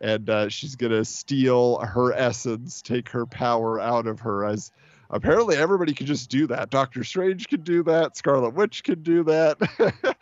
and 0.00 0.28
uh, 0.28 0.48
she's 0.48 0.76
gonna 0.76 1.04
steal 1.04 1.78
her 1.78 2.12
essence 2.12 2.82
take 2.82 3.08
her 3.10 3.26
power 3.26 3.80
out 3.80 4.06
of 4.06 4.20
her 4.20 4.44
as 4.44 4.70
apparently 5.10 5.56
everybody 5.56 5.92
can 5.92 6.06
just 6.06 6.30
do 6.30 6.46
that 6.46 6.70
doctor 6.70 7.04
strange 7.04 7.48
can 7.48 7.60
do 7.62 7.82
that 7.82 8.16
scarlet 8.16 8.54
witch 8.54 8.84
can 8.84 9.02
do 9.02 9.22
that 9.22 9.58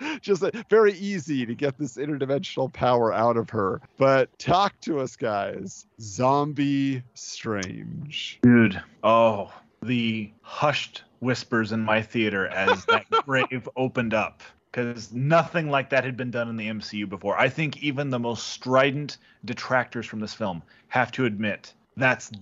just 0.20 0.42
uh, 0.42 0.50
very 0.70 0.92
easy 0.94 1.46
to 1.46 1.54
get 1.54 1.78
this 1.78 1.96
interdimensional 1.96 2.72
power 2.72 3.12
out 3.12 3.36
of 3.36 3.50
her 3.50 3.80
but 3.98 4.36
talk 4.38 4.78
to 4.80 5.00
us 5.00 5.16
guys 5.16 5.86
zombie 6.00 7.02
strange 7.14 8.38
Dude. 8.42 8.82
Oh, 9.02 9.52
the 9.82 10.30
hushed 10.42 11.02
whispers 11.20 11.72
in 11.72 11.80
my 11.80 12.02
theater 12.02 12.46
as 12.48 12.84
that 12.86 13.08
grave 13.26 13.68
opened 13.76 14.14
up. 14.14 14.42
Because 14.70 15.12
nothing 15.12 15.70
like 15.70 15.90
that 15.90 16.04
had 16.04 16.16
been 16.16 16.30
done 16.30 16.48
in 16.48 16.56
the 16.56 16.66
MCU 16.66 17.08
before. 17.08 17.38
I 17.38 17.48
think 17.48 17.82
even 17.82 18.10
the 18.10 18.18
most 18.18 18.48
strident 18.48 19.18
detractors 19.44 20.04
from 20.04 20.20
this 20.20 20.34
film 20.34 20.62
have 20.88 21.12
to 21.12 21.26
admit 21.26 21.72
that's 21.96 22.32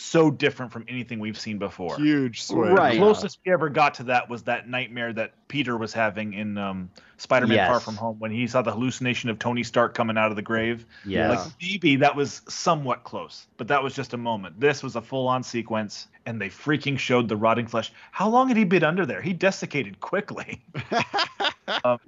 so 0.00 0.30
different 0.30 0.72
from 0.72 0.84
anything 0.88 1.18
we've 1.18 1.38
seen 1.38 1.58
before. 1.58 1.96
Huge 1.96 2.42
swing. 2.42 2.72
Right. 2.72 2.92
The 2.92 2.98
closest 2.98 3.38
we 3.44 3.52
ever 3.52 3.68
got 3.68 3.94
to 3.94 4.04
that 4.04 4.28
was 4.28 4.42
that 4.44 4.68
nightmare 4.68 5.12
that 5.12 5.34
Peter 5.48 5.76
was 5.76 5.92
having 5.92 6.34
in 6.34 6.56
um, 6.58 6.90
Spider-Man 7.18 7.68
Far 7.68 7.80
From 7.80 7.96
Home 7.96 8.18
when 8.18 8.30
he 8.30 8.46
saw 8.46 8.62
the 8.62 8.72
hallucination 8.72 9.30
of 9.30 9.38
Tony 9.38 9.62
Stark 9.62 9.94
coming 9.94 10.16
out 10.16 10.30
of 10.30 10.36
the 10.36 10.42
grave. 10.42 10.86
Yes. 11.04 11.44
Like 11.44 11.54
maybe 11.60 11.96
that 11.96 12.16
was 12.16 12.42
somewhat 12.48 13.04
close, 13.04 13.46
but 13.56 13.68
that 13.68 13.82
was 13.82 13.94
just 13.94 14.14
a 14.14 14.16
moment. 14.16 14.58
This 14.58 14.82
was 14.82 14.96
a 14.96 15.02
full-on 15.02 15.42
sequence, 15.42 16.08
and 16.26 16.40
they 16.40 16.48
freaking 16.48 16.98
showed 16.98 17.28
the 17.28 17.36
rotting 17.36 17.66
flesh. 17.66 17.92
How 18.10 18.28
long 18.28 18.48
had 18.48 18.56
he 18.56 18.64
been 18.64 18.84
under 18.84 19.04
there? 19.06 19.20
He 19.20 19.32
desiccated 19.32 20.00
quickly. 20.00 20.62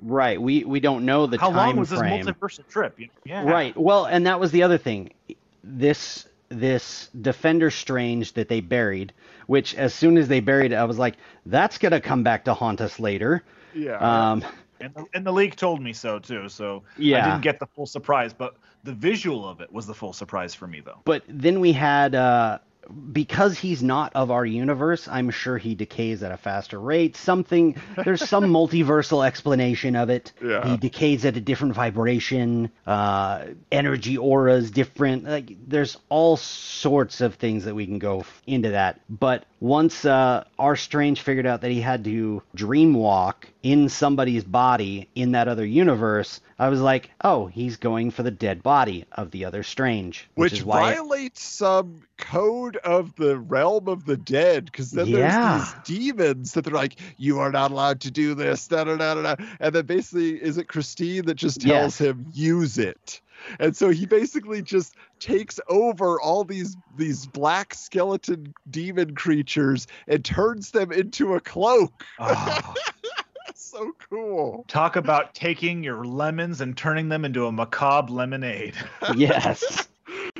Right. 0.02 0.40
We 0.42 0.64
we 0.64 0.80
don't 0.80 1.04
know 1.04 1.26
the 1.26 1.38
How 1.38 1.48
time 1.48 1.56
long 1.56 1.76
was 1.76 1.90
frame. 1.92 2.24
this 2.24 2.34
multiversal 2.34 2.66
trip? 2.68 2.98
Yeah. 3.24 3.44
Right. 3.44 3.76
Well, 3.76 4.06
and 4.06 4.26
that 4.26 4.40
was 4.40 4.50
the 4.50 4.62
other 4.64 4.76
thing. 4.76 5.12
This 5.62 6.26
this 6.58 7.08
Defender 7.20 7.70
Strange 7.70 8.32
that 8.34 8.48
they 8.48 8.60
buried, 8.60 9.12
which 9.46 9.74
as 9.74 9.94
soon 9.94 10.16
as 10.16 10.28
they 10.28 10.40
buried 10.40 10.72
it, 10.72 10.76
I 10.76 10.84
was 10.84 10.98
like, 10.98 11.16
that's 11.46 11.78
gonna 11.78 12.00
come 12.00 12.22
back 12.22 12.44
to 12.44 12.54
haunt 12.54 12.80
us 12.80 12.98
later. 13.00 13.42
Yeah. 13.74 13.96
Um, 13.98 14.44
And 14.80 14.92
the, 14.94 15.06
and 15.14 15.24
the 15.24 15.32
leak 15.32 15.54
told 15.56 15.80
me 15.80 15.92
so 15.92 16.18
too. 16.18 16.48
So 16.48 16.82
I 16.98 17.00
didn't 17.02 17.42
get 17.42 17.60
the 17.60 17.66
full 17.66 17.86
surprise, 17.86 18.32
but 18.32 18.56
the 18.84 18.92
visual 18.92 19.48
of 19.48 19.60
it 19.60 19.72
was 19.72 19.86
the 19.86 19.94
full 19.94 20.12
surprise 20.12 20.54
for 20.54 20.66
me, 20.66 20.80
though. 20.80 21.00
but 21.04 21.22
then 21.28 21.60
we 21.60 21.72
had 21.72 22.14
uh, 22.16 22.58
because 23.12 23.58
he's 23.58 23.82
not 23.82 24.12
of 24.14 24.30
our 24.30 24.44
universe, 24.44 25.08
I'm 25.08 25.30
sure 25.30 25.58
he 25.58 25.74
decays 25.74 26.22
at 26.22 26.32
a 26.32 26.36
faster 26.36 26.78
rate. 26.80 27.16
Something 27.16 27.76
there's 28.04 28.28
some 28.28 28.44
multiversal 28.52 29.26
explanation 29.26 29.96
of 29.96 30.10
it. 30.10 30.32
Yeah. 30.42 30.66
He 30.66 30.76
decays 30.76 31.24
at 31.24 31.36
a 31.36 31.40
different 31.40 31.74
vibration, 31.74 32.70
uh, 32.86 33.46
energy 33.70 34.18
auras 34.18 34.70
different. 34.70 35.24
Like 35.24 35.56
there's 35.66 35.96
all 36.08 36.36
sorts 36.36 37.20
of 37.20 37.36
things 37.36 37.64
that 37.64 37.74
we 37.74 37.86
can 37.86 37.98
go 37.98 38.24
into 38.46 38.70
that. 38.70 39.00
But 39.08 39.44
once 39.62 40.04
uh, 40.04 40.42
our 40.58 40.74
Strange 40.74 41.20
figured 41.20 41.46
out 41.46 41.60
that 41.60 41.70
he 41.70 41.80
had 41.80 42.02
to 42.02 42.42
dream 42.52 42.94
walk 42.94 43.46
in 43.62 43.88
somebody's 43.88 44.42
body 44.42 45.08
in 45.14 45.30
that 45.32 45.46
other 45.46 45.64
universe, 45.64 46.40
I 46.58 46.68
was 46.68 46.80
like, 46.80 47.10
oh, 47.22 47.46
he's 47.46 47.76
going 47.76 48.10
for 48.10 48.24
the 48.24 48.32
dead 48.32 48.64
body 48.64 49.04
of 49.12 49.30
the 49.30 49.44
other 49.44 49.62
Strange, 49.62 50.28
which, 50.34 50.50
which 50.54 50.62
violates 50.62 51.44
some 51.44 52.00
code 52.18 52.76
of 52.78 53.14
the 53.14 53.38
realm 53.38 53.86
of 53.86 54.04
the 54.04 54.16
dead 54.16 54.64
because 54.64 54.90
then 54.90 55.06
Yeah. 55.06 55.28
there's 55.28 55.84
these 55.84 55.96
demons 55.98 56.52
that 56.54 56.64
they're 56.64 56.74
like 56.74 56.96
you 57.16 57.38
are 57.38 57.52
not 57.52 57.70
allowed 57.70 58.00
to 58.00 58.10
do 58.10 58.34
this 58.34 58.66
da, 58.68 58.84
da, 58.84 58.96
da, 58.96 59.14
da, 59.14 59.34
da. 59.34 59.44
and 59.60 59.74
then 59.74 59.86
basically 59.86 60.40
is 60.40 60.56
it 60.56 60.68
christine 60.68 61.24
that 61.26 61.34
just 61.34 61.60
tells 61.60 61.98
Yes. 62.00 62.08
him 62.08 62.26
use 62.32 62.78
it 62.78 63.20
and 63.58 63.76
so 63.76 63.90
he 63.90 64.06
basically 64.06 64.62
just 64.62 64.94
takes 65.20 65.58
over 65.68 66.20
all 66.20 66.44
these 66.44 66.76
these 66.96 67.26
black 67.26 67.74
skeleton 67.74 68.52
demon 68.70 69.14
creatures 69.14 69.86
and 70.08 70.24
turns 70.24 70.70
them 70.70 70.92
into 70.92 71.34
a 71.34 71.40
cloak 71.40 72.04
Oh, 72.18 72.74
so 73.54 73.92
cool 74.10 74.64
talk 74.68 74.96
about 74.96 75.34
taking 75.34 75.82
your 75.82 76.04
lemons 76.04 76.60
and 76.60 76.76
turning 76.76 77.08
them 77.08 77.24
into 77.24 77.46
a 77.46 77.52
macabre 77.52 78.12
lemonade. 78.12 78.74
yes. 79.14 79.88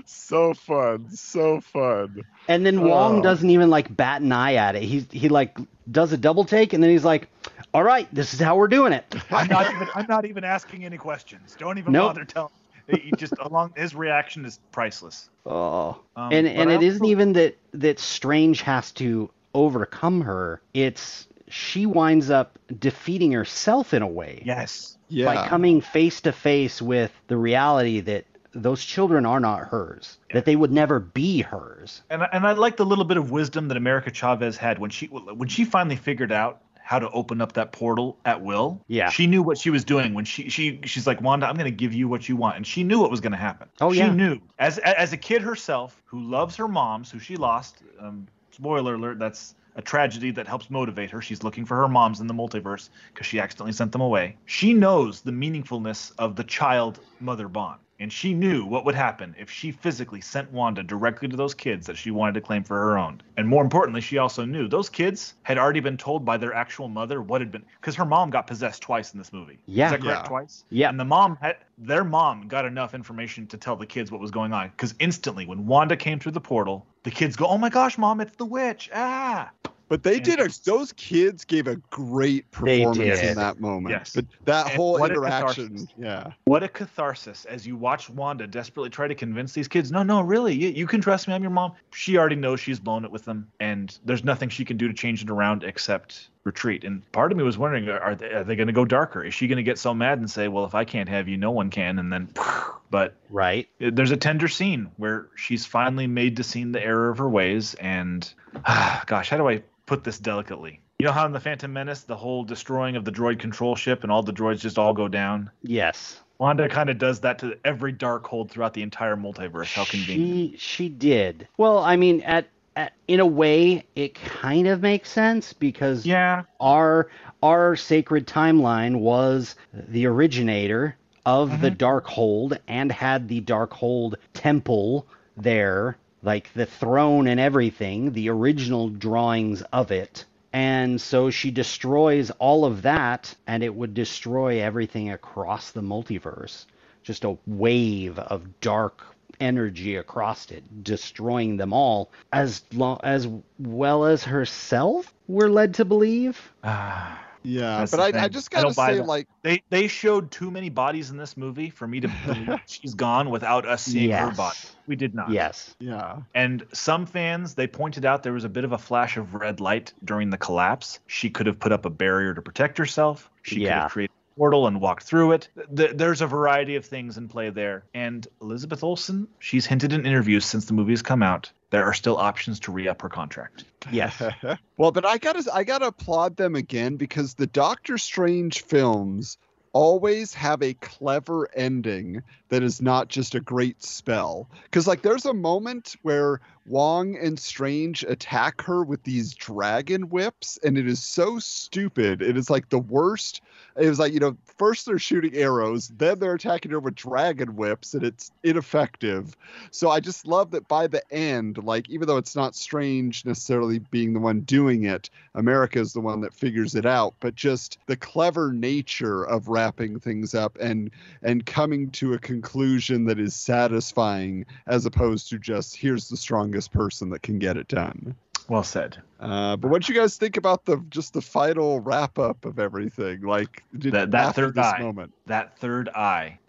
so 0.04 0.52
fun 0.54 1.08
so 1.10 1.60
fun 1.60 2.22
And 2.48 2.66
then 2.66 2.82
Wong 2.82 3.18
Oh. 3.18 3.22
doesn't 3.22 3.48
even 3.50 3.70
like 3.70 3.94
bat 3.96 4.20
an 4.20 4.32
eye 4.32 4.54
at 4.54 4.74
it. 4.76 4.82
He 4.82 5.06
he 5.12 5.28
like 5.28 5.56
does 5.90 6.12
a 6.12 6.16
double 6.16 6.44
take 6.44 6.72
and 6.72 6.82
then 6.82 6.90
he's 6.90 7.04
like, 7.04 7.28
"All 7.72 7.84
right, 7.84 8.08
this 8.12 8.34
is 8.34 8.40
how 8.40 8.56
we're 8.56 8.68
doing 8.68 8.92
it." 8.92 9.04
I'm 9.30 9.46
not 9.48 9.72
even. 9.72 9.88
I'm 9.94 10.06
not 10.08 10.24
even 10.26 10.42
asking 10.44 10.84
any 10.84 10.96
questions. 10.98 11.54
Don't 11.56 11.78
even 11.78 11.92
Nope. 11.92 12.08
bother 12.14 12.24
telling. 12.24 12.50
He 12.88 13.12
just 13.16 13.34
along 13.40 13.72
his 13.76 13.94
reaction 13.94 14.44
is 14.44 14.58
priceless. 14.72 15.30
Oh. 15.46 16.00
Um, 16.16 16.32
and 16.32 16.46
but 16.46 16.56
and 16.56 16.70
I 16.70 16.74
it 16.74 16.82
isn't 16.82 17.04
even 17.04 17.32
that 17.34 17.56
that 17.72 17.98
Strange 17.98 18.62
has 18.62 18.92
to 18.92 19.30
overcome 19.54 20.20
her. 20.22 20.60
It's 20.74 21.28
she 21.48 21.86
winds 21.86 22.30
up 22.30 22.58
defeating 22.78 23.32
herself 23.32 23.92
in 23.92 24.00
a 24.00 24.06
way 24.06 24.42
Yes. 24.46 24.96
yeah 25.08 25.26
by 25.26 25.46
coming 25.48 25.82
face 25.82 26.22
to 26.22 26.32
face 26.32 26.80
with 26.80 27.12
the 27.26 27.36
reality 27.36 28.00
that 28.00 28.24
those 28.54 28.84
children 28.84 29.24
are 29.26 29.40
not 29.40 29.68
hers. 29.68 30.18
That 30.32 30.44
they 30.44 30.56
would 30.56 30.72
never 30.72 31.00
be 31.00 31.40
hers. 31.42 32.02
And 32.10 32.22
and 32.32 32.46
I 32.46 32.52
like 32.52 32.76
the 32.76 32.84
little 32.86 33.04
bit 33.04 33.16
of 33.16 33.30
wisdom 33.30 33.68
that 33.68 33.76
America 33.76 34.10
Chavez 34.10 34.56
had 34.56 34.78
when 34.78 34.90
she 34.90 35.06
when 35.06 35.48
she 35.48 35.64
finally 35.64 35.96
figured 35.96 36.32
out 36.32 36.60
how 36.82 36.98
to 36.98 37.08
open 37.10 37.40
up 37.40 37.52
that 37.52 37.72
portal 37.72 38.18
at 38.24 38.42
will. 38.42 38.80
Yeah. 38.88 39.10
She 39.10 39.26
knew 39.26 39.42
what 39.42 39.58
she 39.58 39.70
was 39.70 39.84
doing 39.84 40.14
when 40.14 40.24
she 40.24 40.48
she 40.48 40.80
she's 40.84 41.06
like 41.06 41.20
Wanda, 41.20 41.46
I'm 41.46 41.54
going 41.54 41.64
to 41.64 41.70
give 41.70 41.94
you 41.94 42.08
what 42.08 42.28
you 42.28 42.36
want, 42.36 42.56
and 42.56 42.66
she 42.66 42.82
knew 42.82 42.98
what 42.98 43.10
was 43.10 43.20
going 43.20 43.32
to 43.32 43.38
happen. 43.38 43.68
Oh, 43.80 43.92
she 43.92 44.00
yeah. 44.00 44.12
knew 44.12 44.40
as 44.58 44.78
as 44.78 45.12
a 45.12 45.16
kid 45.16 45.42
herself 45.42 46.02
who 46.04 46.20
loves 46.20 46.56
her 46.56 46.68
moms, 46.68 47.10
who 47.10 47.18
she 47.18 47.36
lost. 47.36 47.82
Um, 48.00 48.26
spoiler 48.50 48.94
alert, 48.94 49.18
that's 49.18 49.54
a 49.76 49.82
tragedy 49.82 50.30
that 50.32 50.46
helps 50.46 50.70
motivate 50.70 51.10
her. 51.10 51.22
She's 51.22 51.42
looking 51.42 51.64
for 51.64 51.76
her 51.78 51.88
moms 51.88 52.20
in 52.20 52.26
the 52.26 52.34
multiverse 52.34 52.90
because 53.12 53.26
she 53.26 53.40
accidentally 53.40 53.72
sent 53.72 53.92
them 53.92 54.02
away. 54.02 54.36
She 54.44 54.74
knows 54.74 55.22
the 55.22 55.30
meaningfulness 55.30 56.12
of 56.18 56.36
the 56.36 56.44
child 56.44 57.00
mother 57.20 57.48
bond. 57.48 57.80
And 58.02 58.12
she 58.12 58.34
knew 58.34 58.64
what 58.64 58.84
would 58.84 58.96
happen 58.96 59.32
if 59.38 59.48
she 59.48 59.70
physically 59.70 60.20
sent 60.20 60.50
Wanda 60.50 60.82
directly 60.82 61.28
to 61.28 61.36
those 61.36 61.54
kids 61.54 61.86
that 61.86 61.96
she 61.96 62.10
wanted 62.10 62.34
to 62.34 62.40
claim 62.40 62.64
for 62.64 62.76
her 62.76 62.98
own. 62.98 63.22
And 63.36 63.46
more 63.46 63.62
importantly, 63.62 64.00
she 64.00 64.18
also 64.18 64.44
knew 64.44 64.66
those 64.66 64.88
kids 64.88 65.34
had 65.44 65.56
already 65.56 65.78
been 65.78 65.96
told 65.96 66.24
by 66.24 66.36
their 66.36 66.52
actual 66.52 66.88
mother 66.88 67.22
what 67.22 67.40
had 67.40 67.52
been 67.52 67.64
because 67.80 67.94
her 67.94 68.04
mom 68.04 68.30
got 68.30 68.48
possessed 68.48 68.82
twice 68.82 69.12
in 69.12 69.18
this 69.18 69.32
movie. 69.32 69.60
Yeah. 69.66 69.86
Is 69.86 69.92
that 69.92 70.00
correct? 70.00 70.22
Yeah. 70.24 70.28
Twice? 70.28 70.64
Yeah. 70.70 70.88
And 70.88 70.98
the 70.98 71.04
mom 71.04 71.38
had 71.40 71.58
their 71.78 72.02
mom 72.02 72.48
got 72.48 72.64
enough 72.64 72.92
information 72.92 73.46
to 73.46 73.56
tell 73.56 73.76
the 73.76 73.86
kids 73.86 74.10
what 74.10 74.20
was 74.20 74.32
going 74.32 74.52
on. 74.52 74.70
Because 74.70 74.96
instantly 74.98 75.46
when 75.46 75.64
Wanda 75.68 75.96
came 75.96 76.18
through 76.18 76.32
the 76.32 76.40
portal, 76.40 76.84
the 77.04 77.10
kids 77.12 77.36
go, 77.36 77.46
Oh 77.46 77.56
my 77.56 77.68
gosh, 77.68 77.98
mom, 77.98 78.20
it's 78.20 78.34
the 78.34 78.44
witch. 78.44 78.90
Ah. 78.92 79.52
But 79.92 80.04
they 80.04 80.14
And- 80.14 80.24
did 80.24 80.40
a 80.40 80.48
those 80.64 80.90
kids 80.94 81.44
gave 81.44 81.66
a 81.66 81.76
great 81.90 82.50
performance 82.50 83.20
in 83.20 83.36
that 83.36 83.60
moment. 83.60 83.92
Yes. 83.92 84.14
But 84.14 84.24
that 84.46 84.68
And 84.68 84.76
whole 84.76 85.04
interaction, 85.04 85.86
yeah. 85.98 86.32
What 86.44 86.62
a 86.62 86.68
catharsis 86.68 87.44
as 87.44 87.66
you 87.66 87.76
watch 87.76 88.08
Wanda 88.08 88.46
desperately 88.46 88.88
try 88.88 89.06
to 89.06 89.14
convince 89.14 89.52
these 89.52 89.68
kids, 89.68 89.92
no, 89.92 90.02
no, 90.02 90.22
really, 90.22 90.54
you, 90.54 90.70
you 90.70 90.86
can 90.86 91.02
trust 91.02 91.28
me, 91.28 91.34
I'm 91.34 91.42
your 91.42 91.50
mom. 91.50 91.72
She 91.92 92.16
already 92.16 92.36
knows 92.36 92.58
she's 92.58 92.80
blown 92.80 93.04
it 93.04 93.10
with 93.10 93.26
them, 93.26 93.48
and 93.60 93.98
there's 94.06 94.24
nothing 94.24 94.48
she 94.48 94.64
can 94.64 94.78
do 94.78 94.88
to 94.88 94.94
change 94.94 95.22
it 95.22 95.28
around 95.28 95.62
except 95.62 96.30
retreat. 96.44 96.84
And 96.84 97.02
part 97.12 97.30
of 97.30 97.36
me 97.36 97.44
was 97.44 97.58
wondering, 97.58 97.90
are 97.90 98.14
they, 98.14 98.32
are 98.32 98.44
they 98.44 98.56
going 98.56 98.68
to 98.68 98.72
go 98.72 98.86
darker? 98.86 99.22
Is 99.22 99.34
she 99.34 99.46
going 99.46 99.58
to 99.58 99.62
get 99.62 99.76
so 99.76 99.92
mad 99.92 100.16
and 100.16 100.30
say, 100.30 100.48
well, 100.48 100.64
if 100.64 100.74
I 100.74 100.86
can't 100.86 101.10
have 101.10 101.28
you, 101.28 101.36
no 101.36 101.50
one 101.50 101.68
can? 101.68 101.98
And 101.98 102.10
then, 102.10 102.30
but 102.90 103.14
Right? 103.28 103.68
Uh, 103.78 103.90
there's 103.92 104.10
a 104.10 104.16
tender 104.16 104.48
scene 104.48 104.90
where 104.96 105.28
she's 105.36 105.66
finally 105.66 106.06
made 106.06 106.36
to 106.38 106.42
see 106.44 106.64
the 106.64 106.82
error 106.82 107.10
of 107.10 107.18
her 107.18 107.28
ways 107.28 107.74
and 107.74 108.32
gosh 109.06 109.30
how 109.30 109.36
do 109.36 109.48
i 109.48 109.62
put 109.86 110.04
this 110.04 110.18
delicately. 110.18 110.80
You 110.98 111.06
know 111.06 111.12
how 111.12 111.26
in 111.26 111.32
the 111.32 111.40
phantom 111.40 111.72
menace 111.72 112.02
the 112.02 112.16
whole 112.16 112.44
destroying 112.44 112.96
of 112.96 113.04
the 113.04 113.10
droid 113.10 113.40
control 113.40 113.74
ship 113.74 114.02
and 114.02 114.12
all 114.12 114.22
the 114.22 114.32
droids 114.32 114.60
just 114.60 114.78
all 114.78 114.92
go 114.92 115.08
down? 115.08 115.50
Yes. 115.62 116.20
wanda 116.38 116.68
kind 116.68 116.90
of 116.90 116.98
does 116.98 117.20
that 117.20 117.38
to 117.40 117.58
every 117.64 117.92
Darkhold 117.92 118.50
throughout 118.50 118.74
the 118.74 118.82
entire 118.82 119.16
multiverse. 119.16 119.74
How 119.74 119.84
convenient. 119.84 120.52
She 120.52 120.56
she 120.58 120.88
did. 120.88 121.48
Well, 121.56 121.78
I 121.78 121.96
mean, 121.96 122.20
at, 122.20 122.46
at 122.76 122.92
in 123.08 123.20
a 123.20 123.26
way, 123.26 123.84
it 123.96 124.14
kind 124.14 124.68
of 124.68 124.80
makes 124.80 125.10
sense 125.10 125.52
because 125.52 126.06
yeah. 126.06 126.44
our 126.60 127.08
our 127.42 127.74
sacred 127.74 128.26
timeline 128.26 129.00
was 129.00 129.56
the 129.72 130.06
originator 130.06 130.96
of 131.26 131.60
the 131.60 131.70
mm-hmm. 131.70 131.84
Darkhold 131.84 132.58
and 132.68 132.90
had 132.90 133.28
the 133.28 133.40
Darkhold 133.40 134.14
temple 134.34 135.06
there, 135.36 135.96
like 136.22 136.52
the 136.54 136.66
throne 136.66 137.26
and 137.26 137.40
everything, 137.40 138.12
the 138.12 138.30
original 138.30 138.88
drawings 138.88 139.62
of 139.72 139.90
it. 139.90 140.24
And 140.52 141.00
so 141.00 141.30
she 141.30 141.50
destroys 141.50 142.30
all 142.32 142.64
of 142.64 142.82
that, 142.82 143.34
and 143.46 143.62
it 143.62 143.74
would 143.74 143.94
destroy 143.94 144.60
everything 144.60 145.10
across 145.10 145.70
the 145.70 145.80
multiverse. 145.80 146.66
Just 147.02 147.24
a 147.24 147.38
wave 147.46 148.18
of 148.18 148.60
dark 148.60 149.02
energy 149.40 149.96
across 149.96 150.50
it, 150.50 150.84
destroying 150.84 151.56
them 151.56 151.72
all, 151.72 152.10
as 152.32 152.62
lo- 152.72 153.00
as 153.02 153.26
well 153.58 154.04
as 154.04 154.24
herself. 154.24 155.12
We're 155.26 155.48
led 155.48 155.74
to 155.74 155.84
believe. 155.84 156.52
Ah. 156.62 157.31
Yeah. 157.42 157.78
That's 157.78 157.90
but 157.90 158.14
I, 158.14 158.24
I 158.24 158.28
just 158.28 158.50
gotta 158.50 158.64
don't 158.64 158.74
say, 158.74 159.00
like, 159.00 159.28
they 159.42 159.62
they 159.70 159.88
showed 159.88 160.30
too 160.30 160.50
many 160.50 160.68
bodies 160.68 161.10
in 161.10 161.16
this 161.16 161.36
movie 161.36 161.70
for 161.70 161.86
me 161.86 162.00
to 162.00 162.08
believe 162.26 162.60
she's 162.66 162.94
gone 162.94 163.30
without 163.30 163.66
us 163.66 163.82
seeing 163.82 164.10
her 164.10 164.30
body 164.32 164.58
we 164.86 164.96
did 164.96 165.14
not 165.14 165.30
Yes. 165.30 165.74
yeah. 165.78 166.18
And 166.34 166.66
some 166.72 167.06
fans, 167.06 167.54
they 167.54 167.66
pointed 167.66 168.04
out 168.04 168.22
there 168.22 168.32
was 168.32 168.44
a 168.44 168.48
bit 168.48 168.64
of 168.64 168.72
a 168.72 168.78
flash 168.78 169.16
of 169.16 169.34
red 169.34 169.60
light 169.60 169.92
during 170.04 170.30
the 170.30 170.38
collapse. 170.38 171.00
She 171.06 171.30
could 171.30 171.46
have 171.46 171.58
put 171.58 171.72
up 171.72 171.84
a 171.84 171.90
barrier 171.90 172.34
to 172.34 172.42
protect 172.42 172.78
herself. 172.78 173.30
She 173.42 173.56
could 173.60 173.68
have 173.68 173.90
created 173.90 174.12
a 174.12 174.38
portal 174.38 174.66
and 174.66 174.80
walked 174.80 175.04
through 175.04 175.32
it. 175.32 175.48
Th- 175.74 175.92
There's 175.94 176.20
a 176.20 176.26
variety 176.26 176.76
of 176.76 176.84
things 176.84 177.16
in 177.16 177.28
play 177.28 177.50
there. 177.50 177.84
And 177.94 178.26
Elizabeth 178.40 178.82
Olsen, 178.82 179.28
she's 179.38 179.66
hinted 179.66 179.92
in 179.92 180.04
interviews 180.06 180.44
since 180.44 180.66
the 180.66 180.74
movie 180.74 180.92
has 180.92 181.02
come 181.02 181.22
out, 181.22 181.52
there 181.72 181.84
are 181.84 181.94
still 181.94 182.18
options 182.18 182.60
to 182.60 182.70
re-up 182.70 183.00
her 183.00 183.08
contract. 183.08 183.64
Yes. 183.90 184.22
well, 184.76 184.92
but 184.92 185.06
I 185.06 185.16
gotta 185.16 185.50
I 185.52 185.64
gotta 185.64 185.86
applaud 185.86 186.36
them 186.36 186.54
again 186.54 186.96
because 186.96 187.34
the 187.34 187.46
Doctor 187.46 187.96
Strange 187.96 188.62
films 188.62 189.38
always 189.72 190.34
have 190.34 190.62
a 190.62 190.74
clever 190.74 191.48
ending 191.54 192.22
that 192.50 192.62
is 192.62 192.82
not 192.82 193.08
just 193.08 193.34
a 193.34 193.40
great 193.40 193.82
spell. 193.82 194.48
Because, 194.64 194.86
like, 194.86 195.02
there's 195.02 195.24
a 195.24 195.32
moment 195.32 195.96
where 196.02 196.40
Wong 196.66 197.16
and 197.16 197.38
Strange 197.38 198.04
attack 198.04 198.60
her 198.62 198.84
with 198.84 199.02
these 199.02 199.34
dragon 199.34 200.10
whips, 200.10 200.58
and 200.62 200.78
it 200.78 200.86
is 200.86 201.02
so 201.02 201.38
stupid. 201.38 202.22
It 202.22 202.36
is 202.36 202.50
like 202.50 202.68
the 202.68 202.78
worst. 202.78 203.40
It 203.76 203.88
was 203.88 203.98
like, 203.98 204.12
you 204.12 204.20
know, 204.20 204.36
first 204.58 204.86
they're 204.86 204.98
shooting 204.98 205.34
arrows, 205.34 205.88
then 205.96 206.18
they're 206.18 206.34
attacking 206.34 206.70
her 206.72 206.78
with 206.78 206.94
dragon 206.94 207.56
whips, 207.56 207.94
and 207.94 208.04
it's 208.04 208.30
ineffective. 208.44 209.34
So 209.70 209.90
I 209.90 210.00
just 210.00 210.26
love 210.26 210.50
that 210.52 210.68
by 210.68 210.86
the 210.86 211.02
end, 211.12 211.64
like, 211.64 211.88
even 211.88 212.06
though 212.06 212.18
it's 212.18 212.36
not 212.36 212.54
Strange 212.54 213.24
necessarily 213.24 213.78
being 213.78 214.12
the 214.12 214.20
one 214.20 214.42
doing 214.42 214.84
it, 214.84 215.08
America 215.34 215.80
is 215.80 215.94
the 215.94 216.00
one 216.00 216.20
that 216.20 216.34
figures 216.34 216.74
it 216.74 216.84
out. 216.84 217.14
But 217.18 217.34
just 217.34 217.78
the 217.86 217.96
clever 217.96 218.52
nature 218.52 219.24
of 219.24 219.48
wrapping 219.62 220.00
things 220.00 220.34
up 220.34 220.58
and 220.60 220.90
and 221.22 221.46
coming 221.46 221.90
to 221.92 222.14
a 222.14 222.18
conclusion 222.18 223.04
that 223.04 223.18
is 223.20 223.34
satisfying 223.34 224.44
as 224.66 224.86
opposed 224.86 225.28
to 225.30 225.38
just 225.38 225.76
here's 225.76 226.08
the 226.08 226.16
strongest 226.16 226.72
person 226.72 227.10
that 227.10 227.22
can 227.22 227.38
get 227.38 227.56
it 227.56 227.68
done. 227.68 228.14
Well 228.48 228.64
said. 228.64 229.00
Uh, 229.20 229.56
but 229.56 229.68
what 229.70 229.82
do 229.84 229.92
you 229.92 229.98
guys 230.00 230.16
think 230.16 230.36
about 230.36 230.64
the 230.64 230.78
just 230.90 231.12
the 231.14 231.22
final 231.22 231.78
wrap 231.78 232.18
up 232.18 232.44
of 232.44 232.58
everything? 232.58 233.20
Like 233.22 233.62
did, 233.78 233.92
That- 233.94 234.10
that 234.10 234.34
third 234.34 234.56
this 234.56 234.66
eye. 234.66 234.80
moment. 234.80 235.12
That 235.26 235.56
third 235.58 235.88
eye. 235.90 236.38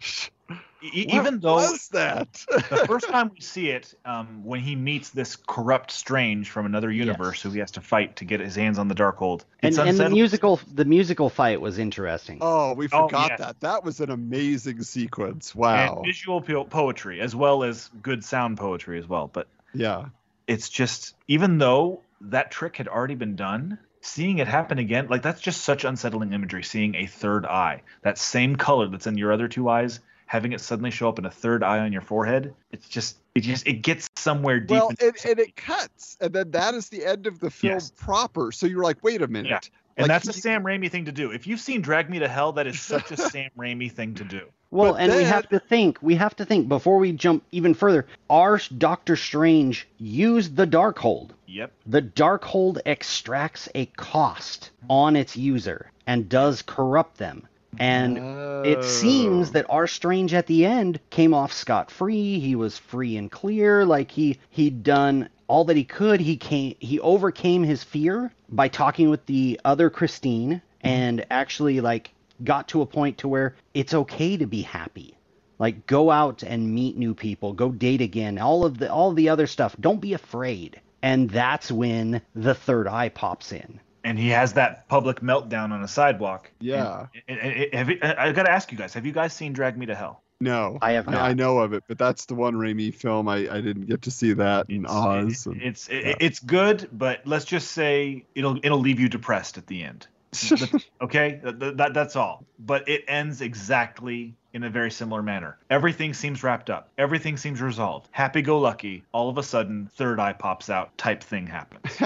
E- 0.84 1.06
even 1.14 1.40
though 1.40 1.54
was 1.54 1.88
that? 1.88 2.30
the 2.48 2.84
first 2.86 3.08
time 3.08 3.30
we 3.32 3.40
see 3.40 3.70
it, 3.70 3.94
um, 4.04 4.44
when 4.44 4.60
he 4.60 4.76
meets 4.76 5.10
this 5.10 5.36
corrupt 5.36 5.90
Strange 5.90 6.50
from 6.50 6.66
another 6.66 6.90
universe 6.90 7.36
Yes. 7.36 7.42
who 7.42 7.50
he 7.50 7.58
has 7.60 7.70
to 7.72 7.80
fight 7.80 8.16
to 8.16 8.24
get 8.24 8.40
his 8.40 8.54
hands 8.54 8.78
on 8.78 8.88
the 8.88 8.94
Darkhold, 8.94 9.44
And, 9.62 9.76
and 9.78 9.98
the 9.98 10.10
musical 10.10 10.60
the 10.72 10.84
musical 10.84 11.30
fight 11.30 11.60
was 11.60 11.78
interesting. 11.78 12.38
oh, 12.42 12.74
we 12.74 12.86
Oh, 12.92 13.06
forgot 13.08 13.30
yes. 13.30 13.38
that. 13.40 13.60
That 13.60 13.84
was 13.84 14.00
an 14.00 14.10
amazing 14.10 14.82
sequence. 14.82 15.54
Wow. 15.54 15.96
and 15.96 16.06
visual 16.06 16.40
po- 16.42 16.64
poetry 16.64 17.20
as 17.20 17.34
well 17.34 17.64
as 17.64 17.90
good 18.02 18.24
sound 18.24 18.58
poetry 18.58 18.98
as 18.98 19.08
well. 19.08 19.28
But 19.32 19.48
yeah. 19.72 20.06
it's 20.46 20.68
just 20.68 21.14
even 21.28 21.58
though 21.58 22.00
that 22.20 22.50
trick 22.50 22.76
had 22.76 22.88
already 22.88 23.14
been 23.14 23.36
done 23.36 23.78
seeing 24.00 24.36
it 24.38 24.46
happen 24.46 24.78
again 24.78 25.06
like 25.08 25.22
that's 25.22 25.40
just 25.40 25.62
such 25.62 25.84
unsettling 25.84 26.34
imagery 26.34 26.62
seeing 26.62 26.94
a 26.94 27.06
third 27.06 27.46
eye 27.46 27.80
that 28.02 28.18
same 28.18 28.54
color 28.54 28.86
that's 28.88 29.06
in 29.06 29.16
your 29.16 29.32
other 29.32 29.48
two 29.48 29.66
eyes 29.68 30.00
having 30.26 30.52
it 30.52 30.60
suddenly 30.60 30.90
show 30.90 31.08
up 31.08 31.18
in 31.18 31.24
a 31.26 31.30
third 31.30 31.62
eye 31.62 31.78
on 31.80 31.92
your 31.92 32.00
forehead 32.02 32.54
it's 32.70 32.88
just 32.88 33.18
it 33.34 33.40
just 33.40 33.66
it 33.66 33.82
gets 33.82 34.08
somewhere 34.16 34.60
deep 34.60 34.70
Well, 34.70 34.90
and, 35.00 35.12
and 35.26 35.38
it 35.40 35.56
cuts, 35.56 36.16
and 36.20 36.32
then 36.32 36.50
that 36.52 36.74
is 36.74 36.88
the 36.88 37.04
end 37.04 37.26
of 37.26 37.40
the 37.40 37.50
film 37.50 37.72
Yes. 37.74 37.90
proper. 37.96 38.52
So 38.52 38.66
you're 38.66 38.82
like, 38.84 39.02
wait 39.02 39.22
a 39.22 39.26
minute. 39.26 39.50
Yeah. 39.50 39.58
and 39.96 40.04
Like, 40.04 40.08
that's 40.08 40.28
a 40.28 40.32
he- 40.32 40.40
Sam 40.40 40.62
Raimi 40.62 40.88
thing 40.88 41.06
to 41.06 41.12
do. 41.12 41.32
If 41.32 41.46
you've 41.48 41.58
seen 41.60 41.82
Drag 41.82 42.08
Me 42.08 42.20
to 42.20 42.28
Hell, 42.28 42.52
that 42.52 42.68
is 42.68 42.80
such 42.80 43.10
a 43.10 43.16
Sam 43.30 43.50
Raimi 43.58 43.90
thing 43.90 44.14
to 44.14 44.24
do. 44.24 44.42
Well, 44.70 44.92
But 44.92 45.00
and 45.02 45.14
we 45.14 45.24
have 45.24 45.48
to 45.48 45.58
think, 45.58 45.98
we 46.00 46.14
have 46.14 46.36
to 46.36 46.44
think 46.44 46.68
before 46.68 46.98
we 46.98 47.10
jump 47.12 47.42
even 47.50 47.74
further. 47.74 48.06
Our 48.30 48.60
Doctor 48.78 49.16
Strange 49.16 49.88
used 49.98 50.54
the 50.56 50.66
Darkhold. 50.66 51.30
Yep. 51.48 51.72
The 51.86 52.02
Darkhold 52.02 52.78
extracts 52.86 53.68
a 53.74 53.86
cost 53.86 54.70
on 54.88 55.16
its 55.16 55.36
user 55.36 55.90
and 56.06 56.28
does 56.28 56.62
corrupt 56.62 57.18
them. 57.18 57.48
And 57.78 58.20
it 58.62 58.82
seems 58.84 59.50
Oh. 59.50 59.52
that 59.52 59.66
our 59.68 59.86
Strange 59.86 60.32
at 60.34 60.46
the 60.46 60.64
end 60.64 61.00
came 61.10 61.34
off 61.34 61.52
scot 61.52 61.90
free. 61.90 62.38
He 62.40 62.54
was 62.56 62.78
free 62.78 63.16
and 63.16 63.30
clear. 63.30 63.84
Like 63.84 64.10
he 64.10 64.38
he'd 64.50 64.82
done 64.82 65.28
all 65.46 65.64
that 65.66 65.76
he 65.76 65.84
could. 65.84 66.20
He 66.20 66.36
came 66.36 66.74
he 66.78 66.98
overcame 67.00 67.62
his 67.62 67.84
fear 67.84 68.32
by 68.48 68.68
talking 68.68 69.10
with 69.10 69.26
the 69.26 69.60
other 69.64 69.90
Christine 69.90 70.62
and 70.80 71.24
actually 71.30 71.80
like 71.80 72.12
got 72.42 72.68
to 72.68 72.82
a 72.82 72.86
point 72.86 73.18
to 73.18 73.28
where 73.28 73.54
it's 73.74 73.94
okay 73.94 74.36
to 74.36 74.46
be 74.46 74.62
happy. 74.62 75.14
Like 75.58 75.86
go 75.86 76.10
out 76.10 76.42
and 76.42 76.74
meet 76.74 76.96
new 76.96 77.14
people, 77.14 77.52
go 77.52 77.70
date 77.70 78.00
again, 78.00 78.38
all 78.38 78.64
of 78.64 78.78
the 78.78 78.90
all 78.92 79.12
the 79.12 79.28
other 79.28 79.46
stuff. 79.46 79.76
Don't 79.78 80.00
be 80.00 80.14
afraid. 80.14 80.80
And 81.02 81.28
that's 81.30 81.70
when 81.70 82.22
the 82.34 82.54
third 82.54 82.88
eye 82.88 83.10
pops 83.10 83.52
in. 83.52 83.80
And 84.04 84.18
he 84.18 84.28
has 84.28 84.52
that 84.52 84.86
public 84.88 85.20
meltdown 85.20 85.72
on 85.72 85.82
a 85.82 85.88
sidewalk. 85.88 86.50
Yeah. 86.60 87.06
And, 87.26 87.38
and- 87.40 87.52
and- 87.52 87.74
have 87.74 87.90
you, 87.90 87.98
I 88.02 88.32
got 88.32 88.44
to 88.44 88.50
ask 88.52 88.70
you 88.70 88.78
guys: 88.78 88.94
Have 88.94 89.06
you 89.06 89.12
guys 89.12 89.32
seen 89.32 89.52
Drag 89.52 89.76
Me 89.78 89.86
to 89.86 89.94
Hell? 89.94 90.22
No. 90.40 90.78
I 90.82 90.92
have 90.92 91.06
not. 91.06 91.22
I 91.22 91.32
know 91.32 91.58
of 91.60 91.72
it, 91.72 91.84
but 91.88 91.96
that's 91.96 92.26
the 92.26 92.34
one 92.34 92.54
Raimi 92.54 92.92
film. 92.94 93.28
I, 93.28 93.48
I 93.50 93.60
didn't 93.60 93.86
get 93.86 94.02
to 94.02 94.10
see 94.10 94.32
that 94.34 94.68
in 94.68 94.84
Oz. 94.84 95.46
It- 95.46 95.52
and- 95.52 95.62
it's 95.62 95.88
it, 95.88 96.16
it's 96.20 96.38
good, 96.40 96.88
but 96.92 97.26
let's 97.26 97.44
just 97.46 97.70
say 97.70 98.26
it'll 98.34 98.58
it'll 98.62 98.80
leave 98.80 99.00
you 99.00 99.08
depressed 99.08 99.56
at 99.58 99.66
the 99.68 99.82
end. 99.84 100.06
Okay, 101.00 101.40
that, 101.42 101.76
that, 101.76 101.94
that's 101.94 102.16
all. 102.16 102.44
But 102.58 102.88
it 102.88 103.04
ends 103.08 103.40
exactly 103.40 104.34
in 104.54 104.62
a 104.62 104.70
very 104.70 104.90
similar 104.90 105.20
manner. 105.22 105.58
Everything 105.68 106.14
seems 106.14 106.42
wrapped 106.44 106.70
up. 106.70 106.88
Everything 106.96 107.36
seems 107.36 107.60
resolved. 107.60 108.08
Happy 108.12 108.40
go 108.40 108.58
lucky. 108.60 109.02
All 109.12 109.28
of 109.28 109.36
a 109.36 109.42
sudden, 109.42 109.90
third 109.96 110.20
eye 110.20 110.32
pops 110.32 110.70
out. 110.70 110.96
Type 110.96 111.22
thing 111.24 111.46
happens, 111.46 112.00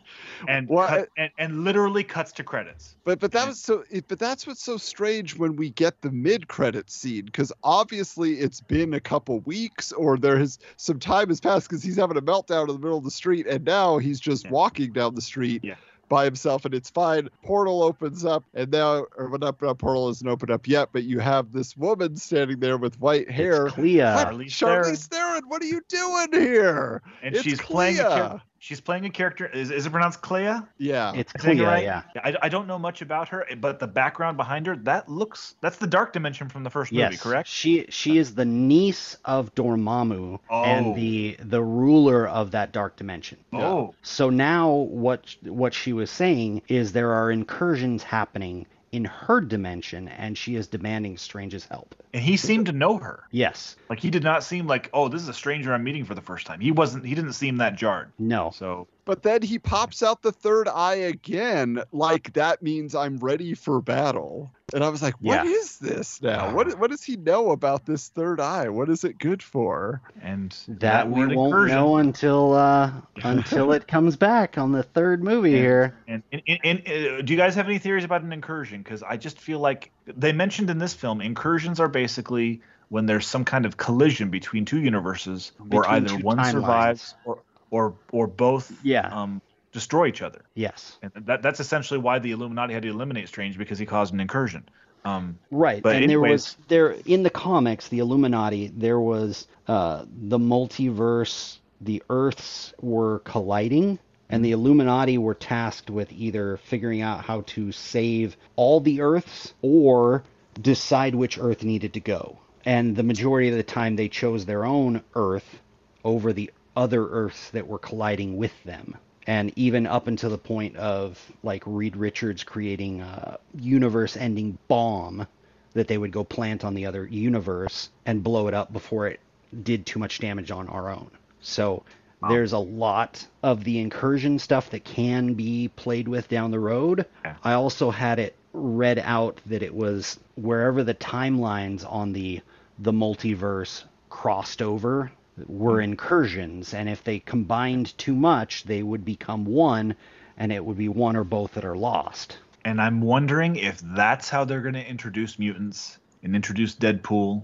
and 0.49 0.69
Well, 0.69 0.87
cut- 0.89 1.09
and, 1.17 1.31
and 1.39 1.65
literally 1.65 2.05
cuts 2.05 2.33
to 2.33 2.45
credits. 2.45 2.97
But 3.05 3.19
but 3.19 3.33
that 3.33 3.47
was 3.49 3.61
so. 3.61 3.83
But 4.09 4.19
that's 4.19 4.47
what's 4.47 4.63
so 4.63 4.77
strange 4.77 5.37
when 5.37 5.57
we 5.57 5.71
get 5.71 6.01
the 6.03 6.11
mid 6.11 6.49
credit 6.49 6.91
scene 6.91 7.25
because 7.25 7.51
obviously 7.63 8.35
it's 8.35 8.61
been 8.61 8.95
a 8.95 9.01
couple 9.01 9.41
weeks 9.41 9.91
or 9.93 10.17
there 10.19 10.39
has 10.39 10.59
some 10.77 10.99
time 10.99 11.29
has 11.29 11.41
passed 11.41 11.69
because 11.69 11.83
he's 11.83 11.97
having 11.97 12.17
a 12.19 12.23
meltdown 12.23 12.69
in 12.69 12.75
the 12.75 12.79
middle 12.81 12.99
of 12.99 13.05
the 13.05 13.11
street 13.11 13.47
and 13.47 13.65
now 13.65 13.99
he's 13.99 14.21
just 14.21 14.45
Yeah. 14.45 14.51
walking 14.51 14.93
down 14.93 15.15
the 15.15 15.23
street. 15.23 15.65
Yeah. 15.65 15.75
By 16.15 16.27
himself 16.27 16.65
and 16.65 16.73
it's 16.73 16.91
fine. 16.91 17.29
Portal 17.43 17.83
opens 17.83 18.25
up 18.25 18.45
and 18.55 18.71
now, 18.71 19.05
or 19.17 19.29
well, 19.29 19.41
not, 19.41 19.61
not 19.61 19.79
portal 19.79 20.09
isn't 20.11 20.29
opened 20.29 20.53
up 20.53 20.69
yet, 20.69 20.91
but 20.93 21.03
you 21.03 21.19
have 21.19 21.51
this 21.51 21.77
woman 21.77 22.15
standing 22.15 22.61
there 22.61 22.77
with 22.77 23.01
white 23.01 23.29
hair. 23.29 23.67
It's 23.67 23.75
Clea. 23.75 23.99
What? 23.99 24.29
Charlize 24.29 24.47
Charlize 24.47 25.09
Theron, 25.35 25.49
what 25.49 25.63
are 25.63 25.67
you 25.67 25.81
doing 25.89 26.29
here? 26.33 27.03
And 27.23 27.35
It's 27.35 27.45
she's 27.45 27.61
playing 27.61 27.99
a 28.01 28.05
Clea. 28.31 28.41
she's 28.59 28.81
playing 28.81 29.05
a 29.05 29.11
character. 29.11 29.47
Is, 29.47 29.71
is 29.71 29.87
it 29.87 29.91
pronounced 29.91 30.23
Clea? 30.23 30.61
Yeah. 30.79 31.13
It's 31.15 31.33
I 31.35 31.39
Clea, 31.39 31.61
right? 31.61 31.83
yeah. 31.83 32.03
I, 32.23 32.37
I 32.43 32.49
don't 32.49 32.67
know 32.67 32.79
much 32.79 33.03
about 33.03 33.29
her, 33.31 33.45
but 33.61 33.79
the 33.79 33.87
background 33.87 34.37
behind 34.37 34.67
her 34.67 34.77
that 34.77 35.09
looks 35.09 35.57
that's 35.61 35.77
the 35.79 35.87
dark 35.87 36.13
dimension 36.13 36.49
from 36.49 36.63
the 36.65 36.71
first 36.71 36.93
movie, 36.93 37.01
Yes, 37.01 37.21
correct? 37.23 37.49
She 37.49 37.87
she 37.89 38.19
is 38.19 38.35
the 38.35 38.45
niece 38.45 39.17
of 39.25 39.55
Dormammu 39.55 40.39
Oh. 40.51 40.63
and 40.65 40.95
the 40.95 41.37
the 41.41 41.63
ruler 41.63 42.29
of 42.29 42.53
that 42.53 42.73
dark 42.73 42.97
dimension. 42.97 43.39
Oh, 43.53 43.95
So 44.03 44.31
now 44.31 44.71
what 44.71 45.35
what 45.43 45.75
she 45.75 45.93
was 45.93 46.11
saying 46.11 46.63
is 46.69 46.93
there 46.93 47.13
are 47.13 47.31
incursions 47.31 48.03
happening 48.03 48.67
in 48.95 49.05
her 49.05 49.41
dimension 49.41 50.07
and 50.07 50.39
she 50.39 50.55
is 50.55 50.69
demanding 50.69 51.17
Strange's 51.17 51.67
help. 51.67 51.97
and 52.13 52.23
he 52.23 52.37
seemed 52.37 52.67
to 52.67 52.73
know 52.73 52.97
her. 52.97 53.25
Yes. 53.33 53.75
Like 53.91 53.99
he 53.99 54.09
did 54.09 54.23
not 54.23 54.45
seem 54.45 54.69
like, 54.69 54.89
oh, 54.93 55.09
this 55.09 55.21
is 55.21 55.29
a 55.29 55.35
stranger 55.35 55.75
I'm 55.75 55.83
meeting 55.83 56.05
for 56.05 56.15
the 56.15 56.21
first 56.21 56.47
time. 56.47 56.61
He 56.61 56.71
wasn't. 56.71 57.05
He 57.05 57.17
didn't 57.17 57.33
seem 57.33 57.57
that 57.57 57.75
jarred. 57.75 58.13
No. 58.21 58.53
So 58.55 58.87
But 59.07 59.23
then 59.23 59.43
he 59.43 59.59
pops 59.59 60.03
out 60.03 60.23
the 60.23 60.33
third 60.33 60.67
eye 60.69 60.95
again, 60.95 61.83
like 61.93 62.33
that 62.33 62.63
means 62.63 62.95
I'm 62.95 63.19
ready 63.19 63.53
for 63.55 63.83
battle. 63.83 64.51
And 64.73 64.83
I 64.83 64.89
was 64.89 65.03
like, 65.03 65.15
"What 65.21 65.47
is 65.47 65.79
Yeah. 65.83 65.89
this 65.91 66.23
now? 66.23 66.55
What 66.55 66.79
what 66.79 66.91
does 66.91 67.05
he 67.05 67.17
know 67.17 67.51
about 67.51 67.85
this 67.85 68.09
third 68.09 68.41
eye? 68.41 68.69
What 68.71 68.89
is 68.89 69.05
it 69.05 69.19
good 69.19 69.43
for? 69.43 70.01
and 70.23 70.57
That, 70.69 71.09
we 71.11 71.21
won't 71.21 71.33
incursion- 71.33 71.77
know 71.77 71.97
until 71.99 72.55
uh 72.55 72.91
until 73.23 73.73
it 73.73 73.87
comes 73.95 74.17
back 74.17 74.57
on 74.57 74.73
the 74.73 74.83
third 74.83 75.23
movie 75.23 75.53
here. 75.53 75.95
And, 76.09 76.23
and, 76.33 76.43
and, 76.49 76.59
and, 76.65 76.79
uh, 76.89 77.23
do 77.23 77.33
you 77.33 77.37
guys 77.37 77.55
have 77.57 77.67
any 77.67 77.79
theories 77.79 78.05
about 78.05 78.23
an 78.23 78.33
incursion? 78.33 78.83
Because 78.83 79.03
I 79.03 79.17
just 79.19 79.39
feel 79.39 79.59
like 79.61 79.93
they 80.07 80.33
mentioned 80.33 80.71
in 80.71 80.79
this 80.79 80.95
film 80.95 81.21
incursions 81.21 81.79
are 81.79 81.89
basically 81.89 82.63
when 82.89 83.07
there's 83.07 83.27
some 83.27 83.45
kind 83.45 83.67
of 83.67 83.77
collision 83.77 84.31
between 84.31 84.65
two 84.65 84.79
universes, 84.81 85.53
where 85.69 85.87
either 85.89 86.17
one 86.19 86.39
timelines. 86.39 86.51
survives 86.53 87.15
or 87.25 87.43
or 87.75 87.95
or 88.13 88.29
both 88.29 88.73
Yeah. 88.85 89.09
um, 89.09 89.43
destroy 89.73 90.07
each 90.07 90.23
other. 90.23 90.43
Yes. 90.55 90.97
And 91.03 91.11
that 91.27 91.43
that's 91.43 91.59
essentially 91.59 91.99
why 91.99 92.21
the 92.21 92.31
Illuminati 92.31 92.73
had 92.73 92.85
to 92.85 92.89
eliminate 92.89 93.27
Strange 93.29 93.59
because 93.59 93.79
he 93.81 93.87
caused 93.87 94.15
an 94.15 94.21
incursion. 94.21 94.69
Um, 95.05 95.39
Right, 95.51 95.83
But 95.83 95.97
and 95.97 96.09
there 96.09 96.21
was 96.21 96.57
there 96.69 96.97
in 97.05 97.25
the 97.25 97.31
comics, 97.31 97.89
the 97.89 97.99
Illuminati, 97.99 98.69
there 98.69 99.01
was 99.01 99.47
uh, 99.67 100.05
the 100.09 100.39
multiverse. 100.39 101.59
The 101.81 102.03
Earths 102.09 102.73
were 102.81 103.19
colliding, 103.19 103.99
and 104.31 104.43
the 104.45 104.53
Illuminati 104.53 105.19
were 105.19 105.35
tasked 105.35 105.91
with 105.91 106.11
either 106.13 106.57
figuring 106.57 107.03
out 107.03 107.25
how 107.25 107.43
to 107.49 107.73
save 107.73 108.37
all 108.57 108.81
the 108.81 109.03
Earths 109.03 109.53
or 109.61 110.23
decide 110.59 111.15
which 111.15 111.39
Earth 111.39 111.65
needed 111.65 111.93
to 111.95 112.01
go. 112.01 112.39
And 112.65 112.97
the 112.97 113.03
majority 113.03 113.49
of 113.51 113.57
the 113.57 113.63
time, 113.65 113.97
they 113.97 114.09
chose 114.09 114.47
their 114.47 114.65
own 114.65 115.03
Earth 115.15 115.61
over 116.05 116.33
the 116.33 116.51
other 116.77 117.07
Earths 117.07 117.51
that 117.51 117.67
were 117.67 117.79
colliding 117.79 118.37
with 118.37 118.53
them. 118.65 118.97
And 119.27 119.53
even 119.57 119.87
up 119.87 120.07
until 120.07 120.31
the 120.31 120.39
point 120.39 120.77
of 120.77 121.19
like 121.43 121.63
Reed 121.67 121.97
Richards 121.97 122.45
creating 122.45 123.01
a 123.01 123.39
universe 123.59 124.17
ending 124.17 124.59
bomb 124.69 125.27
that 125.73 125.89
they 125.89 125.99
would 125.99 126.13
go 126.13 126.25
plant 126.25 126.65
on 126.65 126.75
the 126.75 126.87
other 126.87 127.07
universe 127.07 127.89
and 128.07 128.23
blow 128.23 128.49
it 128.49 128.55
up 128.55 128.73
before 128.73 129.09
it 129.09 129.21
did 129.63 129.87
too 129.87 129.99
much 129.99 130.19
damage 130.19 130.51
on 130.51 130.69
our 130.69 130.91
own. 130.91 131.11
So 131.41 131.85
there's 132.29 132.53
a 132.53 132.59
lot 132.59 133.27
of 133.43 133.65
the 133.65 133.79
incursion 133.79 134.39
stuff 134.39 134.71
that 134.71 134.85
can 134.85 135.35
be 135.35 135.69
played 135.69 136.09
with 136.09 136.29
down 136.29 136.51
the 136.51 136.61
road. 136.61 137.07
Yeah. 137.25 137.35
I 137.43 137.53
also 137.55 137.91
had 137.91 138.19
it 138.19 138.35
read 138.53 138.99
out 138.99 139.41
that 139.47 139.63
it 139.63 139.75
was 139.75 140.19
wherever 140.37 140.85
the 140.85 140.95
timelines 140.95 141.85
on 141.91 142.13
the 142.13 142.41
the 142.79 142.93
multiverse 142.93 143.85
crossed 144.09 144.63
over 144.63 145.11
were 145.47 145.81
incursions, 145.81 146.75
and 146.75 146.89
if 146.89 147.03
they 147.05 147.19
combined 147.19 147.97
too 147.99 148.15
much, 148.15 148.65
they 148.65 148.83
would 148.83 149.05
become 149.05 149.45
one, 149.45 149.95
and 150.37 150.53
it 150.53 150.65
would 150.65 150.79
be 150.79 150.89
one 150.89 151.17
or 151.17 151.25
both 151.25 151.55
that 151.55 151.65
are 151.65 151.77
lost. 151.77 152.39
And 152.65 152.81
I'm 152.81 153.01
wondering 153.01 153.57
if 153.57 153.81
that's 153.81 154.29
how 154.29 154.45
they're 154.45 154.63
going 154.63 154.75
to 154.75 154.87
introduce 154.87 155.39
mutants 155.39 155.99
and 156.23 156.35
introduce 156.35 156.75
Deadpool 156.75 157.43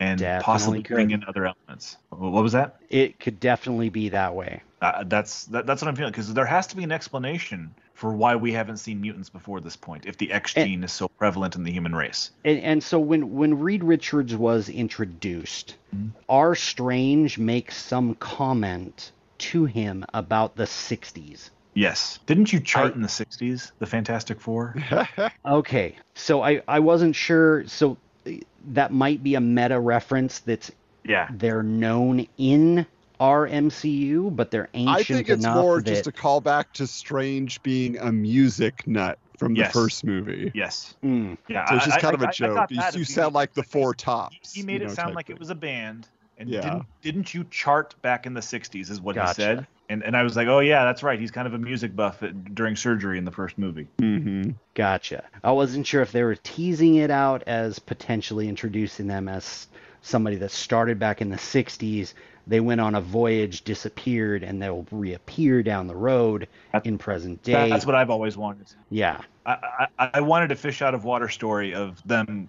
and 0.00 0.18
Definitely 0.18 0.44
possibly 0.44 0.82
bring 0.82 1.10
in 1.12 1.24
other 1.24 1.46
elements. 1.46 1.96
What 2.10 2.42
was 2.42 2.52
that? 2.52 2.76
It 2.90 3.18
could 3.18 3.40
definitely 3.40 3.88
be 3.88 4.10
that 4.10 4.34
way. 4.34 4.62
Uh, 4.82 5.04
that's 5.04 5.44
that, 5.46 5.66
that's 5.66 5.80
what 5.80 5.88
I'm 5.88 5.96
feeling 5.96 6.12
because 6.12 6.34
there 6.34 6.44
has 6.44 6.66
to 6.68 6.76
be 6.76 6.84
an 6.84 6.92
explanation 6.92 7.74
for 7.96 8.12
why 8.12 8.36
we 8.36 8.52
haven't 8.52 8.76
seen 8.76 9.00
mutants 9.00 9.30
before 9.30 9.58
this 9.60 9.74
point. 9.74 10.04
If 10.04 10.18
the 10.18 10.30
X 10.30 10.52
And- 10.54 10.68
gene 10.68 10.84
is 10.84 10.92
so 10.92 11.08
prevalent 11.08 11.56
in 11.56 11.64
the 11.64 11.72
human 11.72 11.94
race, 11.94 12.30
And, 12.44 12.58
and 12.60 12.82
so 12.84 12.98
when 13.00 13.34
when 13.34 13.58
Reed 13.58 13.82
Richards 13.82 14.36
was 14.36 14.68
introduced, 14.68 15.76
Mm-hmm. 15.94 16.08
R. 16.28 16.54
Strange 16.54 17.38
makes 17.38 17.76
some 17.76 18.14
comment 18.16 19.12
to 19.38 19.64
him 19.64 20.04
about 20.12 20.56
the 20.56 20.64
'60s. 20.64 21.50
yes. 21.74 22.18
Didn't 22.26 22.52
you 22.52 22.60
chart 22.60 22.92
I- 22.92 22.94
in 22.96 23.02
the 23.02 23.08
'60s 23.08 23.72
the 23.78 23.86
Fantastic 23.86 24.40
Four? 24.40 24.74
Okay, 25.46 25.96
so 26.14 26.42
I 26.42 26.60
I 26.68 26.80
wasn't 26.80 27.16
sure. 27.16 27.66
So 27.66 27.96
uh, 28.26 28.30
that 28.72 28.92
might 28.92 29.22
be 29.22 29.36
a 29.36 29.40
meta 29.40 29.78
reference 29.80 30.40
that's 30.40 30.70
yeah. 31.04 31.28
they're 31.32 31.62
known 31.62 32.26
in 32.36 32.84
our 33.20 33.48
MCU, 33.48 34.34
but 34.34 34.50
they're 34.50 34.68
ancient 34.74 34.96
I 34.96 35.02
think 35.02 35.28
it's 35.28 35.44
enough 35.44 35.56
more 35.56 35.80
that 35.80 35.84
just 35.90 36.06
a 36.06 36.12
callback 36.12 36.72
to 36.74 36.86
Strange 36.86 37.62
being 37.62 37.98
a 37.98 38.12
music 38.12 38.86
nut 38.86 39.18
from 39.38 39.54
the 39.54 39.64
first 39.64 40.04
movie. 40.04 40.50
Yes. 40.54 40.94
Mm, 41.04 41.36
Yeah. 41.48 41.68
So 41.68 41.76
it's 41.76 41.84
just 41.86 41.98
I- 41.98 42.00
kind 42.00 42.14
of 42.14 42.22
I- 42.22 42.26
a 42.26 42.28
I 42.28 42.32
joke. 42.32 42.54
got 42.54 42.70
You, 42.70 42.80
you 43.00 43.04
sound 43.04 43.34
like 43.34 43.52
the 43.54 43.62
Four 43.62 43.94
Tops. 43.94 44.52
he 44.54 44.62
made 44.62 44.82
it 44.82 44.88
know, 44.88 44.94
sound 44.94 45.08
type 45.08 45.16
like 45.16 45.30
it 45.30 45.38
was 45.38 45.50
a 45.50 45.54
band. 45.54 46.08
And 46.38 46.48
Yeah. 46.50 46.60
didn't 46.60 46.86
didn't 47.02 47.34
you 47.34 47.44
chart 47.50 47.94
back 48.02 48.26
in 48.26 48.34
the 48.34 48.42
'60s? 48.42 48.90
Is 48.90 49.00
what 49.00 49.14
Gotcha. 49.14 49.28
he 49.30 49.34
said. 49.34 49.66
And 49.88 50.02
and 50.02 50.16
I 50.16 50.22
was 50.22 50.36
like, 50.36 50.48
oh 50.48 50.58
yeah, 50.60 50.84
that's 50.84 51.02
right. 51.02 51.18
He's 51.18 51.30
kind 51.30 51.46
of 51.46 51.54
a 51.54 51.58
music 51.58 51.94
buff 51.96 52.22
at, 52.22 52.54
during 52.54 52.76
surgery 52.76 53.16
in 53.18 53.24
the 53.24 53.30
first 53.30 53.56
movie. 53.56 53.86
Mhm. 53.98 54.54
Gotcha. 54.74 55.24
I 55.44 55.52
wasn't 55.52 55.86
sure 55.86 56.02
if 56.02 56.12
they 56.12 56.22
were 56.24 56.34
teasing 56.34 56.96
it 56.96 57.10
out 57.10 57.42
as 57.46 57.78
potentially 57.78 58.48
introducing 58.48 59.06
them 59.06 59.28
as 59.28 59.66
somebody 60.06 60.36
that 60.36 60.50
started 60.50 60.98
back 60.98 61.20
in 61.20 61.30
the 61.30 61.36
60s. 61.36 62.14
They 62.46 62.60
went 62.60 62.80
on 62.80 62.94
a 62.94 63.00
voyage, 63.00 63.62
disappeared, 63.62 64.44
and 64.44 64.62
they'll 64.62 64.86
reappear 64.92 65.62
down 65.64 65.88
the 65.88 65.96
road 65.96 66.46
That- 66.72 66.86
in 66.86 66.96
present 66.96 67.42
day. 67.42 67.68
That's 67.68 67.84
what 67.84 67.96
I've 67.96 68.10
always 68.10 68.36
wanted. 68.36 68.68
yeah. 68.88 69.20
I, 69.44 69.86
I, 69.98 70.10
I 70.14 70.20
wanted 70.22 70.50
a 70.52 70.56
fish 70.56 70.82
out 70.82 70.94
of 70.94 71.04
water 71.04 71.28
story 71.28 71.74
of 71.74 72.00
them 72.06 72.48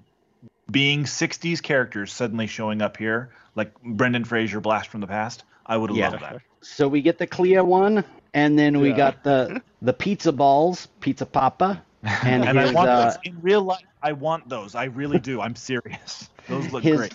being 0.72 1.04
60s 1.04 1.62
characters 1.62 2.12
suddenly 2.12 2.48
showing 2.48 2.82
up 2.82 2.98
here, 2.98 3.30
like 3.56 3.72
Brendan 3.84 4.24
Fraser, 4.26 4.60
Blast 4.60 4.90
from 4.90 5.02
the 5.02 5.08
Past. 5.08 5.44
I 5.66 5.78
would 5.78 5.90
have 5.92 5.98
Yeah. 5.98 6.10
loved 6.10 6.24
that. 6.24 6.42
So 6.62 6.88
we 6.88 7.02
get 7.02 7.18
the 7.20 7.28
Clea 7.28 7.60
one, 7.62 8.04
and 8.34 8.58
then 8.58 8.80
we 8.80 8.90
Yeah. 8.90 8.98
got 8.98 9.24
the 9.24 9.62
the 9.82 9.94
pizza 9.94 10.32
balls, 10.32 10.88
pizza 11.02 11.26
poppa, 11.26 11.84
and, 12.04 12.44
And 12.46 12.60
I 12.60 12.72
want 12.72 12.90
uh, 12.90 13.06
those 13.06 13.18
in 13.24 13.40
real 13.42 13.62
life. 13.62 13.86
I 14.02 14.14
want 14.14 14.50
those. 14.50 14.74
I 14.76 14.86
really 14.86 15.20
do. 15.20 15.40
I'm 15.42 15.56
serious. 15.56 16.30
Those 16.48 16.72
look 16.72 16.84
his 16.84 16.98
great. 16.98 17.14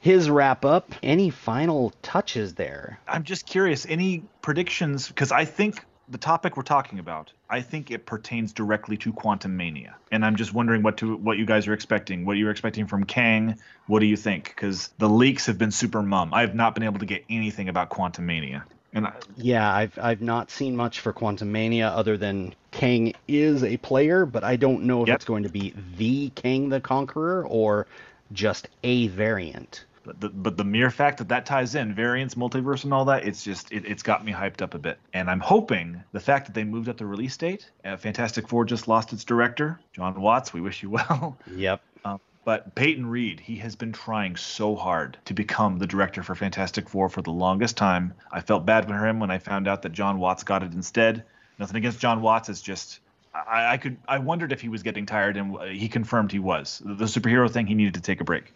His 0.00 0.30
wrap 0.30 0.64
up. 0.64 0.92
Any 1.02 1.30
final 1.30 1.92
touches 2.02 2.54
there? 2.54 2.98
I'm 3.06 3.22
just 3.24 3.46
curious. 3.46 3.86
Any 3.86 4.24
predictions? 4.40 5.08
Because 5.08 5.30
I 5.30 5.44
think 5.44 5.84
the 6.08 6.18
topic 6.18 6.56
we're 6.56 6.62
talking 6.64 6.98
about, 6.98 7.32
I 7.48 7.60
think 7.60 7.90
it 7.90 8.06
pertains 8.06 8.52
directly 8.52 8.96
to 8.98 9.12
Quantumania, 9.12 9.92
and 10.10 10.24
I'm 10.24 10.36
just 10.36 10.52
wondering 10.52 10.82
what 10.82 10.96
to 10.98 11.16
what 11.16 11.38
you 11.38 11.46
guys 11.46 11.68
are 11.68 11.72
expecting. 11.72 12.24
What 12.24 12.36
you're 12.36 12.50
expecting 12.50 12.86
from 12.86 13.04
Kang? 13.04 13.58
What 13.86 14.00
do 14.00 14.06
you 14.06 14.16
think? 14.16 14.48
Because 14.48 14.88
the 14.98 15.08
leaks 15.08 15.46
have 15.46 15.58
been 15.58 15.70
super 15.70 16.02
mum. 16.02 16.32
I 16.34 16.40
have 16.40 16.54
not 16.54 16.74
been 16.74 16.82
able 16.82 16.98
to 17.00 17.06
get 17.06 17.24
anything 17.30 17.68
about 17.68 17.90
Quantumania, 17.90 18.64
and 18.92 19.06
I, 19.06 19.12
Yeah, 19.36 19.70
I've 19.72 19.98
I've 20.00 20.22
not 20.22 20.50
seen 20.50 20.74
much 20.76 21.00
for 21.00 21.12
Quantumania 21.12 21.94
other 21.94 22.16
than 22.16 22.54
Kang 22.70 23.12
is 23.28 23.62
a 23.62 23.76
player, 23.76 24.24
but 24.26 24.42
I 24.44 24.56
don't 24.56 24.84
know 24.84 25.02
if 25.02 25.08
Yep. 25.08 25.16
it's 25.16 25.24
going 25.26 25.42
to 25.44 25.48
be 25.50 25.74
the 25.96 26.30
Kang 26.30 26.70
the 26.70 26.80
Conqueror 26.80 27.46
or 27.46 27.86
just 28.32 28.68
a 28.82 29.08
variant. 29.08 29.84
But 30.04 30.20
the, 30.20 30.28
but 30.30 30.56
the 30.56 30.64
mere 30.64 30.90
fact 30.90 31.18
that 31.18 31.28
that 31.28 31.46
ties 31.46 31.74
in 31.74 31.94
variants, 31.94 32.34
multiverse, 32.34 32.84
and 32.84 32.94
all 32.94 33.04
that, 33.06 33.24
it's 33.24 33.44
just 33.44 33.70
it, 33.70 33.84
it's 33.84 34.02
got 34.02 34.24
me 34.24 34.32
hyped 34.32 34.62
up 34.62 34.74
a 34.74 34.78
bit. 34.78 34.98
And 35.12 35.30
I'm 35.30 35.40
hoping 35.40 36.02
the 36.12 36.20
fact 36.20 36.46
that 36.46 36.54
they 36.54 36.64
moved 36.64 36.88
up 36.88 36.96
the 36.96 37.06
release 37.06 37.36
date. 37.36 37.70
Uh, 37.84 37.96
Fantastic 37.96 38.48
Four 38.48 38.64
just 38.64 38.88
lost 38.88 39.12
its 39.12 39.24
director, 39.24 39.78
Jon 39.92 40.20
Watts. 40.20 40.54
We 40.54 40.60
wish 40.60 40.82
you 40.82 40.90
well. 40.90 41.36
Yep. 41.54 41.82
Um, 42.04 42.20
but 42.44 42.74
Peyton 42.74 43.06
Reed, 43.06 43.40
he 43.40 43.56
has 43.56 43.76
been 43.76 43.92
trying 43.92 44.36
so 44.36 44.74
hard 44.74 45.18
to 45.26 45.34
become 45.34 45.78
the 45.78 45.86
director 45.86 46.22
for 46.22 46.34
Fantastic 46.34 46.88
Four 46.88 47.10
for 47.10 47.20
the 47.20 47.30
longest 47.30 47.76
time. 47.76 48.14
I 48.32 48.40
felt 48.40 48.64
bad 48.64 48.86
for 48.86 49.06
him 49.06 49.20
when 49.20 49.30
I 49.30 49.38
found 49.38 49.68
out 49.68 49.82
that 49.82 49.92
Jon 49.92 50.18
Watts 50.18 50.44
got 50.44 50.62
it 50.62 50.72
instead. 50.72 51.24
Nothing 51.58 51.76
against 51.76 52.00
Jon 52.00 52.22
Watts. 52.22 52.48
It's 52.48 52.62
just 52.62 53.00
I, 53.34 53.72
I 53.72 53.76
could 53.76 53.96
I 54.08 54.18
wondered 54.18 54.52
if 54.52 54.60
he 54.60 54.68
was 54.68 54.82
getting 54.82 55.06
tired, 55.06 55.36
and 55.36 55.56
uh, 55.56 55.64
he 55.64 55.88
confirmed 55.88 56.32
he 56.32 56.38
was. 56.38 56.82
The 56.84 57.04
superhero 57.04 57.50
thing, 57.50 57.66
he 57.66 57.74
needed 57.74 57.94
to 57.94 58.00
take 58.00 58.20
a 58.20 58.24
break. 58.24 58.52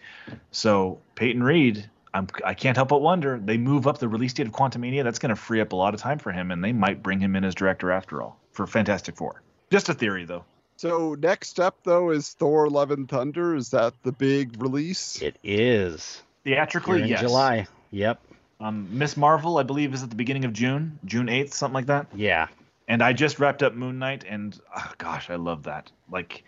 So 0.50 0.98
Peyton 1.14 1.42
Reed, 1.42 1.88
I'm 2.12 2.26
I 2.44 2.54
can't 2.54 2.76
help 2.76 2.88
but 2.88 3.00
wonder. 3.00 3.38
They 3.42 3.56
move 3.56 3.86
up 3.86 3.98
the 3.98 4.08
release 4.08 4.32
date 4.32 4.46
of 4.46 4.52
Quantumania. 4.52 5.04
That's 5.04 5.18
going 5.18 5.30
to 5.30 5.36
free 5.36 5.60
up 5.60 5.72
a 5.72 5.76
lot 5.76 5.94
of 5.94 6.00
time 6.00 6.18
for 6.18 6.32
him, 6.32 6.50
and 6.50 6.62
they 6.62 6.72
might 6.72 7.02
bring 7.02 7.20
him 7.20 7.36
in 7.36 7.44
as 7.44 7.54
director 7.54 7.92
after 7.92 8.22
all 8.22 8.38
for 8.52 8.66
Fantastic 8.66 9.16
Four. 9.16 9.42
Just 9.70 9.88
a 9.88 9.94
theory, 9.94 10.24
though. 10.24 10.44
So 10.76 11.14
next 11.14 11.60
up 11.60 11.78
though 11.84 12.10
is 12.10 12.32
Thor: 12.32 12.68
Love 12.68 12.90
and 12.90 13.08
Thunder. 13.08 13.54
Is 13.54 13.70
that 13.70 13.94
the 14.02 14.12
big 14.12 14.60
release? 14.60 15.22
It 15.22 15.36
is. 15.44 16.22
Theatrically, 16.44 16.98
Here 16.98 17.04
in 17.04 17.10
yes. 17.10 17.20
July. 17.20 17.66
Yep. 17.90 18.20
Um, 18.60 18.88
Miss 18.90 19.16
Marvel, 19.16 19.58
I 19.58 19.62
believe, 19.62 19.94
is 19.94 20.02
at 20.02 20.10
the 20.10 20.16
beginning 20.16 20.44
of 20.44 20.52
June, 20.52 20.98
June 21.04 21.26
8th, 21.26 21.52
something 21.52 21.74
like 21.74 21.86
that. 21.86 22.06
Yeah. 22.14 22.48
And 22.86 23.02
I 23.02 23.12
just 23.12 23.38
wrapped 23.38 23.62
up 23.62 23.74
Moon 23.74 23.98
Knight, 23.98 24.24
and 24.28 24.58
oh, 24.76 24.92
gosh, 24.98 25.30
I 25.30 25.36
love 25.36 25.62
that. 25.64 25.90
Like, 26.10 26.44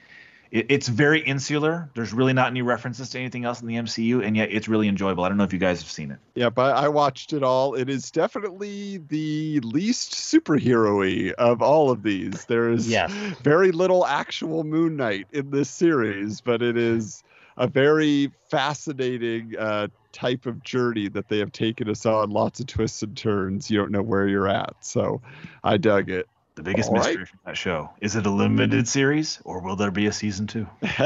it, 0.51 0.67
it's 0.69 0.87
very 0.87 1.21
insular. 1.21 1.91
There's 1.95 2.13
really 2.13 2.35
not 2.35 2.49
any 2.49 2.63
references 2.63 3.09
to 3.11 3.19
anything 3.19 3.45
else 3.45 3.61
in 3.63 3.67
the 3.67 3.77
MCU, 3.77 4.25
and 4.25 4.37
yet 4.37 4.51
it's 4.53 4.69
really 4.69 4.87
enjoyable. 4.87 5.25
I 5.25 5.29
don't 5.29 5.39
know 5.39 5.45
if 5.45 5.53
you 5.53 5.59
guys 5.59 5.81
have 5.81 5.91
seen 5.91 6.11
it. 6.11 6.19
Yeah, 6.35 6.51
but 6.51 6.77
I 6.77 6.89
watched 6.89 7.33
it 7.33 7.43
all. 7.43 7.75
It 7.75 7.89
is 7.89 8.11
definitely 8.11 8.99
the 8.99 9.61
least 9.61 10.13
superhero-y 10.13 11.33
of 11.39 11.63
all 11.63 11.91
of 11.91 12.03
these. 12.03 12.45
There 12.45 12.71
is 12.71 12.89
Yes. 12.89 13.11
very 13.43 13.73
little 13.73 14.07
actual 14.07 14.63
Moon 14.63 14.97
Knight 14.97 15.27
in 15.33 15.51
this 15.51 15.71
series, 15.71 16.43
but 16.43 16.63
it 16.63 16.77
is 16.77 17.23
a 17.57 17.67
very 17.67 18.31
fascinating 18.51 19.55
uh, 19.59 19.89
type 20.17 20.47
of 20.47 20.63
journey 20.63 21.09
that 21.09 21.29
they 21.29 21.39
have 21.39 21.53
taken 21.53 21.91
us 21.91 22.07
on. 22.07 22.31
Lots 22.31 22.61
of 22.61 22.67
twists 22.67 23.03
and 23.03 23.17
turns. 23.17 23.71
You 23.71 23.79
don't 23.79 23.93
know 23.93 24.03
where 24.03 24.27
you're 24.27 24.49
at. 24.49 24.75
So 24.81 25.21
I 25.63 25.77
dug 25.77 26.11
it. 26.11 26.27
The 26.55 26.63
biggest 26.63 26.89
All 26.89 26.97
right. 26.97 27.09
mystery 27.09 27.27
from 27.27 27.41
that 27.45 27.59
show 27.59 27.91
is 28.01 28.17
it 28.17 28.25
a 28.25 28.31
limited 28.31 28.89
series, 28.89 29.43
or 29.45 29.61
will 29.61 29.77
there 29.77 29.91
be 29.91 30.07
a 30.07 30.13
season 30.13 30.47
two? 30.47 30.67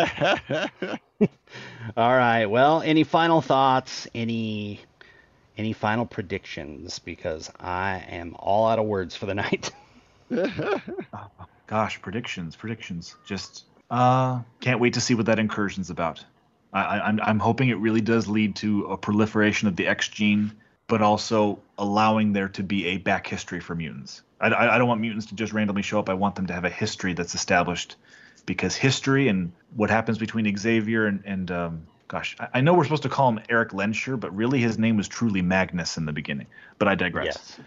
All 1.96 1.96
right. 1.96 2.46
Well, 2.46 2.82
any 2.82 3.02
final 3.02 3.40
thoughts? 3.40 4.06
Any 4.14 4.78
any 5.56 5.72
final 5.72 6.06
predictions? 6.06 7.00
Because 7.00 7.50
I 7.58 8.04
am 8.08 8.36
all 8.38 8.68
out 8.68 8.78
of 8.78 8.86
words 8.86 9.16
for 9.16 9.26
the 9.26 9.34
night. 9.34 9.72
Gosh, 11.66 12.00
predictions, 12.00 12.54
predictions. 12.54 13.16
Just 13.26 13.64
uh, 13.90 14.42
can't 14.60 14.78
wait 14.78 14.94
to 14.94 15.00
see 15.00 15.14
what 15.14 15.26
that 15.26 15.40
incursion's 15.40 15.90
about. 15.90 16.24
I, 16.72 17.00
I'm 17.00 17.20
I'm 17.20 17.38
hoping 17.38 17.68
it 17.68 17.78
really 17.78 18.00
does 18.00 18.28
lead 18.28 18.56
to 18.56 18.84
a 18.86 18.96
proliferation 18.96 19.68
of 19.68 19.76
the 19.76 19.86
X 19.86 20.08
gene, 20.08 20.52
but 20.86 21.02
also 21.02 21.58
allowing 21.78 22.32
there 22.32 22.48
to 22.48 22.62
be 22.62 22.86
a 22.86 22.98
back 22.98 23.26
history 23.26 23.60
for 23.60 23.74
mutants. 23.74 24.22
I, 24.40 24.48
I, 24.48 24.74
I 24.74 24.78
don't 24.78 24.88
want 24.88 25.00
mutants 25.00 25.26
to 25.26 25.34
just 25.34 25.52
randomly 25.52 25.82
show 25.82 25.98
up. 25.98 26.08
I 26.08 26.14
want 26.14 26.34
them 26.36 26.46
to 26.46 26.52
have 26.52 26.64
a 26.64 26.70
history 26.70 27.12
that's 27.12 27.34
established, 27.34 27.96
because 28.46 28.76
history 28.76 29.28
and 29.28 29.52
what 29.74 29.90
happens 29.90 30.18
between 30.18 30.56
Xavier 30.56 31.06
and 31.06 31.22
and 31.24 31.50
um, 31.50 31.86
gosh, 32.08 32.36
I, 32.38 32.48
I 32.54 32.60
know 32.60 32.74
we're 32.74 32.84
supposed 32.84 33.02
to 33.02 33.08
call 33.08 33.30
him 33.30 33.40
Erik 33.48 33.70
Lehnsherr, 33.70 34.18
but 34.18 34.34
really 34.34 34.60
his 34.60 34.78
name 34.78 34.96
was 34.96 35.08
truly 35.08 35.42
Magnus 35.42 35.96
in 35.96 36.06
the 36.06 36.12
beginning. 36.12 36.46
But 36.78 36.88
I 36.88 36.94
digress 36.94 37.26
yes. 37.26 37.60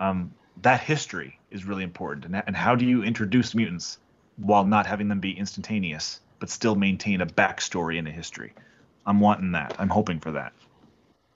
um, 0.00 0.34
that 0.62 0.80
history 0.80 1.38
is 1.50 1.64
really 1.64 1.84
important. 1.84 2.26
And, 2.26 2.42
and 2.46 2.56
how 2.56 2.74
do 2.74 2.84
you 2.84 3.02
introduce 3.02 3.54
mutants 3.54 3.98
while 4.36 4.64
not 4.64 4.86
having 4.86 5.08
them 5.08 5.20
be 5.20 5.32
instantaneous, 5.32 6.20
but 6.44 6.50
still 6.50 6.74
maintain 6.74 7.22
a 7.22 7.26
backstory 7.26 7.98
and 7.98 8.06
a 8.06 8.10
history? 8.10 8.52
I'm 9.06 9.18
wanting 9.18 9.52
that. 9.52 9.76
I'm 9.78 9.88
hoping 9.88 10.20
for 10.20 10.32
that. 10.32 10.52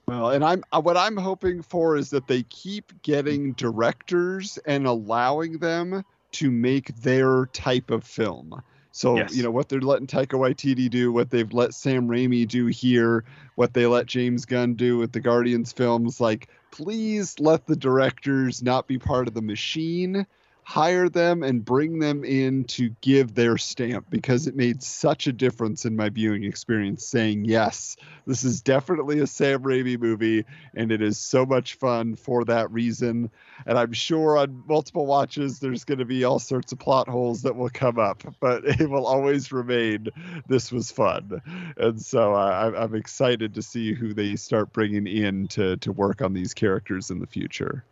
Well, 0.07 0.33
and 0.33 0.45
I'm 0.45 0.63
uh, 0.71 0.83
what 0.83 0.99
I'm 0.99 1.17
hoping 1.17 1.63
for 1.63 1.97
is 1.97 2.11
that 2.11 2.27
they 2.27 2.43
keep 2.43 2.93
getting 3.01 3.55
directors 3.55 4.59
and 4.67 4.87
allowing 4.87 5.61
them 5.61 6.05
to 6.33 6.51
make 6.51 6.95
their 6.97 7.47
type 7.47 7.91
of 7.91 8.05
film. 8.05 8.63
So 8.93 9.17
Yes. 9.17 9.35
you 9.35 9.43
know 9.43 9.51
what 9.51 9.71
they're 9.71 9.81
letting 9.81 10.09
Taika 10.09 10.39
Waititi 10.39 10.91
do, 10.91 11.11
what 11.11 11.31
they've 11.31 11.55
let 11.55 11.73
Sam 11.73 12.07
Raimi 12.07 12.47
do 12.47 12.67
here, 12.67 13.25
what 13.55 13.73
they 13.73 13.87
let 13.87 14.05
James 14.05 14.45
Gunn 14.45 14.75
do 14.75 14.99
with 14.99 15.13
the 15.13 15.21
Guardians 15.21 15.73
films. 15.73 16.21
Like, 16.21 16.51
please 16.71 17.41
let 17.41 17.65
the 17.65 17.77
directors 17.77 18.63
not 18.63 18.87
be 18.87 18.99
part 18.99 19.27
of 19.27 19.33
the 19.33 19.41
machine. 19.41 20.27
Hire 20.69 21.09
them 21.09 21.43
and 21.43 21.65
bring 21.65 21.99
them 21.99 22.23
in 22.25 22.63
to 22.63 22.91
give 23.01 23.35
their 23.35 23.57
stamp 23.57 24.05
because 24.11 24.47
it 24.47 24.55
made 24.55 24.83
such 24.83 25.27
a 25.27 25.33
difference 25.33 25.87
in 25.87 25.97
my 25.97 26.11
viewing 26.11 26.45
experience 26.45 27.07
saying 27.07 27.47
yes 27.47 27.97
this 28.27 28.45
is 28.45 28.61
definitely 28.61 29.19
a 29.21 29.27
sam 29.27 29.63
raimi 29.63 29.99
movie 29.99 30.45
and 30.75 30.93
it 30.93 31.01
is 31.01 31.17
so 31.17 31.47
much 31.47 31.77
fun 31.77 32.15
for 32.15 32.45
that 32.45 32.71
reason. 32.71 33.31
And 33.65 33.79
i'm 33.79 33.95
sure 33.95 34.37
on 34.37 34.63
multiple 34.69 35.07
watches 35.07 35.59
there's 35.59 35.85
going 35.85 36.01
to 36.01 36.05
be 36.05 36.25
all 36.25 36.39
sorts 36.39 36.71
of 36.71 36.79
plot 36.79 37.09
holes 37.09 37.41
that 37.43 37.57
will 37.57 37.71
come 37.71 37.99
up 37.99 38.23
but 38.39 38.63
it 38.67 38.91
will 38.91 39.07
always 39.07 39.51
remain 39.51 40.09
this 40.49 40.71
was 40.71 40.91
fun. 40.91 41.41
And 41.79 41.99
so 41.99 42.35
uh, 42.35 42.73
i'm 42.77 42.95
excited 42.95 43.55
to 43.55 43.63
see 43.63 43.95
who 43.95 44.13
they 44.13 44.37
start 44.37 44.75
bringing 44.75 45.07
in 45.07 45.49
to, 45.49 45.79
to 45.79 45.93
work 45.93 46.21
on 46.21 46.35
these 46.35 46.53
characters 46.53 47.11
in 47.11 47.21
the 47.21 47.27
future. 47.27 47.85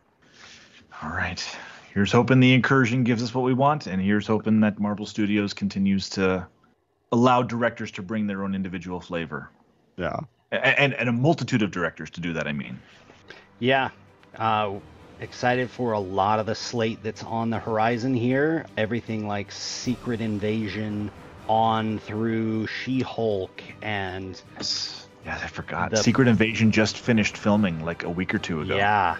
All 1.03 1.09
right 1.09 1.43
here's 1.97 2.13
hoping 2.13 2.41
the 2.41 2.53
incursion 2.53 3.05
gives 3.05 3.23
us 3.23 3.35
what 3.35 3.43
we 3.43 3.55
want, 3.55 3.87
and 3.87 4.03
here's 4.03 4.27
hoping 4.27 4.61
that 4.61 4.79
Marvel 4.79 5.07
Studios 5.07 5.55
continues 5.55 6.11
to 6.11 6.47
allow 7.11 7.43
directors 7.43 7.91
to 7.93 8.03
bring 8.03 8.27
their 8.27 8.45
own 8.45 8.55
individual 8.55 9.01
flavor. 9.01 9.49
Yeah. 9.97 10.21
And 10.53 10.93
and 10.93 11.09
a 11.09 11.13
multitude 11.13 11.63
of 11.63 11.71
directors 11.71 12.11
to 12.11 12.21
do 12.21 12.35
that. 12.35 12.47
I 12.47 12.53
mean. 12.53 12.79
Yeah. 13.59 13.89
Uh, 14.37 14.75
excited 15.21 15.71
for 15.71 15.93
a 15.93 15.99
lot 15.99 16.39
of 16.39 16.45
the 16.45 16.55
slate 16.55 17.03
that's 17.03 17.25
on 17.25 17.49
the 17.49 17.59
horizon 17.59 18.15
here. 18.15 18.67
Everything 18.77 19.27
like 19.27 19.51
Secret 19.51 20.21
Invasion 20.21 21.11
on 21.49 21.99
through 21.99 22.67
She-Hulk 22.67 23.63
and. 23.81 24.41
Yes. 24.57 25.09
Yeah, 25.25 25.41
I 25.43 25.47
forgot. 25.47 25.91
The, 25.91 25.97
Secret 25.97 26.29
Invasion 26.29 26.71
just 26.71 26.99
finished 26.99 27.39
filming 27.39 27.85
like 27.85 28.05
a 28.05 28.11
week 28.11 28.35
or 28.35 28.39
two 28.39 28.61
ago. 28.61 28.77
Yeah, 28.77 29.17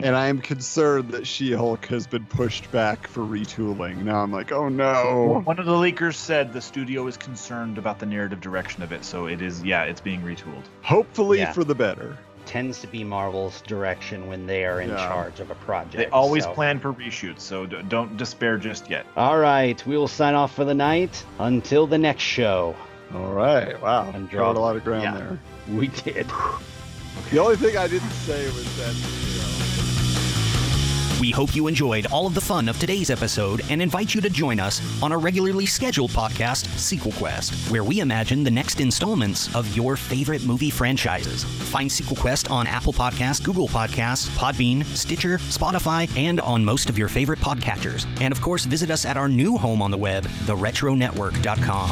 and 0.00 0.14
I 0.16 0.28
am 0.28 0.40
concerned 0.40 1.10
that 1.10 1.26
She-Hulk 1.26 1.86
has 1.86 2.06
been 2.06 2.24
pushed 2.26 2.70
back 2.70 3.06
for 3.06 3.20
retooling. 3.20 4.04
Now 4.04 4.22
I'm 4.22 4.32
like, 4.32 4.52
oh 4.52 4.68
no. 4.68 5.42
One 5.44 5.58
of 5.58 5.66
the 5.66 5.72
leakers 5.72 6.14
said 6.14 6.52
the 6.52 6.60
studio 6.60 7.06
is 7.06 7.16
concerned 7.16 7.78
about 7.78 7.98
the 7.98 8.06
narrative 8.06 8.40
direction 8.40 8.82
of 8.82 8.92
it, 8.92 9.04
so 9.04 9.26
it 9.26 9.42
is, 9.42 9.62
yeah, 9.62 9.84
it's 9.84 10.00
being 10.00 10.22
retooled. 10.22 10.64
Hopefully 10.82 11.38
yeah. 11.38 11.52
for 11.52 11.64
the 11.64 11.74
better. 11.74 12.16
Tends 12.46 12.80
to 12.80 12.86
be 12.86 13.04
Marvel's 13.04 13.60
direction 13.62 14.26
when 14.26 14.46
they 14.46 14.64
are 14.64 14.80
in 14.80 14.88
yeah. 14.88 14.96
charge 14.96 15.40
of 15.40 15.50
a 15.50 15.54
project. 15.56 15.96
They 15.96 16.06
always 16.06 16.44
so. 16.44 16.54
plan 16.54 16.80
for 16.80 16.92
reshoots, 16.94 17.40
so 17.40 17.66
don't 17.66 18.16
despair 18.16 18.56
just 18.56 18.88
yet. 18.88 19.04
All 19.16 19.38
right, 19.38 19.84
we 19.86 19.98
will 19.98 20.08
sign 20.08 20.34
off 20.34 20.54
for 20.54 20.64
the 20.64 20.74
night. 20.74 21.24
Until 21.38 21.86
the 21.86 21.98
next 21.98 22.22
show. 22.22 22.74
All 23.14 23.32
right. 23.32 23.80
Wow. 23.80 24.10
And 24.14 24.30
Covered 24.30 24.56
a 24.56 24.60
lot 24.60 24.76
of 24.76 24.84
ground 24.84 25.02
yeah, 25.02 25.16
there. 25.16 25.38
We 25.68 25.88
did. 25.88 26.26
The 27.30 27.38
only 27.38 27.56
thing 27.56 27.76
I 27.76 27.88
didn't 27.88 28.10
say 28.10 28.46
was 28.46 28.76
that. 28.76 29.67
We 31.28 31.32
hope 31.32 31.54
you 31.54 31.66
enjoyed 31.66 32.06
all 32.06 32.26
of 32.26 32.32
the 32.32 32.40
fun 32.40 32.70
of 32.70 32.78
today's 32.78 33.10
episode 33.10 33.60
and 33.68 33.82
invite 33.82 34.14
you 34.14 34.22
to 34.22 34.30
join 34.30 34.58
us 34.58 34.80
on 35.02 35.12
our 35.12 35.18
regularly 35.18 35.66
scheduled 35.66 36.10
podcast, 36.10 36.66
Sequel 36.78 37.12
Quest, 37.12 37.52
where 37.70 37.84
we 37.84 38.00
imagine 38.00 38.42
the 38.42 38.50
next 38.50 38.80
installments 38.80 39.54
of 39.54 39.76
your 39.76 39.94
favorite 39.94 40.46
movie 40.46 40.70
franchises. 40.70 41.44
Find 41.44 41.92
Sequel 41.92 42.16
Quest 42.16 42.50
on 42.50 42.66
Apple 42.66 42.94
Podcasts, 42.94 43.44
Google 43.44 43.68
Podcasts, 43.68 44.26
Podbean, 44.38 44.86
Stitcher, 44.86 45.36
Spotify, 45.36 46.08
and 46.16 46.40
on 46.40 46.64
most 46.64 46.88
of 46.88 46.96
your 46.96 47.08
favorite 47.08 47.40
podcatchers. 47.40 48.06
And 48.22 48.32
of 48.32 48.40
course, 48.40 48.64
visit 48.64 48.90
us 48.90 49.04
at 49.04 49.18
our 49.18 49.28
new 49.28 49.58
home 49.58 49.82
on 49.82 49.90
the 49.90 49.98
web, 49.98 50.24
theretronetwork.com. 50.24 51.90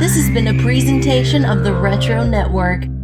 This 0.00 0.16
has 0.16 0.28
been 0.30 0.48
a 0.48 0.60
presentation 0.60 1.44
of 1.44 1.62
the 1.62 1.72
Retro 1.72 2.24
Network. 2.24 2.95